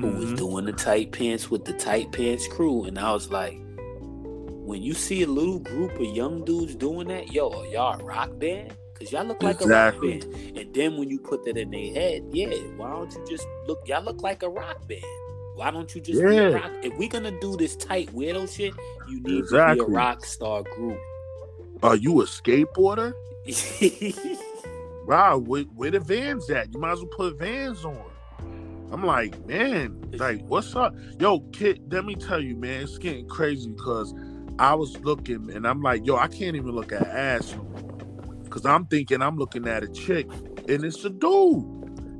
who 0.00 0.08
was 0.08 0.32
Mhm. 0.32 0.36
doing 0.36 0.64
the 0.64 0.72
tight 0.72 1.12
pants 1.12 1.50
with 1.50 1.64
the 1.64 1.72
tight 1.74 2.10
pants 2.12 2.48
crew, 2.48 2.84
and 2.84 2.98
I 2.98 3.12
was 3.12 3.30
like, 3.30 3.58
when 4.66 4.82
you 4.82 4.94
see 4.94 5.22
a 5.22 5.26
little 5.26 5.58
group 5.58 5.92
of 6.00 6.06
young 6.16 6.44
dudes 6.44 6.74
doing 6.74 7.06
that, 7.08 7.32
yo, 7.32 7.50
are 7.50 7.66
y'all 7.66 8.00
a 8.00 8.02
rock 8.04 8.30
band? 8.38 8.74
Cause 8.94 9.10
y'all 9.12 9.24
look 9.24 9.42
like 9.42 9.60
Exactly. 9.60 10.12
a 10.12 10.20
rock 10.20 10.30
band. 10.32 10.56
And 10.58 10.74
then 10.74 10.96
when 10.96 11.10
you 11.10 11.18
put 11.18 11.44
that 11.44 11.56
in 11.56 11.70
their 11.72 11.92
head, 11.92 12.22
yeah, 12.32 12.48
why 12.76 12.90
don't 12.90 13.12
you 13.12 13.24
just 13.28 13.46
look? 13.66 13.80
Y'all 13.86 14.02
look 14.04 14.22
like 14.22 14.42
a 14.44 14.48
rock 14.48 14.86
band. 14.88 15.02
Why 15.54 15.70
don't 15.70 15.94
you 15.94 16.00
just 16.00 16.20
be 16.20 16.34
Yeah. 16.34 16.40
a 16.48 16.54
rock? 16.54 16.72
If 16.82 16.96
we're 16.98 17.08
gonna 17.08 17.38
do 17.40 17.56
this 17.56 17.76
tight 17.76 18.08
weirdo 18.14 18.54
shit, 18.54 18.74
you 19.08 19.20
need 19.22 19.44
to 19.48 19.74
be 19.74 19.80
a 19.80 19.84
rock 19.84 20.24
star 20.24 20.62
group. 20.62 20.98
Are 21.82 21.96
you 21.96 22.20
a 22.22 22.24
skateboarder? 22.24 23.12
Wow, 25.06 25.36
where, 25.36 25.64
where 25.64 25.90
the 25.90 26.00
vans 26.00 26.48
at? 26.48 26.72
You 26.72 26.80
might 26.80 26.92
as 26.92 26.98
well 27.00 27.08
put 27.08 27.38
vans 27.38 27.84
on. 27.84 28.02
I'm 28.90 29.04
like, 29.04 29.38
man, 29.46 30.00
like, 30.14 30.40
what's 30.46 30.74
up? 30.74 30.94
Yo, 31.20 31.40
kid, 31.52 31.92
let 31.92 32.06
me 32.06 32.14
tell 32.14 32.40
you, 32.40 32.56
man, 32.56 32.84
it's 32.84 32.96
getting 32.96 33.28
crazy 33.28 33.68
because 33.68 34.14
I 34.58 34.74
was 34.74 34.98
looking 35.00 35.50
and 35.50 35.66
I'm 35.66 35.82
like, 35.82 36.06
yo, 36.06 36.16
I 36.16 36.28
can't 36.28 36.56
even 36.56 36.70
look 36.70 36.90
at 36.90 37.02
ass. 37.02 37.54
Cause 38.48 38.64
I'm 38.64 38.86
thinking 38.86 39.20
I'm 39.20 39.36
looking 39.36 39.68
at 39.68 39.82
a 39.82 39.88
chick 39.88 40.26
and 40.68 40.82
it's 40.84 41.04
a 41.04 41.10
dude. 41.10 41.64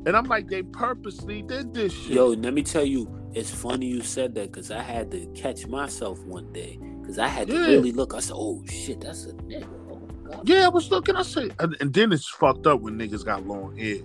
And 0.06 0.14
I'm 0.14 0.24
like, 0.24 0.48
they 0.48 0.62
purposely 0.62 1.40
did 1.40 1.72
this 1.72 1.90
shit. 1.92 2.12
Yo, 2.16 2.28
let 2.32 2.52
me 2.52 2.62
tell 2.62 2.84
you, 2.84 3.06
it's 3.34 3.50
funny 3.50 3.86
you 3.86 4.02
said 4.02 4.34
that 4.36 4.52
because 4.52 4.70
I 4.70 4.82
had 4.82 5.10
to 5.12 5.26
catch 5.34 5.66
myself 5.66 6.20
one 6.24 6.52
day 6.52 6.78
because 7.00 7.18
I 7.18 7.28
had 7.28 7.48
to 7.48 7.58
really 7.58 7.92
look. 7.92 8.14
I 8.14 8.20
said, 8.20 8.34
"Oh 8.36 8.62
shit, 8.66 9.00
that's 9.00 9.26
a 9.26 9.32
nigga." 9.32 9.68
Oh 9.90 9.96
god. 10.24 10.48
Yeah, 10.48 10.66
I 10.66 10.68
was 10.68 10.90
looking. 10.90 11.16
I 11.16 11.22
said, 11.22 11.54
and, 11.58 11.76
and 11.80 11.92
then 11.92 12.12
it's 12.12 12.28
fucked 12.28 12.66
up 12.66 12.80
when 12.80 12.98
niggas 12.98 13.24
got 13.24 13.46
long 13.46 13.76
hair. 13.76 13.96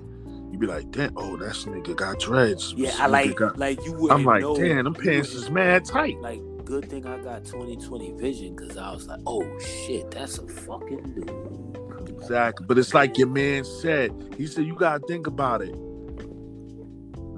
You 0.51 0.57
be 0.57 0.65
like, 0.65 0.89
damn, 0.91 1.13
oh, 1.15 1.37
that 1.37 1.53
nigga 1.53 1.95
got 1.95 2.19
dreads. 2.19 2.73
Yeah, 2.75 2.95
I 2.97 3.07
like 3.07 3.35
got- 3.35 3.57
like 3.57 3.83
you 3.85 3.93
would. 3.93 4.11
I'm 4.11 4.25
like, 4.25 4.41
know, 4.41 4.55
damn, 4.55 4.83
them 4.83 4.95
pants 4.95 5.33
is 5.33 5.49
mad 5.49 5.85
tight. 5.85 6.19
Like, 6.19 6.41
good 6.65 6.89
thing 6.89 7.05
I 7.05 7.19
got 7.19 7.45
2020 7.45 8.13
vision 8.13 8.55
because 8.55 8.75
I 8.75 8.91
was 8.91 9.07
like, 9.07 9.19
"Oh 9.27 9.47
shit, 9.59 10.09
that's 10.11 10.39
a 10.39 10.47
fucking 10.47 11.13
dude." 11.13 12.09
Exactly. 12.21 12.65
But 12.67 12.77
it's 12.77 12.93
like 12.93 13.17
your 13.17 13.27
man 13.27 13.63
said. 13.63 14.11
He 14.37 14.47
said, 14.47 14.65
you 14.65 14.75
got 14.75 15.01
to 15.01 15.07
think 15.07 15.27
about 15.27 15.61
it. 15.61 15.73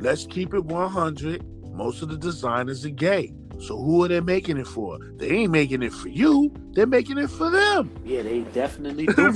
Let's 0.01 0.25
keep 0.25 0.53
it 0.53 0.65
100. 0.65 1.43
Most 1.81 2.03
of 2.03 2.09
the 2.09 2.17
designers 2.17 2.85
are 2.85 2.89
gay. 2.89 3.33
So 3.59 3.75
who 3.75 4.03
are 4.03 4.07
they 4.07 4.19
making 4.19 4.57
it 4.57 4.67
for? 4.67 4.99
They 5.15 5.31
ain't 5.31 5.51
making 5.51 5.81
it 5.81 5.91
for 5.91 6.09
you. 6.09 6.53
They're 6.73 6.85
making 6.85 7.17
it 7.17 7.27
for 7.27 7.49
them. 7.49 7.89
Yeah, 8.05 8.21
they 8.21 8.41
definitely 8.41 9.07
do. 9.15 9.35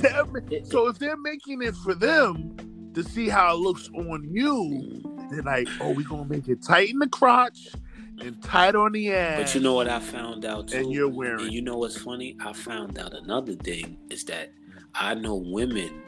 So 0.65 0.87
if 0.87 0.99
they're 0.99 1.17
making 1.17 1.63
it 1.63 1.73
for 1.77 1.95
them 1.95 2.91
to 2.93 3.03
see 3.03 3.29
how 3.29 3.55
it 3.55 3.57
looks 3.57 3.89
on 3.95 4.29
you, 4.31 5.01
they're 5.31 5.41
like, 5.41 5.67
oh, 5.81 5.89
we 5.89 6.03
going 6.03 6.25
to 6.25 6.29
make 6.29 6.47
it 6.47 6.61
tight 6.61 6.91
in 6.91 6.99
the 6.99 7.09
crotch 7.09 7.69
and 8.21 8.39
tight 8.43 8.75
on 8.75 8.91
the 8.91 9.11
ass. 9.11 9.39
But 9.39 9.55
you 9.55 9.61
know 9.61 9.73
what 9.73 9.89
I 9.89 9.99
found 9.99 10.45
out 10.45 10.67
too? 10.67 10.77
And 10.77 10.91
you're 10.91 11.09
wearing. 11.09 11.45
And 11.45 11.51
you 11.51 11.63
know 11.63 11.77
what's 11.77 11.97
funny? 11.97 12.37
I 12.45 12.53
found 12.53 12.99
out 12.99 13.15
another 13.15 13.55
thing 13.55 13.97
is 14.11 14.23
that 14.25 14.53
I 14.93 15.15
know 15.15 15.33
women 15.33 16.03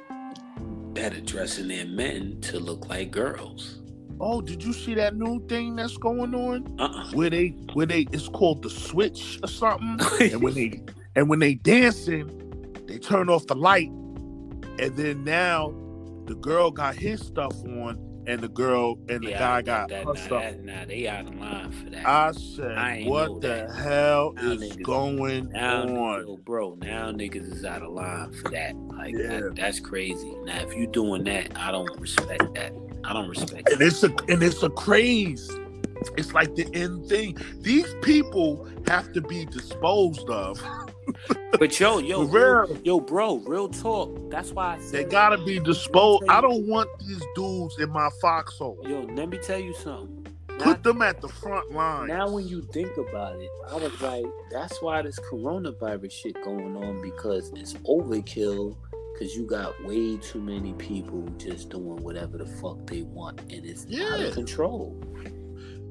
that 0.93 1.15
are 1.15 1.21
dressing 1.21 1.67
their 1.69 1.87
men 1.87 2.39
to 2.41 2.59
look 2.59 2.89
like 2.89 3.09
girls. 3.09 3.79
Oh, 4.19 4.41
did 4.41 4.63
you 4.63 4.73
see 4.73 4.93
that 4.95 5.15
new 5.15 5.45
thing 5.47 5.75
that's 5.75 5.97
going 5.97 6.33
on? 6.35 6.75
Uh-uh. 6.79 7.11
where 7.11 7.29
they 7.29 7.49
where 7.73 7.85
they 7.85 8.07
it's 8.11 8.27
called 8.29 8.61
the 8.63 8.69
switch 8.69 9.39
or 9.43 9.47
something 9.47 9.97
and 10.31 10.41
when 10.41 10.53
they 10.53 10.81
and 11.15 11.29
when 11.29 11.39
they 11.39 11.55
dancing 11.55 12.29
they 12.87 12.97
turn 12.97 13.29
off 13.29 13.45
the 13.47 13.55
light 13.55 13.89
and 14.79 14.95
then 14.95 15.23
now 15.23 15.73
the 16.25 16.35
girl 16.35 16.71
got 16.71 16.95
his 16.95 17.21
stuff 17.21 17.53
on 17.65 17.97
and 18.27 18.41
the 18.41 18.49
girl 18.49 18.97
and 19.07 19.23
the 19.23 19.29
Yeah, 19.29 19.39
guy 19.39 19.61
got 19.61 19.87
that, 19.89 20.05
her 20.05 20.13
nah, 20.13 20.19
stuff 20.19 20.43
that, 20.43 20.63
nah, 20.65 20.83
they 20.85 21.07
out 21.07 21.27
of 21.27 21.35
line 21.35 21.71
for 21.71 21.89
that. 21.91 22.05
i 22.05 22.27
I 22.27 22.31
said 22.33 23.05
know 23.05 23.09
what 23.09 23.41
the 23.41 23.47
that. 23.47 23.71
hell 23.73 24.33
Now 24.35 24.51
is 24.51 24.61
niggas- 24.61 24.83
going 24.83 25.49
now, 25.49 25.83
on 25.83 26.27
yo, 26.27 26.37
bro, 26.37 26.77
now 26.81 27.11
niggas 27.11 27.49
is 27.53 27.63
out 27.63 27.83
of 27.83 27.91
line 27.93 28.33
for 28.33 28.49
that. 28.49 28.75
Like 28.75 29.15
Yeah. 29.17 29.27
that, 29.39 29.55
that's 29.55 29.79
crazy. 29.79 30.29
Now, 30.43 30.59
if 30.59 30.75
you 30.75 30.87
doing 30.87 31.23
that, 31.23 31.57
I 31.57 31.71
don't 31.71 31.89
respect 32.01 32.53
that. 32.55 32.73
I 33.07 33.13
don't 33.13 33.29
respect 33.29 33.69
and 33.71 33.81
it. 33.81 33.85
it's 33.87 34.03
a 34.03 34.13
and 34.27 34.43
it's 34.43 34.61
a 34.63 34.69
craze 34.69 35.49
it's 36.17 36.33
like 36.33 36.53
the 36.55 36.67
end 36.75 37.07
thing 37.07 37.37
these 37.61 37.95
people 38.01 38.67
have 38.87 39.11
to 39.13 39.21
be 39.21 39.45
disposed 39.45 40.29
of 40.29 40.61
But 41.53 41.79
yo, 41.79 41.99
yo, 41.99 42.23
real. 42.23 42.77
yo, 42.83 42.99
bro, 42.99 43.37
real 43.37 43.69
talk. 43.69 44.29
That's 44.29 44.51
why 44.51 44.75
I 44.75 44.79
said 44.81 45.05
they 45.05 45.09
gotta 45.09 45.37
be 45.43 45.57
disposed 45.57 46.25
i 46.29 46.41
don't 46.41 46.67
want 46.67 46.89
these 46.99 47.23
dudes 47.33 47.79
in 47.79 47.89
my 47.89 48.09
foxhole 48.21 48.77
Yo, 48.85 49.01
let 49.15 49.29
me 49.29 49.37
tell 49.37 49.57
you 49.59 49.73
something. 49.73 50.27
Now, 50.59 50.65
put 50.65 50.83
them 50.83 51.01
at 51.01 51.21
the 51.21 51.29
front 51.29 51.71
line 51.71 52.07
now 52.07 52.29
when 52.29 52.47
you 52.47 52.61
think 52.73 52.97
about 52.97 53.39
it, 53.39 53.49
I 53.69 53.75
was 53.75 54.01
like, 54.01 54.25
that's 54.51 54.81
why 54.81 55.01
this 55.03 55.17
coronavirus 55.19 56.11
shit 56.11 56.43
going 56.43 56.75
on 56.75 57.01
because 57.01 57.51
it's 57.55 57.73
overkill. 57.75 58.75
Because 59.17 59.35
you 59.35 59.47
got 59.47 59.83
way 59.83 60.17
too 60.17 60.39
many 60.39 60.73
people 60.73 61.23
just 61.37 61.69
doing 61.69 62.03
whatever 62.03 62.37
the 62.37 62.45
fuck 62.45 62.85
they 62.85 63.01
want, 63.01 63.39
and 63.41 63.65
it's 63.65 63.85
out 63.99 64.19
of 64.19 64.33
control. 64.33 64.95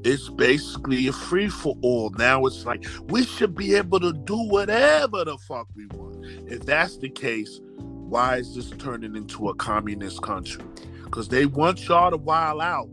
it's 0.05 0.29
basically 0.29 1.09
a 1.09 1.13
free 1.13 1.49
for 1.49 1.77
all. 1.83 2.11
Now 2.11 2.47
it's 2.47 2.65
like 2.65 2.87
we 3.09 3.25
should 3.25 3.57
be 3.57 3.75
able 3.75 3.99
to 3.99 4.13
do 4.13 4.37
whatever 4.37 5.25
the 5.25 5.37
fuck 5.39 5.67
we 5.75 5.87
want. 5.87 6.25
If 6.49 6.65
that's 6.65 6.99
the 6.99 7.09
case, 7.09 7.61
why 7.79 8.37
is 8.37 8.55
this 8.55 8.71
turning 8.79 9.17
into 9.17 9.49
a 9.49 9.55
communist 9.57 10.23
country? 10.23 10.63
Because 11.05 11.29
they 11.29 11.47
want 11.47 11.89
y'all 11.89 12.11
to 12.13 12.17
wild 12.17 12.63
out 12.63 12.89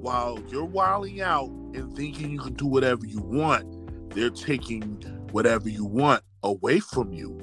while 0.00 0.42
you're 0.48 0.64
wilding 0.64 1.20
out 1.20 1.50
and 1.74 1.94
thinking 1.94 2.30
you 2.30 2.38
can 2.38 2.54
do 2.54 2.66
whatever 2.66 3.04
you 3.04 3.20
want. 3.20 4.14
They're 4.14 4.30
taking 4.30 4.92
whatever 5.32 5.68
you 5.68 5.84
want 5.84 6.22
away 6.42 6.80
from 6.80 7.12
you, 7.12 7.38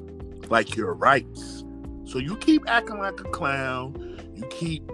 like 0.50 0.76
your 0.76 0.96
rights. 0.96 1.65
So 2.06 2.20
you 2.20 2.38
keep 2.38 2.64
acting 2.68 3.00
like 3.00 3.20
a 3.20 3.26
clown. 3.26 3.96
You 4.34 4.46
keep 4.50 4.90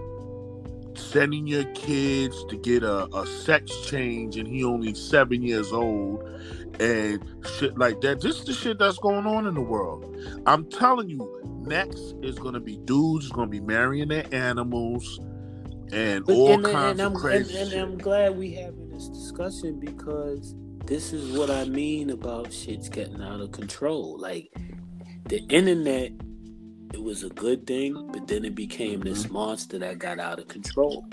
sending 0.95 1.47
your 1.47 1.65
kids 1.73 2.43
to 2.45 2.57
get 2.57 2.83
a, 2.83 3.05
a 3.15 3.25
sex 3.25 3.71
change 3.85 4.37
and 4.37 4.47
he 4.47 4.63
only 4.63 4.93
seven 4.93 5.41
years 5.41 5.71
old 5.71 6.23
and 6.79 7.23
shit 7.57 7.77
like 7.77 8.01
that. 8.01 8.21
This 8.21 8.39
is 8.39 8.45
the 8.45 8.53
shit 8.53 8.79
that's 8.79 8.97
going 8.97 9.25
on 9.25 9.47
in 9.47 9.53
the 9.53 9.61
world. 9.61 10.15
I'm 10.45 10.69
telling 10.69 11.09
you, 11.09 11.41
next 11.65 12.15
is 12.21 12.37
gonna 12.39 12.59
be 12.59 12.77
dudes 12.77 13.29
gonna 13.29 13.47
be 13.47 13.59
marrying 13.59 14.09
their 14.09 14.25
animals 14.33 15.19
and 15.91 16.25
but, 16.25 16.33
all 16.33 16.53
and, 16.53 16.63
kinds 16.63 16.99
and, 16.99 17.01
of 17.01 17.13
I'm, 17.13 17.19
crazy. 17.19 17.57
And, 17.57 17.73
and 17.73 17.81
I'm 17.81 17.97
glad 17.97 18.37
we 18.37 18.53
having 18.53 18.89
this 18.89 19.07
discussion 19.09 19.79
because 19.79 20.55
this 20.85 21.13
is 21.13 21.37
what 21.37 21.49
I 21.49 21.65
mean 21.65 22.09
about 22.09 22.51
shit's 22.51 22.89
getting 22.89 23.21
out 23.21 23.41
of 23.41 23.51
control. 23.51 24.17
Like 24.17 24.49
the 25.25 25.39
internet 25.49 26.13
it 26.93 27.01
was 27.01 27.23
a 27.23 27.29
good 27.29 27.65
thing, 27.65 28.09
but 28.11 28.27
then 28.27 28.45
it 28.45 28.55
became 28.55 29.01
this 29.01 29.23
mm-hmm. 29.23 29.33
monster 29.33 29.79
that 29.79 29.99
got 29.99 30.19
out 30.19 30.39
of 30.39 30.47
control. 30.47 31.05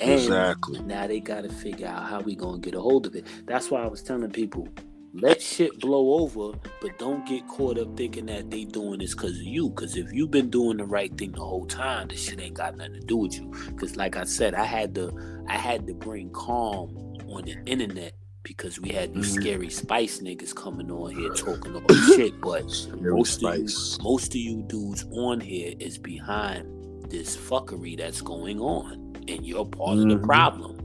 And 0.00 0.12
exactly. 0.12 0.80
Now 0.80 1.06
they 1.06 1.20
got 1.20 1.42
to 1.42 1.48
figure 1.48 1.86
out 1.86 2.08
how 2.08 2.20
we 2.20 2.34
gonna 2.34 2.58
get 2.58 2.74
a 2.74 2.80
hold 2.80 3.06
of 3.06 3.14
it. 3.14 3.26
That's 3.46 3.70
why 3.70 3.82
I 3.82 3.86
was 3.86 4.02
telling 4.02 4.30
people, 4.30 4.68
let 5.12 5.40
shit 5.40 5.78
blow 5.78 6.20
over, 6.20 6.58
but 6.80 6.98
don't 6.98 7.24
get 7.24 7.46
caught 7.46 7.78
up 7.78 7.96
thinking 7.96 8.26
that 8.26 8.50
they 8.50 8.64
doing 8.64 8.98
this 8.98 9.14
because 9.14 9.38
of 9.38 9.44
you. 9.44 9.70
Because 9.70 9.96
if 9.96 10.12
you've 10.12 10.32
been 10.32 10.50
doing 10.50 10.76
the 10.78 10.84
right 10.84 11.16
thing 11.16 11.32
the 11.32 11.40
whole 11.40 11.66
time, 11.66 12.08
this 12.08 12.24
shit 12.24 12.40
ain't 12.40 12.54
got 12.54 12.76
nothing 12.76 12.94
to 12.94 13.00
do 13.00 13.18
with 13.18 13.34
you. 13.34 13.52
Because 13.66 13.96
like 13.96 14.16
I 14.16 14.24
said, 14.24 14.54
I 14.54 14.64
had 14.64 14.94
to, 14.96 15.44
I 15.48 15.56
had 15.56 15.86
to 15.86 15.94
bring 15.94 16.30
calm 16.30 16.96
on 17.28 17.44
the 17.44 17.56
internet 17.64 18.14
because 18.44 18.78
we 18.78 18.90
had 18.90 19.12
these 19.12 19.32
mm-hmm. 19.32 19.42
scary 19.42 19.70
spice 19.70 20.20
niggas 20.20 20.54
coming 20.54 20.90
on 20.90 21.10
here 21.10 21.34
talking 21.34 21.74
about 21.74 21.96
shit. 22.14 22.40
But 22.40 22.64
most 23.00 23.42
of, 23.42 23.58
you, 23.58 23.68
most 24.02 24.28
of 24.28 24.36
you 24.36 24.62
dudes 24.68 25.04
on 25.10 25.40
here 25.40 25.74
is 25.80 25.98
behind 25.98 27.10
this 27.10 27.36
fuckery 27.36 27.98
that's 27.98 28.20
going 28.20 28.60
on, 28.60 29.14
and 29.26 29.44
you're 29.44 29.64
part 29.64 29.96
mm-hmm. 29.96 30.02
of 30.02 30.08
the 30.08 30.14
mm-hmm. 30.14 30.26
problem. 30.26 30.80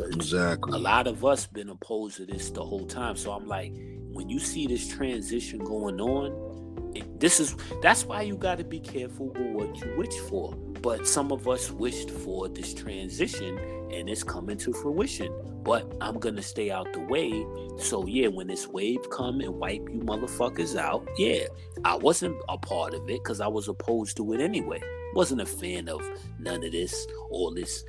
Exactly. 0.00 0.74
a 0.74 0.78
lot 0.78 1.06
of 1.06 1.24
us 1.24 1.46
been 1.46 1.68
opposed 1.68 2.16
to 2.16 2.26
this 2.26 2.50
the 2.50 2.62
whole 2.62 2.86
time. 2.86 3.16
So 3.16 3.32
I'm 3.32 3.46
like, 3.46 3.72
when 4.12 4.28
you 4.28 4.38
see 4.38 4.66
this 4.66 4.88
transition 4.88 5.58
going 5.58 6.00
on, 6.00 6.92
it, 6.94 7.20
this 7.20 7.40
is 7.40 7.54
that's 7.82 8.04
why 8.04 8.22
you 8.22 8.36
got 8.36 8.58
to 8.58 8.64
be 8.64 8.80
careful 8.80 9.28
with 9.28 9.52
what 9.52 9.80
you 9.80 9.94
wish 9.96 10.18
for. 10.28 10.56
But 10.82 11.06
some 11.06 11.32
of 11.32 11.48
us 11.48 11.70
wished 11.70 12.10
for 12.10 12.48
this 12.48 12.74
transition, 12.74 13.58
and 13.92 14.08
it's 14.08 14.24
coming 14.24 14.58
to 14.58 14.72
fruition 14.72 15.32
but 15.64 15.90
I'm 16.00 16.18
gonna 16.18 16.42
stay 16.42 16.70
out 16.70 16.92
the 16.92 17.00
way. 17.00 17.46
So 17.78 18.06
yeah, 18.06 18.28
when 18.28 18.48
this 18.48 18.66
wave 18.66 19.08
come 19.10 19.40
and 19.40 19.54
wipe 19.54 19.88
you 19.88 20.00
motherfuckers 20.00 20.76
out, 20.76 21.06
yeah, 21.16 21.44
I 21.84 21.94
wasn't 21.96 22.36
a 22.48 22.58
part 22.58 22.94
of 22.94 23.02
it 23.02 23.22
because 23.22 23.40
I 23.40 23.46
was 23.46 23.68
opposed 23.68 24.16
to 24.16 24.32
it 24.32 24.40
anyway. 24.40 24.82
Wasn't 25.14 25.40
a 25.40 25.46
fan 25.46 25.88
of 25.88 26.02
none 26.38 26.64
of 26.64 26.72
this, 26.72 27.06
all 27.30 27.52
this. 27.54 27.84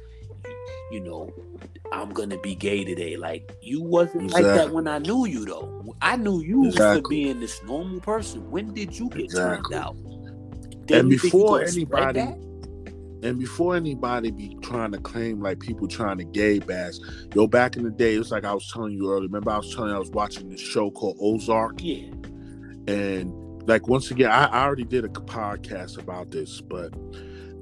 You 0.91 0.99
know, 0.99 1.33
I'm 1.91 2.11
gonna 2.11 2.37
be 2.37 2.53
gay 2.53 2.83
today. 2.83 3.17
Like 3.17 3.55
you 3.61 3.81
wasn't 3.81 4.25
exactly. 4.25 4.49
like 4.49 4.57
that 4.57 4.73
when 4.73 4.87
I 4.87 4.99
knew 4.99 5.25
you 5.25 5.45
though. 5.45 5.95
I 6.01 6.15
knew 6.15 6.41
you 6.41 6.67
exactly. 6.67 7.23
being 7.23 7.39
this 7.39 7.63
normal 7.63 8.01
person. 8.01 8.49
When 8.51 8.73
did 8.73 8.97
you 8.97 9.09
get 9.09 9.21
exactly. 9.21 9.73
turned 9.73 9.83
out? 9.83 9.95
Did 10.85 10.99
and 10.99 11.09
before 11.09 11.63
anybody 11.63 12.27
and 13.23 13.39
before 13.39 13.75
anybody 13.75 14.31
be 14.31 14.57
trying 14.61 14.91
to 14.91 14.97
claim 14.97 15.41
like 15.41 15.59
people 15.59 15.87
trying 15.87 16.17
to 16.17 16.25
gay 16.25 16.59
bash, 16.59 16.95
yo, 17.33 17.47
back 17.47 17.77
in 17.77 17.83
the 17.83 17.89
day, 17.89 18.15
it's 18.15 18.31
like 18.31 18.43
I 18.43 18.53
was 18.53 18.69
telling 18.69 18.93
you 18.93 19.09
earlier. 19.09 19.27
Remember, 19.27 19.51
I 19.51 19.57
was 19.57 19.73
telling 19.73 19.91
you 19.91 19.95
I 19.95 19.99
was 19.99 20.09
watching 20.09 20.49
this 20.49 20.59
show 20.59 20.91
called 20.91 21.17
Ozark. 21.21 21.75
Yeah. 21.79 22.09
And 22.87 23.65
like 23.65 23.87
once 23.87 24.11
again, 24.11 24.29
I, 24.29 24.45
I 24.47 24.65
already 24.65 24.83
did 24.83 25.05
a 25.05 25.07
podcast 25.07 25.97
about 25.97 26.31
this, 26.31 26.59
but 26.59 26.93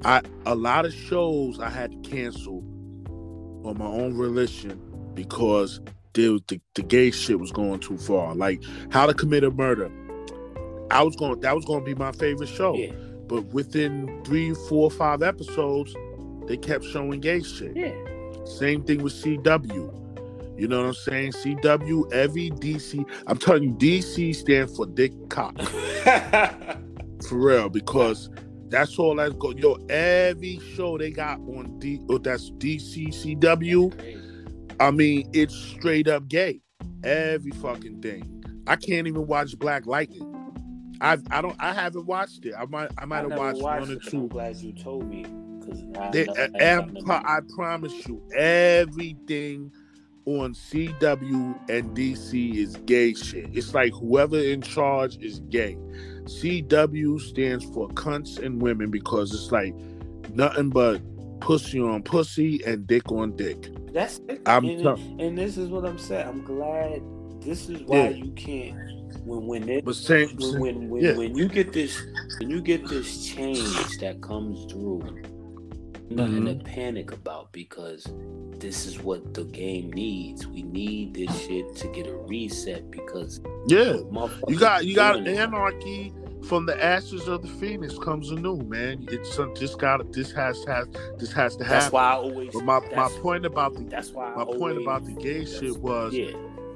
I 0.04 0.22
a 0.48 0.56
lot 0.56 0.86
of 0.86 0.94
shows 0.96 1.60
I 1.60 1.70
had 1.70 1.92
to 1.92 2.10
cancel 2.10 2.64
on 3.64 3.78
my 3.78 3.86
own 3.86 4.18
volition 4.18 4.82
because 5.14 5.80
the, 6.14 6.42
the, 6.48 6.60
the 6.74 6.82
gay 6.82 7.12
shit 7.12 7.40
was 7.40 7.52
going 7.52 7.80
too 7.82 8.00
far. 8.00 8.34
Like 8.34 8.64
How 8.90 9.06
to 9.06 9.14
Commit 9.14 9.44
a 9.44 9.52
Murder. 9.52 9.92
I 10.90 11.04
was 11.04 11.16
going 11.16 11.40
that 11.42 11.56
was 11.56 11.66
going 11.66 11.82
to 11.82 11.86
be 11.86 11.94
my 11.94 12.12
favorite 12.14 12.50
show. 12.50 12.74
Yeah. 12.74 12.94
But 13.32 13.46
within 13.54 14.22
three, 14.26 14.54
four, 14.68 14.92
five 14.92 15.24
episodes, 15.24 15.96
they 16.48 16.58
kept 16.58 16.84
showing 16.84 17.22
gay 17.22 17.42
shit. 17.42 17.78
Yeah. 17.78 17.94
Same 18.44 18.84
thing 18.84 19.02
with 19.02 19.14
CW. 19.14 20.60
You 20.60 20.68
know 20.68 20.82
what 20.82 20.88
I'm 20.88 20.94
saying? 20.94 21.32
CW, 21.32 22.12
every 22.12 22.50
DC. 22.50 23.10
I'm 23.28 23.38
telling 23.38 23.64
you, 23.64 23.74
DC 23.76 24.36
stands 24.36 24.76
for 24.76 24.86
Dick 24.86 25.14
Cock. 25.30 25.58
for 27.30 27.38
real, 27.38 27.70
because 27.70 28.30
that's 28.68 29.00
all 29.00 29.16
that's 29.16 29.34
go. 29.36 29.52
Yo, 29.52 29.76
every 29.90 30.60
show 30.76 30.98
they 30.98 31.12
got 31.12 31.40
on 31.40 31.80
D, 31.80 32.02
oh, 32.10 32.18
that's 32.18 32.52
DC 32.52 33.08
CW. 33.08 33.94
I 34.78 34.92
mean, 34.92 35.30
it's 35.32 35.56
straight 35.56 36.10
up 36.10 36.28
gay. 36.28 36.60
Every 37.06 37.52
fucking 37.52 38.02
thing. 38.02 38.44
I 38.68 38.76
can't 38.76 39.08
even 39.08 39.26
watch 39.26 39.58
Black 39.58 39.86
Lightning. 39.86 40.31
I 41.02 41.18
I 41.32 41.42
don't 41.42 41.56
I 41.60 41.74
haven't 41.74 42.06
watched 42.06 42.46
it. 42.46 42.54
I 42.58 42.66
might 42.66 42.92
I 42.98 43.06
might 43.06 43.30
have 43.30 43.38
watched, 43.38 43.62
watched, 43.62 43.88
one 43.88 43.98
or 43.98 44.00
two. 44.00 44.18
I'm 44.18 44.28
glad 44.28 44.56
you 44.58 44.72
told 44.72 45.10
me 45.10 45.26
because 45.60 45.84
uh, 45.96 46.12
I, 47.10 47.14
I, 47.14 47.38
I 47.38 47.40
promise 47.56 48.08
you 48.08 48.22
everything 48.36 49.72
on 50.26 50.54
CW 50.54 51.70
and 51.70 51.98
DC 51.98 52.56
is 52.56 52.76
gay 52.86 53.16
shit. 53.16 53.50
It's 53.52 53.74
like 53.74 53.92
whoever 53.94 54.38
in 54.38 54.62
charge 54.62 55.18
is 55.18 55.40
gay. 55.50 55.76
CW 56.26 57.20
stands 57.20 57.66
for 57.66 57.90
cunts 57.90 58.38
and 58.38 58.62
women 58.62 58.92
because 58.92 59.34
it's 59.34 59.52
like 59.52 59.74
nothing 60.34 60.70
but 60.70 61.02
pussy 61.40 61.80
on 61.82 62.04
pussy 62.04 62.64
and 62.66 62.86
dick 62.86 63.12
on 63.12 63.36
dick. 63.36 63.70
That's 63.92 64.20
it. 64.30 64.42
I'm 64.46 64.66
and, 64.66 65.20
and 65.20 65.38
this 65.38 65.58
is 65.58 65.70
what 65.70 65.84
I'm 65.86 65.98
saying. 65.98 66.28
I'm 66.28 66.44
glad 66.44 67.02
this 67.42 67.70
is 67.70 67.82
why 67.84 67.98
yeah. 67.98 68.10
you 68.10 68.32
can't 68.34 69.01
when 69.26 69.48
when 69.48 69.70
it 69.70 69.86
but 69.86 69.96
same, 69.96 70.36
when 70.38 70.60
when 70.60 70.90
when, 70.90 71.04
yeah. 71.04 71.14
when, 71.14 71.36
you 71.36 71.48
get 71.48 71.74
this 71.74 72.02
when 72.40 72.50
you 72.50 72.62
get 72.62 72.88
this 72.88 73.26
change 73.28 73.98
that 74.00 74.22
comes 74.22 74.72
through 74.72 75.00
nothing 76.10 76.44
mm-hmm. 76.44 76.60
to 76.60 76.64
panic 76.66 77.12
about 77.12 77.52
because 77.52 78.12
this 78.58 78.86
is 78.86 79.00
what 79.00 79.34
the 79.34 79.44
game 79.46 79.92
needs. 79.92 80.46
We 80.46 80.64
need 80.64 81.14
this 81.14 81.36
shit 81.42 81.76
to 81.78 81.88
get 81.88 82.08
a 82.08 82.16
reset 82.16 82.92
because 82.92 83.42
yeah. 83.68 83.98
you 84.48 84.60
got 84.60 84.86
you 84.86 84.96
got 84.96 85.26
anarchy 85.28 86.14
from 86.48 86.66
the 86.66 86.84
ashes 86.84 87.28
of 87.28 87.42
the 87.42 87.48
phoenix 87.48 87.98
comes 87.98 88.30
anew 88.32 88.58
man. 88.58 89.08
It's 89.10 89.38
just 89.60 89.80
got 89.80 90.12
this 90.12 90.32
has 90.32 90.64
has 90.66 90.88
this 91.18 91.32
has 91.32 91.56
to 91.58 91.64
happen. 91.64 91.80
that's 91.80 91.92
why 91.92 92.12
i 92.12 92.14
always 92.14 92.52
but 92.54 92.64
my 92.64 92.80
my 92.96 93.10
point 93.22 93.46
about 93.46 93.76
the 93.76 93.84
that's 93.84 94.10
why 94.12 94.34
my 94.36 94.46
point 94.46 94.78
about 94.78 95.06
the 95.06 95.14
gay 95.14 95.46
shit 95.46 95.78
was 95.78 96.14
yeah 96.14 96.32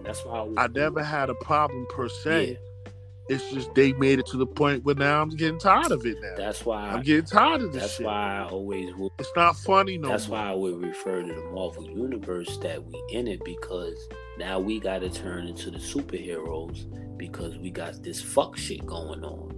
that's 0.06 0.24
why 0.24 0.48
I, 0.58 0.64
I 0.64 0.68
never 0.68 1.04
had 1.04 1.30
a 1.30 1.36
problem 1.36 1.86
per 1.90 2.08
se. 2.08 2.52
Yeah. 2.52 2.92
It's 3.28 3.50
just 3.52 3.74
they 3.74 3.92
made 3.94 4.20
it 4.20 4.28
to 4.28 4.38
the 4.38 4.46
point 4.46 4.84
where 4.84 4.94
now 4.94 5.20
I'm 5.20 5.30
getting 5.30 5.58
tired 5.58 5.92
of 5.92 6.06
it 6.06 6.18
now. 6.22 6.36
That's 6.38 6.64
why 6.64 6.90
I'm 6.90 7.02
getting 7.02 7.26
tired 7.26 7.62
of 7.62 7.74
this. 7.74 7.82
That's 7.82 7.96
shit. 7.96 8.06
why 8.06 8.38
I 8.38 8.50
always. 8.50 8.92
It's 9.18 9.32
not 9.36 9.58
funny 9.58 9.98
no. 9.98 10.10
That's 10.10 10.28
more. 10.28 10.38
why 10.38 10.52
I 10.52 10.54
would 10.54 10.80
refer 10.80 11.24
to 11.24 11.34
the 11.34 11.44
Marvel 11.52 11.90
universe 11.90 12.58
that 12.58 12.84
we 12.86 13.04
in 13.10 13.28
it 13.28 13.44
because 13.44 13.98
now 14.38 14.60
we 14.60 14.80
got 14.80 15.00
to 15.00 15.10
turn 15.10 15.48
into 15.48 15.72
the 15.72 15.80
superheroes 15.80 16.86
because 17.18 17.58
we 17.58 17.72
got 17.72 18.04
this 18.04 18.22
fuck 18.22 18.56
shit 18.58 18.86
going 18.86 19.24
on. 19.24 19.52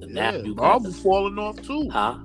So 0.00 0.08
yeah, 0.08 0.32
Marvel 0.32 0.54
gotta, 0.54 0.92
falling 0.92 1.38
off 1.38 1.62
too. 1.62 1.88
Huh? 1.90 2.18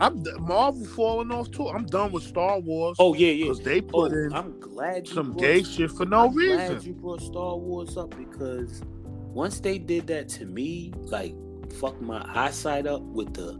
I'm 0.00 0.22
Marvel 0.40 0.84
falling 0.86 1.30
off 1.30 1.50
too. 1.50 1.68
I'm 1.68 1.86
done 1.86 2.12
with 2.12 2.22
Star 2.22 2.60
Wars. 2.60 2.96
Oh 2.98 3.14
yeah, 3.14 3.30
yeah. 3.30 3.44
Because 3.46 3.60
they 3.60 3.80
put 3.80 4.12
oh, 4.12 4.16
in. 4.16 4.32
I'm 4.32 4.58
glad 4.60 5.08
some 5.08 5.32
brought, 5.32 5.40
gay 5.40 5.62
shit 5.62 5.90
for 5.90 6.06
no 6.06 6.26
I'm 6.26 6.34
reason. 6.34 6.68
Glad 6.68 6.84
you 6.84 6.92
brought 6.94 7.20
Star 7.20 7.56
Wars 7.56 7.96
up 7.96 8.16
because 8.16 8.82
once 8.84 9.60
they 9.60 9.78
did 9.78 10.06
that 10.08 10.28
to 10.30 10.46
me, 10.46 10.92
like 10.96 11.34
fuck 11.80 12.00
my 12.00 12.24
eyesight 12.34 12.86
up 12.86 13.02
with 13.02 13.34
the 13.34 13.52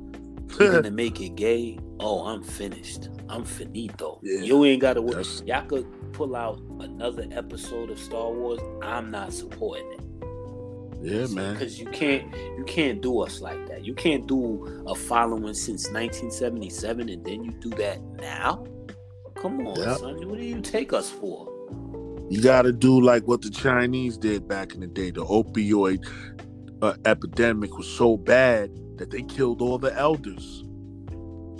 gonna 0.57 0.91
make 0.91 1.21
it 1.21 1.35
gay. 1.35 1.79
Oh, 2.01 2.27
I'm 2.27 2.43
finished. 2.43 3.09
I'm 3.29 3.45
finito. 3.45 4.21
Yeah. 4.23 4.41
You 4.41 4.65
ain't 4.65 4.81
gotta 4.81 5.03
work. 5.03 5.27
Y'all 5.45 5.67
could 5.67 5.87
pull 6.13 6.37
out 6.37 6.61
another 6.81 7.27
episode 7.33 7.91
of 7.91 7.99
Star 7.99 8.31
Wars. 8.31 8.61
I'm 8.83 9.11
not 9.11 9.33
supporting 9.33 9.91
it. 9.93 10.08
Yeah, 11.01 11.27
man. 11.29 11.55
Because 11.55 11.79
you 11.79 11.87
can't 11.87 12.35
you 12.57 12.65
can't 12.67 13.01
do 13.01 13.21
us 13.21 13.41
like 13.41 13.67
that. 13.69 13.85
You 13.85 13.95
can't 13.95 14.27
do 14.27 14.85
a 14.87 14.95
following 14.95 15.55
since 15.55 15.85
1977 15.91 17.09
and 17.09 17.25
then 17.25 17.45
you 17.45 17.53
do 17.53 17.71
that 17.71 18.01
now. 18.21 18.67
Come 19.37 19.67
on, 19.67 19.79
yep. 19.79 19.99
son. 19.99 20.29
What 20.29 20.39
do 20.39 20.45
you 20.45 20.61
take 20.61 20.93
us 20.93 21.11
for? 21.11 21.49
You 22.31 22.43
got 22.43 22.63
to 22.63 22.73
do 22.73 23.01
like 23.01 23.27
what 23.27 23.43
the 23.43 23.51
Chinese 23.51 24.19
did 24.19 24.49
back 24.49 24.75
in 24.75 24.81
the 24.81 24.87
day. 24.87 25.11
The 25.11 25.25
opioid 25.25 26.07
uh, 26.83 26.95
epidemic 27.05 27.77
was 27.77 27.89
so 27.89 28.17
bad 28.17 28.71
that 28.99 29.11
they 29.11 29.23
killed 29.23 29.63
all 29.63 29.79
the 29.79 29.95
elders. 29.95 30.65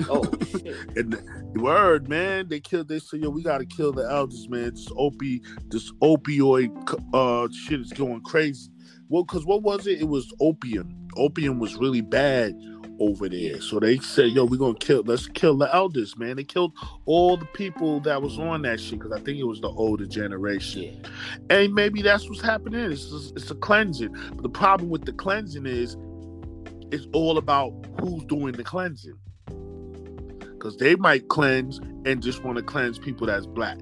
Oh 0.09 0.25
shit! 0.51 0.77
and 0.97 1.13
the 1.13 1.61
word, 1.61 2.09
man, 2.09 2.49
they 2.49 2.61
killed. 2.61 2.89
They 2.89 2.99
said, 2.99 3.21
"Yo, 3.21 3.31
we 3.31 3.43
got 3.43 3.59
to 3.59 3.67
kill 3.67 3.93
the 3.93 4.09
elders, 4.11 4.49
man. 4.49 4.75
This 4.75 4.89
opi, 4.91 5.41
this 5.69 5.91
opioid 6.03 6.71
uh 7.15 7.49
shit 7.53 7.81
is 7.81 7.93
going 7.93 8.21
crazy." 8.23 8.71
Well, 9.09 9.25
because 9.25 9.47
what 9.47 9.63
was 9.63 9.87
it? 9.87 10.01
It 10.01 10.09
was 10.09 10.33
opium. 10.41 11.09
Opium 11.17 11.59
was 11.59 11.77
really 11.77 12.03
bad 12.03 12.55
over 13.01 13.29
there. 13.29 13.61
So 13.61 13.79
they 13.81 13.99
said, 13.99 14.31
"Yo, 14.33 14.45
we're 14.45 14.59
gonna 14.59 14.75
kill. 14.75 15.03
Let's 15.05 15.27
kill 15.27 15.57
the 15.57 15.73
elders, 15.75 16.17
man." 16.19 16.37
They 16.37 16.45
killed 16.45 16.73
all 17.07 17.37
the 17.37 17.47
people 17.47 18.01
that 18.01 18.21
was 18.21 18.39
on 18.39 18.63
that 18.63 18.81
shit 18.81 18.99
because 18.99 19.13
I 19.13 19.21
think 19.21 19.39
it 19.39 19.45
was 19.45 19.61
the 19.61 19.69
older 19.69 20.07
generation. 20.07 20.83
Yeah. 20.83 21.09
And 21.51 21.75
maybe 21.75 22.03
that's 22.03 22.29
what's 22.29 22.41
happening. 22.41 22.91
It's 22.91 23.11
just, 23.11 23.37
it's 23.37 23.51
a 23.51 23.55
cleansing. 23.55 24.15
But 24.35 24.43
the 24.43 24.49
problem 24.49 24.91
with 24.91 25.05
the 25.05 25.13
cleansing 25.13 25.67
is, 25.67 25.97
it's 26.91 27.07
all 27.13 27.39
about 27.39 27.73
who's 28.01 28.25
doing 28.25 28.53
the 28.53 28.65
cleansing. 28.65 29.19
Because 30.41 30.77
they 30.77 30.97
might 30.97 31.29
cleanse 31.29 31.79
and 32.05 32.21
just 32.21 32.43
want 32.43 32.57
to 32.57 32.65
cleanse 32.65 32.99
people 32.99 33.29
that's 33.29 33.47
black. 33.47 33.79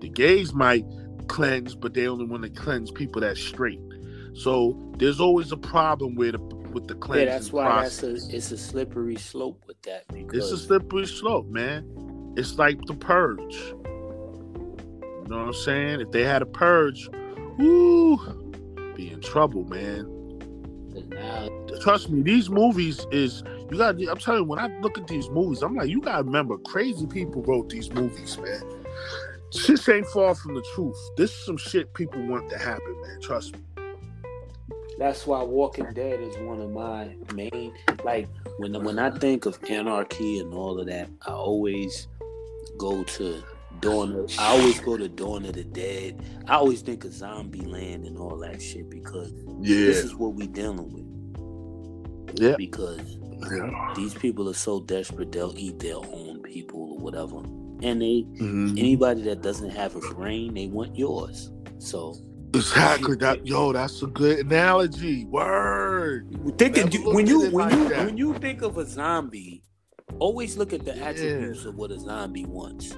The 0.00 0.08
gays 0.08 0.52
might 0.52 0.84
cleanse, 1.28 1.74
but 1.74 1.94
they 1.94 2.06
only 2.06 2.26
want 2.26 2.42
to 2.42 2.50
cleanse 2.50 2.90
people 2.90 3.22
that's 3.22 3.40
straight. 3.40 3.80
So 4.34 4.76
there's 4.98 5.20
always 5.20 5.52
a 5.52 5.56
problem 5.56 6.14
with 6.14 6.32
the, 6.32 6.38
with 6.70 6.88
the 6.88 6.94
cleansing 6.94 7.26
Yeah, 7.26 7.32
that's 7.34 7.52
why 7.52 7.64
process. 7.64 8.00
that's 8.00 8.32
a 8.32 8.36
it's 8.36 8.50
a 8.52 8.58
slippery 8.58 9.16
slope 9.16 9.62
with 9.66 9.80
that. 9.82 10.04
It's 10.10 10.50
a 10.50 10.58
slippery 10.58 11.06
slope, 11.06 11.46
man. 11.48 12.34
It's 12.36 12.58
like 12.58 12.80
the 12.86 12.94
purge. 12.94 13.54
You 13.54 15.24
know 15.28 15.38
what 15.38 15.46
I'm 15.48 15.52
saying? 15.54 16.00
If 16.00 16.10
they 16.12 16.24
had 16.24 16.42
a 16.42 16.46
purge, 16.46 17.08
whoo, 17.58 18.16
be 18.96 19.10
in 19.10 19.20
trouble, 19.20 19.64
man. 19.64 20.16
Now, 21.08 21.48
Trust 21.80 22.10
me, 22.10 22.22
these 22.22 22.50
movies 22.50 23.06
is 23.12 23.42
you 23.70 23.78
got. 23.78 23.96
I'm 24.00 24.18
telling 24.18 24.42
you, 24.42 24.46
when 24.46 24.58
I 24.58 24.66
look 24.80 24.98
at 24.98 25.06
these 25.06 25.28
movies, 25.30 25.62
I'm 25.62 25.74
like, 25.74 25.88
you 25.88 26.00
gotta 26.00 26.24
remember, 26.24 26.58
crazy 26.58 27.06
people 27.06 27.42
wrote 27.42 27.68
these 27.68 27.90
movies, 27.92 28.38
man. 28.38 28.62
This 29.66 29.88
ain't 29.88 30.06
far 30.08 30.34
from 30.34 30.54
the 30.54 30.64
truth. 30.74 30.96
This 31.16 31.30
is 31.32 31.44
some 31.46 31.56
shit 31.56 31.92
people 31.94 32.24
want 32.26 32.48
to 32.50 32.58
happen, 32.58 33.00
man. 33.02 33.20
Trust 33.20 33.54
me 33.54 33.60
that's 35.00 35.26
why 35.26 35.42
Walking 35.42 35.90
Dead 35.94 36.20
is 36.20 36.36
one 36.40 36.60
of 36.60 36.70
my 36.70 37.16
main 37.32 37.72
like 38.04 38.28
when 38.58 38.84
when 38.84 38.98
I 38.98 39.10
think 39.10 39.46
of 39.46 39.58
anarchy 39.68 40.40
and 40.40 40.52
all 40.52 40.78
of 40.78 40.86
that, 40.88 41.08
I 41.26 41.32
always 41.32 42.06
go 42.76 43.02
to 43.02 43.42
Dawn 43.80 44.14
of, 44.14 44.30
I 44.38 44.48
always 44.48 44.78
go 44.78 44.98
to 44.98 45.08
Dawn 45.08 45.46
of 45.46 45.54
the 45.54 45.64
Dead. 45.64 46.22
I 46.46 46.56
always 46.56 46.82
think 46.82 47.06
of 47.06 47.14
Zombie 47.14 47.62
Land 47.62 48.04
and 48.04 48.18
all 48.18 48.36
that 48.40 48.60
shit 48.60 48.90
because 48.90 49.32
yeah. 49.62 49.86
this 49.86 50.04
is 50.04 50.14
what 50.14 50.34
we 50.34 50.46
dealing 50.46 50.92
with. 50.92 52.38
Yeah. 52.38 52.56
Because 52.58 53.16
yeah. 53.50 53.94
these 53.96 54.12
people 54.12 54.50
are 54.50 54.54
so 54.54 54.80
desperate 54.80 55.32
they'll 55.32 55.56
eat 55.56 55.78
their 55.78 55.96
own 55.96 56.42
people 56.42 56.92
or 56.92 56.98
whatever. 56.98 57.38
And 57.82 58.02
they 58.02 58.26
mm-hmm. 58.38 58.76
anybody 58.76 59.22
that 59.22 59.40
doesn't 59.40 59.70
have 59.70 59.96
a 59.96 60.00
brain, 60.00 60.52
they 60.52 60.66
want 60.66 60.94
yours. 60.94 61.50
So 61.78 62.18
Exactly. 62.54 63.16
That 63.16 63.46
yo, 63.46 63.72
that's 63.72 64.02
a 64.02 64.06
good 64.06 64.40
analogy. 64.40 65.24
Word. 65.26 66.58
Thinking 66.58 66.90
when 67.14 67.26
you 67.26 67.50
when 67.50 67.68
like 67.68 67.72
you 67.72 67.88
that. 67.88 68.06
when 68.06 68.16
you 68.16 68.34
think 68.34 68.62
of 68.62 68.76
a 68.76 68.84
zombie, 68.84 69.62
always 70.18 70.56
look 70.56 70.72
at 70.72 70.84
the 70.84 70.96
attributes 70.96 71.62
yeah. 71.62 71.68
of 71.68 71.76
what 71.76 71.90
a 71.90 71.98
zombie 71.98 72.44
wants. 72.46 72.96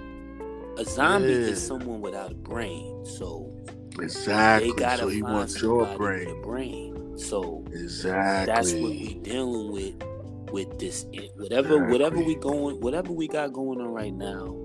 A 0.78 0.84
zombie 0.84 1.28
yeah. 1.28 1.38
is 1.38 1.64
someone 1.64 2.00
without 2.00 2.32
a 2.32 2.34
brain. 2.34 3.04
So 3.04 3.54
exactly. 4.00 4.70
They 4.70 4.76
gotta 4.76 5.02
so 5.02 5.08
he 5.08 5.22
wants 5.22 5.60
your 5.60 5.86
brain. 5.96 6.40
Brain. 6.42 7.18
So 7.18 7.64
exactly. 7.72 8.54
That's 8.54 8.72
what 8.72 8.90
we 8.90 9.14
dealing 9.14 9.72
with 9.72 10.02
with 10.50 10.78
this. 10.78 11.04
Eh, 11.12 11.28
whatever 11.36 11.74
exactly. 11.74 11.92
whatever 11.92 12.22
we 12.22 12.34
going 12.36 12.80
whatever 12.80 13.12
we 13.12 13.28
got 13.28 13.52
going 13.52 13.80
on 13.82 13.88
right 13.88 14.14
now, 14.14 14.56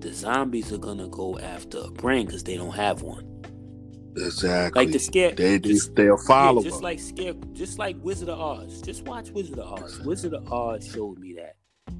the 0.00 0.12
zombies 0.12 0.70
are 0.70 0.78
gonna 0.78 1.08
go 1.08 1.38
after 1.38 1.78
a 1.78 1.90
brain 1.90 2.26
because 2.26 2.44
they 2.44 2.56
don't 2.58 2.74
have 2.74 3.00
one. 3.00 3.37
Exactly. 4.16 4.84
Like 4.84 4.92
the 4.92 4.98
scare. 4.98 5.32
They 5.32 5.58
just 5.58 5.94
they'll 5.94 6.16
follow. 6.16 6.62
Yeah, 6.62 6.70
just 6.70 6.82
like 6.82 6.98
scare, 7.00 7.34
just 7.52 7.78
like 7.78 7.96
Wizard 8.02 8.28
of 8.28 8.40
Oz. 8.40 8.82
Just 8.82 9.04
watch 9.04 9.30
Wizard 9.30 9.58
of 9.58 9.82
Oz. 9.82 10.00
Wizard 10.00 10.34
of 10.34 10.52
Oz 10.52 10.90
showed 10.92 11.18
me 11.18 11.34
that 11.34 11.56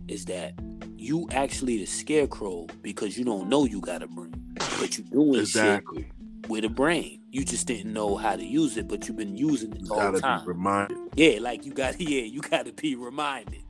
is 0.09 0.25
that 0.27 0.55
you 0.97 1.29
actually 1.33 1.79
the 1.79 1.87
scarecrow 1.87 2.67
because 2.83 3.17
you 3.17 3.25
don't 3.25 3.49
know 3.49 3.65
you 3.65 3.81
got 3.81 4.03
a 4.03 4.09
brain, 4.09 4.55
but 4.81 4.97
you 4.99 5.05
doing 5.05 5.41
exactly. 5.41 6.03
shit 6.05 6.13
with 6.49 6.65
a 6.65 6.69
brain. 6.69 7.23
You 7.31 7.45
just 7.45 7.67
didn't 7.67 7.93
know 7.93 8.17
how 8.17 8.37
to 8.37 8.45
use 8.45 8.77
it, 8.77 8.89
but 8.89 9.07
you've 9.07 9.17
been 9.17 9.37
using 9.37 9.75
it 9.75 9.91
all 9.91 10.13
the 10.13 10.21
time. 10.21 10.47
reminded. 10.47 10.97
Yeah, 11.15 11.39
like 11.41 11.65
you 11.65 11.73
got. 11.73 12.01
Yeah, 12.09 12.23
you 12.23 12.41
got 12.41 12.65
to 12.65 12.73
be 12.73 12.95
reminded. 12.95 13.63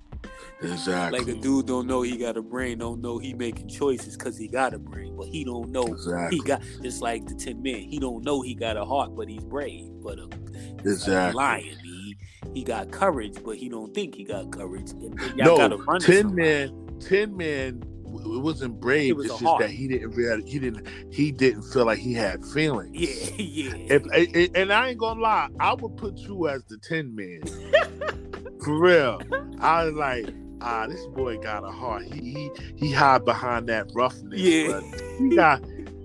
Exactly. 0.60 1.18
Like 1.18 1.28
a 1.28 1.34
dude 1.34 1.66
don't 1.66 1.86
know 1.86 2.02
he 2.02 2.16
got 2.16 2.36
a 2.36 2.42
brain, 2.42 2.78
don't 2.78 3.00
know 3.00 3.18
he 3.18 3.34
making 3.34 3.68
choices 3.68 4.16
because 4.16 4.36
he 4.36 4.48
got 4.48 4.74
a 4.74 4.78
brain, 4.78 5.16
but 5.16 5.28
he 5.28 5.44
don't 5.44 5.70
know 5.70 5.84
exactly. 5.84 6.38
he 6.38 6.42
got 6.42 6.62
just 6.82 7.00
like 7.00 7.26
the 7.26 7.34
Tin 7.34 7.62
Man. 7.62 7.76
He 7.76 7.98
don't 7.98 8.24
know 8.24 8.42
he 8.42 8.54
got 8.54 8.76
a 8.76 8.84
heart, 8.84 9.14
but 9.14 9.28
he's 9.28 9.44
brave. 9.44 9.88
But 10.02 10.18
a, 10.18 10.28
exactly. 10.84 11.14
Like 11.14 11.34
lion, 11.34 11.76
he 11.82 12.16
he 12.54 12.64
got 12.64 12.90
courage, 12.90 13.38
but 13.44 13.56
he 13.56 13.68
don't 13.68 13.94
think 13.94 14.14
he 14.14 14.24
got 14.24 14.50
courage. 14.50 14.92
no, 15.36 15.98
Tin 15.98 16.34
Man, 16.34 16.98
Tin 17.00 17.36
Man 17.36 17.82
it 18.14 18.40
wasn't 18.40 18.80
brave. 18.80 19.10
It 19.10 19.16
was 19.16 19.26
it's 19.26 19.34
just 19.34 19.44
heart. 19.44 19.62
that 19.62 19.70
he 19.70 19.88
didn't 19.88 20.10
really, 20.10 20.42
he 20.48 20.58
didn't 20.58 20.88
he 21.12 21.32
didn't 21.32 21.62
feel 21.62 21.84
like 21.84 21.98
he 21.98 22.14
had 22.14 22.44
feelings. 22.54 22.96
Yeah, 22.96 23.34
yeah. 23.36 23.96
If, 23.96 24.50
and 24.54 24.72
I 24.72 24.90
ain't 24.90 24.98
gonna 24.98 25.20
lie, 25.20 25.48
I 25.60 25.74
would 25.74 25.96
put 25.96 26.18
you 26.18 26.48
as 26.48 26.64
the 26.64 26.78
Tin 26.78 27.14
Man. 27.14 27.42
For 28.64 28.78
real, 28.78 29.20
I 29.60 29.84
was 29.84 29.94
like, 29.94 30.28
ah, 30.60 30.86
this 30.88 31.06
boy 31.06 31.38
got 31.38 31.64
a 31.64 31.70
heart. 31.70 32.02
He 32.02 32.20
he 32.20 32.50
he 32.76 32.92
hide 32.92 33.24
behind 33.24 33.68
that 33.68 33.90
roughness. 33.94 34.40
Yeah, 34.40 34.80
he 35.18 35.34
got 35.34 35.62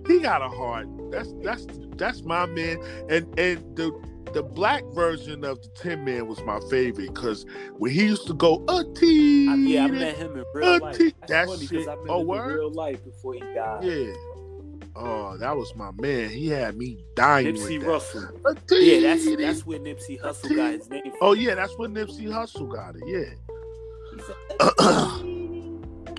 he 0.07 0.19
got 0.19 0.41
a 0.41 0.49
heart. 0.49 0.87
That's 1.11 1.33
that's 1.43 1.65
that's 1.97 2.23
my 2.23 2.45
man. 2.45 2.77
And 3.09 3.27
and 3.39 3.75
the 3.75 3.91
the 4.33 4.43
black 4.43 4.83
version 4.93 5.43
of 5.43 5.61
the 5.61 5.69
Tin 5.69 6.03
Man 6.03 6.27
was 6.27 6.41
my 6.41 6.59
favorite 6.69 7.13
because 7.13 7.45
when 7.77 7.91
he 7.91 8.03
used 8.03 8.27
to 8.27 8.33
go, 8.33 8.63
Auntie, 8.67 9.47
I, 9.47 9.55
yeah, 9.55 9.85
I 9.85 9.87
met 9.87 10.17
him 10.17 10.37
in 10.37 10.45
real 10.53 10.79
life. 10.79 10.97
That's 10.97 11.13
that 11.27 11.47
funny 11.47 11.67
shit. 11.67 11.87
I 11.87 11.95
met 11.95 12.05
oh, 12.09 12.21
him 12.21 12.27
word? 12.27 12.51
in 12.51 12.57
real 12.57 12.71
life 12.71 13.03
before 13.03 13.33
he 13.35 13.39
died. 13.39 13.83
Yeah. 13.83 14.13
Oh, 14.95 15.37
that 15.37 15.55
was 15.55 15.75
my 15.75 15.91
man. 15.97 16.29
He 16.29 16.49
had 16.49 16.77
me 16.77 17.03
dying. 17.15 17.55
Nipsey 17.55 17.83
Russell. 17.83 18.29
Yeah, 18.69 19.01
that's 19.01 19.35
that's 19.37 19.65
where 19.65 19.79
Nipsey 19.79 20.21
Hussle 20.21 20.55
got 20.55 20.73
his 20.73 20.89
name. 20.89 21.01
From. 21.03 21.13
Oh 21.21 21.33
yeah, 21.33 21.55
that's 21.55 21.77
where 21.77 21.89
Nipsey 21.89 22.27
Hussle 22.27 22.71
got 22.71 22.95
it. 22.95 23.03
Yeah. 23.07 23.33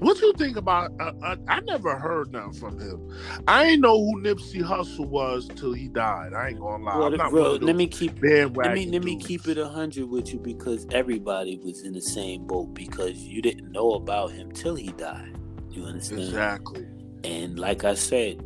What 0.05 0.19
do 0.19 0.27
you 0.27 0.33
think 0.35 0.57
about? 0.57 0.93
Uh, 1.01 1.13
uh, 1.23 1.37
I 1.49 1.61
never 1.61 1.97
heard 1.97 2.33
nothing 2.33 2.53
from 2.53 2.79
him. 2.79 3.11
I 3.49 3.65
ain't 3.65 3.81
know 3.81 3.99
who 3.99 4.21
Nipsey 4.21 4.63
Hussle 4.63 5.09
was 5.09 5.49
till 5.57 5.73
he 5.73 5.89
died. 5.89 6.35
I 6.35 6.49
ain't 6.49 6.61
gonna 6.61 6.85
lie. 6.85 6.99
Well, 6.99 7.31
bro, 7.31 7.53
let 7.55 7.75
me 7.75 7.87
keep 7.87 8.21
let 8.23 8.75
me 8.75 8.87
let 8.87 9.03
me 9.03 9.17
keep 9.19 9.49
it 9.49 9.57
hundred 9.57 10.09
with 10.09 10.33
you 10.33 10.39
because 10.39 10.87
everybody 10.91 11.59
was 11.59 11.83
in 11.83 11.93
the 11.95 12.03
same 12.03 12.47
boat 12.47 12.75
because 12.75 13.17
you 13.17 13.41
didn't 13.41 13.73
know 13.73 13.93
about 13.93 14.33
him 14.33 14.53
till 14.53 14.75
he 14.75 14.89
died. 14.93 15.39
You 15.71 15.85
understand? 15.85 16.21
Exactly. 16.21 16.87
And 17.25 17.59
like 17.59 17.85
I 17.85 17.95
said, 17.95 18.45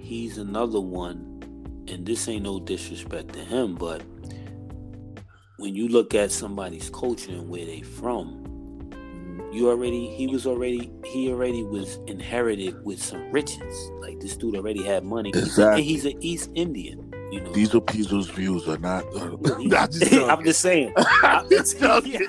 he's 0.00 0.38
another 0.38 0.80
one. 0.80 1.32
And 1.88 2.04
this 2.04 2.26
ain't 2.26 2.42
no 2.42 2.58
disrespect 2.58 3.32
to 3.34 3.44
him, 3.44 3.76
but 3.76 4.02
when 5.58 5.74
you 5.74 5.88
look 5.88 6.14
at 6.14 6.32
somebody's 6.32 6.90
culture 6.90 7.30
and 7.30 7.48
where 7.48 7.64
they 7.64 7.82
from, 7.82 8.45
you 9.52 9.68
already 9.68 10.08
he 10.08 10.26
was 10.26 10.46
already 10.46 10.90
he 11.04 11.30
already 11.30 11.62
was 11.62 11.98
inherited 12.06 12.84
with 12.84 13.02
some 13.02 13.30
riches. 13.30 13.90
Like 14.00 14.20
this 14.20 14.36
dude 14.36 14.56
already 14.56 14.82
had 14.82 15.04
money. 15.04 15.30
Exactly. 15.30 15.80
And 15.80 15.84
he's 15.84 16.04
an 16.04 16.22
East 16.22 16.50
Indian. 16.54 17.12
You 17.30 17.40
know, 17.40 17.52
Diesel 17.52 17.80
Pizzo's 17.80 18.28
views 18.30 18.68
are 18.68 18.78
not. 18.78 19.04
Uh, 19.14 19.36
not 19.60 19.90
just 19.90 20.12
I'm 20.30 20.44
just 20.44 20.60
saying. 20.60 20.92
I'm 20.96 21.48
just 21.48 21.78
joking. 21.78 22.26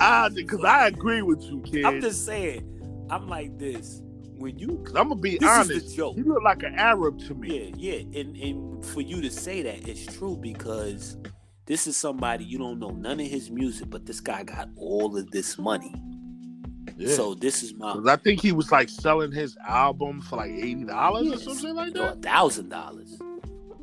Ah, 0.00 0.28
because 0.32 0.64
I 0.64 0.88
agree 0.88 1.22
with 1.22 1.42
you, 1.42 1.60
kid. 1.62 1.84
I'm 1.84 2.00
just 2.00 2.24
saying. 2.24 2.70
I'm 3.10 3.28
like 3.28 3.58
this. 3.58 4.02
When 4.36 4.58
you, 4.58 4.84
I'm 4.88 5.08
gonna 5.08 5.16
be 5.16 5.38
honest. 5.44 5.96
You 5.96 6.12
look 6.16 6.42
like 6.42 6.62
an 6.62 6.74
Arab 6.74 7.18
to 7.26 7.34
me. 7.34 7.72
Yeah, 7.76 7.94
yeah. 7.94 8.20
And 8.20 8.36
and 8.36 8.84
for 8.84 9.00
you 9.00 9.20
to 9.22 9.30
say 9.30 9.62
that, 9.62 9.88
it's 9.88 10.06
true 10.16 10.36
because 10.36 11.16
this 11.66 11.86
is 11.86 11.96
somebody 11.96 12.44
you 12.44 12.58
don't 12.58 12.78
know 12.78 12.90
none 12.90 13.20
of 13.20 13.26
his 13.26 13.50
music, 13.50 13.90
but 13.90 14.06
this 14.06 14.20
guy 14.20 14.42
got 14.42 14.68
all 14.76 15.16
of 15.16 15.30
this 15.30 15.58
money. 15.58 15.94
Yeah. 16.96 17.14
So 17.14 17.34
this 17.34 17.62
is 17.62 17.74
my. 17.74 17.98
I 18.06 18.16
think 18.16 18.40
he 18.40 18.52
was 18.52 18.70
like 18.70 18.88
selling 18.88 19.32
his 19.32 19.56
album 19.66 20.20
for 20.20 20.36
like 20.36 20.50
eighty 20.50 20.84
dollars 20.84 21.26
yes. 21.26 21.46
or 21.46 21.54
something 21.54 21.74
like 21.74 21.92
that. 21.94 22.12
a 22.12 22.16
thousand 22.16 22.68
dollars. 22.68 23.18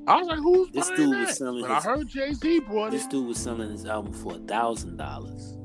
I 0.07 0.17
was 0.17 0.27
like, 0.27 0.39
"Who's 0.39 0.71
this 0.71 0.89
dude 0.91 1.17
was 1.17 1.37
selling?" 1.37 1.63
His, 1.63 1.71
I 1.71 1.81
heard 1.81 2.07
Jay 2.07 2.33
Z 2.33 2.59
brought 2.61 2.91
This 2.91 3.07
dude 3.07 3.27
was 3.27 3.37
selling 3.37 3.71
his 3.71 3.85
album 3.85 4.13
for 4.13 4.35
a 4.35 4.39
thousand 4.39 4.97
dollars. 4.97 5.57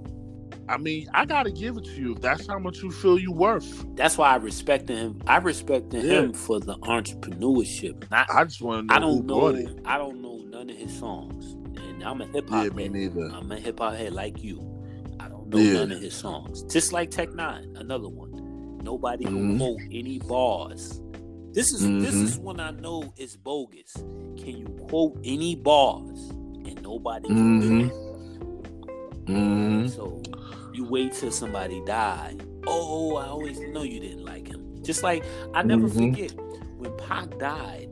I 0.69 0.79
mean, 0.79 1.09
I 1.15 1.25
gotta 1.25 1.53
give 1.53 1.77
it 1.77 1.85
to 1.85 1.93
you. 1.93 2.15
If 2.15 2.21
that's 2.23 2.47
how 2.49 2.59
much 2.59 2.83
you 2.83 2.91
feel 2.91 3.19
you 3.19 3.31
worth. 3.31 3.87
That's 3.95 4.19
why 4.19 4.31
I 4.33 4.37
respected 4.37 4.99
him. 4.99 5.23
I 5.27 5.37
respected 5.39 6.03
Yeah. 6.05 6.23
him 6.23 6.33
for 6.33 6.59
the 6.59 6.77
entrepreneurship. 6.79 8.11
Not, 8.11 8.29
I 8.31 8.45
just 8.45 8.61
want 8.61 8.89
to 8.89 8.95
know 8.95 8.97
I 8.97 8.99
don't 8.99 9.27
know. 9.27 9.41
bought 9.41 9.55
it. 9.55 9.79
I 9.85 9.97
don't 9.99 10.21
know 10.21 10.39
none 10.49 10.69
of 10.69 10.77
his 10.77 10.97
songs, 10.99 11.55
I'm 12.07 12.21
a 12.21 12.27
hip 12.27 12.49
hop 12.49 12.65
Yeah, 12.65 12.83
head. 12.83 12.93
neither. 12.93 13.31
I'm 13.35 13.51
a 13.53 13.57
hip 13.57 13.79
hop 13.81 13.95
head 13.95 14.13
like 14.13 14.43
you. 14.43 14.61
I 15.21 15.29
don't 15.29 15.49
know 15.49 15.59
Yeah. 15.59 15.73
none 15.81 15.93
of 15.93 16.01
his 16.01 16.15
songs. 16.15 16.63
Just 16.73 16.93
like 16.93 17.11
Tech 17.11 17.35
Nine, 17.35 17.75
another 17.77 18.09
one. 18.09 18.79
Nobody 18.83 19.25
can 19.25 19.55
Mhm. 19.55 19.59
quote 19.59 19.81
any 19.91 20.19
bars. 20.21 21.03
This 21.53 21.73
is 21.73 21.81
this 21.81 22.15
Mhm. 22.15 22.25
is 22.25 22.39
when 22.39 22.61
I 22.61 22.71
know 22.71 23.13
it's 23.17 23.35
bogus. 23.37 23.93
Can 24.37 24.57
you 24.59 24.67
quote 24.89 25.19
any 25.25 25.57
bars 25.57 26.31
and 26.65 26.81
nobody 26.83 27.29
can 27.29 27.61
do 27.61 27.71
Mhm. 27.71 27.87
it? 27.87 27.93
hmm 29.27 29.87
So 29.89 30.23
you 30.73 30.85
wait 30.85 31.13
till 31.15 31.31
somebody 31.33 31.83
die. 31.87 32.37
Oh, 32.67 33.17
I 33.17 33.27
always 33.27 33.59
know 33.73 33.83
you 33.83 33.99
didn't 34.01 34.25
like 34.25 34.47
him. 34.47 34.63
Just 34.83 35.03
like 35.03 35.25
I 35.55 35.63
never 35.63 35.89
Mhm. 35.89 35.95
forget 36.13 36.33
when 36.79 36.93
Pac 36.99 37.39
died. 37.39 37.89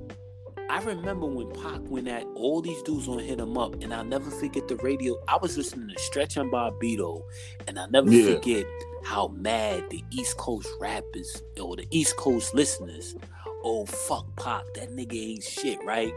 I 0.70 0.80
remember 0.80 1.26
when 1.26 1.50
Pac 1.52 1.80
went 1.88 2.08
at 2.08 2.24
all 2.34 2.60
these 2.62 2.82
dudes 2.82 3.06
on 3.06 3.18
hit 3.18 3.38
him 3.38 3.56
up, 3.58 3.74
and 3.82 3.92
I'll 3.92 4.04
never 4.04 4.30
forget 4.30 4.66
the 4.66 4.76
radio. 4.76 5.16
I 5.28 5.36
was 5.36 5.56
listening 5.56 5.88
to 5.94 5.98
Stretch 6.02 6.36
and 6.36 6.50
Bobbito, 6.50 7.22
and 7.68 7.78
I'll 7.78 7.90
never 7.90 8.10
Yeah. 8.10 8.34
forget 8.34 8.66
how 9.04 9.28
mad 9.28 9.90
the 9.90 10.02
East 10.10 10.36
Coast 10.38 10.68
rappers 10.80 11.42
or 11.60 11.76
the 11.76 11.86
East 11.90 12.16
Coast 12.16 12.54
listeners. 12.54 13.14
Oh 13.62 13.84
fuck 13.86 14.26
Pac, 14.36 14.64
that 14.74 14.90
nigga 14.90 15.14
ain't 15.32 15.42
shit, 15.42 15.78
right? 15.84 16.12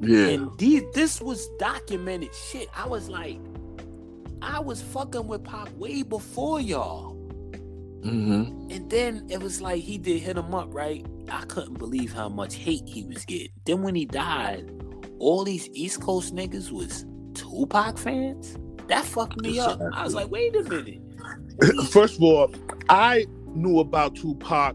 Yeah. 0.00 0.28
And 0.28 0.58
these, 0.58 0.82
this 0.94 1.20
was 1.20 1.48
documented 1.58 2.34
shit. 2.34 2.68
I 2.76 2.86
was 2.88 3.08
like, 3.08 3.38
I 4.42 4.58
was 4.58 4.80
fucking 4.82 5.26
with 5.26 5.44
Pac 5.44 5.68
way 5.78 6.02
before 6.02 6.60
y'all. 6.60 7.14
Mm-hmm. 8.00 8.70
And 8.70 8.90
then 8.90 9.26
it 9.28 9.42
was 9.42 9.60
like 9.60 9.82
he 9.82 9.98
did 9.98 10.20
hit 10.22 10.36
him 10.36 10.54
up, 10.54 10.72
right? 10.74 11.04
I 11.28 11.42
couldn't 11.46 11.78
believe 11.78 12.12
how 12.12 12.28
much 12.28 12.54
hate 12.56 12.82
he 12.86 13.04
was 13.04 13.24
getting. 13.24 13.50
Then 13.64 13.82
when 13.82 13.94
he 13.94 14.04
died, 14.04 14.70
all 15.18 15.44
these 15.44 15.68
East 15.70 16.00
Coast 16.00 16.34
niggas 16.34 16.70
was 16.70 17.04
Tupac 17.34 17.98
fans. 17.98 18.56
That 18.88 19.04
fucked 19.04 19.40
me 19.40 19.58
up. 19.60 19.80
I 19.92 20.02
was 20.02 20.14
like, 20.14 20.30
wait 20.30 20.54
a 20.56 20.62
minute. 20.64 21.00
First 21.90 22.16
of 22.16 22.22
all, 22.22 22.52
I 22.88 23.26
knew 23.54 23.80
about 23.80 24.16
Tupac 24.16 24.74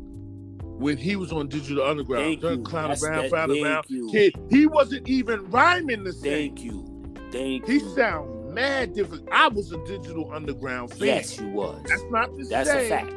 when 0.77 0.97
he 0.97 1.15
was 1.15 1.31
on 1.31 1.47
Digital 1.47 1.83
Underground. 1.83 2.23
Thank 2.25 2.41
Done 2.41 2.57
you. 2.59 2.63
Clown 2.63 2.89
That's 2.89 3.03
around, 3.03 3.23
that- 3.23 3.29
clown 3.31 3.51
around. 3.51 3.85
you. 3.87 4.09
Kid, 4.11 4.33
he 4.49 4.67
wasn't 4.67 5.07
even 5.07 5.49
rhyming 5.49 6.03
the 6.03 6.13
same. 6.13 6.55
Thank 6.55 6.63
you. 6.63 6.85
Thank 7.31 7.65
He 7.65 7.73
you. 7.75 7.95
sound 7.95 8.53
mad 8.53 8.93
different. 8.93 9.27
I 9.31 9.49
was 9.49 9.71
a 9.73 9.77
Digital 9.85 10.31
Underground 10.33 10.91
fan. 10.91 11.07
Yes, 11.07 11.37
you 11.39 11.47
was. 11.49 11.81
That's 11.87 12.03
not 12.09 12.33
to 12.37 12.45
say. 12.45 12.49
That's 12.49 12.69
a 12.69 12.87
fact. 12.89 13.13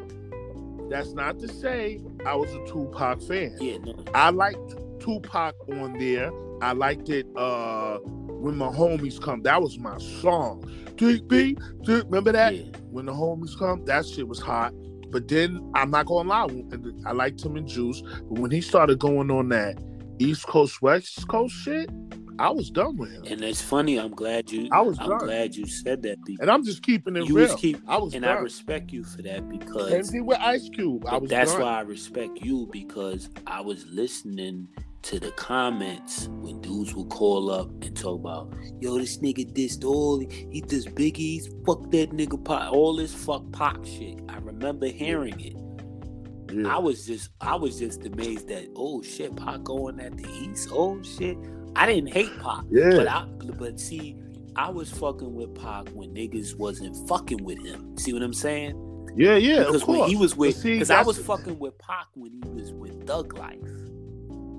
That's 0.91 1.13
not 1.13 1.39
to 1.41 1.49
say 1.49 2.01
I 2.27 2.35
was 2.35 2.53
a 2.53 2.65
Tupac 2.67 3.23
fan. 3.23 3.57
Yeah, 3.61 3.79
no. 3.79 3.95
I 4.15 4.31
liked 4.31 4.75
Tupac 5.01 5.55
on 5.69 5.99
there. 5.99 6.31
I 6.61 6.73
liked 6.73 7.09
it 7.09 7.27
uh 7.37 7.99
when 7.99 8.57
my 8.57 8.69
homies 8.69 9.21
come. 9.21 9.43
That 9.43 9.61
was 9.63 9.79
my 9.79 9.99
song. 9.99 10.63
DB, 10.97 11.61
remember 11.87 12.33
that? 12.33 12.57
Yeah. 12.57 12.65
When 12.91 13.07
the 13.07 13.13
homies 13.13 13.57
come, 13.59 13.85
that 13.85 14.07
shit 14.07 14.27
was 14.27 14.41
hot. 14.41 14.73
But 15.11 15.29
then 15.29 15.71
I'm 15.75 15.91
not 15.91 16.07
gonna 16.07 16.29
lie, 16.29 16.49
I 17.07 17.13
liked 17.13 17.45
him 17.45 17.57
in 17.57 17.67
Juice. 17.67 18.03
But 18.03 18.39
when 18.39 18.51
he 18.51 18.61
started 18.61 18.99
going 18.99 19.31
on 19.31 19.49
that 19.51 19.79
East 20.19 20.47
Coast 20.47 20.83
West 20.83 21.27
Coast 21.29 21.55
shit, 21.55 21.89
I 22.39 22.51
was 22.51 22.71
done 22.71 22.97
with 22.97 23.11
him. 23.11 23.25
And 23.27 23.43
it's 23.43 23.61
funny. 23.61 23.99
I'm 23.99 24.13
glad 24.13 24.51
you. 24.51 24.69
I 24.73 24.81
was 24.81 24.99
I'm 25.01 25.09
done. 25.09 25.19
glad 25.19 25.57
you 25.57 25.67
said 25.67 26.03
that 26.03 26.19
And 26.41 26.51
I'm 26.51 26.65
just 26.65 26.83
keeping 26.83 27.17
it 27.17 27.27
you 27.27 27.37
real. 27.37 27.57
keep. 27.57 27.81
I 27.89 27.99
was 27.99 28.15
And 28.15 28.25
I 28.25 28.35
respect 28.35 28.93
you 28.93 29.03
for 29.05 29.23
that 29.23 29.39
Same 29.39 29.49
because 29.49 30.11
thing 30.11 30.25
with 30.27 30.39
Ice 30.41 30.69
Cube. 30.69 31.05
I 31.09 31.17
was 31.19 31.31
that's 31.31 31.53
done. 31.53 31.63
why 31.63 31.79
I 31.79 31.81
respect 31.81 32.39
you 32.41 32.69
because 32.71 33.29
I 33.47 33.61
was 33.61 33.87
listening 33.87 34.69
to 35.03 35.19
the 35.21 35.31
comments 35.33 36.29
when 36.29 36.61
dudes 36.61 36.95
would 36.95 37.09
call 37.09 37.51
up 37.51 37.71
and 37.83 37.97
talk 37.97 38.21
about, 38.21 38.53
yo, 38.81 38.99
this 38.99 39.19
nigga 39.19 39.51
dissed 39.53 39.85
all, 39.85 40.19
he 40.19 40.61
dissed 40.63 40.93
Biggie's, 40.95 41.49
fuck 41.65 41.91
that 41.93 42.11
nigga 42.11 42.45
Pac, 42.45 42.73
all 42.73 42.97
this 42.97 43.15
fuck 43.15 43.51
Pac 43.53 43.85
shit. 43.87 44.21
I 44.29 44.37
remember 44.39 44.87
hearing 44.87 45.39
it. 45.41 45.55
Yeah. 46.53 46.75
I 46.75 46.79
was 46.79 47.07
just, 47.07 47.31
I 47.41 47.55
was 47.57 47.79
just 47.79 48.05
amazed 48.07 48.49
that, 48.49 48.69
oh 48.77 49.03
shit, 49.03 49.35
Pac 49.37 49.63
going 49.65 50.01
at 50.01 50.17
the 50.17 50.29
East, 50.29 50.69
oh 50.73 51.03
shit. 51.03 51.37
I 51.77 51.87
didn't 51.87 52.13
hate 52.13 52.31
Pac, 52.41 52.65
yeah. 52.71 52.91
but 52.91 53.07
I, 53.09 53.25
but 53.59 53.79
see, 53.79 54.17
I 54.57 54.71
was 54.71 54.91
fucking 54.91 55.35
with 55.35 55.55
Pac 55.55 55.89
when 55.91 56.15
niggas 56.15 56.57
wasn't 56.57 56.97
fucking 57.09 57.45
with 57.45 57.65
him. 57.65 57.97
See 57.99 58.13
what 58.13 58.23
I'm 58.23 58.33
saying? 58.35 58.85
yeah, 59.17 59.37
yeah, 59.37 59.59
because 59.61 59.77
of 59.77 59.83
course. 59.83 60.01
when 60.01 60.09
he 60.09 60.17
was 60.17 60.37
with, 60.37 60.63
because 60.63 60.91
I 60.91 61.03
was 61.03 61.19
fucking 61.19 61.59
with 61.59 61.79
Pac 61.79 62.07
when 62.15 62.33
he 62.33 62.49
was 62.51 62.73
with 62.73 63.07
Thug 63.07 63.37
Life, 63.39 63.59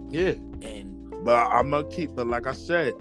Yeah. 0.10 0.34
and 0.62 1.24
But 1.26 1.48
I'm 1.48 1.72
gonna 1.72 1.88
keep. 1.90 2.16
But 2.16 2.28
like 2.28 2.48
I 2.48 2.54
said, 2.54 2.94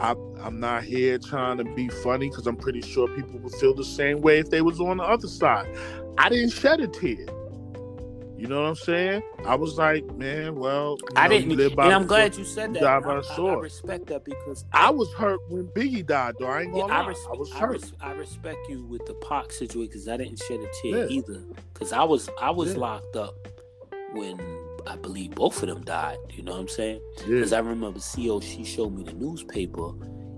I, 0.00 0.14
I'm 0.42 0.60
not 0.60 0.84
here 0.84 1.18
trying 1.18 1.58
to 1.58 1.64
be 1.64 1.88
funny 1.88 2.28
because 2.28 2.46
I'm 2.46 2.56
pretty 2.56 2.82
sure 2.82 3.08
people 3.08 3.38
would 3.40 3.54
feel 3.54 3.74
the 3.74 3.84
same 3.84 4.20
way 4.20 4.38
if 4.38 4.50
they 4.50 4.60
was 4.60 4.80
on 4.80 4.98
the 4.98 5.04
other 5.04 5.28
side. 5.28 5.66
I 6.18 6.28
didn't 6.28 6.50
shed 6.50 6.80
a 6.80 6.88
tear. 6.88 7.26
You 8.36 8.48
know 8.48 8.62
what 8.62 8.68
I'm 8.68 8.74
saying? 8.74 9.22
I 9.46 9.54
was 9.54 9.78
like, 9.78 10.04
man, 10.16 10.56
well, 10.56 10.96
I 11.14 11.28
know, 11.28 11.38
didn't. 11.38 11.56
live 11.56 11.76
by 11.76 11.84
And 11.86 11.94
I'm 11.94 12.06
glad 12.06 12.34
sword. 12.34 12.46
you 12.46 12.52
said 12.52 12.74
that. 12.74 12.80
die 12.80 12.96
I, 12.96 13.00
by 13.00 13.20
the 13.20 13.28
I- 13.42 13.42
I 13.52 13.54
respect 13.54 14.06
that 14.08 14.24
because 14.24 14.64
I 14.72 14.90
was 14.90 15.12
hurt 15.14 15.38
when 15.48 15.68
Biggie 15.68 16.04
died, 16.04 16.34
though. 16.40 16.46
I 16.48 16.62
ain't 16.62 16.72
gonna 16.74 16.92
I, 16.92 17.02
lie. 17.02 17.08
res- 17.08 17.26
I 17.32 17.36
was 17.36 17.52
I, 17.52 17.58
hurt. 17.58 17.72
res- 17.72 17.92
I 18.00 18.12
respect 18.12 18.58
you 18.68 18.84
with 18.86 19.06
the 19.06 19.14
Pac 19.14 19.52
situation 19.52 19.88
because 19.88 20.08
I 20.08 20.16
didn't 20.16 20.42
shed 20.42 20.60
a 20.60 20.68
tear 20.82 21.04
Yeah. 21.04 21.10
either. 21.10 21.42
Because 21.72 21.92
I 21.92 22.02
was 22.02 22.28
I 22.40 22.50
was 22.50 22.72
Yeah. 22.74 22.80
locked 22.80 23.14
up 23.16 23.34
when 24.14 24.40
I 24.86 24.96
believe 24.96 25.30
both 25.36 25.62
of 25.62 25.68
them 25.68 25.82
died. 25.84 26.18
You 26.30 26.42
know 26.42 26.52
what 26.52 26.60
I'm 26.62 26.68
saying? 26.68 27.00
yeah. 27.20 27.26
Because 27.36 27.52
I 27.52 27.60
remember 27.60 28.00
CO 28.00 28.40
she 28.40 28.64
showed 28.64 28.94
me 28.96 29.04
the 29.04 29.12
newspaper. 29.14 29.92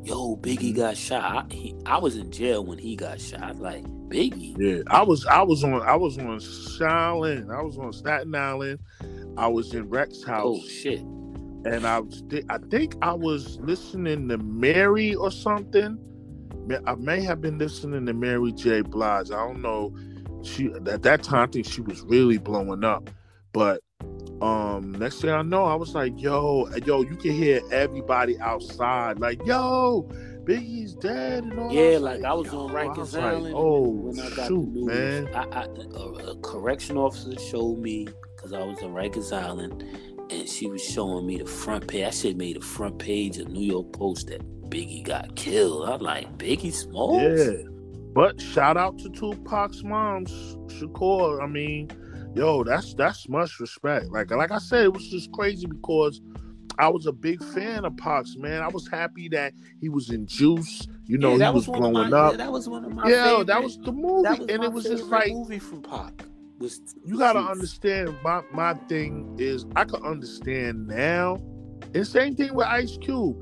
Yo, 0.04 0.36
Biggie 0.36 0.72
Mhm. 0.72 0.76
got 0.76 0.96
shot. 0.96 1.46
I, 1.50 1.54
he, 1.54 1.74
I 1.86 1.98
was 1.98 2.16
in 2.16 2.30
jail 2.30 2.64
when 2.64 2.78
he 2.78 2.94
got 2.94 3.20
shot. 3.20 3.56
Like 3.58 3.84
Biggie. 4.08 4.56
Yeah, 4.58 4.82
I 4.88 5.02
was 5.02 5.26
I 5.26 5.42
was 5.42 5.64
on 5.64 5.82
I 5.82 5.96
was 5.96 6.18
on 6.18 6.38
Shaolin. 6.38 7.54
I 7.54 7.62
was 7.62 7.78
on 7.78 7.92
Staten 7.92 8.34
Island. 8.34 8.80
I 9.36 9.48
was 9.48 9.74
in 9.74 9.88
Rex 9.88 10.24
house. 10.24 10.58
Oh 10.62 10.68
shit. 10.68 11.00
and 11.64 11.86
I 11.86 12.00
was 12.00 12.22
I 12.50 12.58
think 12.70 12.96
I 13.02 13.12
was 13.12 13.58
listening 13.60 14.28
to 14.28 14.38
Mary 14.38 15.14
or 15.14 15.30
something. 15.30 15.98
I 16.86 16.94
may 16.96 17.22
have 17.22 17.40
been 17.40 17.58
listening 17.58 18.06
to 18.06 18.14
Mary 18.14 18.52
J. 18.52 18.82
Blige. 18.82 19.30
I 19.30 19.36
don't 19.46 19.62
know. 19.62 19.94
She 20.42 20.66
at 20.66 21.02
that 21.02 21.22
time 21.22 21.48
I 21.48 21.52
think 21.52 21.66
she 21.68 21.80
was 21.80 22.02
really 22.02 22.38
blowing 22.38 22.84
up. 22.84 23.10
But 23.52 23.82
um 24.42 24.92
next 24.92 25.20
thing 25.22 25.30
I 25.30 25.42
know, 25.42 25.64
I 25.64 25.74
was 25.74 25.94
like, 25.94 26.20
yo, 26.20 26.68
yo, 26.84 27.02
you 27.02 27.16
can 27.16 27.32
hear 27.32 27.60
everybody 27.72 28.38
outside, 28.40 29.18
like, 29.20 29.44
yo, 29.46 30.08
Biggie's 30.46 30.94
dad 30.94 31.44
and 31.44 31.58
all 31.58 31.72
Yeah, 31.72 31.92
that. 31.92 32.00
like 32.00 32.24
I 32.24 32.32
was 32.32 32.48
on 32.52 32.70
Rikers 32.70 32.96
was 32.98 33.14
like, 33.14 33.24
Island 33.24 33.54
oh 33.56 33.88
when 33.88 34.20
I 34.20 34.26
oh, 34.26 34.36
got 34.36 34.48
shoot, 34.48 34.74
the 34.74 34.80
news. 34.80 34.86
man. 34.86 35.28
I, 35.34 35.42
I, 35.42 35.62
a, 35.64 36.30
a 36.32 36.40
correction 36.40 36.96
officer 36.96 37.38
showed 37.38 37.78
me 37.78 38.06
because 38.36 38.52
I 38.52 38.60
was 38.62 38.78
on 38.82 38.94
Rikers 38.94 39.32
Island, 39.36 39.84
and 40.30 40.48
she 40.48 40.68
was 40.68 40.82
showing 40.82 41.26
me 41.26 41.38
the 41.38 41.46
front 41.46 41.88
page. 41.88 42.04
I 42.04 42.10
should 42.10 42.36
made 42.36 42.56
the 42.56 42.64
front 42.64 42.98
page 42.98 43.38
of 43.38 43.48
New 43.48 43.64
York 43.64 43.92
Post 43.92 44.28
that 44.28 44.40
Biggie 44.70 45.04
got 45.04 45.34
killed. 45.36 45.88
I'm 45.88 46.00
like 46.00 46.38
Biggie 46.38 46.72
Smalls. 46.72 47.22
Yeah. 47.22 47.62
But 48.14 48.40
shout 48.40 48.76
out 48.76 48.98
to 49.00 49.10
Tupac's 49.10 49.82
moms, 49.84 50.30
Shakur. 50.72 51.42
I 51.42 51.46
mean, 51.46 51.90
yo, 52.34 52.64
that's 52.64 52.94
that's 52.94 53.28
much 53.28 53.58
respect. 53.60 54.06
Like 54.12 54.30
like 54.30 54.52
I 54.52 54.58
said, 54.58 54.84
it 54.84 54.92
was 54.92 55.08
just 55.08 55.30
crazy 55.32 55.66
because 55.66 56.20
I 56.78 56.88
was 56.88 57.06
a 57.06 57.12
big 57.12 57.42
fan 57.42 57.84
of 57.84 57.94
Pacs, 57.94 58.36
man. 58.36 58.62
I 58.62 58.68
was 58.68 58.86
happy 58.88 59.28
that 59.30 59.52
he 59.80 59.88
was 59.88 60.10
in 60.10 60.26
Juice. 60.26 60.86
You 61.06 61.18
know, 61.18 61.28
Yeah, 61.30 61.34
he 61.34 61.38
that 61.40 61.54
was, 61.54 61.68
one 61.68 61.82
of 61.84 61.90
blowing 61.92 62.10
my- 62.10 62.18
up. 62.18 62.32
Yeah, 62.32 62.36
that 62.38 62.52
was 62.52 62.68
one 62.68 62.84
of 62.84 62.92
my 62.92 63.08
Yeah, 63.08 63.24
favorite. 63.30 63.46
that 63.46 63.62
was 63.62 63.78
the 63.78 63.92
movie, 63.92 64.28
was 64.28 64.38
and 64.48 64.64
it 64.64 64.72
was 64.72 64.84
just 64.84 65.04
like 65.04 65.32
movie 65.32 65.58
from 65.58 65.82
Pac. 65.82 66.24
Was 66.58 66.80
you 67.04 67.18
gotta 67.18 67.38
understand. 67.38 68.14
My 68.24 68.42
my 68.52 68.74
thing 68.88 69.36
is, 69.38 69.66
I 69.76 69.84
can 69.84 70.02
understand 70.04 70.86
now. 70.86 71.38
And 71.94 72.06
same 72.06 72.34
thing 72.34 72.54
with 72.54 72.66
Ice 72.66 72.96
Cube. 72.98 73.36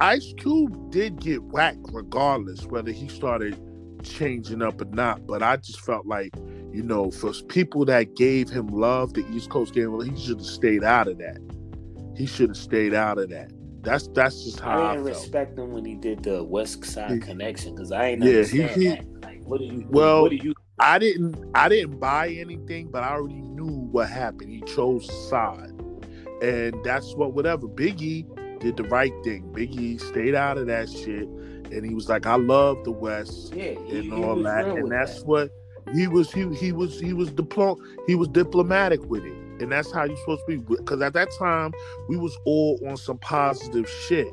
Ice 0.00 0.32
Cube 0.38 0.90
did 0.90 1.20
get 1.20 1.42
whacked 1.42 1.86
regardless 1.92 2.66
whether 2.66 2.90
he 2.90 3.06
started 3.08 3.56
changing 4.02 4.62
up 4.62 4.80
or 4.80 4.86
not. 4.86 5.26
But 5.26 5.42
I 5.42 5.56
just 5.58 5.80
felt 5.80 6.06
like, 6.06 6.34
you 6.72 6.82
know, 6.82 7.10
for 7.10 7.32
people 7.48 7.84
that 7.84 8.16
gave 8.16 8.48
him 8.50 8.66
love, 8.68 9.12
the 9.14 9.24
East 9.30 9.50
Coast 9.50 9.72
gave 9.74 9.84
him, 9.88 10.00
he 10.00 10.20
should 10.20 10.38
have 10.38 10.46
stayed 10.46 10.82
out 10.82 11.06
of 11.06 11.18
that. 11.18 11.38
He 12.16 12.26
should 12.26 12.50
have 12.50 12.56
stayed 12.56 12.94
out 12.94 13.18
of 13.18 13.28
that. 13.30 13.50
That's 13.82 14.08
that's 14.08 14.44
just 14.44 14.60
how 14.60 14.70
I 14.70 14.90
I, 14.92 14.94
didn't 14.94 15.06
felt. 15.06 15.18
respect 15.22 15.58
him 15.58 15.72
when 15.72 15.84
he 15.84 15.94
did 15.94 16.22
the 16.22 16.42
West 16.42 16.84
Side 16.84 17.10
He- 17.12 17.18
Connection 17.20 17.74
because 17.74 17.92
I 17.92 18.06
ain't 18.08 18.22
Yeah, 18.22 18.44
he- 18.44 18.62
he- 18.62 18.88
that. 18.88 19.04
Like, 19.22 19.42
what 19.44 19.58
do 19.58 19.64
you? 19.66 19.86
Well, 19.90 20.22
what 20.22 20.30
do 20.30 20.36
you? 20.36 20.54
I 20.78 20.98
didn't 20.98 21.36
I 21.54 21.68
didn't 21.68 22.00
buy 22.00 22.28
anything, 22.30 22.88
but 22.90 23.02
I 23.02 23.10
already 23.10 23.42
knew 23.42 23.66
what 23.92 24.08
happened. 24.08 24.50
He 24.50 24.60
chose 24.62 25.06
side. 25.28 25.70
And 26.42 26.74
that's 26.84 27.14
what 27.14 27.32
whatever. 27.34 27.66
Biggie 27.68 28.26
did 28.60 28.76
the 28.76 28.84
right 28.84 29.12
thing. 29.22 29.42
Biggie 29.52 30.00
stayed 30.00 30.34
out 30.34 30.58
of 30.58 30.66
that 30.68 30.88
shit. 30.88 31.28
and 31.72 31.84
he 31.84 31.94
was 31.94 32.08
like, 32.08 32.24
"I 32.26 32.36
love 32.36 32.84
the 32.84 32.90
West 32.92 33.52
Yeah, 33.54 33.72
he, 33.86 33.98
and 34.00 34.12
all 34.24 34.36
that," 34.42 34.66
and 34.66 34.90
that's 34.92 35.20
that. 35.20 35.26
what 35.26 35.50
he 35.92 36.06
was. 36.06 36.30
He 36.30 36.46
he 36.54 36.72
was 36.72 37.00
he 37.00 37.12
was 37.12 37.30
diplo- 37.30 37.78
he 38.06 38.14
was 38.14 38.28
diplomatic 38.28 39.02
with 39.10 39.24
it, 39.24 39.32
and 39.60 39.72
that's 39.72 39.92
how 39.92 40.04
you're 40.04 40.16
supposed 40.18 40.42
to 40.48 40.56
be. 40.58 40.76
Because 40.76 41.00
at 41.00 41.12
that 41.14 41.30
time, 41.38 41.72
we 42.08 42.16
was 42.16 42.36
all 42.44 42.78
on 42.88 42.96
some 42.96 43.18
positive 43.18 43.88
shit. 44.06 44.28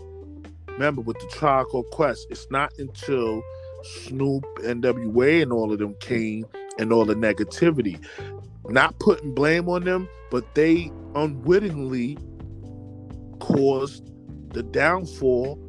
Remember 0.67 1.01
with 1.01 1.19
the 1.19 1.27
Called 1.37 1.85
Quest, 1.91 2.27
it's 2.29 2.47
not 2.49 2.71
until 2.79 3.43
Snoop, 3.83 4.43
NWA, 4.59 5.41
and 5.41 5.51
all 5.51 5.71
of 5.71 5.79
them 5.79 5.95
came 5.99 6.45
and 6.79 6.91
all 6.93 7.05
the 7.05 7.15
negativity. 7.15 8.03
Not 8.69 8.97
putting 8.99 9.33
blame 9.33 9.67
on 9.69 9.83
them, 9.83 10.07
but 10.29 10.55
they 10.55 10.91
unwittingly 11.15 12.17
caused 13.39 14.11
the 14.53 14.63
downfall 14.63 15.59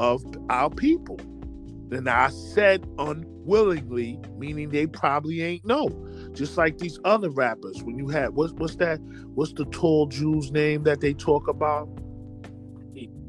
of 0.00 0.24
our 0.50 0.70
people. 0.70 1.18
And 1.90 2.08
I 2.08 2.28
said 2.28 2.86
unwillingly, 2.98 4.18
meaning 4.36 4.70
they 4.70 4.86
probably 4.86 5.42
ain't 5.42 5.64
know. 5.64 5.88
Just 6.38 6.56
like 6.56 6.78
these 6.78 7.00
other 7.04 7.30
rappers, 7.30 7.82
when 7.82 7.98
you 7.98 8.06
had 8.06 8.28
what's 8.30 8.52
what's 8.52 8.76
that? 8.76 9.00
What's 9.34 9.52
the 9.54 9.64
tall 9.66 10.06
Jew's 10.06 10.52
name 10.52 10.84
that 10.84 11.00
they 11.00 11.12
talk 11.12 11.48
about? 11.48 11.88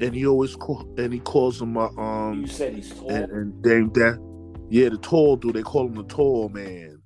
And 0.00 0.14
he 0.14 0.24
always 0.26 0.54
call 0.54 0.88
and 0.96 1.12
he 1.12 1.18
calls 1.18 1.60
him 1.60 1.76
a 1.76 1.88
um 2.00 2.42
You 2.42 2.46
said 2.46 2.74
he's 2.74 2.90
tall. 2.94 3.10
and, 3.10 3.30
and 3.32 3.62
they 3.64 3.80
that 4.00 4.18
yeah 4.70 4.90
the 4.90 4.98
tall 4.98 5.36
dude 5.36 5.54
they 5.54 5.62
call 5.62 5.88
him 5.88 5.94
the 5.94 6.04
tall 6.04 6.50
man. 6.50 7.02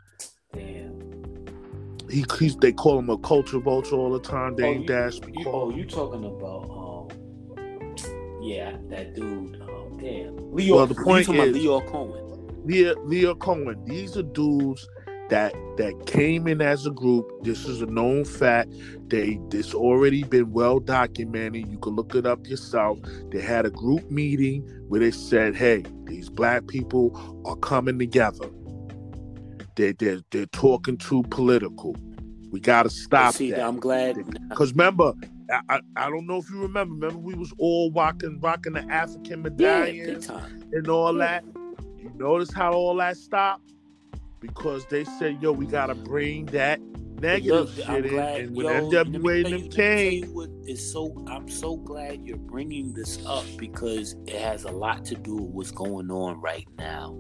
Damn. 0.52 1.47
He 2.10 2.22
he's 2.39 2.55
they 2.56 2.72
call 2.72 2.98
him 2.98 3.09
a 3.09 3.16
culture 3.18 3.59
vulture 3.59 3.97
all 3.97 4.10
the 4.12 4.20
time. 4.20 4.56
Dame 4.56 4.82
you- 4.82 4.86
Dash 4.86 5.14
You, 5.32 5.47
oh, 5.47 5.70
you 5.70 5.86
talking 5.86 6.22
about 6.26 6.68
um, 6.70 7.09
yeah, 8.43 8.76
that 8.90 9.14
dude. 9.14 9.59
Um, 9.62 9.97
damn, 9.98 10.52
Leo. 10.52 10.76
Well, 10.76 10.86
the 10.86 10.94
point 10.97 11.31
is- 11.31 11.56
Lyor 11.56 11.86
Cohen. 11.86 12.20
Leah, 12.66 12.94
Leah 13.05 13.35
Cohen. 13.36 13.82
These 13.86 14.18
are 14.18 14.22
dudes 14.22 14.86
that 15.31 15.55
that 15.77 16.07
came 16.07 16.47
in 16.47 16.61
as 16.61 16.87
a 16.87 16.91
group. 16.91 17.27
This 17.43 17.67
is 17.67 17.83
a 17.83 17.87
known 17.87 18.25
fact. 18.25 18.71
They 19.09 19.39
this 19.49 19.75
already 19.75 20.23
been 20.25 20.53
well 20.53 20.79
documented. 20.81 21.69
You 21.71 21.79
can 21.79 21.95
look 21.95 22.15
it 22.15 22.27
up 22.27 22.47
yourself. 22.47 22.99
They 23.31 23.41
had 23.41 23.67
a 23.67 23.71
group 23.71 24.11
meeting 24.11 24.63
where 24.89 25.01
they 25.01 25.11
said, 25.11 25.57
"Hey, 25.57 25.85
these 26.05 26.29
black 26.29 26.67
people 26.69 27.43
are 27.47 27.57
coming 27.57 27.99
together. 27.99 28.49
They 29.77 29.93
they 29.93 30.23
they're 30.31 30.47
talking 30.47 30.99
too 30.99 31.23
political. 31.31 31.97
We 32.51 32.61
got 32.61 32.85
to 32.85 32.91
stop 32.91 33.35
See, 33.35 33.51
that." 33.51 33.61
I'm 33.63 33.79
glad. 33.81 34.17
Because 34.51 34.71
remember, 34.73 35.15
I, 35.51 35.61
I 35.69 35.81
I 35.97 36.11
don't 36.11 36.27
know 36.27 36.37
if 36.39 36.49
you 36.51 36.61
remember. 36.61 36.95
Remember, 36.95 37.19
we 37.19 37.35
was 37.35 37.53
all 37.59 37.91
rocking 37.93 38.39
rocking 38.41 38.75
the 38.75 38.85
African 38.93 39.39
Yeah, 39.39 39.43
medallions 39.51 40.27
time. 40.29 40.63
and 40.73 40.89
all 40.89 41.13
Yeah. 41.19 41.41
that. 41.41 41.45
You 41.99 42.13
notice 42.17 42.53
how 42.53 42.73
all 42.73 42.95
that 42.97 43.17
stopped? 43.17 43.74
Because 44.47 44.85
they 44.87 45.05
said, 45.05 45.43
yo, 45.43 45.53
we 45.53 45.65
gotta 45.66 45.95
bring 45.95 46.45
that 46.47 46.79
negative 47.21 47.77
Look, 47.79 47.87
shit 47.87 48.07
in. 48.07 48.19
And 48.19 48.55
when 48.57 48.66
yo, 48.66 48.89
let 48.89 49.09
me 49.09 49.19
NWA 49.19 49.45
and 49.45 49.55
them 49.62 49.69
came, 49.71 50.37
is 50.66 50.93
so 50.93 51.15
I'm 51.29 51.49
so 51.49 51.77
glad 51.77 52.27
you're 52.27 52.37
bringing 52.37 52.93
this 52.93 53.25
up 53.25 53.45
because 53.57 54.16
it 54.27 54.39
has 54.41 54.65
a 54.65 54.71
lot 54.71 55.05
to 55.07 55.15
do 55.15 55.35
with 55.37 55.51
what's 55.53 55.71
going 55.71 56.11
on 56.11 56.41
right 56.43 56.66
now. 56.79 57.19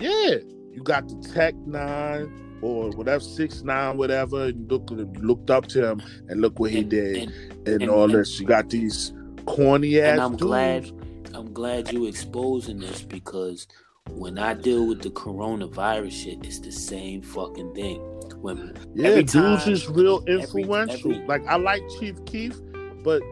yeah, 0.00 0.36
you 0.72 0.82
got 0.82 1.08
the 1.08 1.16
Tech 1.34 1.54
Nine 1.66 2.58
or 2.62 2.90
whatever, 2.92 3.22
six 3.22 3.62
nine, 3.62 3.98
whatever. 3.98 4.44
And 4.46 4.60
you 4.60 4.66
looked 4.68 4.90
at 4.92 4.98
him, 5.00 5.12
you 5.14 5.20
looked 5.22 5.50
up 5.50 5.66
to 5.68 5.86
him, 5.90 6.02
and 6.28 6.40
look 6.40 6.58
what 6.58 6.70
he 6.70 6.78
And- 6.78 6.90
did, 6.90 7.16
and- 7.16 7.68
and, 7.68 7.82
and- 7.82 7.90
all 7.90 8.08
this. 8.08 8.40
You 8.40 8.46
got 8.46 8.70
these 8.70 9.12
corny 9.44 10.00
ass 10.00 10.12
and 10.12 10.20
I'm 10.22 10.30
dudes. 10.32 10.42
glad 10.42 10.90
I'm 11.34 11.52
glad 11.52 11.92
you 11.92 12.06
exposing 12.06 12.78
this 12.78 13.02
because 13.02 13.66
when 14.10 14.38
I 14.38 14.54
deal 14.54 14.86
with 14.86 15.02
the 15.02 15.10
coronavirus 15.10 16.12
shit, 16.12 16.44
it's 16.44 16.60
the 16.60 16.72
same 16.72 17.22
fucking 17.22 17.74
thing. 17.74 18.00
When 18.40 18.76
Yeah, 18.94 19.20
dudes 19.22 19.66
is 19.68 19.88
real 19.88 20.22
every- 20.26 20.42
influential. 20.62 21.12
every- 21.12 21.26
like 21.26 21.46
I 21.46 21.56
like 21.56 21.82
Chief 22.00 22.16
Keef, 22.24 22.60
but 23.04 23.22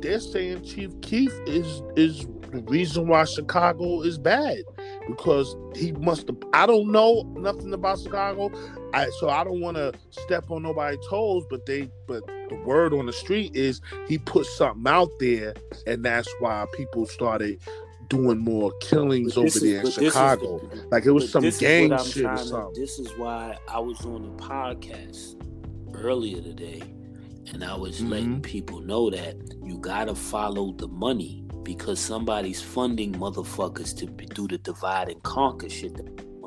they're 0.00 0.20
saying 0.20 0.62
Chief 0.62 0.98
Keef 1.00 1.32
is 1.46 1.82
is 1.96 2.26
the 2.52 2.62
reason 2.62 3.06
why 3.06 3.24
Chicago 3.24 4.02
is 4.02 4.18
bad 4.18 4.58
because 5.06 5.54
he 5.76 5.92
must 5.92 6.26
have. 6.26 6.36
I 6.52 6.66
don't 6.66 6.90
know 6.90 7.22
nothing 7.36 7.72
about 7.72 8.00
Chicago, 8.00 8.50
I 8.92 9.08
so 9.20 9.28
I 9.28 9.44
don't 9.44 9.60
want 9.60 9.76
to 9.76 9.92
step 10.10 10.50
on 10.50 10.62
nobody's 10.62 10.98
toes. 11.08 11.44
But 11.48 11.64
they, 11.64 11.88
but 12.06 12.26
the 12.26 12.60
word 12.66 12.92
on 12.92 13.06
the 13.06 13.12
street 13.12 13.54
is 13.54 13.80
he 14.08 14.18
put 14.18 14.46
something 14.46 14.90
out 14.90 15.10
there, 15.20 15.54
and 15.86 16.04
that's 16.04 16.28
why 16.40 16.66
people 16.74 17.06
started 17.06 17.60
doing 18.10 18.38
more 18.38 18.72
killings 18.80 19.36
over 19.38 19.46
is- 19.46 19.54
there 19.60 19.76
in 19.78 19.82
but 19.84 19.94
this 19.94 19.98
is 19.98 20.12
Chicago. 20.12 20.58
the- 20.58 20.86
like 20.90 21.06
it 21.06 21.12
was 21.12 21.30
some 21.30 21.42
gang 21.42 21.96
shit 21.98 22.24
or 22.24 22.26
trying 22.26 22.36
to- 22.36 22.44
something. 22.44 22.80
This 22.80 22.98
is 22.98 23.08
why 23.16 23.56
I 23.68 23.80
was 23.80 24.04
on 24.04 24.22
the 24.22 24.42
podcast 24.42 25.36
earlier 25.94 26.42
today, 26.42 26.82
and 27.52 27.64
I 27.64 27.76
was 27.76 28.02
letting 28.02 28.40
Mhm. 28.40 28.42
people 28.42 28.80
know 28.80 29.08
that 29.10 29.36
you 29.64 29.78
gotta 29.78 30.14
follow 30.14 30.72
the 30.76 30.88
money 30.88 31.42
because 31.62 31.98
somebody's 31.98 32.60
funding 32.60 33.12
motherfuckers 33.12 33.96
to 33.98 34.06
be- 34.06 34.26
do 34.26 34.46
the 34.48 34.58
divide 34.58 35.08
and 35.08 35.22
conquer 35.22 35.68
shit. 35.68 35.92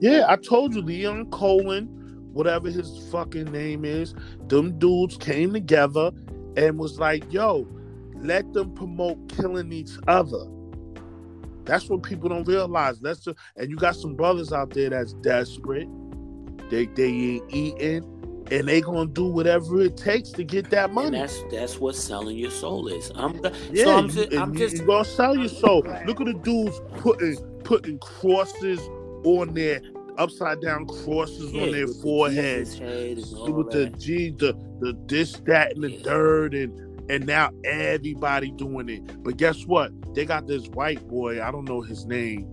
Yeah, 0.01 0.25
I 0.27 0.35
told 0.35 0.73
you, 0.75 0.81
Leon 0.81 1.29
Cohen, 1.29 1.87
whatever 2.33 2.69
his 2.69 3.07
fucking 3.11 3.51
name 3.51 3.85
is, 3.85 4.13
them 4.47 4.77
dudes 4.79 5.15
came 5.17 5.53
together 5.53 6.11
and 6.57 6.77
was 6.77 6.99
like, 6.99 7.23
yo, 7.31 7.65
let 8.21 8.51
them 8.53 8.73
promote 8.73 9.29
killing 9.29 9.71
each 9.71 9.91
other. 10.07 10.45
That's 11.65 11.89
what 11.89 12.03
people 12.03 12.29
don't 12.29 12.47
realize. 12.47 12.99
That's 12.99 13.21
just, 13.21 13.37
and 13.55 13.69
you 13.69 13.75
got 13.77 13.95
some 13.95 14.15
brothers 14.15 14.51
out 14.51 14.71
there 14.71 14.89
that's 14.89 15.13
desperate. 15.13 15.87
They 16.69 16.85
they 16.87 17.05
ain't 17.07 17.53
eating, 17.53 18.45
and 18.51 18.67
they 18.67 18.81
gonna 18.81 19.05
do 19.07 19.25
whatever 19.25 19.81
it 19.81 19.95
takes 19.97 20.29
to 20.31 20.43
get 20.43 20.69
that 20.71 20.85
And 20.85 20.93
money. 20.95 21.17
that's 21.19 21.39
that's 21.51 21.79
what 21.79 21.95
selling 21.95 22.37
your 22.37 22.51
soul 22.51 22.87
is. 22.87 23.11
I'm 23.15 23.39
Yeah, 23.71 23.85
so 23.85 23.91
I'm, 23.97 24.05
you, 24.07 24.11
ju- 24.11 24.37
I'm 24.39 24.53
you- 24.53 24.59
just 24.59 24.77
you 24.81 24.87
gonna 24.87 25.05
sell 25.05 25.35
your 25.37 25.49
soul. 25.49 25.85
Look 26.05 26.19
at 26.21 26.25
the 26.27 26.33
dudes 26.33 26.79
putting 26.97 27.37
putting 27.63 27.97
crosses 27.99 28.79
on 29.23 29.53
their 29.53 29.81
upside 30.17 30.61
down 30.61 30.85
crosses 30.85 31.51
yeah, 31.53 31.63
on 31.63 31.71
their 31.71 31.85
with 31.87 31.95
the 31.97 32.01
foreheads. 32.03 32.77
Head 32.77 33.17
and 33.19 33.33
all 33.35 33.51
with 33.53 33.71
the. 33.71 33.89
G, 33.97 34.31
the 34.31 34.53
the 34.79 34.97
this, 35.07 35.33
that, 35.45 35.75
and 35.75 35.83
the 35.83 35.91
Yeah. 35.91 36.03
third, 36.03 36.53
and 36.53 36.92
and 37.09 37.25
now 37.25 37.49
everybody 37.63 38.51
doing 38.51 38.89
it. 38.89 39.23
But 39.23 39.37
guess 39.37 39.65
what? 39.65 39.91
They 40.13 40.25
got 40.25 40.47
this 40.47 40.67
white 40.67 41.07
boy. 41.07 41.43
I 41.43 41.51
don't 41.51 41.67
know 41.67 41.81
his 41.81 42.05
name, 42.05 42.47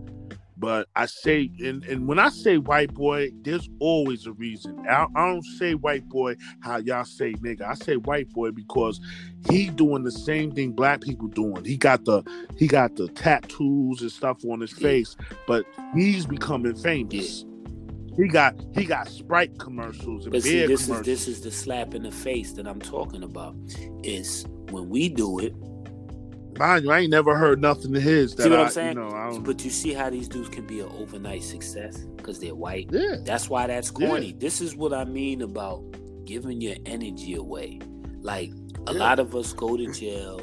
but 0.56 0.89
I 0.94 1.06
say, 1.06 1.51
and 1.60 1.82
and 1.85 2.06
when 2.06 2.18
I 2.18 2.28
say 2.28 2.59
white 2.59 2.93
boy, 2.93 3.31
there's 3.43 3.68
always 3.78 4.27
a 4.27 4.32
reason. 4.32 4.78
I, 4.89 5.06
I 5.14 5.27
don't 5.28 5.44
say 5.59 5.74
white 5.74 6.09
boy 6.09 6.36
how 6.60 6.77
y'all 6.77 7.05
say 7.05 7.32
nigga. 7.35 7.62
I 7.62 7.74
say 7.74 7.97
white 7.97 8.28
boy 8.31 8.51
because 8.51 9.01
he 9.48 9.68
doing 9.70 10.05
the 10.05 10.12
same 10.12 10.52
thing 10.52 10.72
black 10.72 11.01
people 11.01 11.28
doing. 11.28 11.64
He 11.64 11.77
got 11.77 12.05
the 12.05 12.22
he 12.56 12.66
got 12.66 12.97
the 12.97 13.09
tattoos 13.09 14.02
and 14.02 14.12
stuff 14.12 14.44
on 14.44 14.60
his 14.60 14.72
face, 14.72 15.16
but 15.47 15.64
he's 15.94 16.27
becoming 16.27 16.74
famous. 16.74 17.44
He 18.16 18.28
got 18.28 18.55
he 18.74 18.85
got 18.85 19.09
Sprite 19.09 19.59
commercials 19.59 20.24
and 20.24 20.32
But 20.32 20.43
see, 20.43 20.53
beer 20.59 20.69
this 20.69 20.89
is 20.89 21.01
this 21.03 21.28
is 21.28 21.41
the 21.41 21.51
slap 21.51 21.95
in 21.95 22.03
the 22.03 22.11
face 22.11 22.53
that 22.53 22.66
I'm 22.66 22.81
talking 22.81 23.23
about. 23.23 23.55
Is 24.03 24.45
when 24.70 24.89
we 24.89 25.09
do 25.09 25.39
it. 25.39 25.55
Mind 26.59 26.85
you, 26.85 26.91
I 26.91 26.99
ain't 27.01 27.11
never 27.11 27.35
heard 27.37 27.61
nothing 27.61 27.97
of 27.97 28.03
his. 28.03 28.35
That 28.35 28.43
See 28.43 28.51
what 28.51 28.59
I, 28.59 28.62
I'm 28.65 28.70
saying? 28.70 28.97
You 28.99 29.05
know, 29.05 29.11
I 29.16 29.31
don't, 29.31 29.43
But 29.45 29.65
you 29.65 29.70
see 29.70 29.95
how 29.95 30.11
these 30.11 30.28
dudes 30.28 30.51
can 30.51 30.66
be 30.66 30.81
an 30.81 30.91
overnight 30.99 31.43
success 31.43 31.97
because 32.16 32.39
they're 32.39 32.55
white. 32.55 32.89
yeah, 32.93 33.16
That's 33.24 33.49
why 33.49 33.66
that's 33.66 33.91
corny. 33.91 34.27
Yeah. 34.27 34.37
This 34.39 34.61
is 34.61 34.77
what 34.77 34.93
I 34.93 35.05
mean 35.05 35.41
about 35.41 35.82
giving 36.27 36.61
your 36.61 36.77
energy 36.85 37.35
away. 37.35 37.81
Like 38.20 38.51
a 38.87 38.93
Yeah. 38.93 38.99
lot 38.99 39.20
of 39.20 39.35
us 39.35 39.55
go 39.55 39.77
to 39.78 39.91
jail, 39.93 40.41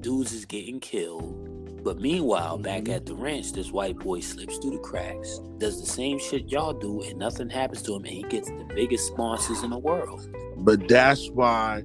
dudes 0.00 0.32
is 0.32 0.44
getting 0.46 0.80
killed. 0.80 1.46
But 1.82 1.98
meanwhile, 2.00 2.58
back 2.58 2.84
Mhm. 2.84 2.94
at 2.96 3.06
the 3.06 3.14
ranch, 3.14 3.52
this 3.52 3.72
white 3.72 3.98
boy 3.98 4.20
slips 4.20 4.58
through 4.58 4.72
the 4.72 4.78
cracks, 4.78 5.40
does 5.58 5.80
the 5.80 5.86
same 5.86 6.18
shit 6.18 6.50
y'all 6.50 6.72
do, 6.74 7.00
and 7.02 7.18
nothing 7.18 7.48
happens 7.48 7.82
to 7.82 7.94
him, 7.94 8.04
and 8.04 8.12
he 8.14 8.22
gets 8.24 8.48
the 8.48 8.66
biggest 8.74 9.06
sponsors 9.06 9.62
in 9.62 9.70
the 9.70 9.78
world. 9.78 10.28
but 10.58 10.86
that's 10.88 11.30
why 11.30 11.82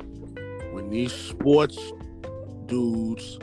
when 0.73 0.89
these 0.89 1.13
sports 1.13 1.77
dudes 2.65 3.39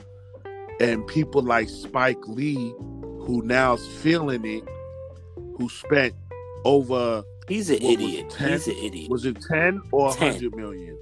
and 0.81 1.07
people 1.07 1.41
like 1.43 1.69
Spike 1.70 2.27
Lee, 2.29 2.74
who 3.20 3.41
now's 3.45 3.87
feeling 3.87 4.45
it, 4.45 4.65
who 5.59 5.69
spent 5.70 6.12
over 6.65 7.23
He's 7.49 7.70
an 7.70 7.83
idiot. 7.83 8.29
10? 8.31 8.53
He's 8.53 8.69
an 8.69 8.77
idiot. 8.77 9.11
was 9.11 9.24
it 9.24 9.41
10 9.41 9.81
or 9.91 10.12
10. 10.12 10.29
100 10.35 10.55
million? 10.57 10.99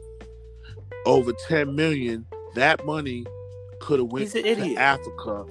Over 1.07 1.33
10 1.49 1.75
million, 1.75 2.25
that 2.55 2.85
money 2.87 3.25
could 3.81 3.99
have 3.99 4.09
went 4.09 4.31
to 4.31 4.47
idiot. 4.47 4.79
Africa 4.79 5.45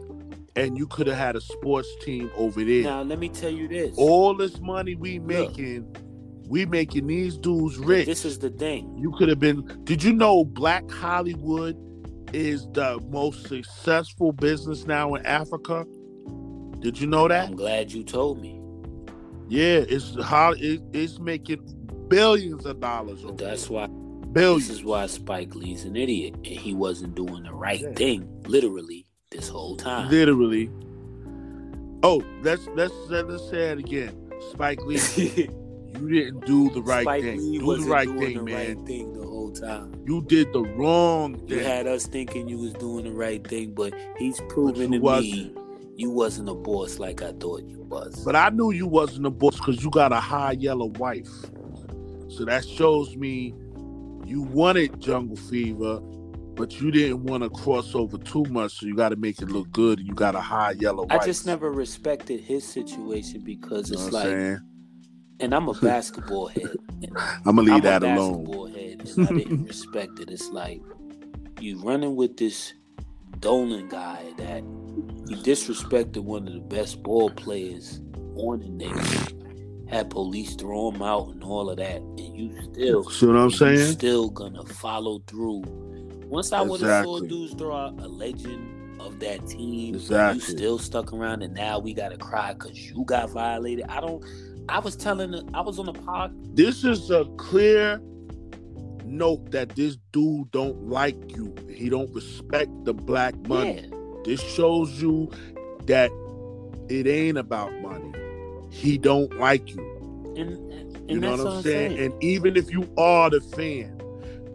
and 0.56 0.78
you 0.78 0.88
could 0.88 1.08
have 1.08 1.18
had 1.18 1.36
a 1.36 1.42
sports 1.42 1.88
team 2.02 2.30
over 2.36 2.64
there. 2.64 2.84
Now 2.84 3.02
let 3.02 3.20
me 3.20 3.30
tell 3.30 3.52
you 3.52 3.68
this. 3.68 3.96
All 3.98 4.34
this 4.36 4.60
money 4.60 4.96
we 4.96 5.20
Look. 5.20 5.28
making, 5.28 5.96
we 6.48 6.66
making 6.66 7.08
these 7.08 7.38
dudes 7.38 7.78
rich. 7.78 8.06
This 8.06 8.26
is 8.26 8.40
the 8.40 8.50
thing. 8.50 8.98
You 8.98 9.12
could 9.12 9.30
have 9.30 9.40
been. 9.40 9.66
Did 9.84 10.04
you 10.04 10.14
know 10.14 10.44
Black 10.44 10.90
Hollywood 10.90 11.78
is 12.34 12.68
the 12.74 13.00
most 13.10 13.48
successful 13.48 14.32
business 14.32 14.86
now 14.86 15.16
in 15.16 15.26
Africa? 15.26 15.86
Did 16.80 17.00
you 17.00 17.08
know 17.08 17.28
that? 17.28 17.50
I'm 17.50 17.56
glad 17.56 17.92
you 17.92 18.04
told 18.04 18.42
me. 18.42 18.60
Yeah, 19.48 19.84
it's 19.88 20.22
how 20.24 20.52
it, 20.52 20.82
it's 20.94 21.20
making 21.20 21.62
billions 22.08 22.66
of 22.66 22.80
dollars. 22.80 23.24
Over 23.24 23.34
that's 23.34 23.70
why 23.70 23.88
billions. 24.34 24.68
this 24.68 24.78
is 24.78 24.84
why 24.84 25.06
Spike 25.08 25.56
Lee's 25.56 25.86
an 25.86 25.96
idiot 25.96 26.36
and 26.36 26.46
he 26.46 26.74
wasn't 26.74 27.16
doing 27.16 27.44
the 27.44 27.54
right 27.54 27.82
Yeah. 27.82 27.94
thing, 27.94 28.28
literally, 28.48 29.06
this 29.32 29.48
whole 29.50 29.76
time. 29.76 30.10
Literally. 30.10 30.70
Oh, 32.02 32.24
let's 32.44 32.68
let's 32.76 32.94
let's 33.10 33.50
say 33.50 33.70
it 33.72 33.80
again. 33.80 34.16
Spike 34.52 34.82
Lee, 34.86 35.00
you 35.18 36.10
didn't 36.10 36.46
do 36.46 36.70
the 36.70 36.82
right 36.82 37.04
Spike 37.04 37.24
thing. 37.24 37.38
Lee 37.52 37.60
do 37.60 37.78
the 37.78 37.90
right 37.90 38.08
thing, 38.08 38.38
the 38.38 38.44
man. 38.44 38.56
right 38.78 38.88
thing 38.88 39.14
the 39.14 39.28
whole 39.28 39.52
time. 39.52 39.94
You 40.06 40.22
did 40.22 40.54
the 40.54 40.62
wrong 40.64 41.42
You 41.48 41.60
had 41.60 41.88
us 41.88 42.06
thinking 42.06 42.48
you 42.48 42.58
was 42.58 42.74
doing 42.74 43.04
the 43.04 43.12
right 43.12 43.46
thing, 43.46 43.74
but 43.74 43.94
he's 44.18 44.40
proven 44.48 44.94
you 44.94 45.00
to 45.00 45.04
wasn't. 45.04 45.56
me 45.56 45.62
you 45.98 46.10
wasn't 46.10 46.48
a 46.48 46.54
boss 46.54 46.98
like 47.00 47.22
I 47.22 47.34
thought 47.34 47.64
you 47.66 47.82
was. 47.82 48.24
But 48.24 48.38
I 48.38 48.48
knew 48.50 48.72
you 48.72 48.88
wasn't 48.88 49.26
a 49.26 49.30
boss 49.30 49.58
because 49.58 49.84
you 49.84 49.90
got 49.90 50.14
a 50.14 50.20
high 50.22 50.54
yellow 50.54 50.86
wife. 50.86 51.28
So 52.30 52.46
that 52.46 52.66
shows 52.66 53.18
me 53.18 53.54
you 54.30 54.42
wanted 54.44 55.00
Jungle 55.02 55.36
Fever, 55.36 56.00
but 56.56 56.80
you 56.80 56.92
didn't 56.92 57.24
want 57.24 57.44
to 57.44 57.50
cross 57.50 57.96
over 57.96 58.18
too 58.18 58.44
much. 58.50 58.74
So 58.80 58.86
you 58.86 58.96
got 58.96 59.10
to 59.10 59.16
make 59.16 59.42
it 59.42 59.50
look 59.50 59.72
good. 59.72 60.00
And 60.00 60.08
you 60.08 60.14
got 60.14 60.36
a 60.36 60.42
high 60.42 60.72
yellow 60.72 61.08
I 61.10 61.26
just 61.26 61.46
never 61.46 61.72
respected 61.72 62.40
his 62.42 62.64
situation 62.66 63.42
because 63.42 63.90
You 63.90 63.96
it's 63.96 64.06
know 64.08 64.12
like, 64.18 64.26
saying? 64.28 64.60
and 65.40 65.54
I'm 65.56 65.68
a 65.70 65.74
basketball 65.82 66.48
head. 66.48 66.76
I'm 67.46 67.56
gonna 67.56 67.62
leave 67.62 67.76
I'm 67.76 67.82
that 67.84 68.04
a 68.04 68.14
alone. 68.16 68.44
basketball 68.44 68.68
head, 68.68 69.10
and 69.18 69.28
I 69.28 69.32
didn't 69.44 69.64
respect 69.66 70.20
it. 70.20 70.30
It's 70.30 70.50
like 70.50 70.82
you 71.62 71.82
running 71.82 72.16
with 72.16 72.38
this 72.38 72.74
Dolan 73.40 73.88
guy 73.88 74.24
that 74.38 74.64
he 75.30 75.36
disrespected 75.36 76.20
one 76.20 76.48
of 76.48 76.54
the 76.54 76.60
best 76.60 77.04
ball 77.04 77.30
players 77.30 78.02
on 78.36 78.60
the 78.60 78.68
Knicks, 78.70 79.34
had 79.90 80.10
police 80.10 80.56
throw 80.56 80.92
him 80.92 81.02
out 81.02 81.30
and 81.30 81.44
all 81.44 81.70
of 81.70 81.78
that, 81.78 81.98
and 81.98 82.20
you 82.38 82.56
still, 82.72 83.04
See 83.10 83.26
what 83.26 83.36
I'm 83.36 83.52
saying? 83.52 83.92
still 83.94 84.30
gonna 84.30 84.64
follow 84.66 85.20
through. 85.28 85.64
Once 86.28 86.52
I 86.54 86.62
would 86.62 86.82
have 86.82 87.06
saw 87.06 87.20
dudes 87.22 87.54
throw 87.56 87.76
out 87.76 88.00
a 88.00 88.08
legend 88.08 89.02
of 89.02 89.20
that 89.20 89.46
team, 89.48 89.96
Exactly. 89.96 90.36
you 90.36 90.42
still 90.42 90.78
stuck 90.78 91.12
around, 91.12 91.42
and 91.42 91.54
now 91.56 91.80
we 91.80 91.94
gotta 91.94 92.18
cry 92.18 92.54
because 92.54 92.78
you 92.92 93.04
got 93.06 93.30
violated. 93.32 93.86
I 93.90 94.00
don't. 94.00 94.24
I 94.70 94.78
was 94.80 94.96
telling, 94.96 95.34
I 95.56 95.62
was 95.62 95.80
on 95.80 95.88
the 95.88 95.94
pod. 95.94 96.32
This 96.56 96.84
is 96.84 97.10
a 97.10 97.26
clear 97.38 98.00
note 99.04 99.50
that 99.50 99.70
this 99.76 99.98
dude 100.12 100.52
don't 100.52 100.88
like 100.88 101.36
you. 101.36 101.56
He 101.74 101.90
don't 101.90 102.14
respect 102.14 102.70
the 102.86 102.94
black 102.94 103.36
money. 103.48 103.82
Yeah. 103.90 103.98
This 104.26 104.42
shows 104.54 105.02
you 105.02 105.32
that 105.88 106.12
it 106.90 107.08
ain't 107.08 107.40
about 107.40 107.74
money. 107.82 108.12
He 108.72 108.98
don't 108.98 109.38
like 109.40 109.70
you. 109.70 110.34
And, 110.38 110.72
and 110.72 111.10
You 111.10 111.20
know 111.20 111.32
that's 111.32 111.44
what 111.44 111.54
I'm 111.58 111.64
saying? 111.64 111.98
saying. 111.98 112.12
And 112.14 112.24
even 112.24 112.56
if 112.56 112.72
you 112.72 112.88
are 112.98 113.30
the 113.30 113.42
fan, 113.42 114.02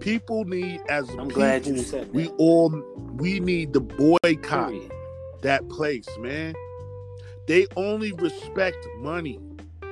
people 0.00 0.44
need 0.44 0.80
as 0.88 1.08
I'm 1.10 1.28
people, 1.28 1.28
glad 1.30 1.66
you 1.66 1.78
said 1.78 2.06
that. 2.06 2.14
we 2.14 2.28
all 2.38 2.70
we 3.16 3.40
need 3.40 3.72
to 3.74 3.80
boycott 3.80 4.70
Period. 4.70 4.92
that 5.42 5.68
place, 5.68 6.08
man. 6.18 6.54
They 7.46 7.66
only 7.76 8.12
respect 8.12 8.78
money. 8.98 9.38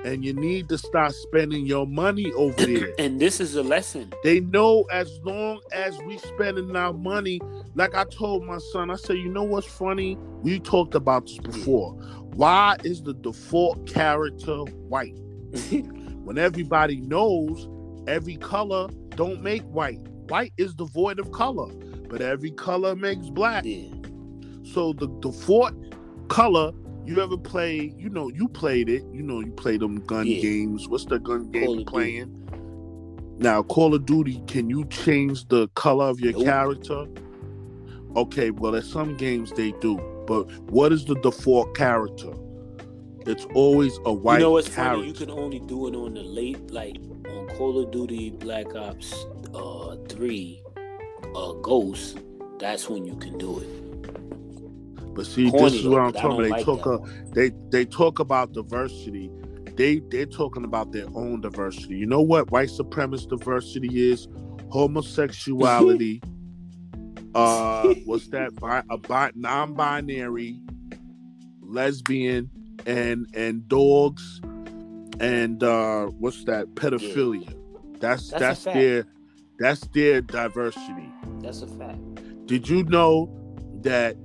And 0.05 0.25
you 0.25 0.33
need 0.33 0.69
to 0.71 0.79
start 0.79 1.15
spending 1.15 1.67
your 1.67 1.87
money 1.87 2.33
over 2.33 2.67
there. 2.67 2.93
And 2.99 3.21
this 3.21 3.41
is 3.41 3.55
a 3.57 3.63
lesson. 3.63 4.13
They 4.25 4.41
know 4.41 4.85
as 4.93 5.21
long 5.23 5.61
as 5.73 5.99
we 6.03 6.19
spending 6.19 6.75
our 6.77 6.93
money, 6.93 7.41
like 7.75 7.95
I 7.95 8.05
told 8.05 8.45
my 8.45 8.59
son, 8.73 8.91
I 8.91 8.97
said, 8.97 9.19
you 9.19 9.29
know 9.29 9.45
what's 9.45 9.67
funny? 9.67 10.17
We 10.43 10.59
talked 10.61 10.95
about 10.95 11.27
this 11.27 11.39
before. 11.39 11.93
Why 12.35 12.77
is 12.85 13.03
the 13.03 13.15
default 13.15 13.87
character 13.87 14.59
white? 14.89 15.17
When 16.25 16.39
everybody 16.39 17.01
knows 17.01 17.69
every 18.07 18.37
color 18.37 18.89
don't 19.17 19.43
make 19.43 19.63
white. 19.65 19.99
White 20.29 20.53
is 20.57 20.73
devoid 20.75 21.19
of 21.19 21.33
color, 21.33 21.67
but 22.09 22.21
every 22.21 22.53
color 22.53 22.95
makes 22.95 23.29
black. 23.29 23.65
yeah. 23.67 23.89
So 24.73 24.93
the 24.93 25.09
default 25.21 25.75
color, 26.29 26.73
you 27.07 27.21
ever 27.21 27.37
play, 27.37 27.93
you 27.99 28.09
know, 28.09 28.29
you 28.31 28.49
played 28.49 28.89
it, 28.89 29.03
you 29.13 29.23
know, 29.23 29.41
you 29.41 29.53
play 29.53 29.77
them 29.77 29.97
gun 30.07 30.27
Yeah. 30.27 30.41
games. 30.41 30.89
What's 30.89 31.05
the 31.05 31.19
gun 31.19 31.51
game 31.51 31.65
Call 31.67 31.75
you 31.75 31.81
of 31.81 31.87
Duty. 31.87 31.91
playing? 31.91 33.37
Now, 33.39 33.63
Call 33.63 33.95
of 33.95 34.07
Duty, 34.07 34.43
can 34.47 34.69
you 34.71 34.85
change 34.87 35.47
the 35.49 35.69
color 35.75 36.05
of 36.07 36.21
your 36.21 36.33
Nope. 36.33 36.45
character? 36.45 37.07
Okay, 38.17 38.51
well, 38.51 38.77
at 38.77 38.85
some 38.85 39.17
games 39.17 39.53
they 39.53 39.73
do, 39.81 39.99
but 40.27 40.45
what 40.71 40.93
is 40.93 41.05
the 41.07 41.15
default 41.17 41.75
character? 41.75 42.33
It's 43.27 43.47
always 43.55 43.99
a 44.05 44.13
white 44.13 44.39
you 44.39 44.45
know 44.45 44.51
what's 44.53 44.69
character. 44.69 44.97
funny? 44.99 45.09
You 45.09 45.15
can 45.15 45.31
only 45.31 45.61
do 45.61 45.87
it 45.89 45.97
on 45.97 46.15
the 46.15 46.23
late, 46.23 46.71
like 46.71 46.97
on 47.29 47.49
Call 47.57 47.79
of 47.79 47.91
Duty 47.91 48.31
Black 48.31 48.75
Ops 48.77 49.15
uh, 49.55 49.97
3 50.09 50.63
uh, 51.35 51.53
Ghost. 51.55 52.19
That's 52.59 52.89
when 52.89 53.05
you 53.07 53.17
can 53.17 53.39
do 53.39 53.59
it. 53.61 53.82
But 55.15 55.27
see, 55.27 55.51
Corny 55.51 55.71
this 55.71 55.81
is 55.81 55.89
what 55.89 56.01
I'm 56.01 56.13
talking 56.13 56.31
about. 56.31 56.43
They 56.43 56.51
like 56.51 56.65
talk 56.65 56.87
a, 56.87 57.01
they 57.35 57.51
they 57.71 57.85
talk 57.85 58.19
about 58.19 58.53
diversity. 58.53 59.31
They 59.77 60.01
they're 60.11 60.27
talking 60.27 60.65
about 60.65 60.93
their 60.93 61.07
own 61.15 61.41
diversity. 61.41 61.97
You 61.97 62.07
know 62.07 62.23
what 62.23 62.51
white 62.51 62.69
supremacist 62.69 63.29
diversity 63.29 64.11
is? 64.11 64.29
Homosexuality. 64.71 66.23
uh, 67.35 67.95
what's 68.05 68.29
that? 68.29 68.55
Bi- 68.57 68.83
a 68.91 68.99
bi- 68.99 69.33
non-binary, 69.35 70.61
lesbian, 71.61 72.51
and 72.87 73.27
and 73.35 73.69
dogs, 73.69 74.41
and 75.21 75.63
uh, 75.63 76.07
what's 76.07 76.45
that? 76.45 76.69
Pedophilia. 76.75 77.55
That's 78.01 78.31
That's 78.31 78.65
that's, 78.65 78.65
their 78.65 79.07
that's 79.59 79.87
their 79.89 80.21
diversity. 80.23 81.13
That's 81.41 81.63
a 81.63 81.67
fact. 81.67 81.99
Did 82.47 82.69
you 82.69 82.83
know 82.85 83.31
that 83.83 84.17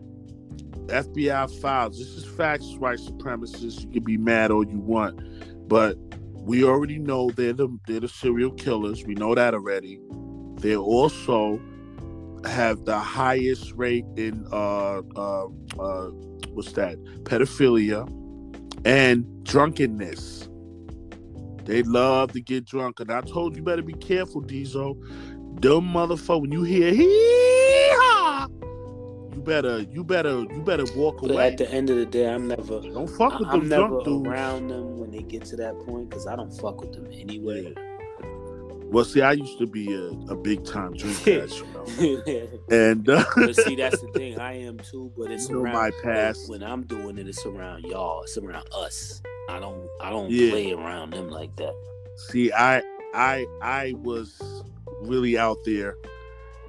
FBI 0.88 1.62
files? 1.62 1.98
This 1.98 2.10
is 2.10 2.26
facts, 2.26 2.76
white 2.78 3.00
supremacists. 3.00 3.82
You 3.84 3.90
can 3.90 4.04
be 4.04 4.18
mad 4.18 4.52
all 4.52 4.66
you 4.66 4.80
want, 4.80 5.20
but 5.68 5.98
we 6.36 6.64
already 6.64 6.98
know 6.98 7.30
they're 7.32 7.54
the 7.54 7.68
they're 7.88 8.00
the 8.00 8.08
serial 8.08 8.52
killers. 8.52 9.06
We 9.06 9.16
know 9.16 9.36
that 9.36 9.54
already. 9.54 10.00
They 10.56 10.76
also 10.76 11.62
have 12.46 12.86
the 12.86 12.98
highest 12.98 13.74
rate 13.74 14.06
in 14.16 14.46
uh 14.52 15.02
uh 15.16 15.46
uh 15.80 16.08
what's 16.54 16.72
that 16.74 16.98
pedophilia 17.24 18.08
and 18.86 19.44
drunkenness. 19.44 20.48
They 21.66 21.84
love 21.84 22.32
to 22.32 22.40
get 22.40 22.66
drunk, 22.66 23.02
and 23.02 23.12
I 23.12 23.22
told 23.22 23.58
you 23.58 23.62
better 23.62 23.82
be 23.82 23.94
careful, 23.94 24.42
Deezo. 24.42 24.96
Them 25.62 25.92
motherfucker, 25.92 26.42
when 26.42 26.52
you 26.52 26.64
hear 26.64 26.94
hee 26.94 27.04
you 27.04 28.77
better, 29.48 29.80
you 29.82 30.04
better, 30.04 30.42
you 30.42 30.62
better 30.64 30.86
walk 30.96 31.22
But 31.22 31.32
away. 31.32 31.48
at 31.48 31.58
the 31.58 31.72
end 31.72 31.90
of 31.90 31.98
the 31.98 32.06
day, 32.06 32.30
I'm 32.30 32.48
never. 32.48 32.82
Don't 32.82 33.08
fuck 33.08 33.40
with 33.40 33.48
I'm 33.48 33.62
them 33.62 33.70
never 33.70 33.88
drunk 33.88 34.06
dudes. 34.06 34.28
around 34.28 34.68
them 34.68 35.00
when 35.00 35.10
they 35.12 35.24
get 35.24 35.46
to 35.46 35.56
that 35.56 35.80
point 35.86 36.10
because 36.10 36.28
I 36.28 36.36
don't 36.36 36.52
fuck 36.54 36.82
with 36.82 36.94
them 36.94 37.08
anyway. 37.12 37.74
Well, 38.90 39.04
see, 39.04 39.22
I 39.22 39.34
used 39.34 39.58
to 39.60 39.66
be 39.66 39.92
a, 39.94 40.10
a 40.32 40.36
big 40.36 40.64
time 40.66 40.94
drinker, 40.96 41.42
as 41.44 41.58
you 41.58 41.66
know, 41.74 41.86
and 42.70 43.10
uh, 43.10 43.26
but 43.36 43.56
see, 43.56 43.76
that's 43.76 44.00
the 44.00 44.08
thing. 44.14 44.40
I 44.40 44.60
am 44.62 44.78
too, 44.78 45.12
but 45.18 45.32
it's 45.32 45.50
around 45.50 45.74
my 45.74 45.92
past. 46.04 46.50
when 46.50 46.62
I'm 46.64 46.84
doing 46.84 47.18
it. 47.18 47.28
It's 47.28 47.46
around 47.46 47.84
y'all. 47.86 48.24
It's 48.24 48.38
around 48.38 48.68
us. 48.74 49.22
I 49.50 49.60
don't. 49.60 49.88
I 50.02 50.10
don't 50.10 50.30
Yeah. 50.30 50.52
play 50.52 50.72
around 50.74 51.12
them 51.14 51.30
like 51.30 51.56
that. 51.58 51.74
See, 52.30 52.52
I, 52.54 52.82
I, 53.14 53.46
I 53.62 53.94
was 54.04 54.42
really 55.02 55.38
out 55.38 55.58
there. 55.66 55.96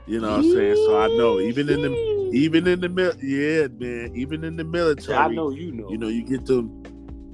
You 0.07 0.21
know 0.21 0.31
what 0.31 0.39
I'm 0.45 0.53
saying? 0.53 0.75
So 0.77 0.99
I 1.01 1.07
know, 1.09 1.39
even 1.41 1.69
in 1.69 1.83
the, 1.83 1.89
even 2.33 2.67
in 2.67 2.81
the 2.81 2.89
mil, 2.89 3.13
yeah, 3.23 3.69
man, 3.69 4.15
even 4.15 4.45
in 4.45 4.57
the 4.57 4.65
military, 4.65 5.17
I 5.17 5.29
know 5.29 5.51
you 5.51 5.73
know. 5.73 5.91
you 5.91 5.99
know, 5.99 6.09
you 6.09 6.23
get 6.25 6.47
them, 6.47 6.83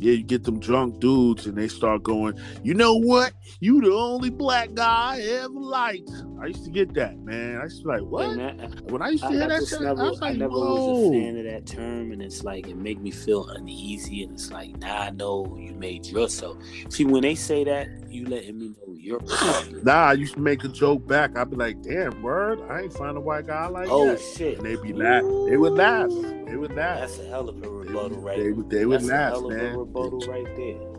yeah, 0.04 0.12
you 0.12 0.22
get 0.22 0.44
them 0.44 0.60
drunk 0.60 1.00
dudes, 1.00 1.46
and 1.46 1.56
they 1.56 1.66
start 1.66 2.02
going, 2.02 2.38
you 2.62 2.74
know 2.74 2.94
what? 2.94 3.32
You 3.60 3.80
the 3.80 3.92
only 3.92 4.28
black 4.28 4.74
guy 4.74 5.16
I 5.16 5.20
ever 5.22 5.48
liked. 5.48 6.10
I 6.40 6.46
used 6.48 6.64
to 6.66 6.70
get 6.70 6.92
that, 6.94 7.18
man. 7.20 7.58
I 7.58 7.64
used 7.64 7.78
to 7.78 7.84
be 7.84 7.88
like, 7.88 8.02
what? 8.02 8.36
man, 8.36 8.58
When 8.88 9.00
I 9.00 9.10
used 9.10 9.22
to 9.22 9.30
I, 9.30 9.32
hear 9.32 9.42
I 9.44 9.48
that 9.48 9.66
shit, 9.66 9.80
never, 9.80 10.02
I 10.02 10.10
was 10.10 10.20
like, 10.20 10.34
I 10.34 10.36
never 10.36 10.52
whoa. 10.52 10.90
was 10.90 11.08
a 11.08 11.12
fan 11.12 11.38
of 11.38 11.44
that 11.44 11.66
term, 11.66 12.12
and 12.12 12.20
it's 12.20 12.44
like 12.44 12.68
it 12.68 12.76
make 12.76 13.00
me 13.00 13.10
feel 13.10 13.48
uneasy, 13.48 14.24
and 14.24 14.32
it's 14.32 14.50
like 14.50 14.76
now 14.76 14.98
I 14.98 15.10
know 15.10 15.56
you 15.58 15.72
made 15.72 16.04
yourself. 16.04 16.58
See, 16.90 17.06
when 17.06 17.22
they 17.22 17.34
say 17.34 17.64
that, 17.64 17.88
you 18.10 18.26
letting 18.26 18.58
me 18.58 18.68
know 18.68 18.94
you're. 18.94 19.20
Nah, 19.82 20.10
I 20.10 20.12
used 20.12 20.34
to 20.34 20.40
make 20.40 20.64
a 20.64 20.68
joke 20.68 21.06
back. 21.06 21.36
I'd 21.36 21.50
be 21.50 21.56
like, 21.56 21.80
damn, 21.82 22.22
word, 22.22 22.60
I 22.70 22.82
ain't 22.82 22.92
find 22.92 23.16
a 23.16 23.20
white 23.20 23.46
guy 23.46 23.66
like 23.68 23.88
oh 23.90 24.08
that. 24.08 24.20
shit! 24.20 24.58
And 24.58 24.66
they'd 24.66 24.82
be 24.82 24.92
laugh. 24.92 25.22
They 25.48 25.56
would 25.56 25.72
laugh. 25.72 26.10
They 26.46 26.56
would 26.56 26.74
laugh. 26.74 27.00
That's 27.00 27.18
a 27.18 27.26
hell 27.26 27.48
of 27.48 27.62
a 27.62 27.68
rebuttal, 27.68 28.10
would- 28.10 28.24
right? 28.24 28.38
They 28.38 28.52
would, 28.52 28.70
they 28.70 28.86
would 28.86 29.00
That's 29.00 29.08
a 29.08 29.12
laugh, 29.12 29.32
hell 29.32 29.46
of 29.46 29.52
a 29.52 29.56
man. 29.56 29.76
rebuttal 29.76 30.20
right 30.20 30.56
there. 30.56 30.94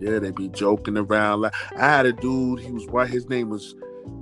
Yeah, 0.00 0.18
they 0.18 0.32
be 0.32 0.48
joking 0.48 0.96
around. 0.96 1.42
Like 1.42 1.54
I 1.76 1.88
had 1.88 2.06
a 2.06 2.12
dude, 2.12 2.60
he 2.60 2.72
was 2.72 2.86
white. 2.86 3.08
His 3.08 3.28
name 3.28 3.50
was 3.50 3.76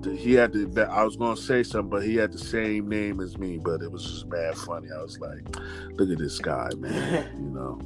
he 0.05 0.35
had 0.35 0.53
the 0.53 0.89
I 0.91 1.05
was 1.05 1.17
gonna 1.17 1.37
say 1.37 1.63
something, 1.63 1.89
but 1.89 2.03
he 2.03 2.17
had 2.17 2.33
the 2.33 2.39
same 2.39 2.89
name 2.89 3.21
as 3.21 3.39
me, 3.39 3.59
but 3.59 3.81
it 3.83 3.91
was 3.91 4.05
just 4.05 4.27
mad 4.27 4.57
funny. 4.57 4.89
I 4.95 5.01
was 5.03 5.19
like, 5.19 5.57
look 5.93 6.11
at 6.11 6.19
this 6.19 6.39
guy, 6.39 6.69
man. 6.77 7.31
you 7.37 7.51
know. 7.51 7.79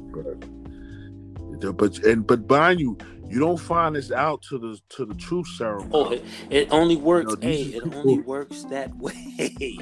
But 1.61 1.77
but 1.77 1.97
and 2.05 2.27
but 2.27 2.49
mind 2.49 2.81
you, 2.81 2.97
you 3.29 3.39
don't 3.39 3.59
find 3.59 3.95
this 3.95 4.11
out 4.11 4.41
to 4.49 4.57
the 4.57 4.79
to 4.89 5.05
the 5.05 5.15
truth 5.15 5.47
oh, 5.51 5.57
ceremony. 5.57 5.91
Oh, 5.93 6.11
it, 6.11 6.23
it 6.49 6.67
only 6.71 6.97
works. 6.97 7.31
You 7.31 7.37
know, 7.37 7.47
hey, 7.47 7.61
it 7.61 7.83
people, 7.83 7.99
only 7.99 8.19
works 8.19 8.63
that 8.65 8.93
way. 8.97 9.77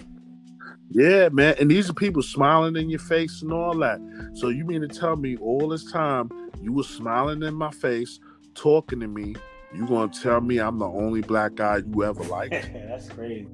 Yeah, 0.90 1.30
man. 1.30 1.56
And 1.60 1.72
these 1.72 1.90
are 1.90 1.94
people 1.94 2.22
smiling 2.22 2.76
in 2.76 2.90
your 2.90 3.00
face 3.00 3.42
and 3.42 3.52
all 3.52 3.76
that. 3.80 4.00
So 4.34 4.50
you 4.50 4.66
mean 4.66 4.82
to 4.82 4.88
tell 4.88 5.16
me 5.16 5.38
all 5.38 5.68
this 5.70 5.92
time 5.92 6.30
you 6.62 6.72
were 6.72 6.84
smiling 6.84 7.44
in 7.44 7.56
my 7.56 7.72
face, 7.72 8.20
talking 8.54 9.00
to 9.00 9.08
me, 9.08 9.36
you 9.74 9.88
gonna 9.88 10.12
tell 10.12 10.40
me 10.40 10.60
I'm 10.60 10.78
the 10.78 10.88
only 10.88 11.22
black 11.22 11.56
guy 11.56 11.78
you 11.78 12.04
ever 12.04 12.24
liked? 12.24 12.52
That's 12.74 13.10
crazy. 13.10 13.48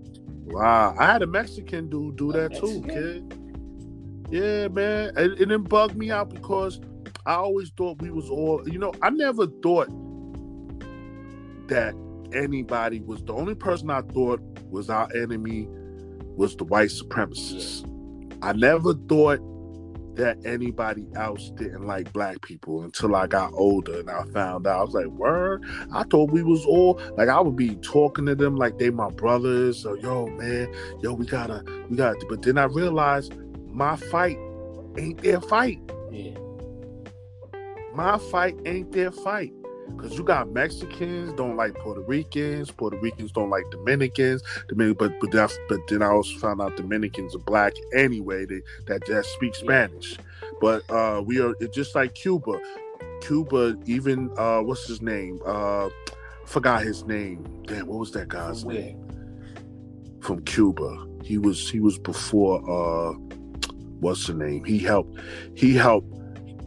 Wow, 0.46 0.96
I 1.00 1.06
had 1.06 1.22
a 1.22 1.28
Mexican 1.28 1.90
dude 1.90 2.18
do 2.18 2.32
that 2.34 2.56
too, 2.56 2.84
kid. 2.88 3.34
Yeah, 4.30 4.68
man, 4.68 5.12
and 5.16 5.34
it 5.34 5.38
didn't 5.38 5.70
bug 5.70 5.96
me 5.96 6.12
out 6.12 6.30
because 6.30 6.80
I 7.26 7.36
always 7.36 7.70
thought 7.70 8.02
we 8.02 8.12
was 8.12 8.30
all. 8.30 8.68
You 8.68 8.80
know, 8.80 8.94
I 9.02 9.10
never 9.12 9.48
thought 9.48 9.90
that 11.68 11.96
anybody 12.34 13.00
was 13.00 13.24
the 13.24 13.34
only 13.34 13.56
person 13.56 13.90
I 13.90 14.02
thought 14.02 14.42
was 14.70 14.90
our 14.90 15.08
enemy 15.16 15.68
was 16.40 16.56
the 16.56 16.64
white 16.64 16.90
supremacists. 16.90 17.86
I 18.42 18.54
never 18.54 18.94
thought 18.94 19.42
that 20.16 20.38
anybody 20.46 21.06
else 21.16 21.52
didn't 21.52 21.86
like 21.86 22.12
black 22.14 22.42
people 22.42 22.84
until 22.84 23.14
I 23.14 23.28
got 23.28 23.52
older 23.54 24.00
and 24.00 24.10
I 24.10 24.24
found 24.34 24.66
out. 24.66 24.80
I 24.80 24.84
was 24.84 24.94
like, 24.94 25.08
word. 25.08 25.64
I 25.94 26.04
thought 26.04 26.32
we 26.32 26.42
was 26.42 26.66
all 26.66 27.00
like 27.18 27.28
I 27.28 27.42
would 27.42 27.58
be 27.58 27.76
talking 27.76 28.26
to 28.28 28.36
them 28.36 28.56
like 28.56 28.78
they 28.78 28.90
my 28.90 29.10
brothers. 29.10 29.82
So 29.84 29.96
yo, 29.96 30.28
man, 30.28 30.74
yo, 31.02 31.14
we 31.14 31.26
gotta, 31.26 31.62
we 31.90 31.98
gotta. 31.98 32.26
But 32.30 32.42
then 32.42 32.58
I 32.58 32.66
realized 32.66 33.36
my 33.68 33.98
fight 33.98 34.38
ain't 34.98 35.22
their 35.22 35.42
fight. 35.42 35.80
Yeah. 36.10 36.38
My 37.94 38.18
fight 38.18 38.56
ain't 38.66 38.94
their 38.94 39.12
fight. 39.12 39.54
Cause 39.98 40.18
you 40.18 40.24
got 40.24 40.50
Mexicans 40.52 41.34
don't 41.34 41.56
like 41.56 41.76
Puerto 41.76 42.02
Ricans, 42.02 42.72
Puerto 42.72 42.98
Ricans 42.98 43.32
don't 43.32 43.50
like 43.50 43.64
Dominicans, 43.72 44.42
Dominican, 44.68 44.98
but 44.98 45.20
but 45.20 45.32
that, 45.32 45.52
but 45.68 45.80
then 45.88 46.02
I 46.02 46.08
also 46.08 46.38
found 46.38 46.62
out 46.62 46.78
Dominicans 46.78 47.36
are 47.36 47.40
black 47.40 47.74
anyway. 47.96 48.46
They, 48.46 48.62
that 48.88 49.06
that 49.08 49.26
speak 49.26 49.56
Spanish, 49.56 50.18
but 50.62 50.90
uh, 50.90 51.22
we 51.26 51.42
are 51.42 51.54
just 51.74 51.96
like 51.96 52.16
Cuba. 52.16 52.60
Cuba, 53.22 53.78
even 53.86 54.32
uh, 54.38 54.62
what's 54.62 54.88
his 54.88 55.02
name? 55.02 55.40
Uh, 55.46 55.90
forgot 56.46 56.84
his 56.84 57.04
name. 57.06 57.46
Damn, 57.68 57.88
what 57.88 58.00
was 58.00 58.12
that 58.12 58.28
guy's 58.28 58.62
From 58.62 58.74
name? 58.74 60.18
From 60.22 60.44
Cuba. 60.44 61.06
He 61.24 61.38
was 61.38 61.70
he 61.70 61.80
was 61.80 62.00
before 62.00 62.60
uh, 62.70 63.14
what's 64.00 64.28
the 64.28 64.34
name? 64.34 64.64
He 64.64 64.80
helped 64.80 65.20
he 65.56 65.74
helped 65.76 66.14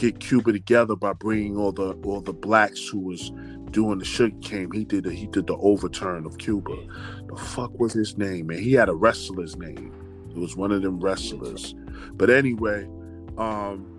get 0.02 0.18
Cuba 0.18 0.52
together 0.52 0.96
by 0.96 1.12
bringing 1.12 1.56
all 1.56 1.70
the 1.70 1.92
all 2.02 2.20
the 2.20 2.32
blacks 2.32 2.88
who 2.88 2.98
was 2.98 3.30
doing 3.70 3.98
the 4.00 4.04
sugar 4.04 4.36
cane. 4.40 4.68
He 4.72 4.84
did 4.84 5.04
the, 5.04 5.12
he 5.12 5.28
did 5.28 5.46
the 5.46 5.56
overturn 5.56 6.26
of 6.26 6.38
Cuba. 6.38 6.76
The 7.28 7.36
fuck 7.36 7.78
was 7.78 7.92
his 7.92 8.18
name, 8.18 8.48
man? 8.48 8.58
He 8.58 8.72
had 8.72 8.88
a 8.88 8.94
wrestler's 8.94 9.56
name. 9.56 9.94
It 10.30 10.36
was 10.36 10.56
one 10.56 10.72
of 10.72 10.82
them 10.82 10.98
wrestlers. 10.98 11.76
But 12.14 12.30
anyway, 12.30 12.88
um, 13.38 13.96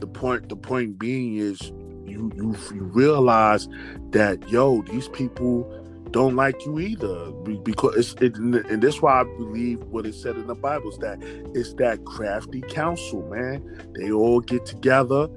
the 0.00 0.08
point 0.08 0.48
the 0.48 0.56
point 0.56 0.98
being 0.98 1.36
is 1.36 1.60
you 2.04 2.32
you 2.34 2.56
you 2.74 2.82
realize 2.82 3.68
that 4.10 4.50
yo 4.50 4.82
these 4.82 5.06
people 5.08 5.62
don't 6.10 6.36
like 6.36 6.64
you 6.66 6.78
either 6.80 7.30
because 7.62 7.96
it's 7.96 8.14
it, 8.22 8.36
and 8.36 8.82
that's 8.82 9.00
why 9.00 9.20
I 9.20 9.24
believe 9.24 9.80
what 9.84 10.06
it 10.06 10.14
said 10.14 10.36
in 10.36 10.46
the 10.46 10.54
Bible 10.54 10.90
is 10.90 10.98
that 10.98 11.18
it's 11.54 11.74
that 11.74 12.04
crafty 12.04 12.62
counsel, 12.62 13.22
man. 13.28 13.92
They 13.94 14.10
all 14.10 14.40
get 14.40 14.66
together, 14.66 15.28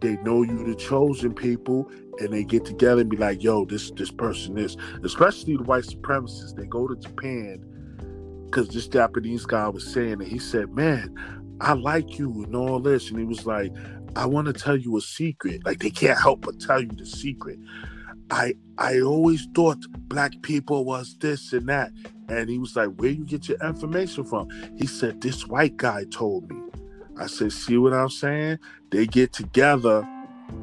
they 0.00 0.16
know 0.18 0.42
you 0.42 0.64
the 0.64 0.74
chosen 0.74 1.34
people, 1.34 1.90
and 2.20 2.32
they 2.32 2.44
get 2.44 2.64
together 2.64 3.00
and 3.00 3.10
be 3.10 3.16
like, 3.16 3.42
"Yo, 3.42 3.64
this 3.64 3.90
this 3.92 4.10
person 4.10 4.56
is." 4.58 4.76
Especially 5.02 5.56
the 5.56 5.64
white 5.64 5.84
supremacists, 5.84 6.54
they 6.54 6.66
go 6.66 6.86
to 6.86 6.96
Japan 6.96 7.64
because 8.46 8.68
this 8.68 8.88
Japanese 8.88 9.46
guy 9.46 9.68
was 9.68 9.86
saying 9.86 10.18
that 10.18 10.28
he 10.28 10.38
said, 10.38 10.74
"Man, 10.74 11.14
I 11.60 11.72
like 11.72 12.18
you 12.18 12.44
and 12.44 12.54
all 12.54 12.80
this," 12.80 13.10
and 13.10 13.18
he 13.18 13.24
was 13.24 13.46
like, 13.46 13.72
"I 14.16 14.26
want 14.26 14.46
to 14.46 14.52
tell 14.52 14.76
you 14.76 14.96
a 14.96 15.00
secret." 15.00 15.64
Like 15.66 15.80
they 15.80 15.90
can't 15.90 16.18
help 16.18 16.42
but 16.42 16.60
tell 16.60 16.80
you 16.80 16.90
the 16.96 17.06
secret. 17.06 17.58
I 18.30 18.54
I 18.76 19.00
always 19.00 19.46
thought 19.54 19.78
black 20.08 20.32
people 20.42 20.84
was 20.84 21.16
this 21.18 21.52
and 21.52 21.68
that. 21.68 21.92
And 22.28 22.48
he 22.48 22.58
was 22.58 22.76
like, 22.76 22.90
Where 22.96 23.10
you 23.10 23.24
get 23.24 23.48
your 23.48 23.58
information 23.64 24.24
from? 24.24 24.48
He 24.76 24.86
said, 24.86 25.20
This 25.20 25.46
white 25.46 25.76
guy 25.76 26.04
told 26.10 26.50
me. 26.50 26.60
I 27.18 27.26
said, 27.26 27.52
See 27.52 27.78
what 27.78 27.92
I'm 27.92 28.10
saying? 28.10 28.58
They 28.90 29.06
get 29.06 29.32
together 29.32 30.06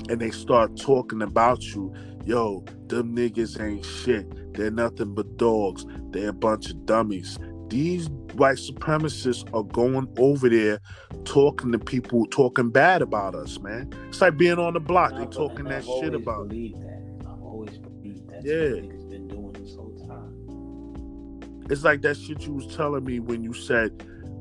and 0.10 0.20
they 0.20 0.32
start 0.32 0.78
talking 0.78 1.22
about 1.22 1.64
you. 1.64 1.94
Yo, 2.26 2.64
them 2.88 3.16
niggas 3.16 3.62
ain't 3.62 3.86
shit. 3.86 4.54
They're 4.54 4.72
nothing 4.72 5.14
but 5.14 5.38
dogs. 5.38 5.86
They're 6.12 6.30
a 6.30 6.34
bunch 6.34 6.70
of 6.70 6.86
dummies. 6.86 7.38
These 7.68 8.10
white 8.34 8.58
supremacists 8.58 9.48
are 9.54 9.64
going 9.64 10.08
over 10.18 10.50
there 10.50 10.80
talking 11.24 11.72
to 11.72 11.80
people, 11.80 12.26
talking 12.28 12.70
bad 12.70 13.02
about 13.02 13.36
us, 13.36 13.60
man. 13.60 13.92
It's 14.08 14.22
like 14.22 14.38
being 14.38 14.60
on 14.60 14.74
the 14.74 14.80
block. 14.80 15.16
They 15.16 15.26
talking 15.26 15.66
that 15.66 15.84
shit 15.84 16.14
about. 16.14 16.50
That 16.50 17.05
yeah. 18.46 18.82
niggas 18.82 19.10
been 19.10 19.28
doing 19.28 19.54
this 19.54 19.76
whole 19.76 19.96
time. 20.08 21.66
It's 21.70 21.84
like 21.84 22.02
that 22.02 22.18
shit 22.18 22.42
you 22.42 22.54
was 22.54 22.68
telling 22.76 23.04
me 23.04 23.20
when 23.20 23.44
you 23.44 23.54
said 23.54 23.92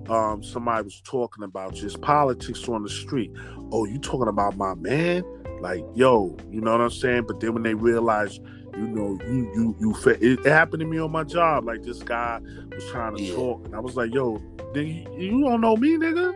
um, 0.08 0.42
somebody 0.42 0.84
was 0.84 1.00
talking 1.00 1.44
about 1.44 1.74
just 1.74 2.00
politics 2.00 2.68
on 2.68 2.82
the 2.82 2.88
street. 2.88 3.32
Oh, 3.72 3.86
you 3.86 3.98
talking 3.98 4.28
about 4.28 4.56
my 4.56 4.74
man? 4.74 5.24
Like, 5.60 5.84
yo, 5.94 6.36
you 6.50 6.60
know 6.60 6.72
what 6.72 6.80
I'm 6.82 6.90
saying? 6.90 7.24
But 7.26 7.40
then 7.40 7.54
when 7.54 7.62
they 7.62 7.74
realize, 7.74 8.38
you 8.74 8.86
know, 8.86 9.18
you 9.26 9.50
you 9.54 9.76
you 9.80 10.10
it, 10.10 10.44
it 10.44 10.50
happened 10.50 10.80
to 10.80 10.86
me 10.86 10.98
on 10.98 11.10
my 11.10 11.24
job. 11.24 11.64
Like 11.64 11.82
this 11.82 12.02
guy 12.02 12.40
was 12.74 12.84
trying 12.90 13.16
to 13.16 13.22
yeah. 13.22 13.34
talk, 13.34 13.64
and 13.64 13.74
I 13.74 13.80
was 13.80 13.96
like, 13.96 14.12
yo, 14.12 14.42
then 14.74 14.86
you, 14.86 15.06
you 15.16 15.40
don't 15.40 15.60
know 15.60 15.76
me, 15.76 15.96
nigga. 15.96 16.34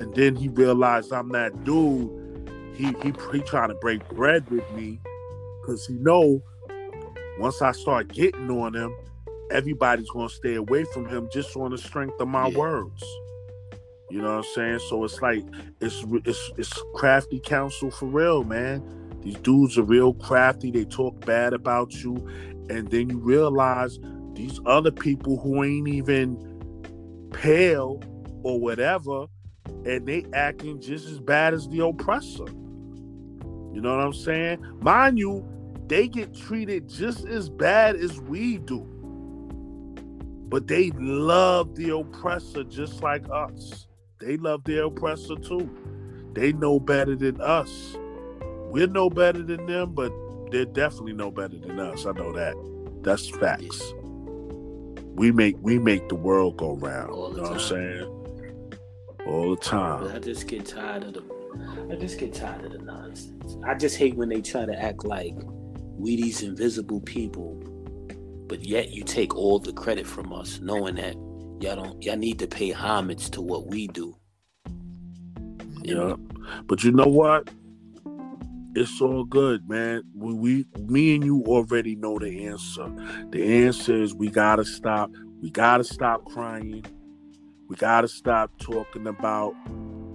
And 0.00 0.14
then 0.14 0.36
he 0.36 0.48
realized 0.48 1.12
I'm 1.12 1.30
that 1.30 1.64
dude. 1.64 2.10
He 2.74 2.86
he 3.02 3.14
he 3.32 3.40
trying 3.40 3.68
to 3.68 3.74
break 3.76 4.06
bread 4.10 4.48
with 4.50 4.70
me 4.72 5.00
because 5.60 5.86
he 5.86 5.94
know 5.94 6.42
once 7.40 7.62
I 7.62 7.72
start 7.72 8.08
getting 8.08 8.50
on 8.50 8.74
him, 8.74 8.94
everybody's 9.50 10.10
gonna 10.10 10.28
stay 10.28 10.56
away 10.56 10.84
from 10.84 11.08
him 11.08 11.28
just 11.32 11.56
on 11.56 11.70
the 11.70 11.78
strength 11.78 12.20
of 12.20 12.28
my 12.28 12.48
yeah. 12.48 12.58
words. 12.58 13.02
You 14.10 14.20
know 14.20 14.36
what 14.36 14.44
I'm 14.44 14.52
saying? 14.54 14.80
So 14.88 15.04
it's 15.04 15.22
like 15.22 15.44
it's 15.80 16.04
it's 16.26 16.52
it's 16.58 16.82
crafty 16.94 17.40
counsel 17.40 17.90
for 17.90 18.06
real, 18.06 18.44
man. 18.44 18.82
These 19.22 19.36
dudes 19.36 19.78
are 19.78 19.82
real 19.82 20.14
crafty. 20.14 20.70
They 20.70 20.84
talk 20.84 21.24
bad 21.24 21.52
about 21.52 21.92
you, 22.02 22.16
and 22.68 22.88
then 22.90 23.08
you 23.08 23.18
realize 23.18 23.98
these 24.34 24.60
other 24.66 24.90
people 24.90 25.38
who 25.38 25.62
ain't 25.64 25.88
even 25.88 26.36
pale 27.32 28.02
or 28.42 28.60
whatever, 28.60 29.26
and 29.86 30.06
they 30.06 30.24
acting 30.34 30.80
just 30.80 31.06
as 31.06 31.20
bad 31.20 31.54
as 31.54 31.68
the 31.68 31.84
oppressor. 31.84 32.48
You 33.72 33.80
know 33.80 33.96
what 33.96 34.04
I'm 34.04 34.12
saying? 34.12 34.58
Mind 34.80 35.18
you, 35.18 35.46
they 35.90 36.06
get 36.06 36.32
treated 36.32 36.88
just 36.88 37.26
as 37.26 37.50
bad 37.50 37.96
as 37.96 38.20
we 38.20 38.58
do. 38.58 38.86
But 40.48 40.68
they 40.68 40.92
love 40.92 41.74
the 41.74 41.96
oppressor 41.96 42.62
just 42.62 43.02
like 43.02 43.24
us. 43.28 43.88
They 44.20 44.36
love 44.36 44.62
the 44.62 44.84
oppressor 44.84 45.34
too. 45.34 45.68
They 46.32 46.52
know 46.52 46.78
better 46.78 47.16
than 47.16 47.40
us. 47.40 47.96
We're 48.70 48.86
no 48.86 49.10
better 49.10 49.42
than 49.42 49.66
them, 49.66 49.92
but 49.92 50.12
they're 50.52 50.64
definitely 50.64 51.14
no 51.14 51.32
better 51.32 51.58
than 51.58 51.80
us. 51.80 52.06
I 52.06 52.12
know 52.12 52.32
that. 52.34 52.54
That's 53.02 53.28
facts. 53.28 53.92
We 55.16 55.32
make 55.32 55.56
we 55.60 55.80
make 55.80 56.08
the 56.08 56.14
world 56.14 56.56
go 56.56 56.76
round. 56.76 57.10
All 57.10 57.30
you 57.30 57.38
know 57.38 57.42
time. 57.42 57.52
what 57.52 57.62
I'm 57.62 57.68
saying? 57.68 58.76
All 59.26 59.50
the 59.50 59.60
time. 59.60 60.06
I 60.14 60.20
just 60.20 60.46
get 60.46 60.66
tired 60.66 61.02
of 61.02 61.14
the 61.14 61.24
I 61.90 61.96
just 61.96 62.16
get 62.16 62.32
tired 62.32 62.64
of 62.64 62.72
the 62.72 62.78
nonsense. 62.78 63.56
I 63.66 63.74
just 63.74 63.96
hate 63.96 64.14
when 64.14 64.28
they 64.28 64.40
try 64.40 64.66
to 64.66 64.80
act 64.80 65.04
like 65.04 65.34
we 66.00 66.16
these 66.16 66.42
invisible 66.42 67.00
people, 67.00 67.54
but 68.46 68.64
yet 68.64 68.90
you 68.90 69.04
take 69.04 69.36
all 69.36 69.58
the 69.58 69.72
credit 69.72 70.06
from 70.06 70.32
us, 70.32 70.60
knowing 70.60 70.96
that 70.96 71.14
y'all 71.60 71.76
don't 71.76 72.02
y'all 72.02 72.16
need 72.16 72.38
to 72.38 72.46
pay 72.46 72.70
homage 72.70 73.30
to 73.30 73.40
what 73.40 73.66
we 73.66 73.86
do. 73.88 74.16
Yeah, 75.82 76.16
but 76.66 76.82
you 76.82 76.92
know 76.92 77.06
what? 77.06 77.50
It's 78.74 79.00
all 79.00 79.24
good, 79.24 79.68
man. 79.68 80.04
We, 80.14 80.32
we, 80.32 80.66
me 80.86 81.16
and 81.16 81.24
you 81.24 81.42
already 81.44 81.96
know 81.96 82.20
the 82.20 82.46
answer. 82.46 82.88
The 83.30 83.64
answer 83.64 84.00
is 84.00 84.14
we 84.14 84.30
gotta 84.30 84.64
stop. 84.64 85.10
We 85.42 85.50
gotta 85.50 85.84
stop 85.84 86.24
crying. 86.24 86.84
We 87.68 87.76
gotta 87.76 88.08
stop 88.08 88.52
talking 88.58 89.06
about 89.06 89.54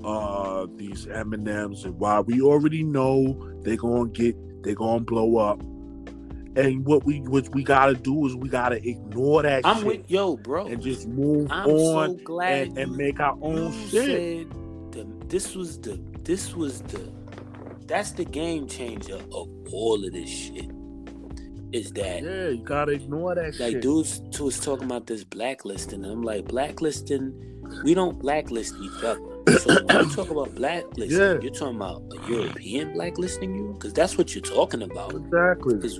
uh 0.03 0.67
these 0.75 1.07
M 1.07 1.33
and 1.33 1.47
M's 1.47 1.83
and 1.83 1.99
why 1.99 2.19
we 2.19 2.41
already 2.41 2.83
know 2.83 3.55
they're 3.63 3.75
gonna 3.75 4.09
get 4.09 4.35
they're 4.63 4.75
gonna 4.75 5.03
blow 5.03 5.37
up 5.37 5.61
And 6.57 6.85
what 6.85 7.03
we 7.05 7.19
what 7.21 7.49
we 7.53 7.63
gotta 7.63 7.95
do 7.95 8.25
is 8.27 8.35
we 8.35 8.47
gotta 8.49 8.77
ignore 8.87 9.41
that 9.43 9.65
shit. 9.65 9.65
I'm 9.65 9.83
with 9.85 10.09
yo, 10.09 10.37
bro. 10.37 10.65
and 10.67 10.81
just 10.81 11.07
move 11.07 11.51
I'm 11.51 11.69
on 11.69 12.17
so 12.17 12.23
glad 12.23 12.67
and, 12.69 12.77
and 12.77 12.95
make 12.95 13.19
our 13.19 13.37
own 13.41 13.71
shit. 13.89 14.49
the, 14.91 15.05
this 15.27 15.53
was 15.55 15.77
the 15.79 15.99
this 16.23 16.55
was 16.55 16.81
the 16.83 17.11
that's 17.87 18.11
the 18.11 18.25
game 18.25 18.67
changer 18.67 19.15
of 19.33 19.49
all 19.71 20.03
of 20.05 20.11
this 20.13 20.29
shit. 20.29 20.69
Is 21.73 21.91
that 21.93 22.23
Yeah, 22.23 22.49
you 22.49 22.61
gotta 22.63 22.93
ignore 22.93 23.35
that 23.35 23.53
shit. 23.55 23.59
like 23.61 23.71
shit. 23.73 23.81
dudes 23.81 24.21
to 24.31 24.45
was 24.45 24.59
talking 24.59 24.85
about 24.85 25.07
this 25.07 25.23
blacklisting 25.25 26.03
and 26.03 26.11
I'm 26.13 26.21
like 26.23 26.45
blacklisting 26.45 27.33
we 27.83 27.93
don't 27.95 28.17
blacklist 28.19 28.75
each 28.81 29.03
other. 29.03 29.19
So 29.59 29.83
when 29.85 30.05
you 30.05 30.11
talk 30.15 30.29
about 30.29 30.53
blacklisting, 30.55 31.19
Yeah. 31.19 31.37
you're 31.41 31.51
talking 31.51 31.75
about 31.75 32.03
a 32.13 32.31
European 32.31 32.93
blacklisting 32.93 33.55
you? 33.55 33.73
Because 33.73 33.91
that's 33.91 34.17
what 34.17 34.33
you're 34.35 34.43
talking 34.43 34.83
about. 34.83 35.13
Exactly. 35.15 35.75
Because 35.75 35.99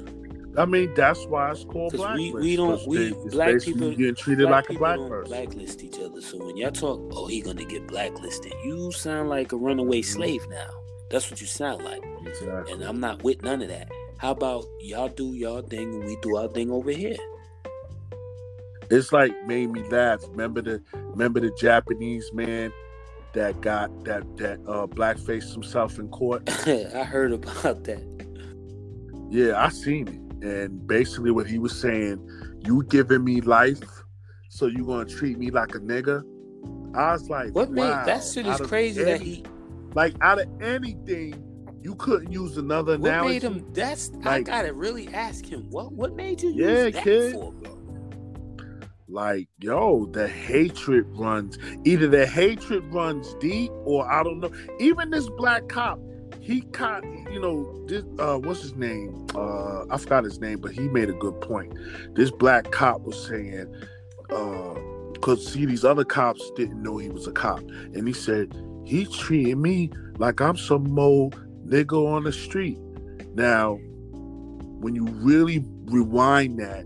I 0.57 0.65
mean, 0.65 0.93
that's 0.95 1.25
why 1.25 1.51
it's 1.51 1.65
called 1.65 1.93
we- 1.93 1.97
blacklist. 1.99 2.35
we 2.35 2.55
don't- 2.55 2.77
'cause 2.77 2.87
we- 2.87 2.97
they- 3.09 3.29
black 3.31 3.61
people- 3.61 3.89
getting 3.91 4.15
treated 4.15 4.49
like 4.49 4.69
a 4.69 4.73
black 4.73 4.97
don't 4.97 5.09
person. 5.09 5.31
blacklist 5.31 5.83
each 5.83 5.99
other. 5.99 6.21
So 6.21 6.45
when 6.45 6.57
y'all 6.57 6.71
talk, 6.71 7.01
oh, 7.13 7.27
he 7.27 7.41
gonna 7.41 7.65
get 7.65 7.87
blacklisted, 7.87 8.53
you 8.65 8.91
sound 8.91 9.29
like 9.29 9.51
a 9.51 9.57
runaway 9.57 10.01
slave 10.01 10.47
now. 10.49 10.69
That's 11.09 11.29
what 11.29 11.41
you 11.41 11.47
sound 11.47 11.83
like. 11.83 12.03
Exactly. 12.25 12.73
And 12.73 12.83
I'm 12.83 12.99
not 12.99 13.23
with 13.23 13.43
none 13.43 13.61
of 13.61 13.67
that. 13.69 13.89
How 14.17 14.31
about 14.31 14.65
y'all 14.81 15.09
do 15.09 15.33
y'all 15.33 15.61
thing 15.61 15.93
and 15.93 16.05
we 16.05 16.17
do 16.21 16.37
our 16.37 16.47
thing 16.47 16.71
over 16.71 16.91
here? 16.91 17.17
It's 18.89 19.11
like 19.11 19.33
made 19.47 19.71
me 19.71 19.83
laugh. 19.89 20.21
Remember 20.29 20.61
the 20.61 20.81
remember 20.93 21.39
the 21.39 21.51
Japanese 21.59 22.31
man 22.33 22.71
that 23.33 23.59
got 23.61 23.89
that 24.05 24.23
that 24.37 24.59
uh 24.67 24.87
blackface 24.87 25.51
himself 25.53 25.99
in 25.99 26.07
court. 26.09 26.43
I 26.67 27.03
heard 27.03 27.33
about 27.33 27.83
that. 27.85 28.03
Yeah, 29.29 29.61
I 29.63 29.69
seen 29.69 30.07
it. 30.07 30.19
And 30.45 30.85
basically 30.87 31.31
what 31.31 31.47
he 31.47 31.57
was 31.57 31.77
saying, 31.79 32.19
you 32.65 32.83
giving 32.83 33.23
me 33.23 33.41
life, 33.41 33.81
so 34.49 34.67
you 34.67 34.85
gonna 34.85 35.05
treat 35.05 35.37
me 35.39 35.49
like 35.49 35.73
a 35.75 35.79
nigga. 35.79 36.23
I 36.93 37.13
was 37.13 37.29
like, 37.29 37.53
What 37.55 37.71
made 37.71 37.81
wow. 37.89 38.05
that 38.05 38.23
shit 38.23 38.45
is 38.45 38.61
crazy 38.61 39.03
that 39.03 39.21
he 39.21 39.43
like 39.95 40.13
out 40.21 40.39
of 40.39 40.47
anything, 40.61 41.41
you 41.81 41.95
couldn't 41.95 42.31
use 42.31 42.57
another 42.57 42.97
what 42.97 43.09
analogy. 43.09 43.33
made 43.33 43.41
him 43.43 43.73
that's 43.73 44.11
I 44.23 44.41
gotta 44.41 44.71
really 44.73 45.07
ask 45.13 45.45
him 45.45 45.69
what 45.71 45.91
what 45.93 46.15
made 46.15 46.41
you 46.43 46.51
Yeah, 46.51 46.85
use 46.85 46.93
that 46.93 47.03
kid. 47.03 47.33
for, 47.33 47.51
bro? 47.53 47.71
like 49.07 49.47
yo 49.61 50.07
the 50.07 50.27
hatred 50.27 51.05
runs 51.11 51.59
either 51.85 52.07
the 52.07 52.25
hatred 52.25 52.83
runs 52.91 53.35
deep 53.35 53.71
or 53.85 54.11
i 54.11 54.23
don't 54.23 54.39
know 54.39 54.49
even 54.79 55.11
this 55.11 55.29
black 55.37 55.67
cop 55.69 55.99
he 56.45 56.61
caught 56.61 57.03
you 57.31 57.39
know 57.39 57.83
this 57.87 58.03
uh 58.19 58.37
what's 58.37 58.61
his 58.61 58.75
name? 58.75 59.25
Uh 59.33 59.83
i 59.89 59.97
forgot 59.97 60.23
his 60.23 60.39
name 60.39 60.59
but 60.59 60.71
he 60.71 60.87
made 60.89 61.09
a 61.09 61.13
good 61.13 61.41
point. 61.41 61.73
This 62.15 62.29
black 62.29 62.71
cop 62.71 63.01
was 63.01 63.27
saying 63.27 63.73
uh 64.29 64.75
because 65.13 65.47
see 65.51 65.65
these 65.65 65.83
other 65.83 66.05
cops 66.05 66.51
didn't 66.55 66.81
know 66.83 66.97
he 66.97 67.09
was 67.09 67.25
a 67.25 67.31
cop. 67.31 67.59
And 67.59 68.07
he 68.07 68.13
said 68.13 68.53
he 68.85 69.05
treated 69.05 69.57
me 69.57 69.89
like 70.19 70.39
i'm 70.39 70.55
some 70.55 70.97
old 70.99 71.35
nigga 71.67 71.93
on 71.93 72.25
the 72.25 72.31
street. 72.31 72.77
Now 73.33 73.79
when 74.81 74.93
you 74.93 75.05
really 75.05 75.65
rewind 75.85 76.59
that 76.59 76.85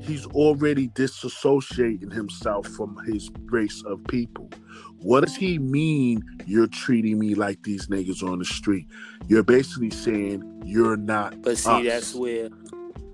he's 0.00 0.24
already 0.28 0.88
disassociating 0.88 2.10
himself 2.10 2.66
from 2.68 2.96
his 3.06 3.30
race 3.50 3.82
of 3.84 4.02
people. 4.04 4.50
What 5.02 5.24
does 5.24 5.34
he 5.36 5.58
mean 5.58 6.22
you're 6.46 6.66
treating 6.66 7.18
me 7.18 7.34
like 7.34 7.62
these 7.62 7.86
niggas 7.88 8.22
on 8.22 8.38
the 8.38 8.44
street? 8.44 8.86
You're 9.28 9.42
basically 9.42 9.90
saying 9.90 10.62
you're 10.64 10.96
not 10.96 11.40
But 11.42 11.58
see, 11.58 11.70
us. 11.70 11.84
that's 11.84 12.14
where 12.14 12.48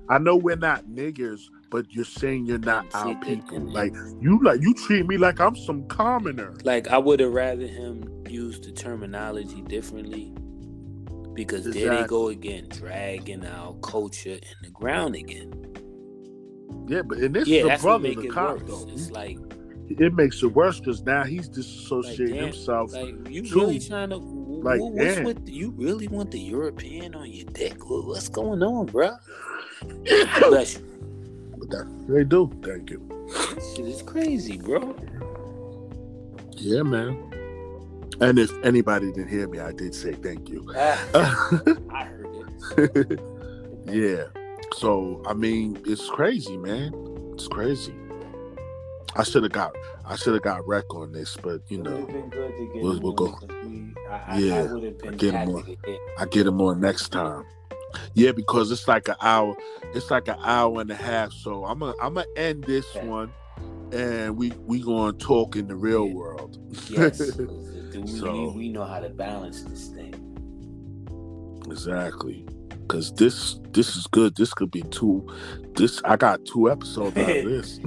I 0.08 0.18
know 0.18 0.36
we're 0.36 0.56
not 0.56 0.84
niggers, 0.86 1.42
but 1.70 1.92
you're 1.92 2.04
saying 2.04 2.46
you're 2.46 2.58
not 2.58 2.92
See, 2.92 2.98
our 2.98 3.14
people. 3.16 3.60
Like 3.60 3.92
you 4.20 4.40
like 4.42 4.60
you 4.60 4.74
treat 4.74 5.06
me 5.06 5.16
like 5.16 5.40
I'm 5.40 5.56
some 5.56 5.86
commoner. 5.88 6.54
like 6.64 6.88
I 6.88 6.98
would 6.98 7.20
have 7.20 7.32
rather 7.32 7.66
him 7.66 8.24
use 8.28 8.60
the 8.60 8.72
terminology 8.72 9.62
differently. 9.62 10.32
Because 11.34 11.64
there 11.64 11.94
they 12.02 12.06
go 12.06 12.28
again, 12.28 12.66
dragging 12.70 13.44
our 13.44 13.74
culture 13.82 14.30
in 14.30 14.56
the 14.62 14.70
ground 14.70 15.14
again. 15.14 15.52
Yeah, 16.88 17.02
but 17.02 17.18
and 17.18 17.34
this 17.34 17.46
yeah, 17.46 17.66
is 17.66 17.80
a 17.80 17.82
brother, 17.82 18.02
make 18.08 18.20
the 18.20 18.28
cop 18.28 18.60
though. 18.60 18.86
It's 18.88 19.10
like, 19.10 19.38
It 19.88 20.14
makes 20.14 20.42
it 20.42 20.48
worse 20.48 20.80
because 20.80 21.02
now 21.02 21.24
he's 21.24 21.46
like 21.48 21.56
disassociating 21.56 22.34
damn, 22.34 22.44
himself. 22.46 22.92
like 22.92 23.14
you 23.30 23.42
too. 23.42 23.60
really 23.60 23.78
trying 23.80 24.10
to 24.10 24.16
Like, 24.16 24.80
what's 24.80 25.14
damn. 25.16 25.24
with 25.24 25.48
you 25.48 25.70
really 25.76 26.08
want 26.08 26.30
the 26.30 26.40
European 26.40 27.14
on 27.14 27.30
your 27.30 27.46
dick? 27.46 27.76
What's 27.88 28.28
going 28.28 28.62
on, 28.62 28.86
bro? 28.86 29.16
Bless 30.48 30.74
you. 30.78 31.52
but 31.56 31.70
that, 31.70 31.86
they 32.08 32.24
do. 32.24 32.50
Thank 32.62 32.90
you. 32.90 33.06
This 33.54 33.76
shit 33.76 33.86
is 33.86 34.02
crazy, 34.02 34.56
bro. 34.56 34.96
Yeah, 36.52 36.82
man. 36.82 37.22
And 38.20 38.38
if 38.38 38.50
anybody 38.64 39.12
didn't 39.12 39.28
hear 39.28 39.46
me, 39.46 39.60
I 39.60 39.72
did 39.72 39.94
say 39.94 40.14
thank 40.14 40.48
you. 40.48 40.66
Ah, 40.76 41.50
I 41.90 42.04
heard 42.04 43.12
it. 43.12 43.20
yeah. 43.86 44.24
So 44.76 45.22
I 45.26 45.34
mean, 45.34 45.78
it's 45.86 46.08
crazy, 46.08 46.56
man. 46.56 46.92
It's 47.34 47.46
crazy. 47.48 47.94
I 49.18 49.22
should 49.22 49.42
have 49.44 49.52
got 49.52 49.74
I 50.04 50.16
should 50.16 50.34
have 50.34 50.42
got 50.42 50.66
wreck 50.66 50.94
on 50.94 51.12
this, 51.12 51.36
but 51.42 51.62
you 51.68 51.80
It 51.80 51.82
would 51.84 51.90
have 51.92 52.00
know, 52.00 52.06
been 52.06 52.30
good 52.30 52.56
to 52.58 52.70
get 52.74 52.82
we'll- 52.82 53.00
we'll 53.00 53.12
go. 53.12 53.38
we- 53.64 53.94
I, 54.08 54.22
I, 54.34 54.38
Yeah, 54.38 54.54
I 54.54 54.56
have 55.06 55.16
get 55.18 55.34
him 55.34 55.48
on. 55.54 55.76
I 56.18 56.24
get 56.26 56.46
him 56.46 56.60
on 56.60 56.80
next 56.80 57.08
time. 57.10 57.44
Yeah, 58.14 58.32
because 58.32 58.70
it's 58.70 58.86
like 58.86 59.08
an 59.08 59.16
hour. 59.20 59.56
It's 59.94 60.10
like 60.10 60.28
an 60.28 60.36
hour 60.42 60.80
and 60.80 60.90
a 60.90 60.94
half. 60.96 61.32
So 61.32 61.64
I'm 61.64 61.78
gonna 61.80 61.94
I'm 62.00 62.14
gonna 62.14 62.26
end 62.36 62.64
this 62.64 62.84
Okay. 62.94 63.06
one, 63.06 63.32
and 63.92 64.36
we 64.36 64.52
we 64.66 64.80
gonna 64.82 65.12
talk 65.14 65.56
in 65.56 65.66
the 65.66 65.76
real 65.76 66.06
Yeah. 66.06 66.14
world. 66.14 66.58
Yes, 66.90 67.18
we, 67.38 68.06
So- 68.06 68.50
we, 68.52 68.56
we 68.56 68.68
know 68.68 68.84
how 68.84 69.00
to 69.00 69.08
balance 69.08 69.62
this 69.62 69.88
thing. 69.88 70.14
exactly. 71.66 72.46
Cause 72.88 73.12
this 73.14 73.58
this 73.72 73.96
is 73.96 74.06
good. 74.08 74.36
This 74.36 74.52
could 74.54 74.70
be 74.70 74.82
two. 74.82 75.26
This 75.74 76.00
I 76.04 76.16
got 76.16 76.44
two 76.44 76.70
episodes 76.70 77.16
out 77.16 77.28
of 77.28 77.34
this. 77.44 77.78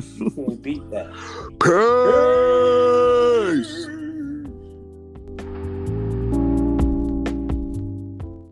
Beat 0.62 0.90
that. 0.92 1.12
Peace. 1.60 3.88
Peace. 3.88 3.99